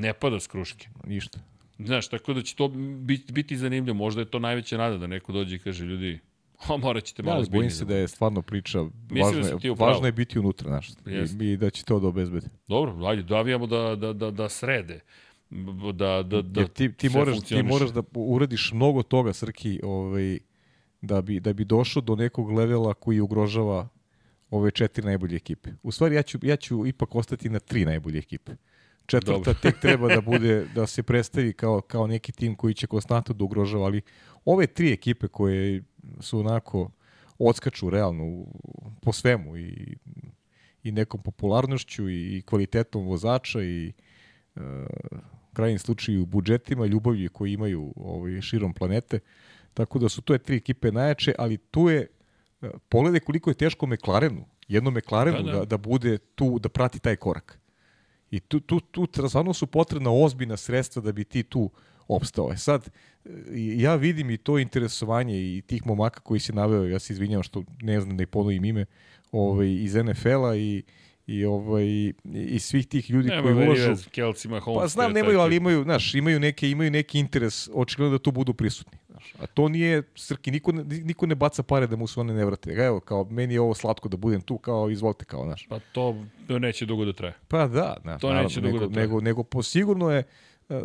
[0.00, 0.88] Ne pada s kruške.
[1.04, 1.38] Ništa.
[1.78, 3.94] Znaš, tako da će to biti, biti zanimljivo.
[3.96, 6.18] Možda je to najveća nada da neko dođe i kaže, ljudi,
[6.68, 7.60] a morat ćete Ja, malo ali zbiljnije.
[7.60, 10.88] bojim se da je stvarno priča, da važno, si je, važno je biti unutra, znaš,
[11.40, 12.46] i, i da će to da obezbedi.
[12.68, 15.00] Dobro, ajde, davijamo da, da, da, da srede.
[15.94, 20.38] Da, da, da Jer ti, ti, moraš, ti moraš da uradiš mnogo toga, Srki, ovaj,
[21.02, 23.88] da, bi, da bi došao do nekog levela koji ugrožava
[24.50, 25.70] ove četiri najbolje ekipe.
[25.82, 28.52] U stvari, ja ću, ja ću ipak ostati na tri najbolje ekipe.
[29.10, 29.54] Četvrta Dobro.
[29.62, 33.44] tek treba da bude, da se predstavi kao, kao neki tim koji će konstantno da
[33.44, 34.02] ugrožava, ali
[34.44, 35.82] ove tri ekipe koje
[36.20, 36.90] su onako
[37.38, 38.44] odskaču realno
[39.02, 39.96] po svemu i,
[40.82, 43.92] i nekom popularnošću i, kvalitetom vozača i
[44.56, 44.60] e,
[45.52, 49.18] krajnjem slučaju budžetima, ljubavlju koji imaju ovaj, širom planete.
[49.74, 52.06] Tako da su to je tri ekipe najjače, ali tu je,
[52.62, 55.58] e, pogledaj koliko je teško McLarenu, jednom McLarenu da, da.
[55.58, 55.64] da.
[55.64, 57.59] da bude tu, da prati taj korak.
[58.30, 61.70] I tu, tu, tu stvarno su potrebna ozbiljna sredstva da bi ti tu
[62.08, 62.52] opstao.
[62.52, 62.88] E sad,
[63.24, 63.30] e,
[63.76, 67.64] ja vidim i to interesovanje i tih momaka koji se naveo, ja se izvinjam što
[67.82, 68.86] ne znam da ih ponovim ime,
[69.32, 70.82] ovaj, iz NFL-a i,
[71.30, 74.10] i, ovaj, i svih tih ljudi Nema koji ulažu.
[74.10, 74.82] Kelcima, Holmes.
[74.82, 78.54] Pa znam, nemaju, ali imaju, znaš, imaju, neke, imaju neki interes, očigledno da tu budu
[78.54, 78.98] prisutni.
[79.10, 79.34] Znaš.
[79.38, 80.72] A to nije, Srki, niko,
[81.04, 82.70] niko ne baca pare da mu se one ne vrate.
[82.70, 85.66] Evo, kao, meni je ovo slatko da budem tu, kao, izvolite, kao, znaš.
[85.68, 86.16] Pa to
[86.48, 87.34] neće dugo da traje.
[87.48, 89.06] Pa da, znaš, To naravno, neće dugo nego, da traje.
[89.06, 90.22] nego, nego po sigurno je
[90.68, 90.76] uh,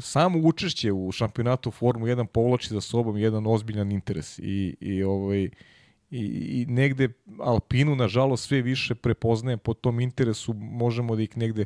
[0.00, 5.48] samo učešće u šampionatu Formu 1 povlači za sobom jedan ozbiljan interes i, i ovaj
[6.10, 6.24] i,
[6.60, 7.08] i negde
[7.38, 11.64] Alpinu nažalost sve više prepoznaje po tom interesu možemo da ih negde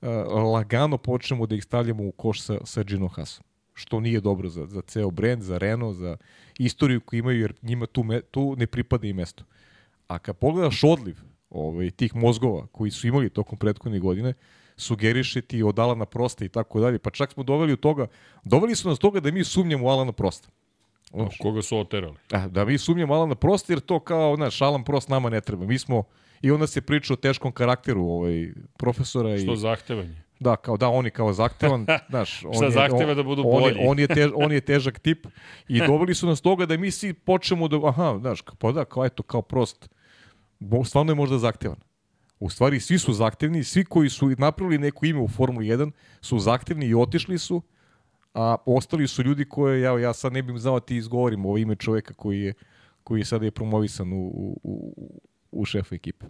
[0.00, 0.08] uh,
[0.52, 3.44] lagano počnemo da ih stavljamo u koš sa, sa Gino Haasom
[3.78, 6.16] što nije dobro za, za ceo brend, za Renault, za
[6.58, 9.44] istoriju koju imaju, jer njima tu, me, tu ne pripada i mesto.
[10.08, 11.16] A kad pogledaš odliv
[11.50, 14.34] ovaj, tih mozgova koji su imali tokom prethodne godine,
[14.76, 18.06] sugeriše ti od Alana Prosta i tako dalje, pa čak smo doveli od toga,
[18.44, 20.48] doveli su nas toga da mi sumnjamo u Alana Prosta.
[21.12, 22.16] A koga su oterali?
[22.32, 25.66] A, da mi sumnjamo Alana Prosta jer to kao, znaš, Alan Prost nama ne treba.
[25.66, 26.04] Mi smo,
[26.42, 29.34] i onda se priča o teškom karakteru ovaj, profesora.
[29.34, 30.22] i, Što zahtevanje?
[30.40, 33.42] Da, kao da, on je kao zahtevan, znaš, on Šta je, zahteva on, da budu
[33.46, 33.76] on bolji?
[33.78, 35.26] Je, on, je tež, on je težak tip
[35.68, 39.04] i doveli su nas toga da mi svi počnemo da, aha, znaš, pa da, kao
[39.04, 39.88] eto, kao prost,
[40.84, 41.76] stvarno je možda zahtevan.
[42.40, 46.38] U stvari, svi su zahtevni, svi koji su napravili neko ime u Formuli 1 su
[46.38, 47.62] zahtevni i otišli su,
[48.38, 51.58] a ostali su ljudi koje, ja, ja sad ne bih znao da ti izgovorim ovo
[51.58, 52.54] ime čoveka koji je,
[53.04, 55.20] koji je sada je promovisan u, u, u,
[55.52, 56.26] u šefa ekipe.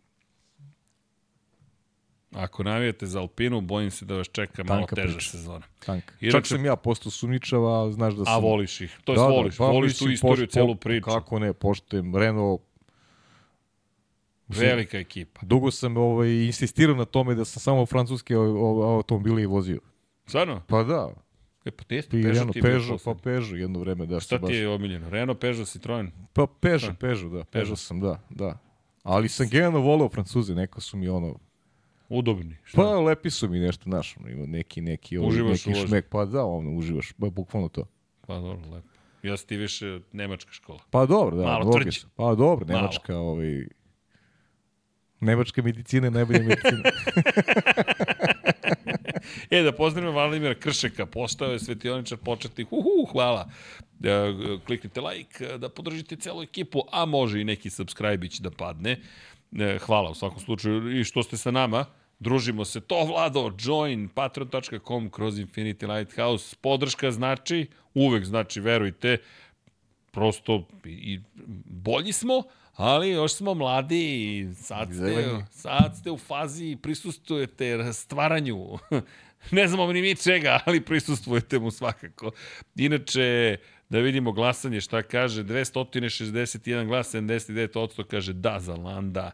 [2.32, 5.30] Ako navijate za Alpinu, bojim se da vas čeka malo Tanka teža priča.
[5.30, 5.66] sezona.
[5.86, 6.14] Tanka.
[6.20, 8.34] Inače- Čak sam ja postao sumničava, znaš da sam...
[8.34, 8.98] A voliš ih.
[9.04, 9.56] To je voliš.
[9.56, 11.04] pa voliš tu istoriju, poš- celu priču.
[11.04, 12.60] Kako ne, poštujem Renault.
[14.48, 15.40] Velika ekipa.
[15.42, 19.80] Dugo sam ovaj, insistirao na tome da sam samo francuske automobile i vozio.
[20.26, 20.62] Stvarno?
[20.66, 21.08] Pa da,
[21.68, 23.22] E, pa jeste, i Peugeot Renault, ti je bio Peugeot, pa poslednji.
[23.22, 24.06] Peugeot jedno vreme.
[24.06, 25.10] Da, Šta sam ti je omiljeno?
[25.10, 26.10] Renault, Peugeot, Citroen?
[26.32, 27.50] Pa Peugeot, Peugeot, da, Peugeot.
[27.50, 28.58] Peugeot sam, da, da.
[29.02, 31.38] Ali sam generalno voleo Francuze, neko su mi ono,
[32.08, 32.56] Udobni.
[32.64, 32.76] Šta?
[32.82, 36.44] pa lepi su mi nešto, znaš, ima neki, neki, ovaj, Uživaš neki šmek, pa da,
[36.44, 37.84] ono, uživaš, ba, bukvalno to.
[38.26, 38.88] Pa dobro, lepo.
[39.22, 40.80] Ja sam ti više nemačka škola.
[40.90, 42.10] Pa dobro, da, Malo logično.
[42.16, 42.80] Pa dobro, Malo.
[42.80, 43.66] Nemačka, ovaj,
[45.20, 46.82] Nemačka medicina je najbolja medicina.
[49.50, 52.68] E, da pozdravimo Valimira Kršeka, postao je svetioničar početnik.
[52.70, 53.48] Uhu, hvala.
[54.04, 54.32] E,
[54.66, 59.00] kliknite like, e, da podržite celu ekipu, a može i neki subscribe da padne.
[59.52, 61.84] E, hvala u svakom slučaju i što ste sa nama.
[62.18, 62.80] Družimo se.
[62.80, 66.56] To Vlado, join patreon.com kroz Infinity Lighthouse.
[66.60, 69.18] Podrška znači, uvek znači, verujte,
[70.10, 71.20] prosto i
[71.64, 72.42] bolji smo,
[72.78, 74.04] ali još smo mladi
[74.38, 78.78] i sad ste, sad ste u fazi prisustujete stvaranju.
[79.50, 82.30] ne znamo ni mi čega, ali prisustvujete mu svakako.
[82.76, 83.56] Inače,
[83.88, 89.30] da vidimo glasanje šta kaže, 261 glas, 79% kaže da za Landa,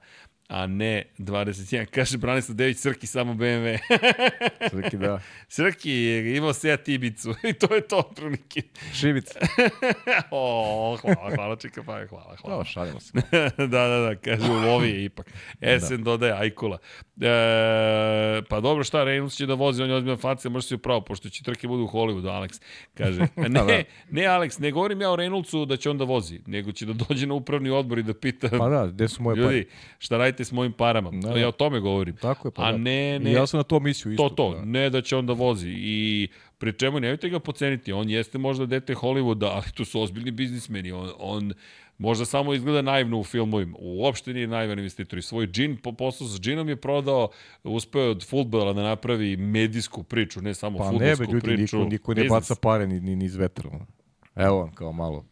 [0.48, 1.86] a ne 21.
[1.86, 3.78] Kaže Branislav Dević, Srki samo BMW.
[4.70, 5.20] Srki, da.
[5.48, 8.62] Srki je imao Seat Ibicu i to je to, otprilike.
[8.94, 9.38] Šivica.
[10.30, 12.58] o, hvala, hvala, čeka, pa hvala, hvala.
[12.58, 13.12] Da, šalimo se.
[13.58, 15.32] da, da, da, kaže, u lovi je ipak.
[15.60, 16.04] Esen da.
[16.04, 16.78] dodaje Ajkula.
[17.20, 21.00] E, pa dobro, šta, Reynolds će da vozi, on je ozbiljna facija, može si upravo,
[21.00, 22.62] pošto će trke budu u Hollywoodu, Alex.
[22.94, 23.82] Kaže, ne, Da, da.
[24.10, 26.92] ne, Alex, ne govorim ja o Reynoldsu da će on da vozi, nego će da
[26.92, 29.56] dođe na upravni odbor i da pita, Pa da, gde su moje pare?
[29.56, 31.10] ljudi, šta radite s mojim parama?
[31.10, 31.38] Da, Da, da.
[31.38, 32.16] ja o tome govorim.
[32.16, 32.78] Tako je, pa A da.
[32.78, 34.28] ne, ne, I ja sam na to mislio isto.
[34.28, 34.64] to, to, Da.
[34.64, 35.70] ne da će on da vozi.
[35.70, 40.30] I pri čemu nemojte ga poceniti, on jeste možda dete Hollywooda, ali to su ozbiljni
[40.30, 40.92] biznismeni.
[40.92, 41.52] On, on
[41.98, 43.76] možda samo izgleda naivno u filmovima.
[43.80, 45.18] Uopšte nije naivan investitor.
[45.18, 47.28] I svoj džin, po poslu sa džinom je prodao,
[47.64, 51.46] uspeo je od futbola da napravi medijsku priču, ne samo Pa ne futbolsku be, ljudi,
[51.46, 51.76] priču.
[51.78, 53.70] niko, niko ne baca pare ni, ni, ni iz vetra.
[54.36, 55.24] Evo vam kao malo.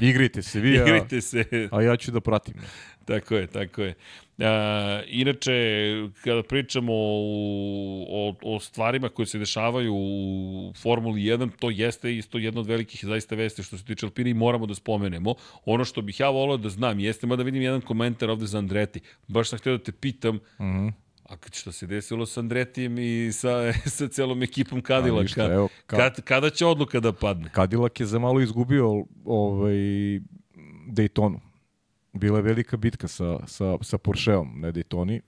[0.00, 1.68] Igrajte se vi, a, Igrajte se.
[1.72, 2.54] a ja ću da pratim.
[3.04, 3.94] Tako je, tako je.
[4.38, 5.52] A, inače,
[6.24, 12.38] kada pričamo o, o, o stvarima koje se dešavaju u Formuli 1, to jeste isto
[12.38, 15.34] jedna od velikih zaista vesti što se tiče Alpine i moramo da spomenemo.
[15.64, 19.00] Ono što bih ja volao da znam jeste, mada vidim jedan komentar ovde za Andreti.
[19.28, 20.92] Baš sam htio da te pitam, Mm -hmm.
[21.28, 23.48] A što se desilo sa Andretijem i sa,
[23.88, 25.44] sa celom ekipom ništa, Cadillaca?
[25.44, 27.50] evo, ka- Kad, kada će odluka da padne?
[27.54, 29.76] Cadillac je za malo izgubio ovaj,
[30.88, 31.40] Daytonu.
[32.12, 35.20] Bila je velika bitka sa, sa, sa Porscheom na Daytoni.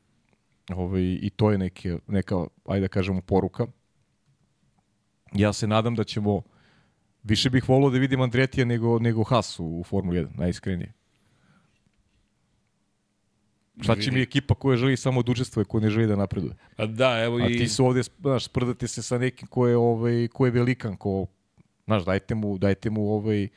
[0.71, 3.67] Ovaj, I to je neke, neka, ajde da kažemo, poruka.
[5.33, 6.43] Ja se nadam da ćemo,
[7.23, 10.93] više bih volio da vidim Andretija nego, nego Haas u, u Formuli 1, najiskrenije.
[13.81, 16.53] Šta će mi ekipa koja želi samo da učestvuje, koja ne želi da napreduje?
[16.77, 17.59] A da, evo A i...
[17.59, 21.27] ti se ovde, znaš, sprdate se sa nekim ko je, ovaj, ko je velikan, ko,
[21.87, 23.49] znaš, dajte mu, dajte mu ovaj,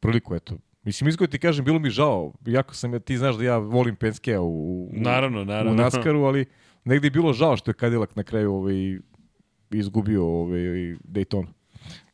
[0.00, 0.54] priliku, eto.
[0.82, 3.96] Mislim, iskreno ti kažem, bilo mi žao, jako sam, ja- ti znaš da ja volim
[3.96, 5.72] Penskea u, u, Naravno, naravno.
[5.72, 6.44] u Naskaru, ali
[6.84, 8.98] negde je bilo žao što je Cadillac na kraju ovaj,
[9.70, 10.60] izgubio ovaj,
[11.04, 11.46] Daytona.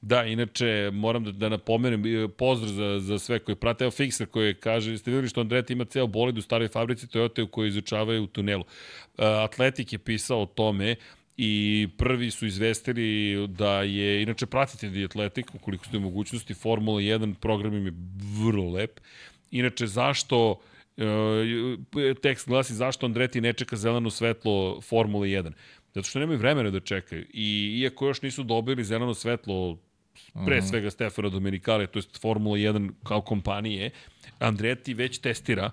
[0.00, 3.84] Da, inače, moram da, da napomenem, e, pozdrav za, za sve koji prate.
[3.84, 7.42] Evo Fixer koji kaže, ste videli što Andretti ima ceo bolid u staroj fabrici Toyota
[7.42, 8.62] u kojoj izučavaju u tunelu.
[8.62, 10.97] Uh, Atletik je pisao o tome
[11.36, 17.00] i prvi su izvestili da je, inače pratite The Athletic, ukoliko ste u mogućnosti, Formula
[17.00, 17.92] 1 program im je
[18.44, 19.00] vrlo lep.
[19.50, 20.60] Inače, zašto
[20.97, 25.52] e, tekst glasi zašto Andreti ne čeka zeleno svetlo Formula 1.
[25.94, 27.26] Zato što nemaju vremena da čekaju.
[27.33, 29.78] I iako još nisu dobili zeleno svetlo
[30.44, 30.66] pre mhm.
[30.66, 33.90] svega Stefano Domenicali, to je Formula 1 kao kompanije,
[34.39, 35.70] Andretti već testira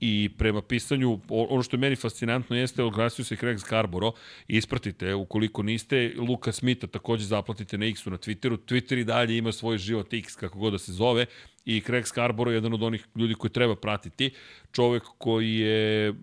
[0.00, 4.18] i prema pisanju, ono što je meni fascinantno jeste, oglasio se Craig Scarborough,
[4.48, 9.52] ispratite, ukoliko niste, Luka Smitha takođe zaplatite na X-u na Twitteru, Twitter i dalje ima
[9.52, 11.26] svoj život X, kako god da se zove,
[11.64, 14.30] i Craig Scarborough je jedan od onih ljudi koji treba pratiti,
[14.72, 16.14] čovek koji je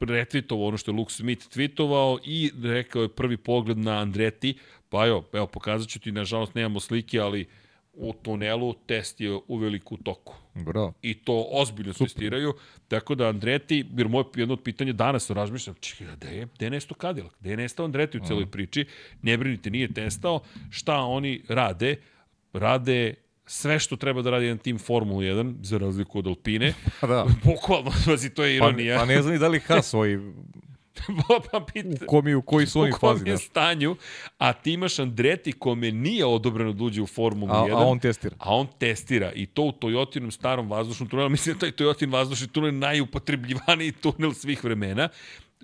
[0.00, 4.54] retvitovao ono što je Luke Smith tweetovao i rekao je prvi pogled na Andreti,
[4.88, 7.46] pa evo, evo pokazat ću ti, nažalost nemamo slike, ali
[7.92, 10.34] u tunelu test je u veliku toku.
[10.54, 10.92] Bravo.
[11.02, 12.06] I to ozbiljno Super.
[12.06, 12.54] testiraju.
[12.88, 16.70] Tako da Andreti, jer moje jedno od pitanja danas razmišljam, čekaj, gde je, gde je
[16.70, 17.32] nestao Cadillac?
[17.40, 18.86] Gde je nestao Andreti u celoj priči?
[19.22, 20.40] Ne brinite, nije testao.
[20.70, 21.96] Šta oni rade?
[22.52, 23.14] Rade
[23.46, 26.74] sve što treba da radi jedan tim Formula 1, za razliku od Alpine.
[27.02, 27.26] da.
[27.44, 28.96] Bukvalno, pazi, to je ironija.
[28.96, 30.20] Pa, pa ne znam ni da li Haas svoj
[31.52, 33.14] pa pita, u, kom je, u koji su oni fazi.
[33.14, 33.38] U kom je da.
[33.38, 33.96] stanju,
[34.38, 37.72] a ti imaš Andreti kome nije odobreno da uđe u Formulu a, 1.
[37.72, 38.36] A on testira.
[38.38, 41.28] A on testira i to u Toyotinom starom vazdušnom tunelu.
[41.28, 45.08] Mislim da taj Toyotin vazdušni tunel je najupotrebljivaniji tunel svih vremena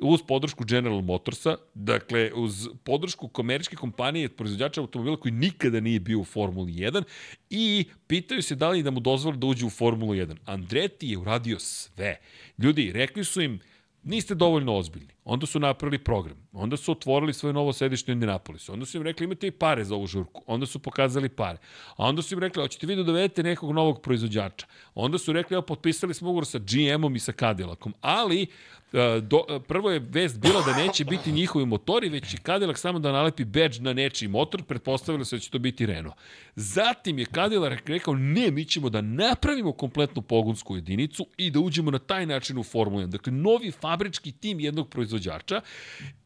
[0.00, 6.20] uz podršku General Motorsa, dakle uz podršku komerčke kompanije proizvođača automobila koji nikada nije bio
[6.20, 7.02] u Formuli 1
[7.50, 10.36] i pitaju se da li da mu dozvoli da uđe u Formulu 1.
[10.44, 12.16] Andretti je uradio sve.
[12.58, 13.60] Ljudi, rekli su im,
[14.02, 15.13] niste dovoljno ozbiljni.
[15.24, 16.36] Onda su napravili program.
[16.52, 18.72] Onda su otvorili svoje novo sedište u Indianapolisu.
[18.72, 20.42] Onda su im rekli imate i pare za ovu žurku.
[20.46, 21.58] Onda su pokazali pare.
[21.96, 24.66] A onda su im rekli hoćete vi da dovedete nekog novog proizvođača.
[24.94, 27.94] Onda su rekli evo potpisali smo ugovor sa GM-om i sa Cadillacom.
[28.00, 28.46] Ali
[28.94, 32.78] E, do, e, prvo je vest bila da neće biti njihovi motori, već će Cadillac
[32.78, 36.14] samo da nalepi badge na nečiji motor, pretpostavili se da će to biti Renault.
[36.56, 41.90] Zatim je Cadillac rekao, ne, mi ćemo da napravimo kompletnu pogonsku jedinicu i da uđemo
[41.90, 43.06] na taj način u Formulu 1.
[43.06, 45.13] Dakle, novi fabrički tim jednog proizvođača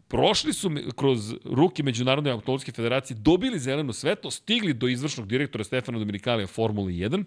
[0.08, 5.99] prošli su kroz ruke Međunarodne automobilske federacije, dobili zeleno svetlo, stigli do izvršnog direktora Stefana
[5.99, 7.25] Dominikalija Formule 1,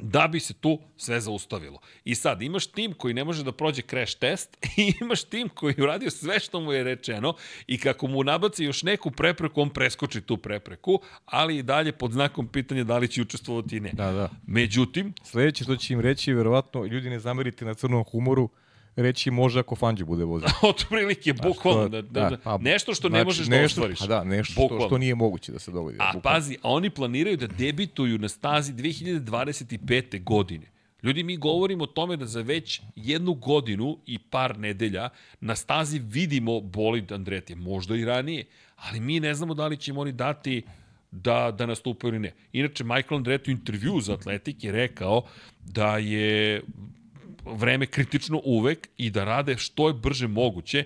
[0.00, 1.80] da bi se tu sve zaustavilo.
[2.04, 5.74] I sad, imaš tim koji ne može da prođe crash test i imaš tim koji
[5.78, 7.34] uradio sve što mu je rečeno
[7.66, 12.12] i kako mu nabaci još neku prepreku, on preskoči tu prepreku, ali i dalje pod
[12.12, 13.92] znakom pitanja da li će učestvovati i ne.
[13.92, 14.30] Da, da.
[14.46, 15.14] Međutim...
[15.24, 18.48] Sledeće što će im reći, verovatno, ljudi ne zamerite na crnom humoru,
[18.96, 20.48] reći može ako Fanđi bude vozio.
[20.62, 21.88] Od prilike, bukvalno.
[21.88, 24.00] Da, da, da, pa, nešto što znači, ne možeš da nešto, da ostvariš.
[24.00, 25.96] A da, nešto što, što nije moguće da se dogodi.
[26.00, 26.20] A bukvalno.
[26.22, 30.24] pazi, a oni planiraju da debituju na stazi 2025.
[30.24, 30.66] godine.
[31.02, 35.08] Ljudi, mi govorimo o tome da za već jednu godinu i par nedelja
[35.40, 38.44] na stazi vidimo bolid Andretija, možda i ranije,
[38.76, 40.62] ali mi ne znamo da li ćemo oni dati
[41.10, 42.32] da, da nastupaju ili ne.
[42.52, 45.22] Inače, Michael Andretti u intervju za Atletik je rekao
[45.64, 46.62] da je
[47.46, 50.84] vreme kritično uvek i da rade što je brže moguće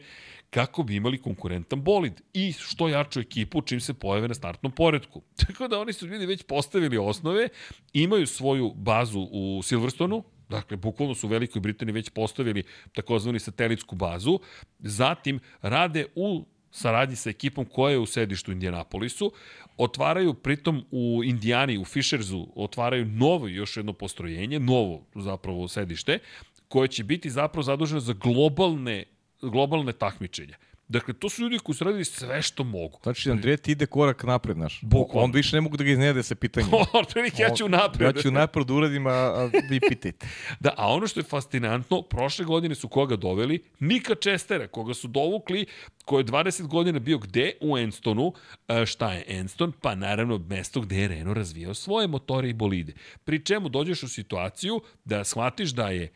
[0.50, 5.22] kako bi imali konkurentan bolid i što jaču ekipu čim se pojave na startnom poredku.
[5.46, 7.48] Tako da oni su ljudi već postavili osnove,
[7.92, 12.62] imaju svoju bazu u Silverstonu, Dakle, bukvalno su u Velikoj Britaniji već postavili
[12.92, 14.38] takozvani satelitsku bazu.
[14.78, 19.32] Zatim rade u saradnji sa ekipom koja je u sedištu Indianapolisu,
[19.76, 26.18] otvaraju pritom u Indijani, u Fishersu, otvaraju novo još jedno postrojenje, novo zapravo sedište,
[26.68, 29.04] koje će biti zapravo zaduženo za globalne,
[29.42, 30.56] globalne takmičenja.
[30.88, 32.98] Dakle, to su ljudi koji su radili sve što mogu.
[33.02, 34.80] Znači, Andret ide korak napred, naš.
[34.82, 35.24] Bukvalno.
[35.24, 36.70] On više ne mogu da ga iznede sa pitanjem.
[37.02, 38.16] Otprilike, ja ću napred.
[38.16, 40.26] Ja ću napred da uradim, a, a vi pitajte.
[40.60, 43.62] da, a ono što je fascinantno, prošle godine su koga doveli?
[43.80, 45.66] Nika Čestera, koga su dovukli,
[46.04, 47.52] ko je 20 godina bio gde?
[47.60, 48.32] U Enstonu.
[48.68, 49.72] E, šta je Enston?
[49.82, 52.92] Pa naravno mesto gde je Renault razvijao svoje motore i bolide.
[53.24, 56.08] Pri čemu dođeš u situaciju da shvatiš da je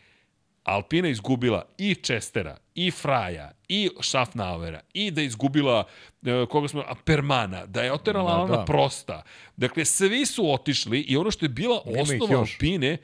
[0.64, 5.84] Alpina izgubila i Čestera, i Fraja, i Schaffnauera, i da je izgubila,
[6.26, 8.64] e, koga smo, Permana, da je oterala da, da.
[8.64, 9.22] Prosta.
[9.56, 12.98] Dakle, svi su otišli i ono što je bila Nema osnova Alpine,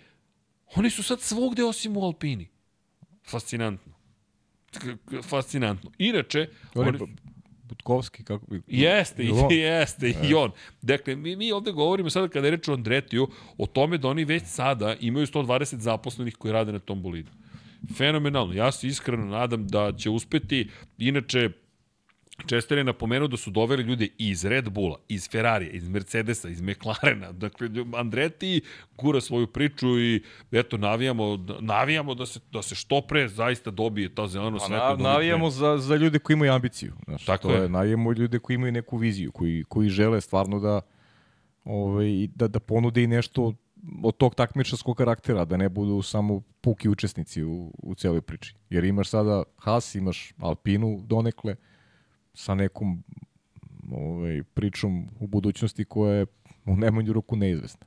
[0.74, 2.48] oni su sad svugde osim u Alpini.
[3.26, 3.92] Fascinantno.
[5.22, 5.90] Fascinantno.
[5.98, 6.98] Inače, oni, oni
[7.68, 8.62] Butkovski, kako bi...
[8.66, 10.50] Jeste, i, jeste, i on.
[10.82, 13.28] Dakle, mi, mi ovde govorimo sada kada je reč o Andretiju,
[13.58, 17.30] o tome da oni već sada imaju 120 zaposlenih koji rade na tom bolidu.
[17.96, 18.54] Fenomenalno.
[18.54, 20.68] Ja se iskreno nadam da će uspeti.
[20.98, 21.50] Inače,
[22.46, 26.60] Chester je napomenuo da su doveli ljude iz Red Bulla, iz Ferrarija, iz Mercedesa, iz
[26.60, 27.32] McLarena.
[27.42, 28.60] Dakle, Andretti
[28.98, 34.14] gura svoju priču i eto, navijamo, navijamo da se, da se što pre zaista dobije
[34.14, 34.96] ta zeleno Pa svetlo.
[34.96, 36.92] na, navijamo za, za ljude koji imaju ambiciju.
[37.04, 37.62] Znaš, Tako to je.
[37.62, 37.68] je.
[37.68, 40.80] Navijamo ljude koji imaju neku viziju, koji, koji žele stvarno da,
[41.64, 43.54] ovaj, da, da ponude i nešto
[44.02, 48.54] od tog takmičarskog karaktera, da ne budu samo puki učesnici u, u celoj priči.
[48.70, 51.56] Jer imaš sada Haas, imaš Alpinu donekle,
[52.34, 53.02] sa nekom
[53.90, 56.26] ovaj, pričom u budućnosti koja je
[56.66, 57.86] u najmanju ruku neizvesna.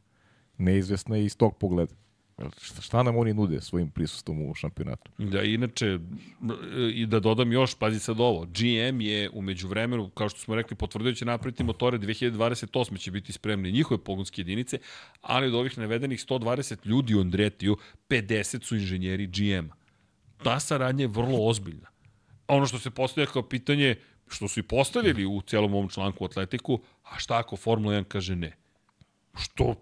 [0.57, 1.93] Neizvesna je iz tog pogleda.
[2.81, 5.11] Šta, nam oni nude svojim prisustvom u šampionatu?
[5.17, 5.99] Da, inače,
[6.93, 10.77] i da dodam još, pazi sad ovo, GM je umeđu vremenu, kao što smo rekli,
[10.77, 12.97] potvrdio će napraviti motore 2028.
[12.97, 14.79] će biti spremni njihove pogonske jedinice,
[15.21, 17.77] ali od ovih navedenih 120 ljudi u Andretiju,
[18.09, 19.75] 50 su inženjeri GM-a.
[20.43, 21.89] Ta saradnja je vrlo ozbiljna.
[22.47, 23.95] Ono što se postavlja kao pitanje,
[24.27, 28.03] što su i postavili u celom ovom članku u atletiku, a šta ako Formula 1
[28.03, 28.57] kaže ne?
[29.35, 29.75] Što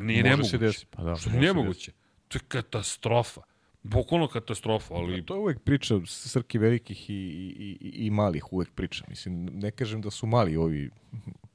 [0.00, 0.58] nije nemoguće.
[0.58, 1.92] desiti, pa da, što se nemoguće.
[2.28, 3.40] To je katastrofa.
[3.82, 5.26] Bukvalno katastrofa, ali...
[5.26, 9.04] To je uvek priča Srki velikih i, i, i, i malih uvek priča.
[9.08, 10.90] Mislim, ne kažem da su mali ovi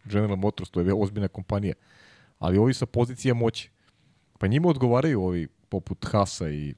[0.05, 1.73] General Motors, to je ozbiljna kompanija,
[2.39, 3.69] ali ovi sa pozicija moći.
[4.39, 6.75] Pa njima odgovaraju ovi poput Hasa i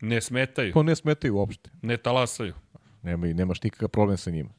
[0.00, 1.70] Ne smetaju, to ne smetaju uopšte.
[1.82, 2.54] ne talasaju.
[3.02, 4.50] Nema, nemaš nikakav problem sa njima.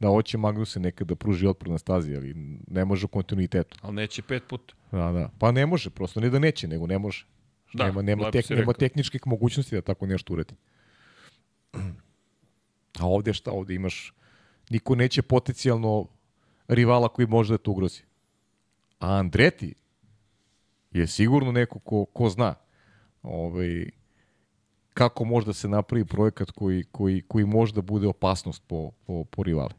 [0.00, 2.34] Da hoće Magnuse nekad da pruži otpor na stazi, ali
[2.66, 3.78] ne može u kontinuitetu.
[3.82, 4.74] Ali neće pet puta.
[4.92, 5.30] Da, da.
[5.38, 7.26] Pa ne može, prosto ne da neće, nego ne može.
[7.72, 10.54] Da, nema, nema, tek, nema tehničkih mogućnosti da tako nešto uredi.
[12.98, 13.50] A ovde šta?
[13.50, 14.14] Ovde imaš
[14.70, 16.06] niko neće potencijalno
[16.68, 18.02] rivala koji može da te ugrozi.
[18.98, 19.74] A Andreti
[20.90, 22.54] je sigurno neko ko, ko zna
[23.22, 23.90] ovaj,
[24.94, 29.24] kako može da se napravi projekat koji, koji, koji može da bude opasnost po, po,
[29.24, 29.74] po rivali.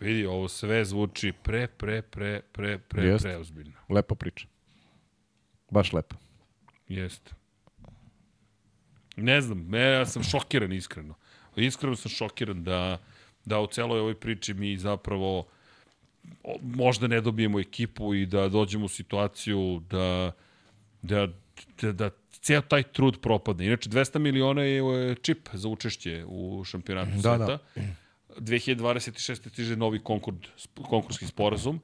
[0.00, 3.28] Vidi, ovo sve zvuči pre, pre, pre, pre, pre, Jeste.
[3.28, 3.72] preozbiljno.
[3.88, 4.46] Lepa priča.
[5.70, 6.16] Baš lepa.
[6.88, 7.30] Jeste.
[9.16, 11.14] Ne znam, ja sam šokiran iskreno.
[11.56, 12.98] Iskreno sam šokiran da,
[13.44, 15.46] da u celoj ovoj priči mi zapravo
[16.62, 20.32] možda ne dobijemo ekipu i da dođemo u situaciju da,
[21.02, 21.28] da,
[21.82, 23.66] da, da ceo taj trud propadne.
[23.66, 27.46] Inače, 200 miliona je čip za učešće u šampionatu Da, sveta.
[27.46, 27.58] da.
[28.38, 29.48] 2026.
[29.48, 30.46] stiže novi konkurd,
[30.88, 31.80] konkurski sporazum.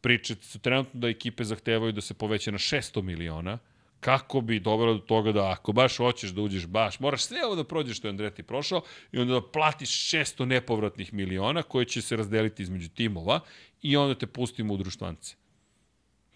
[0.00, 3.58] Priče su trenutno da ekipe zahtevaju da se poveće na 600 miliona,
[4.00, 7.54] kako bi dovelo do toga da ako baš hoćeš da uđeš baš, moraš sve ovo
[7.56, 12.02] da prođeš što je Andreti prošao i onda da platiš 600 nepovratnih miliona koje će
[12.02, 13.40] se razdeliti između timova
[13.82, 15.36] i onda te pustimo u društvance.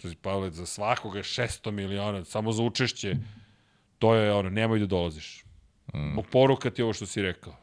[0.01, 3.17] Znači, Pavle, za svakoga je 600 miliona, samo za učešće,
[3.99, 5.45] to je ono, nemoj da dolaziš.
[5.95, 6.19] Mm.
[6.33, 7.57] Poruka ti je ovo što si rekao.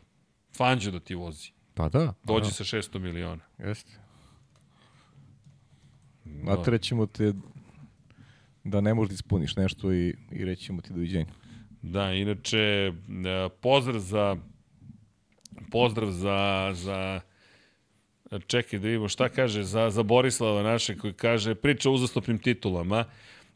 [0.58, 1.53] Fanđo da ti vozi.
[1.74, 2.14] Pa da.
[2.24, 2.52] Dođi da.
[2.52, 3.44] sa 600 miliona.
[3.60, 3.92] Jeste.
[6.26, 7.34] Natrećemo te
[8.64, 11.34] da ne možeš da ispuniš nešto i, i reći ćemo ti doviđenja.
[11.82, 12.94] Da, inače, e,
[13.62, 14.38] pozdrav za
[15.72, 17.22] pozdrav za, za
[18.48, 23.06] čekaj da vidimo šta kaže za, za Borislava naše koji kaže priča o uzastopnim titulama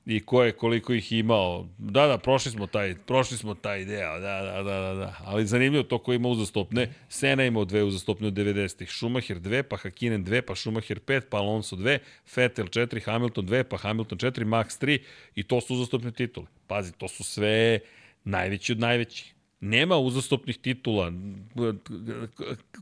[0.07, 1.67] i ko je koliko ih imao.
[1.77, 5.15] Da, da, prošli smo taj, prošli smo taj deo, da, da, da, da, da.
[5.25, 6.93] Ali zanimljivo to ko ima uzastopne.
[7.09, 8.91] Sena imao dve uzastopne od 90-ih.
[8.91, 11.99] Schumacher 2, pa Hakinen 2, pa Schumacher 5, pa Alonso 2,
[12.35, 14.99] Vettel 4, Hamilton 2, pa Hamilton 4, Max 3
[15.35, 16.47] i to su uzastopne titule.
[16.67, 17.79] Pazi, to su sve
[18.23, 19.36] najveći od najvećih.
[19.59, 21.11] Nema uzastopnih titula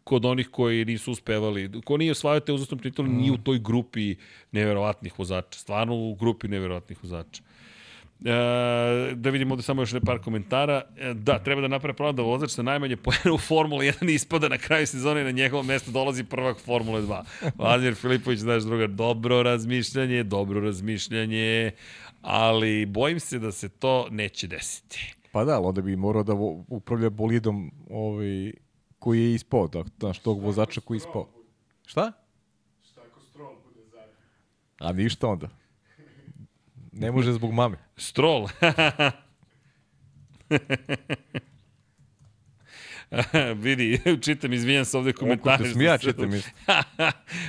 [0.03, 1.71] kod onih koji nisu uspevali.
[1.85, 4.15] Ko nije osvajao te uzastopne titule, nije u toj grupi
[4.51, 5.59] neverovatnih vozača.
[5.59, 7.43] Stvarno u grupi neverovatnih vozača.
[8.25, 10.81] E, da vidimo ovde samo još ne par komentara.
[10.97, 14.49] E, da, treba da naprave plan da vozač sa najmanje pojena u Formula 1 ispada
[14.49, 17.23] na kraju sezone i na njegovo mesto dolazi prvak Formule 2.
[17.55, 21.71] Vladimir Filipović, znaš druga, dobro razmišljanje, dobro razmišljanje,
[22.21, 25.13] ali bojim se da se to neće desiti.
[25.35, 28.53] Pa da, ali onda bi morao da vo, upravlja bolidom ovaj,
[28.99, 31.27] koji je ispao, da, znaš, tog vozača koji je ispao.
[31.85, 32.11] Šta?
[34.79, 35.49] A ništa onda.
[36.91, 37.77] Ne može zbog mame.
[37.97, 38.47] Stroll.
[43.55, 45.63] Vidi, čitam, izvinjam se ovde komentare.
[45.63, 46.31] te smija, čitam.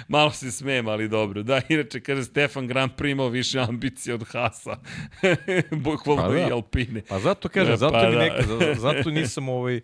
[0.08, 1.42] Malo se smijem, ali dobro.
[1.42, 4.76] Da, inače, kaže Stefan Grand Prix imao više ambicije od Hasa.
[5.84, 6.38] Bukvalno Pa da.
[6.38, 7.02] i Alpine.
[7.02, 8.20] Pa zato kažem, E, zato pa mi da.
[8.20, 9.80] neka, za- zato nisam ovaj,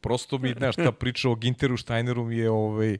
[0.00, 2.98] prosto mi, znaš, ta priča o Ginteru Steineru mi je ovaj,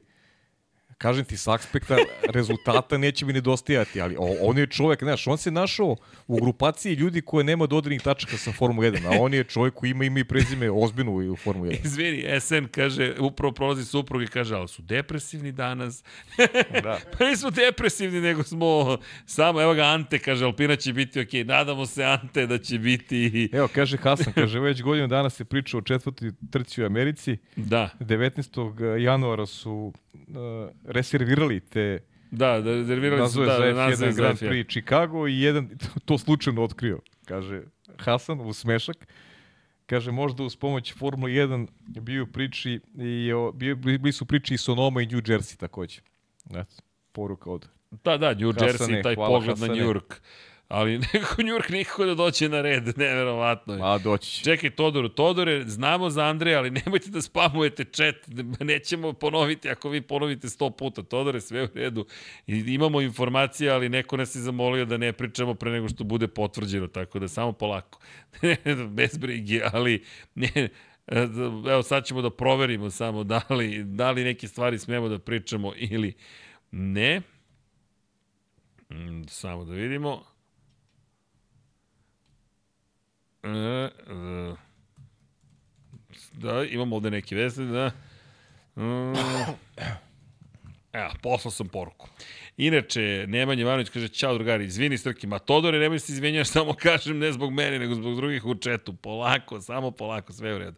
[0.97, 1.97] Kažem ti, s aspekta
[2.33, 5.95] rezultata neće mi nedostajati, ali on je čovjek, znaš, on se našao
[6.27, 9.89] u grupaciji ljudi koje nema dodirnih tačaka sa Formula 1, a on je čovjek koji
[9.89, 11.85] ima ime i prezime ozbiljno u Formula 1.
[11.85, 16.03] Izvini, SN kaže, upravo prolazi suprug i kaže, ali su depresivni danas.
[16.83, 16.99] Da.
[17.17, 21.43] pa nismo depresivni, nego smo samo, evo ga Ante, kaže, Alpina će biti okej.
[21.43, 23.49] Nadamo se, Ante, da će biti...
[23.53, 27.37] Evo, kaže Hasan, kaže, već godinu dana se priča o četvrtoj trci u Americi.
[27.55, 28.97] Da, 19.
[28.97, 29.93] januara su
[30.85, 31.99] reservirali te
[32.31, 34.49] da, da, rezervirali su da, za da, F1 naziv za Grand F1.
[34.49, 35.69] Prix Chicago i jedan
[36.05, 37.61] to slučajno otkrio, kaže
[37.97, 39.07] Hasan u smešak.
[39.85, 44.57] Kaže, možda uz pomoć Formula 1 bio priči i o, bio, bili su priči i
[44.57, 46.01] Sonoma i New Jersey takođe.
[46.49, 46.75] Eto,
[47.11, 47.67] poruka od
[48.03, 49.73] Da, da, New Hasane, Jersey, taj pogled na Hasane.
[49.73, 50.21] New York.
[50.67, 53.79] Ali nekako New York nikako da doće na red, neverovatno je.
[53.83, 54.43] A, doći će.
[54.43, 58.15] Čekaj, Todoru, Todore, znamo za Andreja, ali nemojte da spamujete chat,
[58.59, 61.03] nećemo ponoviti ako vi ponovite sto puta.
[61.03, 62.05] Todore, sve u redu.
[62.47, 66.27] I imamo informacije, ali neko nas je zamolio da ne pričamo pre nego što bude
[66.27, 67.99] potvrđeno, tako da samo polako.
[68.97, 70.03] Bez brige, ali
[70.35, 70.69] ne,
[71.71, 75.73] evo sad ćemo da proverimo samo da li, da li neke stvari smemo da pričamo
[75.75, 76.13] ili
[76.71, 77.21] ne.
[78.89, 80.34] Mm, Samo da vidimo.
[83.45, 84.55] E, e,
[86.33, 87.91] da, imamo ovde neke veze, da.
[90.93, 92.07] Evo, poslao sam poruku.
[92.57, 97.19] Inače, Nemanja Ivanović kaže, čao drugari, izvini Srki, ma Todore, nemoj se izvinjaš, samo kažem
[97.19, 98.93] ne zbog mene, nego zbog drugih u četu.
[98.93, 100.77] Polako, samo polako, sve u redu.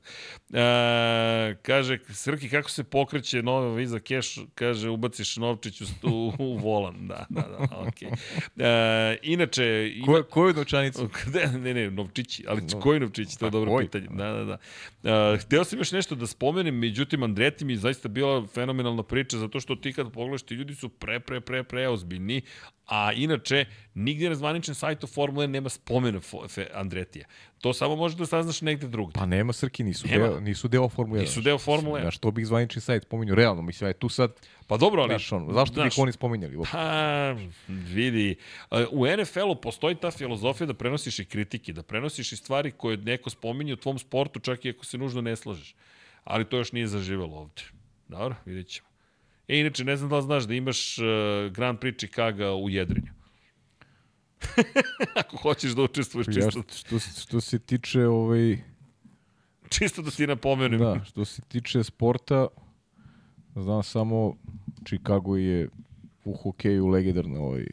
[0.54, 6.58] E, kaže, Srki, kako se pokreće nova Visa Cash, kaže, ubaciš novčić u, u, u
[6.58, 7.08] volan.
[7.08, 8.10] Da, da, da, okej.
[8.58, 11.10] E, inače, ima, Ko, koju novčanicu?
[11.26, 11.48] Gde?
[11.48, 12.80] Ne, ne, novčići, ali No.
[12.80, 13.86] koji novčići, to je A dobro koji?
[13.86, 14.08] pitanje.
[14.12, 14.58] Da, da, da.
[15.34, 19.38] Uh, hteo sam još nešto da spomenem, međutim, Andreti mi je zaista bila fenomenalna priča,
[19.38, 22.42] zato što ti kad pogledaš, ti ljudi su pre, pre, pre, pre ozbiljni,
[22.86, 26.20] a inače, nigde na zvaničnom sajtu Formule nema spomena
[26.74, 27.26] Andretija.
[27.62, 29.20] To samo možeš da saznaš negde drugde.
[29.20, 30.28] Pa nema Srki, nisu, Nema.
[30.28, 31.22] deo, nisu deo Formule 1.
[31.22, 32.04] Nisu deo Formule 1.
[32.04, 33.62] Znaš, to bih zvanični sajt pominju realno.
[33.62, 34.32] Mislim, aj tu sad,
[34.68, 35.10] Pa dobro, ali...
[35.10, 36.56] znaš, ono, zašto znaš, bih oni spominjali?
[36.56, 36.78] uopšte?
[36.78, 37.36] Pa,
[37.68, 38.36] vidi,
[38.92, 43.30] u NFL-u postoji ta filozofija da prenosiš i kritike, da prenosiš i stvari koje neko
[43.30, 45.76] spominje u tvom sportu, čak i ako se nužno ne slažeš.
[46.24, 47.62] Ali to još nije zaživelo ovde.
[48.08, 48.87] Dobro, vidjet ćemo.
[49.48, 51.06] E, inače, ne znam da li znaš da imaš uh,
[51.52, 53.12] Grand Prix Chicago u jedrenju.
[55.22, 58.58] ako hoćeš da učestvuješ, Ja, čisto, što, što, što se tiče ovaj,
[59.70, 60.80] čisto da ti napomenem.
[60.80, 62.48] da, što se tiče sporta,
[63.56, 64.34] znam samo
[64.88, 65.70] Chicago je
[66.24, 67.66] u hokeju legendarna ovaj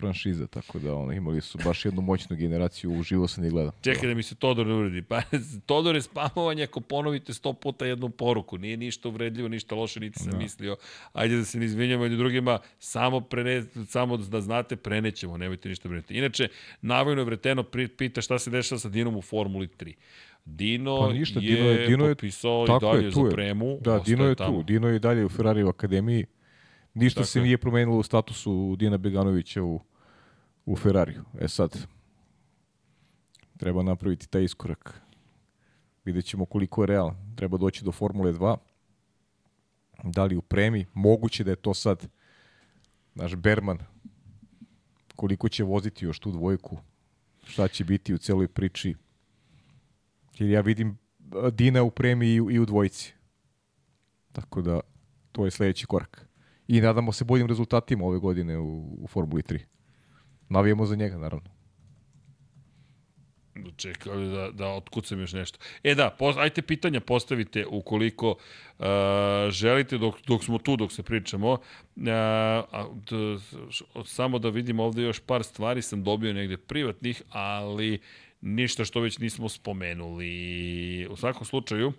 [0.00, 3.72] franšiza, tako da ono, imali su baš jednu moćnu generaciju, uživo sam i gledam.
[3.82, 5.02] Čekaj da mi se Todor ne uredi.
[5.02, 5.22] Pa,
[5.66, 8.58] Todor je spamovanje ako ponovite sto puta jednu poruku.
[8.58, 10.38] Nije ništa uvredljivo, ništa loše, niti sam Da.
[10.38, 10.76] mislio.
[11.12, 15.88] Ajde da se ne izvinjamo jedni drugima, samo, prene, samo da znate, prenećemo, nemojte ništa
[15.88, 16.14] brinuti.
[16.14, 16.48] Inače,
[16.82, 17.62] Navojno Vreteno
[17.98, 19.94] pita šta se dešava sa Dinom u Formuli 3.
[20.46, 23.26] Dino, Pa ništa, je, Dino je- Dino je- potpisao i tako je, dalje tu za
[23.26, 23.30] je.
[23.30, 23.78] premu.
[23.80, 24.50] Da, Dino je tamo.
[24.52, 26.26] tu, Dino je i dalje u Ferrari akademiji.
[26.94, 27.42] Ništa Tako se je.
[27.42, 29.80] nije promenilo u statusu Dina Beganovića u,
[30.70, 31.24] u Ferrariju.
[31.40, 31.86] E sad,
[33.58, 35.00] treba napraviti taj iskorak.
[36.04, 37.16] Vidjet ćemo koliko je realan.
[37.36, 38.56] Treba doći do Formule 2.
[40.04, 40.86] Da li u premi?
[40.94, 42.06] Moguće da je to sad
[43.14, 43.78] naš Berman.
[45.16, 46.78] Koliko će voziti još tu dvojku?
[47.44, 48.94] Šta će biti u celoj priči?
[50.38, 50.98] Jer ja vidim
[51.52, 53.14] Dina u premi i, u- i u dvojici.
[54.32, 54.80] Tako da,
[55.32, 56.26] to je sledeći korak.
[56.68, 59.60] I nadamo se boljim rezultatima ove godine u, u Formuli 3.
[60.50, 61.50] Navijemo za njega, naravno.
[63.76, 65.58] Čekaj da, da otkucam još nešto.
[65.82, 68.86] E da, pos, ajte pitanja postavite ukoliko uh,
[69.50, 71.52] želite dok, dok smo tu, dok se pričamo.
[71.52, 71.60] Uh,
[72.06, 73.16] a, d,
[74.04, 78.00] samo da vidim ovde još par stvari sam dobio negde privatnih, ali
[78.40, 81.06] ništa što već nismo spomenuli.
[81.10, 81.94] U svakom slučaju, uh,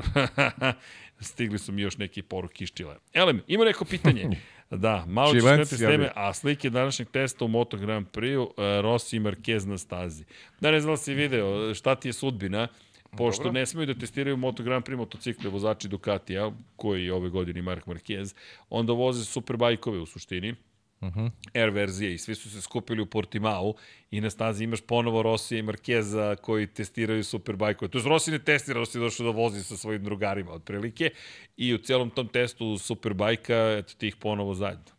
[1.20, 2.96] stigli su mi još neki poruki iz Čile.
[3.12, 4.28] Elem, ima neko pitanje.
[4.76, 8.42] Da, malo ću Čilenci skrenuti s teme, a slike današnjeg testa u Moto Grand Prix-u,
[8.42, 10.24] uh, Rossi i Marquez na stazi.
[10.60, 12.68] Da, ne znam da si video, šta ti je sudbina,
[13.16, 13.60] pošto Dobro.
[13.60, 17.86] ne smeju da testiraju Moto Grand Prix motocikle vozači Ducatija, koji je ove godine Mark
[17.86, 18.34] Marquez,
[18.70, 20.54] onda voze superbajkove u suštini,
[21.02, 21.30] Uh -huh.
[21.54, 23.74] R verzije i svi su se skupili u Portimao
[24.10, 27.88] i na stazi imaš ponovo Rosija i Markeza koji testiraju Superbike.
[27.88, 31.10] To je Rossi ne testira, Rossi je došao da vozi sa svojim drugarima otprilike
[31.56, 34.92] i u celom tom testu Superbajka, eto ti ih ponovo zajedno.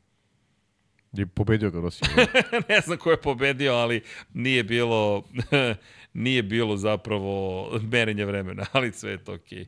[1.17, 2.01] I pobedio ga Rossi.
[2.69, 4.01] ne znam ko je pobedio, ali
[4.33, 5.23] nije bilo
[6.13, 9.61] nije bilo zapravo merenja vremena, ali sve je to okej.
[9.61, 9.67] E,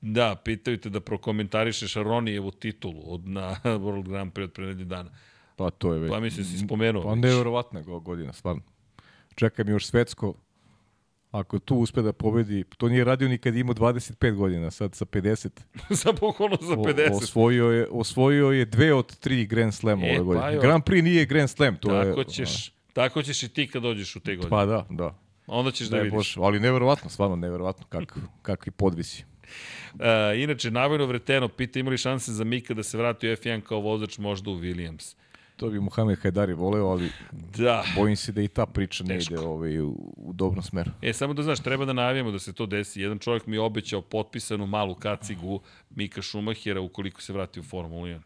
[0.00, 5.10] da, pitaju te da prokomentarišeš Ronijevu titulu od, na World Grand Prix od pre dana.
[5.56, 6.10] Pa to je već.
[6.10, 7.02] Pa mislim si spomenuo.
[7.02, 8.62] Pa nevjerovatna go- godina, stvarno.
[9.34, 10.34] Čeka mi još svetsko.
[11.30, 14.94] Ako tu uspe da pobedi, to nije radio ni kad je imao 25 godina, sad
[14.94, 15.48] sa 50.
[15.90, 17.12] za bukvalno za O- 50.
[17.12, 20.54] osvojio, je, osvojio je dve od tri Grand Slema E, ove pa godine.
[20.54, 20.60] jo.
[20.60, 22.08] Grand Prix nije Grand Slam, to je...
[22.08, 24.50] tako ćeš, tako ćeš i ti kad dođeš u te godine.
[24.50, 25.18] Pa da, da.
[25.46, 26.16] Onda ćeš da Daj vidiš.
[26.16, 29.24] Bože, ali neverovatno, stvarno neverovatno kak, kakvi podvisi.
[30.00, 33.60] E, inače, Navojno Vreteno pita ima li šanse za Mika da se vrati u F1
[33.60, 35.16] kao vozač možda u Williams.
[35.56, 37.10] To bi Mohamed Hajdari voleo, ali
[37.56, 37.84] Da.
[37.96, 40.90] bojim se da i ta priča ne ide ovaj, u, u dobrom smeru.
[41.02, 43.00] E, samo da znaš, treba da najavimo da se to desi.
[43.00, 48.06] Jedan čovjek mi je obećao potpisanu malu kacigu Mika Šumahira ukoliko se vrati u Formulu
[48.06, 48.20] 1.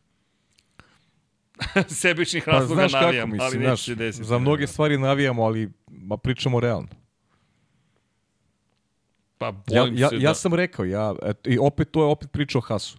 [2.01, 4.25] Sebičnih Pa razloga kako, navijam, ali mislim, neće znaš, se desiti.
[4.25, 6.89] za mnoge stvari navijamo, ali ma, pričamo realno.
[9.53, 10.35] Pa Ja, bojim ja, se ja da...
[10.35, 12.99] sam rekao, ja, et, i opet to je opet priča o Hasu.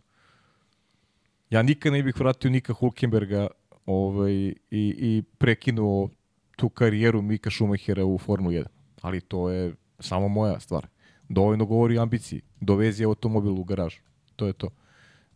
[1.50, 3.48] Ja nikad ne bih vratio Nika Hulkenberga
[3.86, 6.10] ovaj, i, i prekinuo
[6.56, 8.66] tu karijeru Mika Schumachera u Formuli 1.
[9.02, 10.88] Ali to je samo moja stvar.
[11.30, 12.42] Dovoljno govori o ambiciji.
[12.60, 14.02] Dovezi automobil u garažu.
[14.36, 14.70] To je to.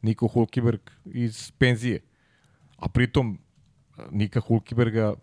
[0.01, 2.01] Niko Hulkenberg iz penzije.
[2.77, 3.39] A pritom
[4.11, 5.13] Nika Hulkenberga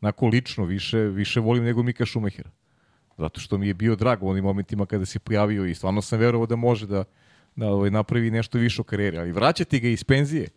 [0.00, 2.50] onako lično više, više volim nego Mika Schumachera.
[3.18, 6.18] Zato što mi je bio drag u onim momentima kada se pojavio i stvarno sam
[6.18, 7.04] verovao da može da,
[7.56, 9.18] da ovaj, napravi nešto više u karijeri.
[9.18, 10.48] Ali vraćati ga iz penzije,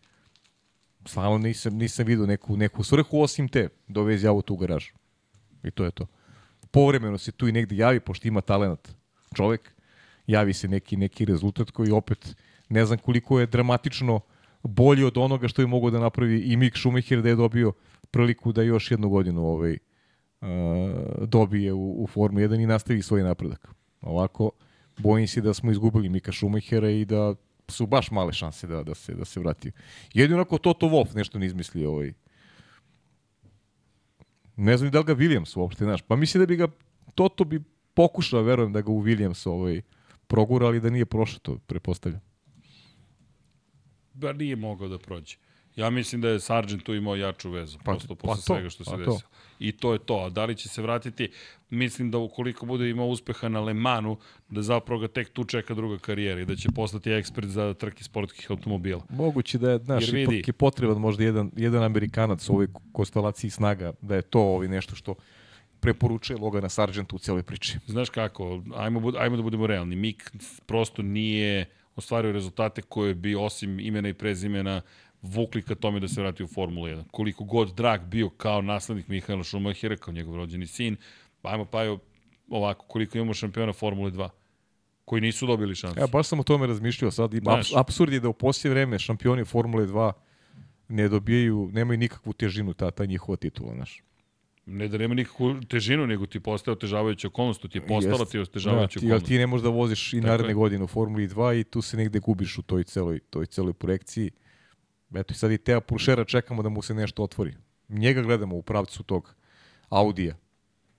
[1.05, 4.91] stvarno nisam, nisam vidio neku, neku svrhu osim te dovezi auto u garažu.
[5.63, 6.07] I to je to.
[6.71, 8.89] Povremeno se tu i negde javi, pošto ima talent
[9.35, 9.73] čovek,
[10.27, 12.35] javi se neki, neki rezultat koji opet
[12.69, 14.19] ne znam koliko je dramatično
[14.63, 17.73] bolji od onoga što je mogao da napravi i Mick Schumacher da je dobio
[18.11, 19.77] priliku da još jednu godinu ovaj,
[21.27, 23.67] dobije u, u Formu 1 i nastavi svoj napredak.
[24.01, 24.51] Ovako,
[24.97, 27.35] bojim se da smo izgubili Mika Schumachera i da
[27.67, 29.71] su baš male šanse da, da, se, da se vrati.
[30.13, 32.13] Jedino ako Toto Wolff nešto ne izmisli ovaj,
[34.55, 36.01] ne znam da li ga Williams uopšte, znaš.
[36.01, 36.67] Pa mislim da bi ga,
[37.15, 39.81] Toto bi pokušao, verujem da ga u Williams ovaj,
[40.27, 42.21] progura, ali da nije prošao to, prepostavljam.
[44.13, 45.37] Bar nije mogao da prođe.
[45.75, 48.69] Ja mislim da je Sargent tu imao jaču vezu, Pa- prosto pa posle to, svega
[48.69, 49.11] što se pa to.
[49.11, 49.29] desilo.
[49.59, 50.15] I to je to.
[50.15, 51.29] A da li će se vratiti?
[51.69, 54.17] Mislim da ukoliko bude imao uspeha na Le Manu,
[54.49, 58.03] da zapravo ga tek tu čeka druga karijera i da će postati ekspert za trke
[58.03, 59.01] sportskih automobila.
[59.09, 63.49] Moguće da je, znaš, vidi- ipak je potreban možda jedan, jedan Amerikanac u ovoj konstelaciji
[63.51, 65.15] snaga, da je to ovaj nešto što
[65.79, 67.77] preporučuje Logana Sargenta u cijeloj priči.
[67.87, 69.95] Znaš kako, ajmo, ajmo da budemo realni.
[69.95, 70.31] Mik
[70.65, 71.65] prosto nije
[71.95, 74.81] ostvario rezultate koje bi osim imena i prezimena
[75.21, 77.03] vukli ka tome da se vrati u Formulu 1.
[77.11, 80.95] Koliko god drag bio kao naslednik Mihaela Šumahira, kao njegov rođeni sin,
[81.43, 81.99] ajmo pa jo,
[82.49, 84.29] ovako, koliko imamo šampiona Formule 2
[85.05, 85.99] koji nisu dobili šansu.
[85.99, 87.33] Ja baš sam o tome razmišljao sad.
[87.33, 87.71] Ima, Znaš.
[87.71, 90.11] abs, absurd je da u poslije vreme šampioni Formule 2
[90.87, 94.03] ne dobijaju, nemaju nikakvu težinu ta, ta njihova titula, znaš.
[94.65, 98.31] Ne da nema nikakvu težinu, nego ti postaje otežavajuća okolnost, ti je postala Jest.
[98.31, 99.25] ti otežavajuća da, ti, okolnost.
[99.25, 100.55] ti ne možeš da voziš i naredne je.
[100.55, 104.31] godine u Formuli 2 i tu se negde gubiš u toj celoj, toj celoj projekciji.
[105.15, 107.53] Eto i sad i Teo Puršera čekamo da mu se nešto otvori.
[107.89, 109.35] Njega gledamo u pravcu tog
[109.89, 110.35] Audija.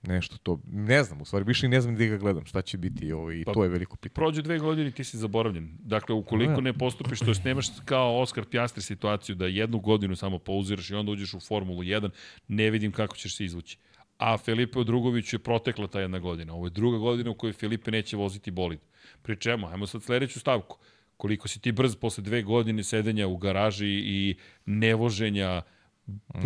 [0.03, 3.11] Nešto to, ne znam, u stvari više ne znam gde ga gledam, šta će biti
[3.11, 4.13] ovaj, i Pa, to je veliko pitanje.
[4.15, 5.77] Prođe dve godine i ti si zaboravljen.
[5.79, 6.61] Dakle, ukoliko Da.
[6.61, 10.95] ne postupiš, to jest nemaš kao Oskar Pjastri situaciju da jednu godinu samo pauziraš i
[10.95, 12.09] onda uđeš u Formulu 1,
[12.47, 13.77] ne vidim kako ćeš se izvući.
[14.17, 16.53] A Filipe Drugoviću je protekla ta jedna godina.
[16.53, 18.79] Ovo je druga godina u kojoj Filipe neće voziti bolid.
[19.21, 19.67] Pri čemu?
[19.67, 20.77] Ajmo sad sledeću stavku.
[21.21, 24.35] Koliko si ti brz posle dve godine sedenja u garaži i
[24.65, 25.61] nevoženja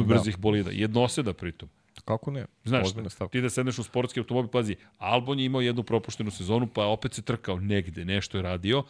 [0.07, 0.71] brzih bolida.
[0.71, 1.69] Jednoseda pritom.
[2.05, 2.45] Kako ne?
[2.63, 2.87] Znaš,
[3.31, 7.13] ti da sedneš u sportski automobil, pazi, Albon je imao jednu propuštenu sezonu, pa opet
[7.13, 8.83] se trkao negde, nešto je radio,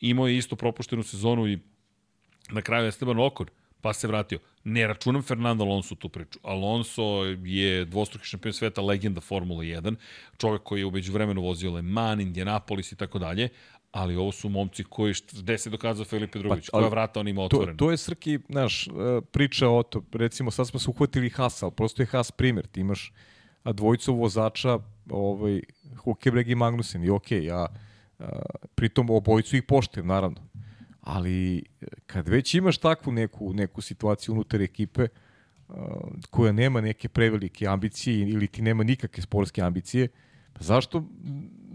[0.00, 1.58] imao je isto propuštenu sezonu i
[2.50, 3.46] na kraju Esteban Okon,
[3.80, 4.38] pa se vratio.
[4.64, 6.38] Ne računam Fernando Alonso tu priču.
[6.42, 9.96] Alonso je dvostruki šampion sveta, legenda Formula 1,
[10.36, 13.48] čovjek koji je umeđu vremenu vozio Le Mans, Indianapolis i tako dalje,
[13.98, 17.40] ali ovo su momci koji, gde se dokazao Felipe Drugović, Pa, koja vrata on ima
[17.40, 17.76] To, otvorena.
[17.76, 18.90] to je Srki, znaš, e,
[19.30, 22.80] priča o to, recimo sad smo se uhvatili Hasa, ali prosto je Has primjer, ti
[22.80, 23.12] imaš
[23.64, 24.78] dvojicu vozača,
[25.10, 25.60] ovaj,
[25.96, 27.66] Hukebreg i Magnussen, i okej, ja
[28.18, 28.42] a,
[28.74, 30.40] pritom obojicu ih poštujem, naravno,
[31.00, 35.08] ali e, kad već imaš takvu neku, neku situaciju unutar ekipe,
[35.68, 35.74] a,
[36.30, 40.08] koja nema neke prevelike ambicije ili ti nema nikakve sportske ambicije,
[40.52, 41.04] pa zašto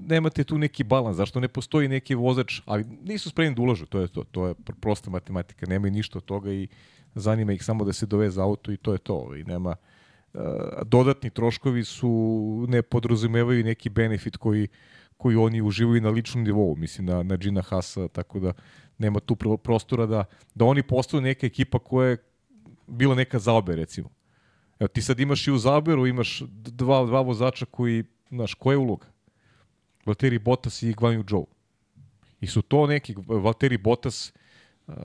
[0.07, 3.99] nemate tu neki balans, zašto ne postoji neki vozač, ali nisu spremni da ulažu, to
[3.99, 6.67] je to, to je pr- prosta matematika, nemaju ništa od toga i
[7.15, 9.75] zanima ih samo da se doveze auto i to je to, i nema
[10.85, 14.67] dodatni troškovi su, ne podrazumevaju neki benefit koji,
[15.17, 18.53] koji oni uživaju na ličnom nivou, mislim na, na Gina Hasa, tako da
[18.97, 20.25] nema tu pro- prostora da,
[20.55, 22.17] da oni postaju neka ekipa koja je
[22.87, 24.09] bila neka zaobe, recimo.
[24.79, 28.77] Evo, ti sad imaš i u zaoberu, imaš dva, dva vozača koji, znaš, koja je
[28.77, 29.12] uloga?
[30.05, 31.47] Valtteri Bottas i Guan Yu Zhou.
[32.41, 34.33] I su to neki, Valtteri Bottas,
[34.87, 34.95] uh,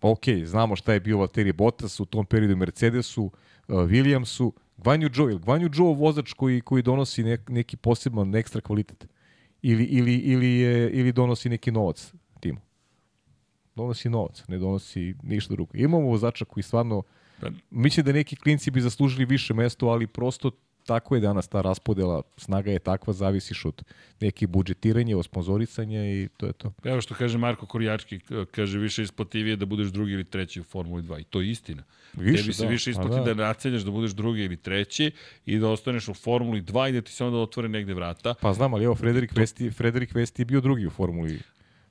[0.00, 3.32] ok, znamo šta je bio Valtteri Bottas u tom periodu Mercedesu, uh,
[3.68, 8.34] Williamsu, Guan Yu Zhou, ili Guan Yu Zhou vozač koji, koji donosi nek, neki poseban
[8.34, 9.08] ekstra kvalitet?
[9.62, 12.60] Ili, ili, ili, je, ili donosi neki novac timu?
[13.74, 15.70] Donosi novac, ne donosi ništa drugo.
[15.74, 17.02] Imamo vozača koji stvarno,
[17.40, 20.50] Pa- mislim da neki klinci bi zaslužili više mesto, ali prosto
[20.86, 23.82] tako je danas ta raspodela, snaga je takva, zavisiš od
[24.20, 26.72] nekih budžetiranja, od sponzorisanja i to je to.
[26.84, 31.02] Evo što kaže Marko Korjački, kaže više isplativije da budeš drugi ili treći u Formuli
[31.02, 31.20] 2.
[31.20, 31.82] I to je istina.
[32.12, 33.34] Više, Tebi se da, više pa isplati da.
[33.34, 33.46] da.
[33.46, 35.10] naceljaš da budeš drugi ili treći
[35.46, 38.34] i da ostaneš u Formuli 2 i da ti se onda otvore negde vrata.
[38.40, 41.40] Pa znam, ali evo, Frederik Vesti, Frederik Vesti je bio drugi u Formuli,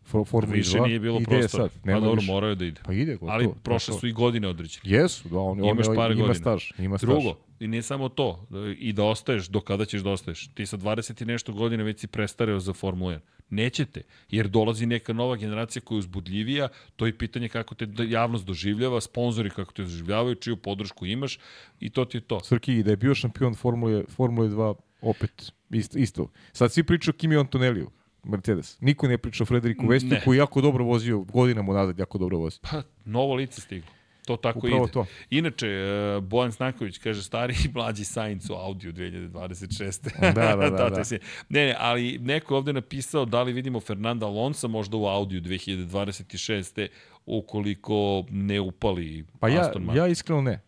[0.06, 0.88] for, Formuli Više 2.
[0.88, 1.69] nije bilo prostora.
[1.69, 1.82] Sad?
[1.84, 2.32] Pa dobro, više.
[2.32, 2.82] morao je da ide.
[2.85, 3.32] Pa ide, gotovo.
[3.32, 4.82] Ali prošle su i godine određene.
[4.84, 6.34] Jesu, da, on, Imaš on, par ima godina.
[6.34, 6.64] staž.
[6.80, 7.09] Ima staž.
[7.09, 10.48] Drugo, i ne samo to, i da ostaješ, do kada ćeš da ostaješ.
[10.48, 13.19] Ti sa 20 i nešto godina već si prestareo za Formulu 1.
[13.50, 18.45] Nećete, jer dolazi neka nova generacija koja je uzbudljivija, to je pitanje kako te javnost
[18.45, 21.40] doživljava, sponzori kako te doživljavaju, čiju podršku imaš
[21.80, 22.40] i to ti je to.
[22.40, 26.00] Srki, da je bio šampion Formule, Formule 2, opet isto.
[26.00, 26.32] isto.
[26.51, 27.92] Sad svi pričaju o Kimi Antoneliju,
[28.26, 28.78] Mercedes.
[28.82, 30.22] Niko ne priča o Frederiku Vesti, Ne.
[30.24, 32.60] koji jako dobro vozio, godinama unazad jako dobro vozi.
[32.62, 33.90] Pa, novo lice stiglo.
[34.26, 34.92] To tako Upravo ide.
[34.92, 35.06] to.
[35.30, 40.10] Inače, e, Bojan Snaković kaže stari i mlađi Sainz u Audiju 2026.
[40.22, 41.04] Da, da, da, da.
[41.04, 45.06] si- Ne, ne, ali neko je ovde napisao da li vidimo Fernanda Alonso možda u
[45.06, 46.88] Audiju 2026.
[47.26, 47.94] ukoliko
[48.30, 49.98] ne upali Pa ja, Aston Martin.
[49.98, 50.62] ja iskreno ne.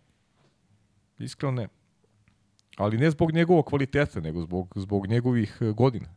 [1.20, 1.68] Iskreno ne.
[2.78, 6.08] Ali ne zbog njegovog kvaliteta, nego zbog, zbog njegovih e, godina.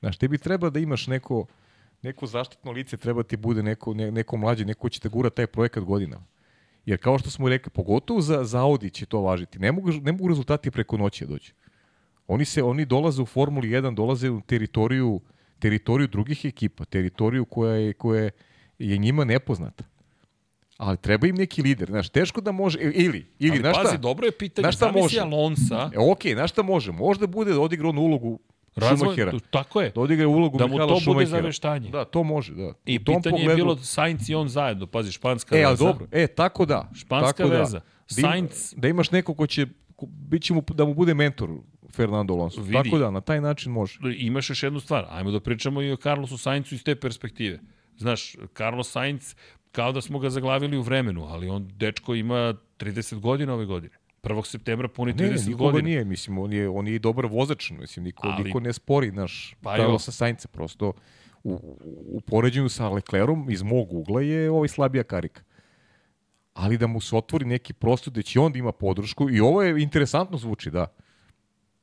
[0.00, 1.46] Znaš, tebi treba da imaš neko,
[2.02, 5.30] neko zaštitno lice, treba ti bude neko, ne, neko mlađe, neko ko će te gura
[5.30, 6.24] taj projekat godinama.
[6.86, 9.58] Jer kao što smo rekli, pogotovo za, za Audi će to važiti.
[9.58, 11.52] Ne mogu, ne mogu rezultati preko noći da dođu.
[12.26, 15.20] Oni se oni dolaze u Formuli 1, dolaze u teritoriju
[15.58, 18.30] teritoriju drugih ekipa, teritoriju koja je koja
[18.78, 19.84] je njima nepoznata.
[20.76, 23.96] Ali treba im neki lider, znaš, teško da može ili ili Ali znaš pazi, šta?
[23.96, 25.20] dobro je pitanje, Znaš šta zamisli može?
[25.20, 26.92] Alonsa, E, okej, znaš šta može?
[26.92, 28.38] Možda bude da odigra onu ulogu
[28.76, 29.38] razvoj, Schumachera.
[29.50, 29.90] tako je.
[29.90, 31.90] Da odigra ulogu Da mu to bude zaveštanje.
[31.90, 32.72] Da, to može, da.
[32.84, 35.84] I U tom pitanje je bilo Sainz i on zajedno, pazi, španska E, veza.
[35.84, 36.06] dobro.
[36.12, 36.90] E, tako da.
[36.94, 37.58] Španska tako da.
[37.58, 37.78] veza.
[37.78, 37.84] Da,
[38.22, 41.50] Sainz- da imaš neko ko će, ko, bit će mu, da mu bude mentor
[41.90, 42.60] Fernando Alonso.
[42.60, 42.72] Vidi.
[42.74, 43.98] Tako da, na taj način može.
[44.16, 45.06] imaš još jednu stvar.
[45.10, 47.58] Ajmo da pričamo i o Carlosu Sainzu iz te perspektive.
[47.96, 49.34] Znaš, Carlos Sainz,
[49.72, 53.94] kao da smo ga zaglavili u vremenu, ali on, dečko, ima 30 godina ove godine.
[54.26, 54.44] 1.
[54.44, 55.82] septembra puni 30 Ne, nikoga godina.
[55.84, 59.10] nije, mislim, on je, on je i dobar vozač, mislim, niko, Ali- niko ne spori,
[59.10, 59.76] naš, Pa jo.
[59.78, 60.92] Carlosa Sainca, prosto
[61.44, 61.76] u,
[62.08, 65.42] u poređenju sa Leclerom, iz mog ugla je ovaj slabija karika.
[66.54, 69.62] Ali da mu se otvori neki prostor gde će on da ima podršku, i ovo
[69.62, 70.86] je interesantno zvuči, da.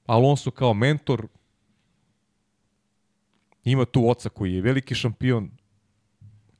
[0.06, 1.28] Alonso kao mentor,
[3.66, 5.52] ima tu oca koji je veliki šampion,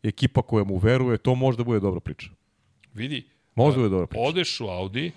[0.04, 2.30] ekipa koja mu veruje, to može da bude dobra priča.
[2.94, 4.22] Vidi, Može da bude dobra priča.
[4.22, 5.12] odeš u Audi,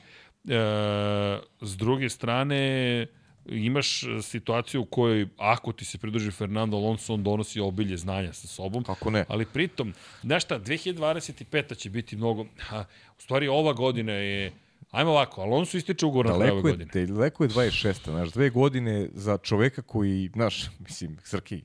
[1.61, 3.07] s druge strane
[3.49, 8.47] imaš situaciju u kojoj ako ti se pridruži Fernando Alonso, on donosi obilje znanja sa
[8.47, 8.85] sobom.
[8.85, 9.25] Kako ne?
[9.29, 11.77] Ali pritom, znaš šta, 2025.
[11.77, 12.85] će biti mnogo, ha,
[13.19, 14.53] u stvari ova godina je,
[14.91, 16.91] ajmo ovako, Alonso ističe ugovor na kraju ove godine.
[16.93, 18.11] te, daleko je 26.
[18.11, 21.63] Znaš, dve godine za čoveka koji, znaš, mislim, Srki,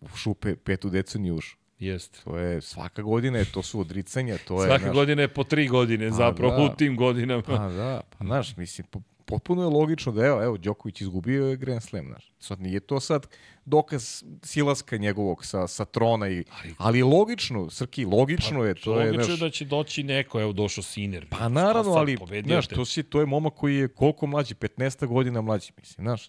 [0.00, 1.56] ušu pe, petu deceniju ušu.
[1.78, 2.18] Jeste.
[2.24, 5.44] To je svaka godina, je, to su odricanja, to je, Svaka znaš, godina je po
[5.44, 6.62] tri godine, Pa zapravo da.
[6.62, 7.42] u tim godinama.
[7.42, 11.56] Pa da, pa znaš, mislim, po- potpuno je logično da evo, evo, Đoković izgubio je
[11.56, 12.32] Grand Slam, znaš.
[12.38, 13.26] Sad nije to sad
[13.64, 19.06] dokaz silaska njegovog sa, sa trona, i, Ali- ali, logično, Srki, logično je, to je,
[19.06, 21.26] Logično znaš, je da će doći neko, evo došao Siner.
[21.30, 25.40] Pa naravno, ali, znaš, to, si, to je momak koji je koliko mlađi, 15 godina
[25.40, 26.28] mlađi, mislim, znaš.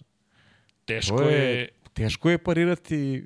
[0.84, 3.24] Teško je, je, teško je parirati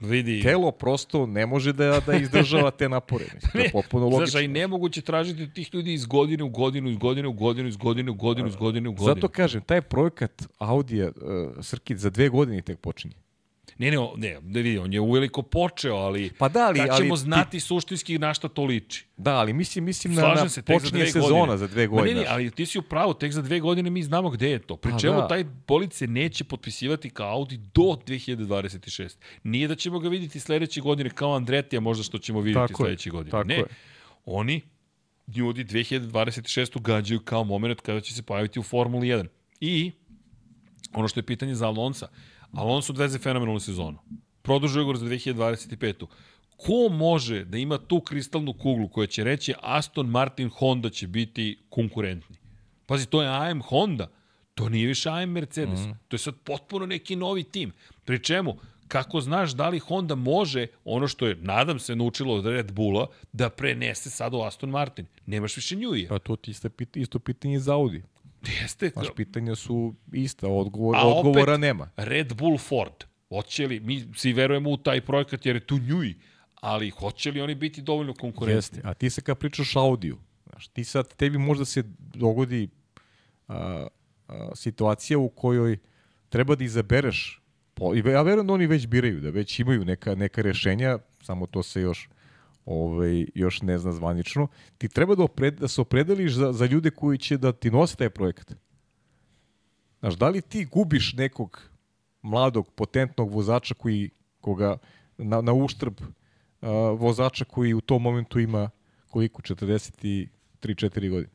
[0.00, 3.24] vidi, telo prosto ne može da da izdržava te napore.
[3.34, 4.26] Mislim, to je potpuno logično.
[4.26, 7.32] Znaš, a i nemoguće tražiti od tih ljudi iz godine u godinu, iz godine u
[7.32, 9.14] godinu, iz godine u godinu, iz godine u godinu.
[9.14, 13.14] Zato kažem, taj projekat Audija uh, Srkit za dve godine tek počinje.
[13.78, 16.98] Ne, ne, ne, ne vidi, on je uveliko počeo, ali, Pa da, ali- kad ali
[16.98, 19.06] ćemo ti- znati suštinski na šta to liči.
[19.16, 21.58] Da, ali mislim, mislim na, Slažem na se, za počinje dve sezona godine.
[21.58, 22.14] za dve Ma godine.
[22.14, 24.58] ne, ne, ali ti si u pravu, tek za dve godine mi znamo gde je
[24.58, 24.76] to.
[24.76, 25.28] Pri Pa čemu da.
[25.28, 29.08] taj bolid se neće potpisivati kao Audi do 2026.
[29.44, 32.86] Nije da ćemo ga vidjeti sledeće godine kao Andretija možda što ćemo vidjeti Tako je,
[32.86, 33.30] sledeće godine.
[33.30, 33.64] tako ne, je.
[34.24, 34.60] oni
[35.28, 36.76] ljudi 2026.
[36.76, 39.26] ugađaju kao moment kada će se pojaviti u Formuli 1.
[39.60, 39.92] I
[40.92, 42.08] ono što je pitanje za Alonsa,
[42.52, 43.98] Alonso odveze fenomenalnu sezonu.
[44.42, 46.06] Produžuje ugovor za 2025.
[46.56, 51.58] Ko može da ima tu kristalnu kuglu koja će reći Aston Martin Honda će biti
[51.68, 52.36] konkurentni?
[52.86, 54.10] Pazi, to je AM Honda.
[54.54, 55.80] To nije više AM Mercedes.
[55.80, 55.90] Mm.
[56.08, 57.72] To je sad potpuno neki novi tim.
[58.04, 58.56] Pri čemu,
[58.88, 63.06] kako znaš da li Honda može ono što je, nadam se, naučilo od Red Bulla,
[63.32, 65.06] da prenese sad u Aston Martin.
[65.26, 66.08] Nemaš više njuje.
[66.08, 66.54] Pa to ti
[66.94, 68.02] isto pitanje za Audi.
[68.60, 68.88] Jeste.
[68.88, 71.90] Znaš, pitanja su ista, odgovor, A odgovora opet, nema.
[71.96, 73.04] Red Bull Ford.
[73.28, 76.14] Hoće li, mi svi verujemo u taj projekat jer je tu njuj,
[76.54, 78.56] ali hoće li oni biti dovoljno konkurentni?
[78.56, 80.18] Jeste, a ti se kad pričaš Audiju,
[80.50, 82.68] znaš, ti sad, tebi možda se dogodi
[83.48, 83.86] a,
[84.28, 85.78] a, situacija u kojoj
[86.28, 87.42] treba da izabereš,
[87.74, 91.62] po, ja verujem da oni već biraju, da već imaju neka, neka rešenja, samo to
[91.62, 92.08] se još
[92.68, 94.48] ovaj, još ne zna zvanično,
[94.78, 97.96] ti treba da, opred, da se opredeliš za, za ljude koji će da ti nose
[97.96, 98.52] taj projekat.
[100.00, 101.62] Znaš, da li ti gubiš nekog
[102.22, 104.76] mladog, potentnog vozača koji, koga
[105.18, 106.68] na, na uštrb uh,
[107.00, 108.70] vozača koji u tom momentu ima
[109.10, 110.28] koliko, 43-4
[111.10, 111.32] godine.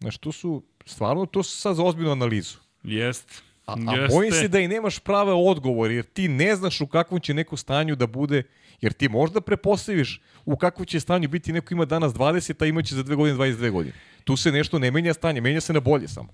[0.00, 2.58] Znaš, to su, stvarno, to su sad za ozbiljnu analizu.
[2.82, 3.42] Jest.
[3.66, 7.20] A, a bojim se da i nemaš prave odgovor, jer ti ne znaš u kakvom
[7.20, 8.42] će neko stanju da bude,
[8.80, 12.94] jer ti možda prepostaviš u kakvom će stanju biti neko ima danas 20, a imaće
[12.94, 13.94] za dve godine 22 godine.
[14.24, 16.28] Tu se nešto ne menja stanje, menja se na bolje samo.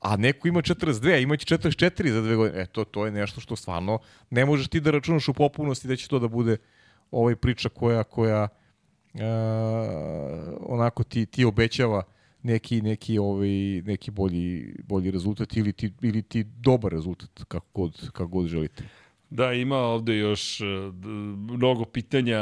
[0.00, 2.62] A neko ima 42, a imaće 44 za dve godine.
[2.62, 3.98] E, to, to je nešto što stvarno
[4.30, 6.56] ne možeš ti da računaš u popunosti da će to da bude
[7.10, 8.48] ovaj priča koja, koja
[9.14, 9.20] uh,
[10.60, 12.02] onako ti, ti obećava
[12.44, 18.10] neki neki ovaj neki bolji bolji rezultat ili ti ili ti dobar rezultat kako god
[18.12, 18.84] kako god želite.
[19.30, 20.94] Da, ima ovde još uh,
[21.34, 22.38] mnogo pitanja,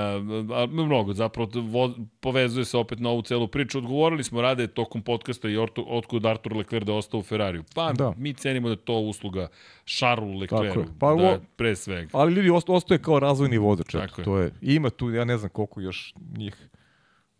[0.55, 3.78] a, mnogo zapravo vo, povezuje se opet na ovu celu priču.
[3.78, 5.56] Odgovorili smo rade tokom podcasta i
[5.86, 7.64] otkud Artur Leclerc da ostao u Ferrariju.
[7.74, 8.14] Pa da.
[8.16, 9.48] mi cenimo da je to usluga
[9.86, 12.08] Charlesu Leclercu, pa, da, pre svega.
[12.12, 13.94] Ali ljudi ostaje kao razvojni vozač.
[14.24, 14.52] To je.
[14.60, 16.68] Ima tu, ja ne znam koliko još njih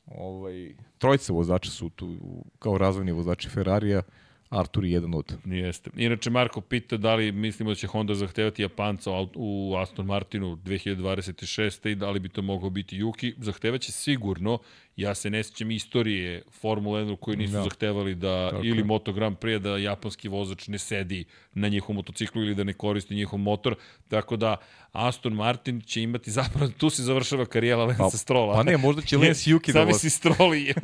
[0.07, 2.17] ovaj, trojica vozača su tu
[2.59, 4.03] kao razvojni vozači Ferrarija,
[4.51, 5.35] Artur je jedan od.
[5.45, 5.91] Jeste.
[5.97, 11.89] Inače, Marko pita da li mislimo da će Honda zahtevati Japanca u Aston Martinu 2026.
[11.91, 13.35] i da li bi to mogao biti Yuki.
[13.39, 14.59] Zahtevaće sigurno,
[14.97, 17.62] Ja se ne sjećam istorije Formula 1 koji nisu da.
[17.62, 18.65] zahtevali da Tako.
[18.65, 22.73] ili Moto Grand Prix da japanski vozač ne sedi na njihovom motociklu ili da ne
[22.73, 23.75] koristi njihov motor.
[24.09, 24.57] Tako da
[24.93, 28.55] Aston Martin će imati zapravo tu se završava karijera Lensa pa, Strola.
[28.55, 30.11] Pa ne, možda će Lance Yuki da vozi.
[30.11, 30.75] Stroli.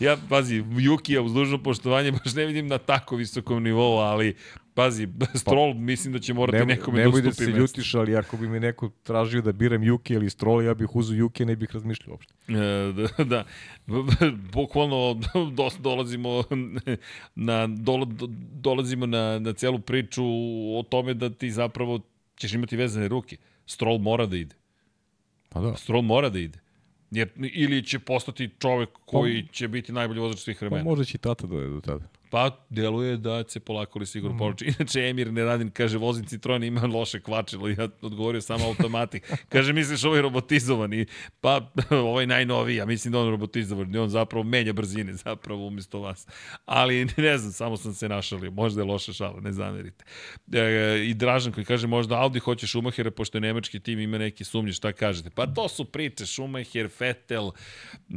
[0.00, 4.36] ja pazi, Yuki ja uz dužno poštovanje baš ne vidim na tako visokom nivou, ali
[4.74, 7.94] Pazi, Stroll pa, mislim da će morati ne, nekome ne da ustupi da se ljutiš,
[7.94, 11.44] ali ako bi mi neko tražio da biram Juke ili Stroll, ja bih uzao Juke,
[11.44, 12.34] ne bih razmišljao uopšte.
[12.48, 12.92] E,
[13.24, 13.44] da, da,
[14.52, 15.20] bukvalno
[15.56, 16.44] do, dolazimo
[17.34, 18.06] na, do,
[18.52, 20.24] dolazimo na, na celu priču
[20.78, 22.00] o tome da ti zapravo
[22.36, 23.36] ćeš imati vezane ruke.
[23.66, 24.54] Stroll mora da ide.
[25.48, 25.76] Pa da.
[25.76, 26.58] Stroll mora da ide.
[27.10, 30.84] Jer, ili će postati čovek koji pa, će biti najbolji vozač svih vremena.
[30.84, 32.08] Pa možda će i tata da je do tada.
[32.34, 34.38] Pa, deluje da se polako li sigurno mm.
[34.38, 34.64] poluči.
[34.78, 37.68] Inače, Emir Neradin kaže, vozim Citroen ima loše kvačilo.
[37.68, 39.32] Ja odgovorio samo automatik.
[39.52, 41.06] kaže, misliš ovaj robotizovani?
[41.40, 41.70] Pa,
[42.10, 43.96] ovaj najnoviji, ja mislim da on robotizovan.
[43.96, 46.26] On zapravo menja brzine, zapravo umesto vas.
[46.64, 48.50] Ali, ne znam, samo sam se našalio.
[48.50, 50.04] Možda je loša šala, ne zamerite.
[50.52, 54.44] E, I Dražan koji kaže, možda Audi hoće Schumachera, pošto je nemački tim ima neki
[54.44, 55.30] sumnje, šta kažete?
[55.30, 57.50] Pa to su priče, Schumacher, Vettel,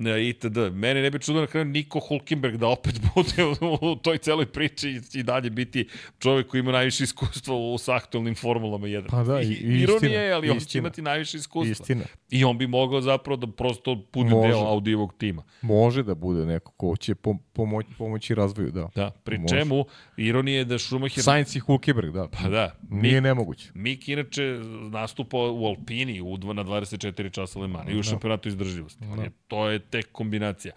[0.07, 0.57] e, itd.
[0.71, 5.01] Mene ne bi čudo na kraju Niko Hulkenberg da opet bude u toj celoj priči
[5.13, 5.87] i dalje biti
[6.19, 9.09] čovek koji ima najviše iskustva u s aktualnim formulama 1.
[9.09, 11.71] Pa da, i, i Ironija je, ali on će imati najviše iskustva.
[11.71, 12.03] Istina.
[12.29, 14.47] I on bi mogao zapravo da prosto bude Može.
[14.47, 15.43] deo Audijevog tima.
[15.61, 17.15] Može da bude neko ko će
[17.53, 18.89] pomoć, pomoći razvoju, da.
[18.95, 19.57] Da, pri Može.
[19.57, 19.85] čemu
[20.17, 21.23] ironija je da Schumacher...
[21.23, 22.27] Sainz i Hulkeberg, da.
[22.27, 22.75] Pa da.
[22.89, 23.71] Nije Mik, nemoguće.
[23.73, 24.43] Mik inače
[24.91, 28.03] nastupa u Alpini u, na 24 časa Le Mans i u da.
[28.03, 29.05] šampionatu izdržljivosti.
[29.05, 29.25] Da.
[29.47, 30.73] To je tek kombinacija.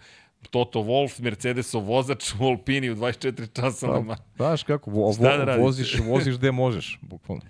[0.49, 3.87] Toto Wolf, Mercedesov vozač u Alpini u 24 časa.
[3.87, 7.43] Pa, znaš kako, vo, vo, da voziš, voziš gde možeš, bukvalno.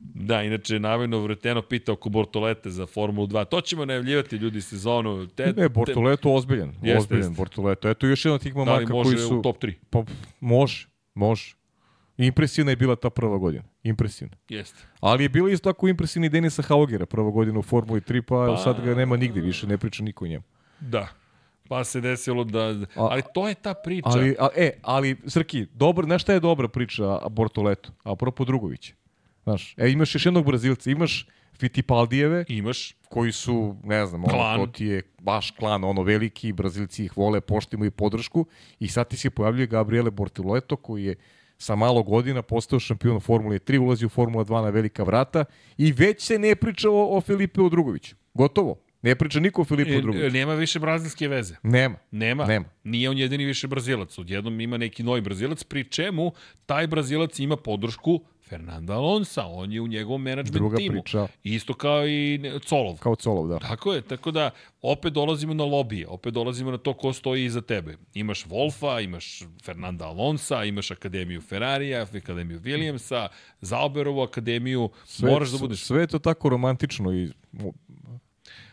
[0.00, 3.44] Da, inače, navodno Vreteno pita oko Bortolete za Formulu 2.
[3.44, 5.26] To ćemo najavljivati ljudi sezonu.
[5.26, 6.68] Te, ne, Bortoleto ozbiljen.
[6.68, 7.36] Jeste, ozbiljen jeste.
[7.36, 7.90] Bortoleto.
[7.90, 9.38] Eto još jedan tih momaka da koji su...
[9.38, 9.74] u top 3?
[9.90, 10.04] Pa,
[10.40, 11.54] može, može.
[12.16, 13.64] Impresivna je bila ta prva godina.
[13.82, 14.36] Impresivna.
[14.48, 14.78] Jeste.
[15.00, 18.56] Ali je bilo isto tako impresivni Denisa Haugera prva godina u Formuli 3, pa, pa
[18.56, 20.44] sad ga nema nigde više, ne priča niko o njemu.
[20.80, 21.08] Da.
[21.68, 22.74] Pa se desilo da...
[22.94, 24.08] Ali to je ta priča.
[24.08, 27.90] Ali, a, e, ali, Srki, dobro, znaš šta je dobra priča Bortoleto?
[28.02, 28.94] A apropo Drugovića.
[29.42, 31.26] Znaš, e, imaš još jednog Brazilca, imaš
[31.58, 32.44] Fittipaldijeve.
[32.48, 32.94] Imaš.
[33.08, 37.40] Koji su, ne znam, ono, to ti je baš klan, ono, veliki, Brazilci ih vole,
[37.40, 38.46] poštimo i podršku.
[38.80, 41.14] I sad ti se pojavljuje Gabriele Bortoleto, koji je
[41.58, 45.44] sa malo godina postao šampion Formule 3, ulazi u Formula 2 na velika vrata
[45.76, 48.16] i već se ne priča o, o Filipeu Drugoviću.
[48.34, 48.76] Gotovo.
[49.02, 50.32] Ne priča niko o Filipeu E, Drugoviću.
[50.32, 51.54] nema više brazilske veze.
[51.62, 51.96] Nema.
[52.10, 52.46] Nema.
[52.46, 52.66] Nema.
[52.84, 54.18] Nije on jedini više Brazilac.
[54.18, 56.32] Odjednom ima neki novi Brazilac, pri čemu
[56.66, 59.44] taj Brazilac ima podršku Fernanda Alonsa.
[59.46, 60.92] On je u njegovom menadžment Druga timu.
[60.92, 61.28] priča.
[61.42, 62.96] Isto kao i Colov.
[62.98, 63.58] Kao Colov, da.
[63.58, 64.50] Tako je, tako da
[64.82, 67.96] opet dolazimo na lobije, opet dolazimo na to ko stoji iza tebe.
[68.14, 73.28] Imaš Wolfa, imaš Fernanda Alonsa, imaš Akademiju Ferrarija, Akademiju Williamsa,
[73.60, 75.80] Zauberovu akademiju, Sve, moraš da budeš...
[75.80, 77.30] Sve je to tako romantično i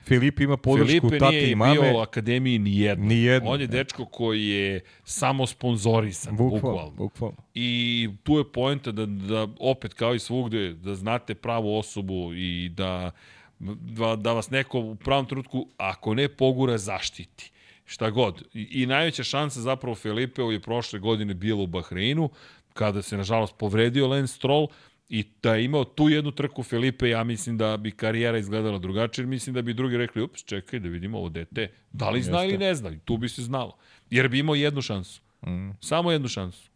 [0.06, 1.82] Filip ima podršku Filipe tate nije i mame.
[1.82, 3.06] bio u akademiji ni jedno.
[3.06, 6.92] Ni jedno, On je dečko koji je samo sponzorisan, Bukvalno, bukvalno.
[6.92, 7.38] bukvalno.
[7.54, 12.70] I tu je poenta da, da opet kao i svugde, da znate pravu osobu i
[12.70, 13.12] da,
[13.60, 17.52] da, da vas neko u pravom trenutku, ako ne pogura, zaštiti.
[17.86, 18.44] Šta god.
[18.54, 22.30] I, i najveća šansa zapravo Filipeu je prošle godine bila u Bahreinu,
[22.74, 24.68] kada se nažalost povredio Lance Stroll,
[25.10, 29.26] I da je imao tu jednu trku Felipe, ja mislim da bi karijera izgledala drugačije,
[29.26, 32.50] mislim da bi drugi rekli, ups, čekaj da vidimo ovo dete, da li zna Jeste.
[32.50, 33.78] ili ne zna, i tu bi se znalo.
[34.10, 35.22] Jer bi imao jednu šansu.
[35.42, 35.70] Mm.
[35.82, 36.70] Samo jednu šansu.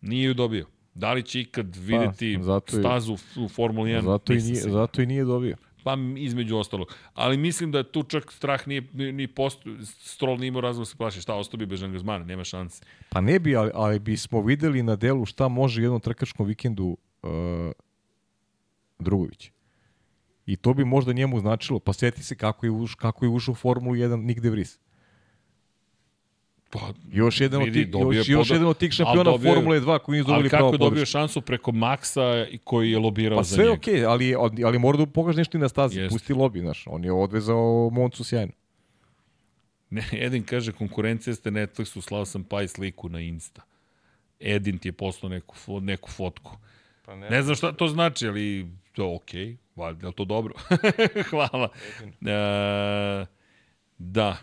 [0.00, 0.66] Nije ju dobio.
[0.94, 4.02] Da li će ikad videti Pa, zato i- stazu u- Formuli 1?
[4.02, 5.56] Zato i, nije, zato i nije dobio.
[5.86, 6.94] Pa između ostalog.
[7.14, 10.96] Ali mislim da tu čak strah nije, ni, post, Stroll nije imao razlog da se
[10.96, 11.20] plaši.
[11.20, 12.84] Šta, ostao bi bez angažmana, nema šanse.
[13.08, 17.30] Pa ne bi, ali, ali bismo videli na delu šta može jednom trkačkom vikendu uh,
[18.98, 19.50] Drugović.
[20.46, 21.78] I to bi možda njemu značilo.
[21.78, 24.78] Pa sjeti se kako je, uš, kako je ušao u Formulu 1 nigde vris.
[26.70, 26.80] Pa,
[27.12, 30.18] Još jedan, od tih, još, još jedan od tih ali šampiona dobio Formule 2 koji
[30.18, 31.12] nisu ali dobili kako pravo je dobio podršku.
[31.12, 33.74] šansu preko Maxa i koji je lobirao Pa za sve njega?
[33.74, 36.00] okej, ali, ali, ali mora da pokaže nešto i na stazi.
[36.00, 36.14] Jeste.
[36.14, 36.84] Pusti lobi, znaš.
[36.86, 38.52] On je odvezao Moncu sjajno.
[39.90, 43.62] Ne, Edin kaže, konkurencija ste Netflixu, slao sam pa i sliku na Insta.
[44.40, 46.56] Edin ti je poslao neku, neku fotku.
[47.04, 49.46] Pa Ne znam šta to znači, ali to je okej.
[49.46, 49.56] Okay.
[49.76, 50.54] Valjda, je li to dobro?
[51.30, 51.68] Hvala.
[52.02, 53.26] E,
[53.98, 54.36] da.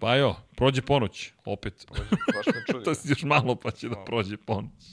[0.00, 1.86] Pa jo, prođe ponoć, opet.
[2.34, 2.84] Baš me čudi.
[2.84, 4.84] to si još malo pa će da prođe ponoć.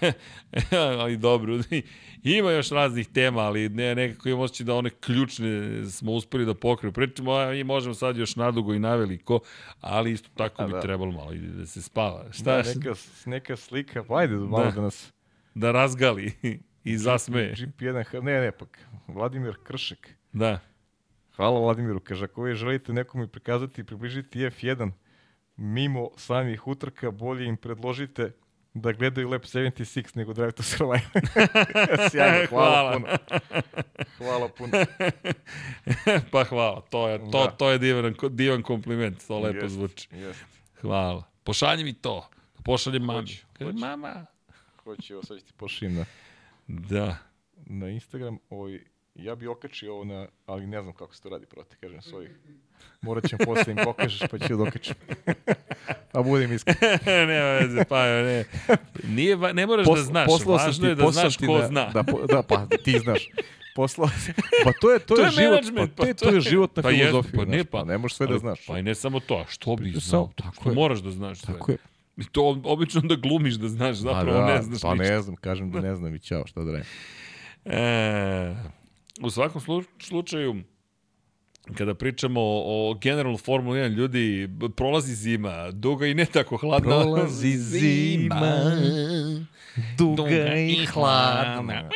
[1.00, 1.58] ali dobro,
[2.22, 6.54] ima još raznih tema, ali ne, nekako imam osjećaj da one ključne smo uspeli da
[6.54, 6.92] pokriju.
[6.92, 9.40] Pričamo, a mi možemo sad još nadugo i naveliko,
[9.80, 10.80] ali isto tako A, bi da.
[10.80, 12.32] trebalo malo i da se spava.
[12.32, 12.94] Šta, Da, da, neka,
[13.26, 14.70] neka slika, pa ajde malo Da.
[14.70, 15.12] da, nas...
[15.54, 16.32] da razgali
[16.84, 17.54] i zasmeje.
[17.54, 20.08] GP1, ne, ne, pak, Vladimir Kršek.
[20.32, 20.60] Da.
[21.38, 24.90] Hvala Vladimiru, kaže, ako vi želite nekome prikazati i približiti F1
[25.56, 28.32] mimo samih utrka, bolje im predložite
[28.74, 31.06] da gledaju Lab 76 nego Drive to Survive.
[32.10, 32.92] Sjajno, hvala, Hvala.
[32.92, 33.08] puno.
[34.18, 34.72] Hvala puno.
[36.32, 37.50] pa hvala, to je, to, Da.
[37.50, 40.08] to je divan, divan kompliment, to lepo Jest, zvuči.
[40.12, 40.44] Jest.
[40.80, 41.22] Hvala.
[41.44, 42.28] Pošalji mi to.
[42.64, 43.20] Pošaljem mami.
[43.20, 43.78] Hoću, Kaže, hoću.
[43.78, 44.26] mama.
[44.78, 46.04] Hoće, evo sad ću ti pošaljem na,
[46.66, 47.16] Da.
[47.56, 48.38] na Instagram.
[48.50, 48.80] Ovaj,
[49.18, 52.30] ja bi okačio ovo na, ali ne znam kako se to radi, proti, kažem svojih.
[53.00, 54.94] Morat ćem posle im pokažeš, pa ću da okačim.
[56.12, 56.76] A budem iskren.
[57.28, 58.44] Nema veze, pa ne.
[59.04, 61.84] Nije, ne moraš da znaš, poslao sam važno ti- je da znaš ko da, zna.
[61.86, 63.28] Da, da, pa ti znaš.
[63.76, 66.24] Poslao sam- Pa to je, to, To je, je život, pa, pa to, je, to
[66.24, 67.36] to je životna pa jeste, filozofija.
[67.36, 68.66] pa ne, znaš, pa- ne možeš sve da Ali- znaš.
[68.66, 70.30] Pa i ne samo to, a što bi znao?
[70.36, 70.74] tako Što je.
[70.74, 71.54] moraš da znaš sve.
[71.54, 71.78] Tako je.
[72.16, 75.04] I to obično da glumiš da znaš, zapravo da, ne znaš Pa ništa.
[75.04, 76.86] ne znam, kažem da ne znam i ćao, šta da radim.
[77.66, 78.54] E,
[79.22, 80.56] u svakom slu, slučaju,
[81.74, 87.02] kada pričamo o, o generalno Formula 1, ljudi, prolazi zima, duga i ne tako hladna.
[87.02, 88.76] Prolazi zima,
[89.98, 91.90] duga i hladna.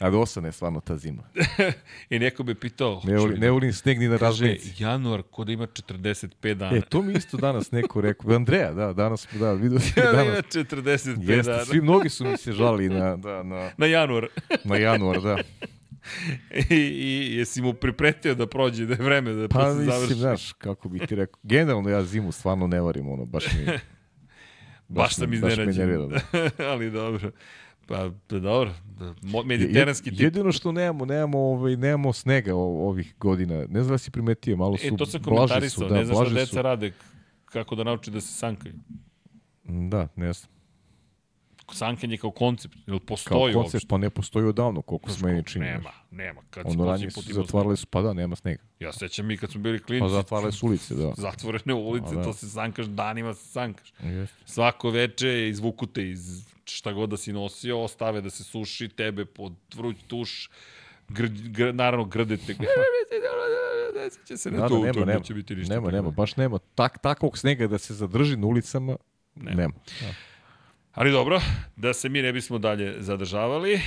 [0.00, 1.22] A dosadna je stvarno ta zima.
[2.10, 4.24] I neko bi pitao, Ne, hoće voli, li ne da- volim sneg ni na kaže,
[4.24, 4.82] razglednici.
[4.82, 6.76] januar kod ima 45 dana.
[6.76, 8.30] E, to mi isto danas neko rekao.
[8.30, 10.44] Andreja, da, danas, smo, da, vidio sam Ja, da ima danas.
[10.46, 11.64] 45 Jeste, dana.
[11.64, 14.26] svi mnogi su mi se žali na, da, na, Na januar.
[14.64, 15.38] na januar, da.
[16.70, 19.90] I, I jesi mu pripretio da prođe, da je vreme da Pa pa, se mislim,
[19.90, 20.14] završi.
[20.14, 21.38] znaš, kako bi ti rekao.
[21.42, 23.66] Generalno ja zimu stvarno ne varim, ono, baš mi...
[24.88, 26.08] Baš sam Baš me iznenađen.
[26.08, 26.20] da.
[26.64, 27.30] Ali dobro.
[27.88, 28.74] Pa, dobro.
[29.44, 30.20] Mediteranski tip.
[30.20, 33.54] Jedino što nemamo, nemamo, ovaj, nemamo snega ovih godina.
[33.54, 36.34] Ne znam da si primetio, malo su E, to sam komentarisao, da, ne znaš šta
[36.34, 36.62] deca su.
[36.62, 36.92] rade,
[37.44, 38.74] kako da nauči da se sankaju.
[39.64, 40.57] Da, ne znam.
[41.72, 43.88] Sankanje kao koncept, ili Kao postoji koncept, uopšte?
[43.88, 45.64] pa ne postoji odavno, koliko se meni čini.
[45.64, 46.40] Nema, nema.
[46.50, 48.58] Kad Ono ranije su imao zatvarali su, pa da, nema snega.
[48.58, 48.70] sneg?
[48.80, 51.12] Ja sećam mi kad smo bili Pa klinci, zatvarale su ulice, da.
[51.26, 52.22] zatvorene ulice, A, da.
[52.22, 53.92] to se sankaš, danima se sankaš.
[54.00, 54.36] Jeste.
[54.46, 59.24] Svako veče izvuku te iz šta god da si nosio, ostave da se suši, tebe
[59.24, 60.50] pod vruć tuš,
[61.08, 62.54] gr, gr, naravno grdete.
[64.26, 65.74] Će se ne Da, to, da, nema, nema, neće biti ništa.
[65.74, 68.96] nema, nema, baš nema tak, takvog snega da se zadrži na ulicama,
[69.34, 69.56] Nema.
[69.56, 69.74] Nema.
[70.00, 70.14] Da.
[70.98, 71.40] Ali dobro,
[71.76, 73.80] da se mi ne bismo dalje zadržavali.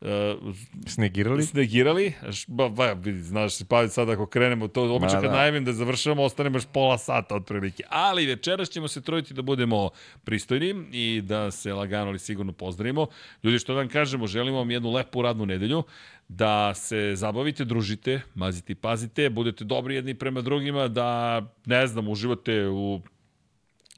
[0.00, 0.54] Uh,
[0.86, 1.42] Snegirali?
[1.42, 2.12] snegirali.
[2.48, 5.36] Ba, ba, znaš, pa sad ako krenemo to, obično Ma, kad da.
[5.36, 7.82] najavim da završavamo, ostanemo još pola sata otprilike.
[7.88, 9.90] Ali večeras ćemo se truditi da budemo
[10.24, 13.06] pristojni i da se lagano ali sigurno pozdravimo.
[13.42, 15.82] Ljudi, što da vam kažemo, želimo vam jednu lepu radnu nedelju,
[16.28, 22.08] da se zabavite, družite, mazite i pazite, budete dobri jedni prema drugima, da, ne znam,
[22.08, 23.00] uživate u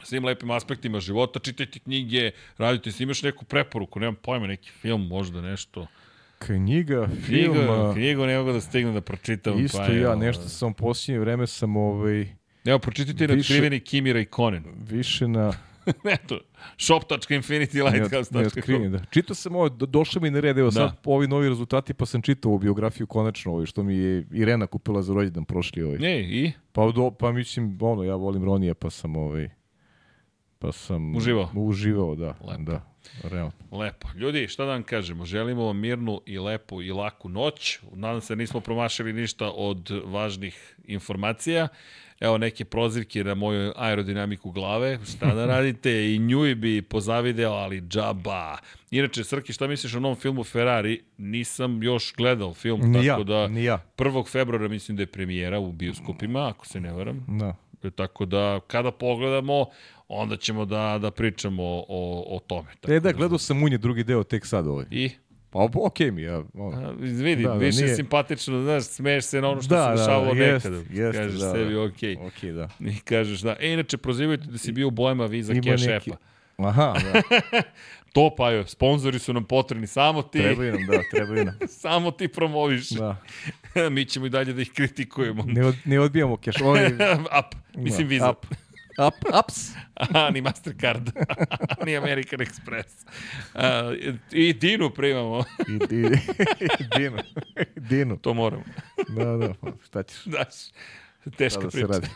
[0.03, 5.07] svim lepim aspektima života, čitajte knjige, radite se, imaš neku preporuku, nemam pojma, neki film,
[5.07, 5.87] možda nešto.
[6.39, 9.59] Knjiga, film, a, knjigu ne mogu da stignem da pročitam.
[9.61, 12.27] isto pa ja, evo, nešto sam u posljednje vreme sam ovaj,
[12.65, 14.65] Evo, pročitajte na više- otkriveni Kimira i Konen.
[14.81, 15.53] više na...
[16.07, 16.39] Eto,
[16.79, 18.41] shop.infinitylighthouse.com.
[18.41, 19.05] Neotkriveni, da.
[19.05, 20.97] Čitao sam ovo, do, došlo mi na red, evo sad Da.
[21.05, 25.03] ovi novi rezultati, pa sam čitao ovu biografiju konačno, ovaj, što mi je Irena kupila
[25.03, 25.99] za rođendan prošli ovaj.
[25.99, 26.53] Ne, i?
[26.73, 29.49] Pa, do, pa mislim, ono, ja volim Ronija, pa sam ovaj,
[30.63, 31.17] pa sam...
[31.17, 31.49] Uživao?
[31.55, 32.27] Uživao, da.
[32.27, 32.63] Lepo.
[32.63, 32.83] Da,
[33.23, 33.53] realno.
[33.73, 34.09] Lepo.
[34.17, 35.25] Ljudi, šta da vam kažemo?
[35.25, 37.79] Želimo vam mirnu i lepu i laku noć.
[37.93, 41.69] Nadam se da nismo promašili ništa od važnih informacija.
[42.21, 44.99] Evo neke prozivke na moju aerodinamiku glave.
[45.15, 46.15] Šta da radite?
[46.15, 48.59] I nju bi pozavideo, ali džaba.
[48.91, 51.01] Inače, Srki, šta misliš o novom filmu Ferrari?
[51.19, 53.85] Nisam još gledao film, Ni ja, tako da ni ja.
[53.97, 54.29] 1.
[54.29, 57.27] februara mislim da je premijera u bioskopima, ako se ne varam.
[57.29, 57.55] Da.
[57.91, 59.67] Tako da, kada pogledamo,
[60.15, 61.85] onda ćemo da, da pričamo o,
[62.29, 62.69] o tome.
[62.81, 64.85] Tako E da, gledao sam unje drugi deo tek sad ovaj.
[64.91, 65.11] I?
[65.51, 66.43] Pa okej mi, ja.
[66.55, 66.77] Ono.
[66.79, 69.83] A, vidi, Da, da, da, više nije- simpatično, znaš, smeješ se na ono što Da,
[69.83, 70.83] se da, dešavalo da, jest, nekada.
[70.93, 71.83] jest, kažeš da, sebi, da.
[71.83, 72.17] okej.
[72.19, 72.69] Okej, da.
[72.81, 73.57] I kažeš da.
[73.61, 76.11] E, inače, prozivaju da si bio u bojama viza Ima Cash neki-.
[76.59, 77.23] Aha, da.
[78.13, 81.55] To pa je, sponzori su nam potrebni, samo ti, Trebaju nam, da, trebaju nam.
[81.83, 82.91] samo ti promoviš.
[82.91, 83.17] Da.
[83.91, 85.45] Mi ćemo i dalje da ih kritikujemo.
[85.47, 86.61] Ne, od, ne odbijamo keš.
[86.61, 88.31] Ovaj, Up, mislim da, viza.
[88.31, 88.47] Up.
[88.99, 89.71] Up, ups.
[89.95, 91.11] Aha, ni Mastercard,
[91.87, 93.07] ni American Express.
[93.55, 93.95] A,
[94.33, 95.79] I Dinu primamo, I, i,
[96.99, 97.17] Dinu.
[97.77, 98.17] Dinu.
[98.17, 98.65] to moramo.
[99.09, 100.25] Da, da, pa šta ćeš?
[100.25, 100.55] Daš,
[101.37, 101.87] teška da priča.
[101.87, 102.07] radi?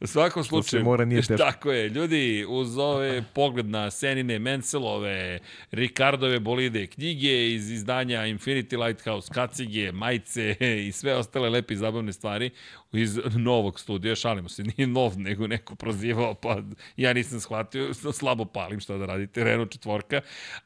[0.00, 1.36] U svakom slučaju, mora, nije teško.
[1.36, 1.88] tako je.
[1.88, 5.38] Ljudi, uz ove pogled na Senine, Mencelove,
[5.70, 10.56] Ricardove bolide, knjige iz izdanja Infinity Lighthouse, kacige, majice
[10.88, 12.50] i sve ostale lepe i zabavne stvari
[12.92, 16.62] iz novog studija, šalimo se, nije nov, nego neko prozivao, pa
[16.96, 20.20] ja nisam shvatio, slabo palim šta da radite, Renault četvorka,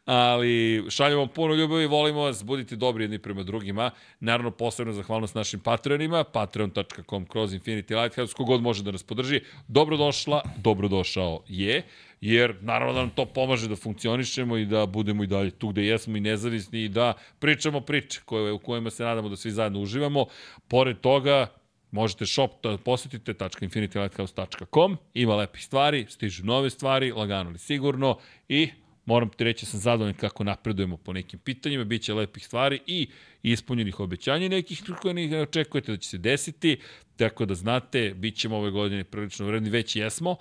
[0.05, 5.35] ali šaljemo vam puno ljubavi, volimo vas, budite dobri jedni prema drugima, naravno posebno zahvalnost
[5.35, 11.83] našim patronima, patreon.com kroz Infinity Lighthouse, kogod može da nas podrži, dobrodošla, dobrodošao je,
[12.21, 15.87] jer naravno da nam to pomaže da funkcionišemo i da budemo i dalje tu gde
[15.87, 19.81] jesmo i nezavisni i da pričamo priče koje, u kojima se nadamo da svi zajedno
[19.81, 20.27] uživamo.
[20.69, 21.47] Pored toga,
[21.93, 22.51] Možete shop
[22.85, 28.69] posetite .infinitylighthouse.com, ima lepih stvari, stižu nove stvari, lagano ali sigurno i
[29.05, 33.09] moram ti reći sam zadovoljan kako napredujemo po nekim pitanjima, bit će lepih stvari i
[33.43, 36.81] ispunjenih obećanja nekih koje ne očekujete da će se desiti,
[37.17, 40.37] tako da znate, bit ćemo ove godine prilično vredni, već jesmo,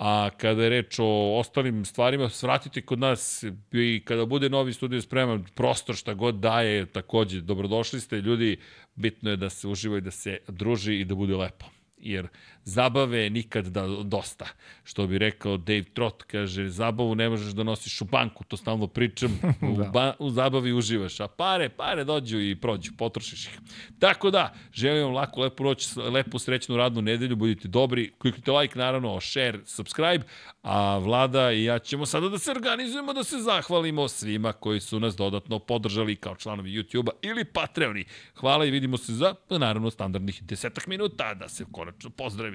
[0.00, 5.00] A kada je reč o ostalim stvarima, svratite kod nas i kada bude novi studio
[5.02, 8.56] spreman, prostor šta god daje, takođe, dobrodošli ste, ljudi,
[8.94, 11.66] bitno je da se uživa i da se druži i da bude lepo.
[11.98, 12.28] Jer
[12.64, 14.46] zabave nikad da dosta.
[14.84, 18.86] Što bi rekao Dave Trott, kaže, zabavu ne možeš da nosiš u banku, to stalno
[18.86, 19.40] pričam,
[19.72, 19.84] u, Da.
[19.84, 23.58] ba, u zabavi uživaš, a pare, pare dođu i prođu, potrošiš ih.
[23.98, 28.78] Tako da, želim vam laku, lepu noć, lepu, srećnu radnu nedelju, budite dobri, kliknite like,
[28.78, 30.24] naravno, share, subscribe,
[30.62, 35.00] a Vlada i ja ćemo sada da se organizujemo, da se zahvalimo svima koji su
[35.00, 38.04] nas dodatno podržali kao članovi YouTube-a ili Patreoni.
[38.34, 42.49] Hvala i vidimo se za, naravno, standardnih desetak minuta da se konačno pozdravimo.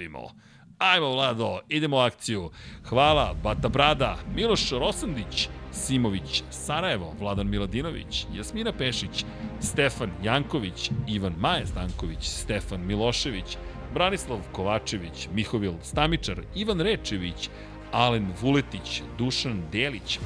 [0.77, 2.49] Ajmo, Vlado, idemo u akciju.
[2.89, 9.25] Hvala, Bata Brada, Miloš Rosandić, Simović, Sarajevo, Vladan Miladinović, Jasmina Pešić,
[9.59, 13.57] Stefan Janković, Ivan Maje Stanković, Stefan Milošević,
[13.93, 17.49] Branislav Kovačević, Mihovil Stamičar, Ivan Rečević,
[17.91, 20.19] Alen Vuletić, Dušan Delić,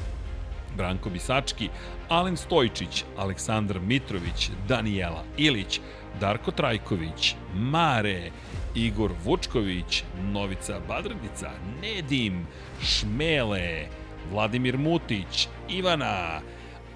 [0.76, 1.68] Branko Bisački,
[2.08, 5.80] Alen Stojčić, Aleksandar Mitrović, Danijela Ilić,
[6.20, 8.30] Darko Trajković, Mare,
[8.74, 11.50] Igor Vučković, Novica Badrnica,
[11.82, 12.46] Nedim,
[12.82, 13.86] Šmele,
[14.32, 16.40] Vladimir Mutić, Ivana,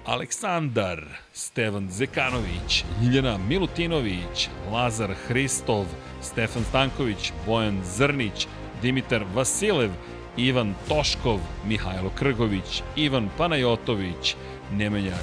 [0.05, 5.85] Aleksandar, Stevan Zekanović, Ljiljana Milutinović, Lazar Hristov,
[6.21, 8.47] Stefan Stanković, Bojan Zrnić,
[8.81, 9.91] Dimitar Vasilev,
[10.37, 14.35] Ivan Toškov, Mihajlo Krgović, Ivan Panajotović,
[14.71, 15.15] Nemanja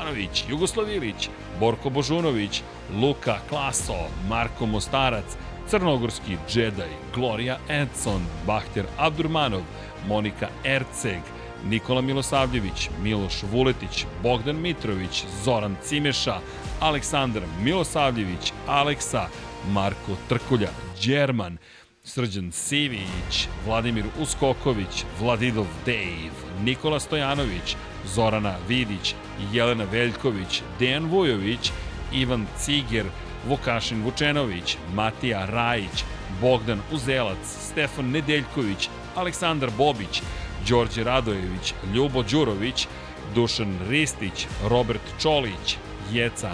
[0.00, 1.28] Jovanović, Jugoslav Ilić,
[1.60, 2.62] Borko Božunović,
[3.00, 5.36] Luka Klaso, Marko Mostarac,
[5.70, 9.62] Crnogorski Jedi, Gloria Edson, Bahter Abdurmanov,
[10.06, 11.22] Monika Erceg,
[11.64, 16.38] Nikola Milosavljević, Miloš Vuletić, Bogdan Mitrović, Zoran Cimeša,
[16.80, 19.28] Aleksandar Milosavljević, Aleksa,
[19.72, 20.68] Marko Trkulja,
[21.04, 21.58] Đerman,
[22.04, 26.34] Srđan Sivić, Vladimir Uskoković, Vladidov Dave,
[26.64, 27.76] Nikola Stojanović,
[28.06, 29.14] Zorana Vidić,
[29.52, 31.72] Jelena Veljković, Dejan Vujović,
[32.12, 33.06] Ivan Ciger,
[33.48, 36.04] Vukašin Vučenović, Matija Rajić,
[36.40, 40.22] Bogdan Uzelac, Stefan Nedeljković, Aleksandar Bobić,
[40.68, 42.86] Đorđe Radojević, Ljubo Đurović,
[43.34, 45.76] Dušan Ristić, Robert Čolić,
[46.12, 46.50] Jeca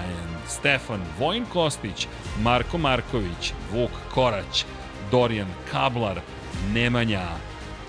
[0.49, 2.09] Stefan Vojin Kostić,
[2.43, 4.65] Marko Marković, Vuk Korać,
[5.11, 6.21] Dorijan Kablar,
[6.75, 7.29] Nemanja,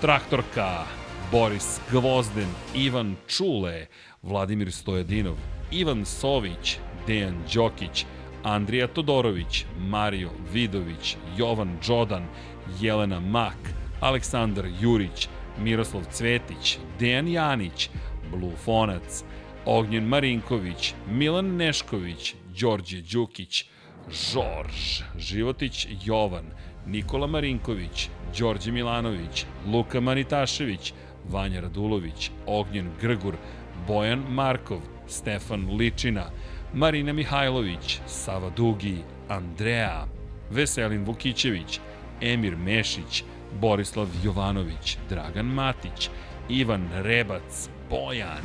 [0.00, 0.84] Traktorka,
[1.30, 3.86] Boris Gvozden, Ivan Čule,
[4.22, 5.36] Vladimir Stojadinov,
[5.70, 8.06] Ivan Sović, Dejan Đokić,
[8.42, 12.26] Andrija Todorović, Mario Vidović, Jovan Đodan,
[12.80, 13.58] Jelena Mak,
[14.00, 17.90] Aleksandar Jurić, Miroslav Cvetić, Dejan Janić,
[18.30, 19.24] Blufonac,
[19.66, 23.64] Ognjen Marinković, Milan Nešković, Đorđe Đukić,
[24.10, 26.44] Žorž, Životić Jovan,
[26.86, 28.08] Nikola Marinković,
[28.38, 30.92] Đorđe Milanović, Luka Manitašević,
[31.28, 33.34] Vanja Radulović, Ognjen Grgur,
[33.86, 36.30] Bojan Markov, Stefan Ličina,
[36.74, 38.96] Marina Mihajlović, Sava Dugi,
[39.28, 40.06] Andrea,
[40.50, 41.80] Veselin Vukićević,
[42.20, 43.24] Emir Mešić,
[43.60, 46.10] Borislav Jovanović, Dragan Matić,
[46.48, 48.42] Ivan Rebac, Bojan,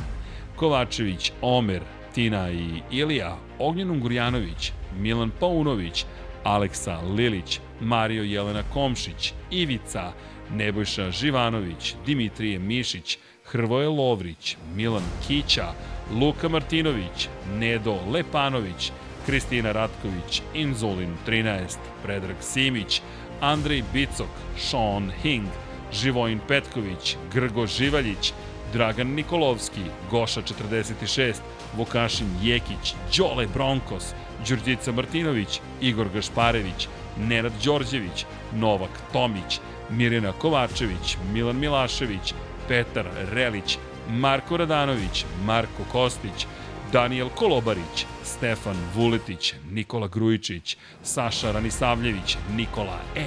[0.56, 1.82] Kovačević, Omer,
[2.14, 6.04] Tina i Ilija, Ognjen Ungurjanović, Milan Paunović,
[6.44, 10.12] Aleksa Lilić, Mario Jelena Komšić, Ivica,
[10.54, 15.72] Nebojša Živanović, Dimitrije Mišić, Hrvoje Lovrić, Milan Kića,
[16.10, 18.92] Luka Martinović, Nedo Lepanović,
[19.26, 23.02] Kristina Ratković, Inzulin 13, Predrag Simić,
[23.40, 25.48] Andrej Bicok, Sean Hing,
[25.92, 28.32] Živojin Petković, Grgo Živaljić,
[28.72, 31.34] Dragan Nikolovski, Goša 46,
[31.76, 34.14] Vukašin Jekić, Đole Bronkos,
[34.48, 39.60] Đurđica Martinović, Igor Gašparević, Nenad Đorđević, Novak Tomić,
[39.90, 42.34] Mirjana Kovačević, Milan Milašević,
[42.68, 46.46] Petar Relić, Marko Radanović, Marko Kostić,
[46.92, 53.26] Daniel Kolobarić, Stefan Vuletić, Nikola Grujičić, Saša Ranisavljević, Nikola E,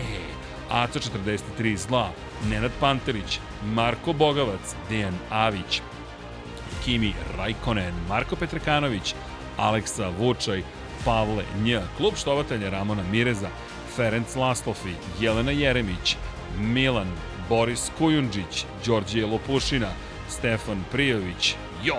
[0.69, 2.11] Aca 43 Zla,
[2.49, 5.81] Nenad Panterić, Marko Bogavac, Dejan Avić,
[6.85, 9.15] Kimi Rajkonen, Marko Petrekanović,
[9.57, 10.63] Aleksa Vučaj,
[11.05, 13.49] Pavle Nj, klub štovatelja Ramona Mireza,
[13.95, 16.15] Ferenc Laslofi, Jelena Jeremić,
[16.59, 17.07] Milan,
[17.49, 19.89] Boris Kujundžić, Đorđije Lopušina,
[20.29, 21.95] Stefan Prijović, Jo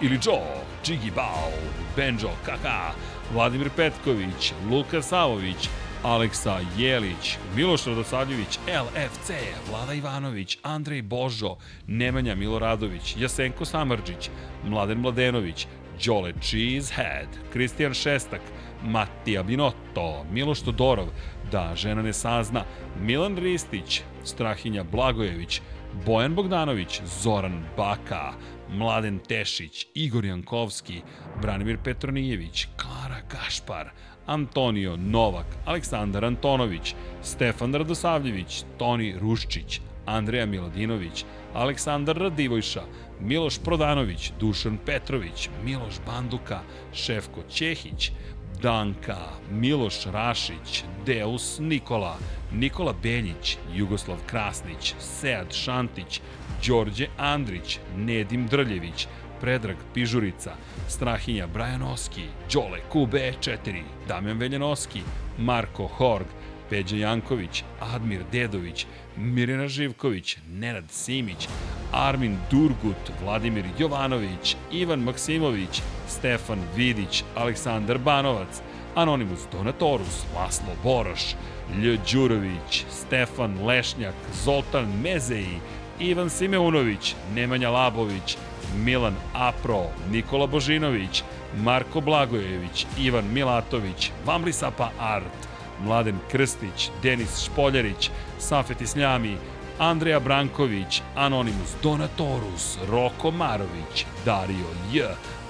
[0.00, 0.40] ili Džo,
[0.84, 1.50] Džigi Bao,
[1.96, 2.90] Benđo Kaka,
[3.32, 5.68] Vladimir Petković, Luka Savović,
[6.02, 9.30] Aleksa Jelić, Miloš Radosavljević, LFC,
[9.70, 11.56] Vlada Ivanović, Andrej Božo,
[11.86, 14.30] Nemanja Miloradović, Jasenko Samarđić,
[14.64, 15.66] Mladen Mladenović,
[16.04, 18.40] Đole Cheesehead, Kristijan Šestak,
[18.82, 21.06] Matija Binotto, Miloš Todorov,
[21.52, 22.64] Da žena ne sazna,
[23.00, 25.60] Milan Ristić, Strahinja Blagojević,
[26.04, 28.32] Bojan Bogdanović, Zoran Baka,
[28.70, 31.02] Mladen Tešić, Igor Jankovski,
[31.42, 33.90] Branimir Petronijević, Klara Gašpar,
[34.26, 42.82] Antonio Novak, Aleksandar Antonović, Stefan Radosavljević, Toni Ruščić, Andreja Miladinović, Aleksandar Radivojša,
[43.20, 46.60] Miloš Prodanović, Dušan Petrović, Miloš Banduka,
[46.92, 48.12] Šefko Ćehić,
[48.62, 49.18] Danka,
[49.50, 52.16] Miloš Rašić, Deus Nikola,
[52.52, 56.20] Nikola Beljić, Jugoslav Krasnić, Sead Šantić,
[56.66, 59.06] Đorđe Andrić, Nedim Drljević,
[59.40, 60.52] Predrag Pižurica,
[60.88, 65.00] Strahinja Brajanoski, Đole QB4, Damjan Veljanoski,
[65.38, 66.26] Marko Horg,
[66.70, 71.48] Peđa Janković, Admir Dedović, Mirjana Živković, Nenad Simić,
[71.92, 78.60] Armin Durgut, Vladimir Jovanović, Ivan Maksimović, Stefan Vidić, Aleksandar Banovac,
[78.94, 81.34] Anonimus Donatorus, Laslo Boroš,
[81.82, 81.98] Lj.
[82.12, 84.14] Đurović, Stefan Lešnjak,
[84.44, 85.60] Zoltan Mezeji,
[86.00, 88.36] Ivan Simeunović, Nemanja Labović,
[88.84, 91.22] Milan Apro, Nikola Božinović,
[91.56, 99.36] Marko Blagojević, Ivan Milatović, Vamlisapa Art, Mladen Krstić, Denis Špoljarić, Safet Isljami,
[99.78, 105.04] Andreja Branković, Anonimus Donatorus, Roko Marović, Dario J,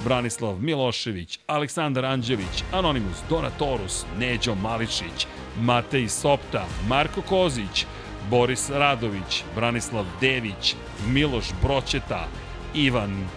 [0.04, 5.26] Branislav Milošević, Aleksandar Anđelić, Anonimus Donatorus, Neđo Mališić,
[5.60, 7.86] Matej Sopta, Marko Kozić,
[8.30, 10.74] Boris Radović, Branislav Dević,
[11.08, 12.28] Miloš Broćeta,
[12.74, 13.28] Ivan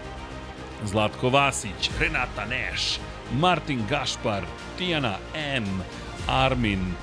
[0.86, 3.00] Zlatko Vasić, Renata Neš,
[3.40, 4.44] Martin Gašpar,
[4.78, 5.84] Tijana M,
[6.30, 6.94] Armin,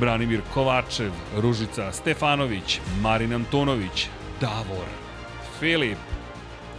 [0.00, 4.08] Branimir Kovačev, Ružica Stefanović, Marin Antunović,
[4.40, 4.88] Davor,
[5.60, 5.98] Filip,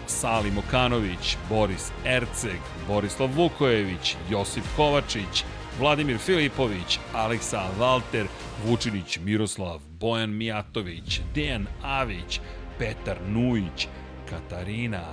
[0.07, 5.43] Salim Okanović, Boris Erceg, Borislav Vukojević, Josip Kovačić,
[5.79, 8.27] Vladimir Filipović, Aleksa Valter,
[8.65, 12.39] Vučinić Miroslav, Bojan Mijatović, Dejan Avić,
[12.79, 13.87] Petar Nujić,
[14.29, 15.03] Katarina,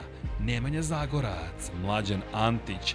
[0.40, 2.94] Nemanja Zagorac, Mlađan Antić,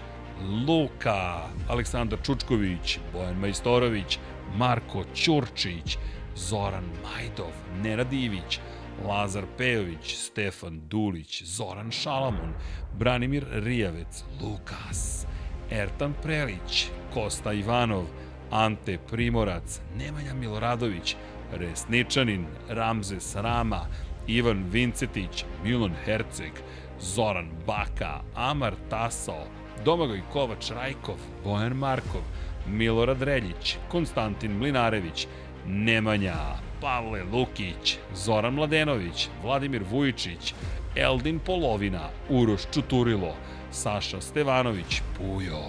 [0.68, 4.20] Luka, Aleksandar Čučković, Bojan Majstorović,
[4.56, 5.98] Marko Ćurčić,
[6.36, 7.52] Zoran Majdov,
[7.84, 8.60] Nenad Ivić,
[9.08, 12.54] Lazar Pejović, Stefan Dulić, Zoran Šalamun,
[12.98, 15.26] Branimir Rijavec, Lukas,
[15.72, 18.06] Ertan Prelić, Kosta Ivanov,
[18.52, 21.16] Ante Primorac, Nemanja Miloradović,
[21.52, 23.86] Resničanin, Ramzes Rama,
[24.28, 26.52] Ivan Vincetić, Milan Herceg,
[27.00, 29.48] Zoran Baka, Amar Tasao,
[29.86, 32.22] Domagoj Kovač Rajkov, Bojan Markov,
[32.68, 35.28] Milorad Reljić, Konstantin Mlinarević,
[35.66, 36.36] Nemanja,
[36.82, 40.54] Pavle Lukić, Zoran Mladenović, Vladimir Vujičić,
[40.96, 43.36] Eldin Polovina, Uroš Čuturilo,
[43.72, 45.64] Saša Stevanović, Pujo,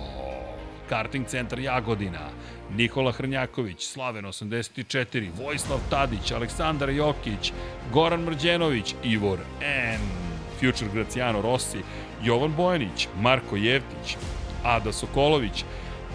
[0.89, 2.29] Karting centar Jagodina,
[2.77, 7.53] Nikola Hrnjaković, Slaven 84, Vojislav Tadić, Aleksandar Jokić,
[7.93, 10.01] Goran Mrđenović, Ivor N,
[10.61, 11.79] Future Graciano Rossi,
[12.23, 14.17] Jovan Bojanić, Marko Jevtić,
[14.65, 15.65] Ada Sokolović,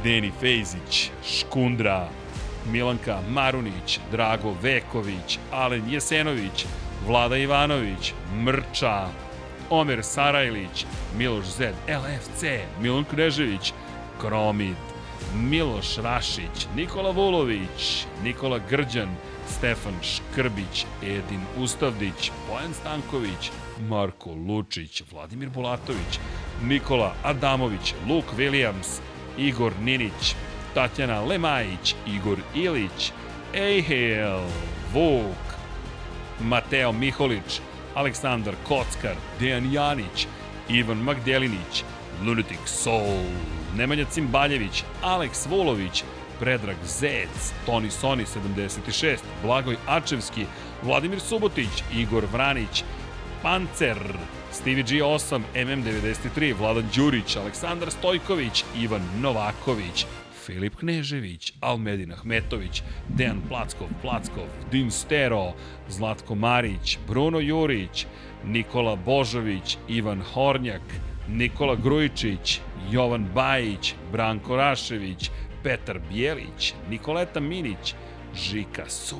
[0.03, 2.09] Deni Fejzić, Škundra,
[2.71, 6.65] Milanka Marunić, Drago Veković, Alen Jesenović,
[7.07, 8.13] Vlada Ivanović,
[8.43, 9.07] Mrča,
[9.69, 10.85] Omer Sarajlić,
[11.17, 12.43] Miloš Zed, LFC,
[12.81, 13.73] Milan Knežević,
[14.21, 14.75] Kromid,
[15.35, 19.09] Miloš Rašić, Nikola Vulović, Nikola Grđan,
[19.57, 23.51] Stefan Škrbić, Edin Ustavdić, Bojan Stanković,
[23.89, 26.19] Marko Lučić, Vladimir Bulatović,
[26.63, 28.99] Nikola Adamović, Luke Williams,
[29.37, 30.35] Igor Ninić,
[30.73, 33.11] Tatjana Lemajić, Igor Ilić,
[33.53, 34.39] Ejhel,
[34.93, 35.57] Vuk,
[36.39, 37.61] Mateo Miholić,
[37.95, 40.27] Aleksandar Kockar, Dejan Janić,
[40.69, 41.83] Ivan Magdelinić,
[42.25, 43.25] Lunatic Soul,
[43.75, 46.03] Nemanja Cimbaljević, Aleks Vulović,
[46.39, 50.45] Predrag Zec, Toni Soni 76, Blagoj Ačevski,
[50.83, 52.83] Vladimir Subotić, Igor Vranić,
[53.41, 53.97] Pancer,
[54.51, 60.05] Stevie G8, MM93, Vladan Đurić, Aleksandar Stojković, Ivan Novaković,
[60.45, 65.53] Filip Knežević, Almedin Ahmetović, Dejan Plackov, Plackov, Din Stero,
[65.89, 68.05] Zlatko Marić, Bruno Jurić,
[68.45, 70.81] Nikola Božović, Ivan Hornjak,
[71.29, 72.59] Nikola Grujičić,
[72.91, 75.31] Jovan Bajić, Branko Rašević,
[75.63, 77.93] Petar Bijelić, Nikoleta Minić,
[78.37, 79.19] Žika Su,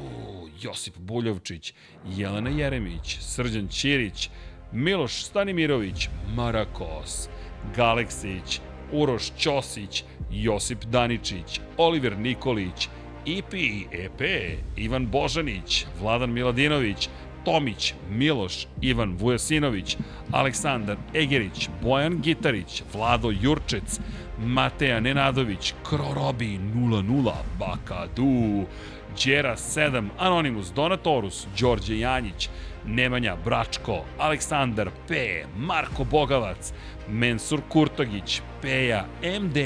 [0.61, 1.73] Josip Buljovčić,
[2.05, 4.29] Jelena Jeremić, Srđan Ćirić,
[4.71, 7.29] Miloš Stanimirović, Marakos,
[7.75, 8.59] Galeksić,
[8.91, 12.89] Uroš Ćosić, Josip Daničić, Oliver Nikolić,
[13.25, 13.53] IP,
[13.91, 14.21] EP,
[14.75, 17.09] Ivan Božanić, Vladan Miladinović,
[17.45, 19.97] Tomić, Miloš, Ivan Vujasinović,
[20.31, 23.99] Aleksandar Egerić, Bojan Gitarić, Vlado Jurčec,
[24.39, 28.65] Mateja Nenadović, Krorobi 00, Bakadu,
[29.25, 32.49] Đera 7, Anonimus, Donatorus, Đorđe Janjić,
[32.85, 36.73] Nemanja Bračko, Aleksandar P, Marko Bogavac,
[37.09, 39.05] Mensur Kurtagić, Peja
[39.41, 39.57] MD,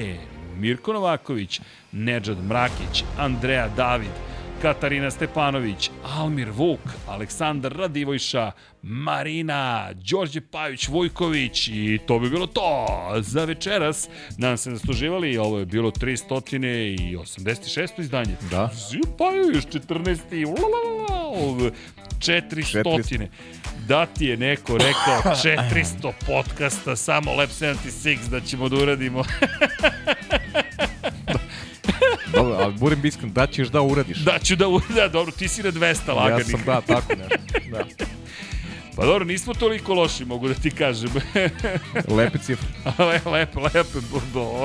[0.58, 4.16] Mirko Novaković, Nedžad Mrakić, Andreja David,
[4.62, 8.52] Katarina Stepanović, Almir Vuk, Aleksandar Radivojša,
[8.84, 12.88] Marina, Đorđe Pavić Vujković i to bi bilo to
[13.20, 14.08] za večeras.
[14.38, 17.90] Nadam se da ste uživali, ovo je bilo 386.
[17.98, 18.36] izdanje.
[18.52, 18.70] Da.
[18.90, 20.46] Zipaju još 14.
[20.46, 21.72] Ulalala,
[22.20, 23.28] 400.
[23.88, 29.24] Da ti je neko rekao 400 podcasta, samo Lab 76 da ćemo da uradimo.
[32.34, 34.18] Dobro, ali budem iskren, da ćeš da uradiš.
[34.18, 36.46] da ću da uradim, da, dobro, ti si na 200 laganih.
[36.50, 37.38] Ja sam, da, tako nešto.
[37.72, 37.84] Da.
[38.96, 41.10] Pa dobro, nismo toliko loši, mogu da ti kažem.
[42.18, 42.68] Lepe cifre.
[43.12, 44.00] lepo, lepo, lepo,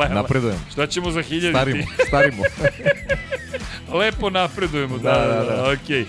[0.00, 0.14] lepo.
[0.14, 0.58] Napredujem.
[0.72, 1.58] Šta ćemo za hiljaditi?
[1.58, 2.42] Starimo, starimo.
[3.98, 5.72] Lepo napredujemo, da, da, da, da.
[5.72, 6.04] okej.
[6.04, 6.06] Okay.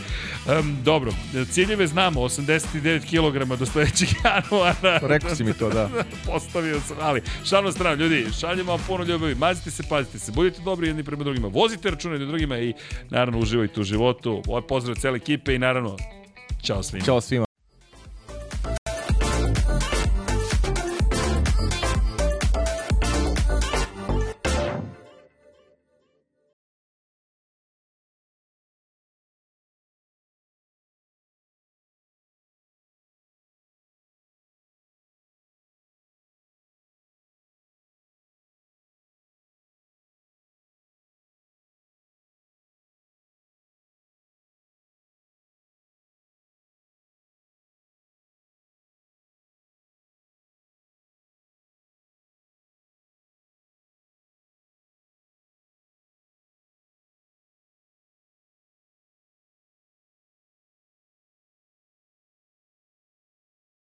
[0.59, 1.11] Um, dobro,
[1.51, 4.99] ciljeve znamo, 89 kg do sledećeg januara.
[5.01, 5.89] Rekao si mi to, da.
[6.25, 10.61] Postavio sam, ali šalno strano, ljudi, šaljemo vam puno ljubavi, mazite se, pazite se, budite
[10.61, 12.73] dobri jedni prema drugima, vozite račune jedni drugima i
[13.09, 14.43] naravno uživajte u životu.
[14.47, 15.97] Ovo je pozdrav cele ekipe i naravno,
[16.61, 17.05] čao svima.
[17.05, 17.46] Ćao svima.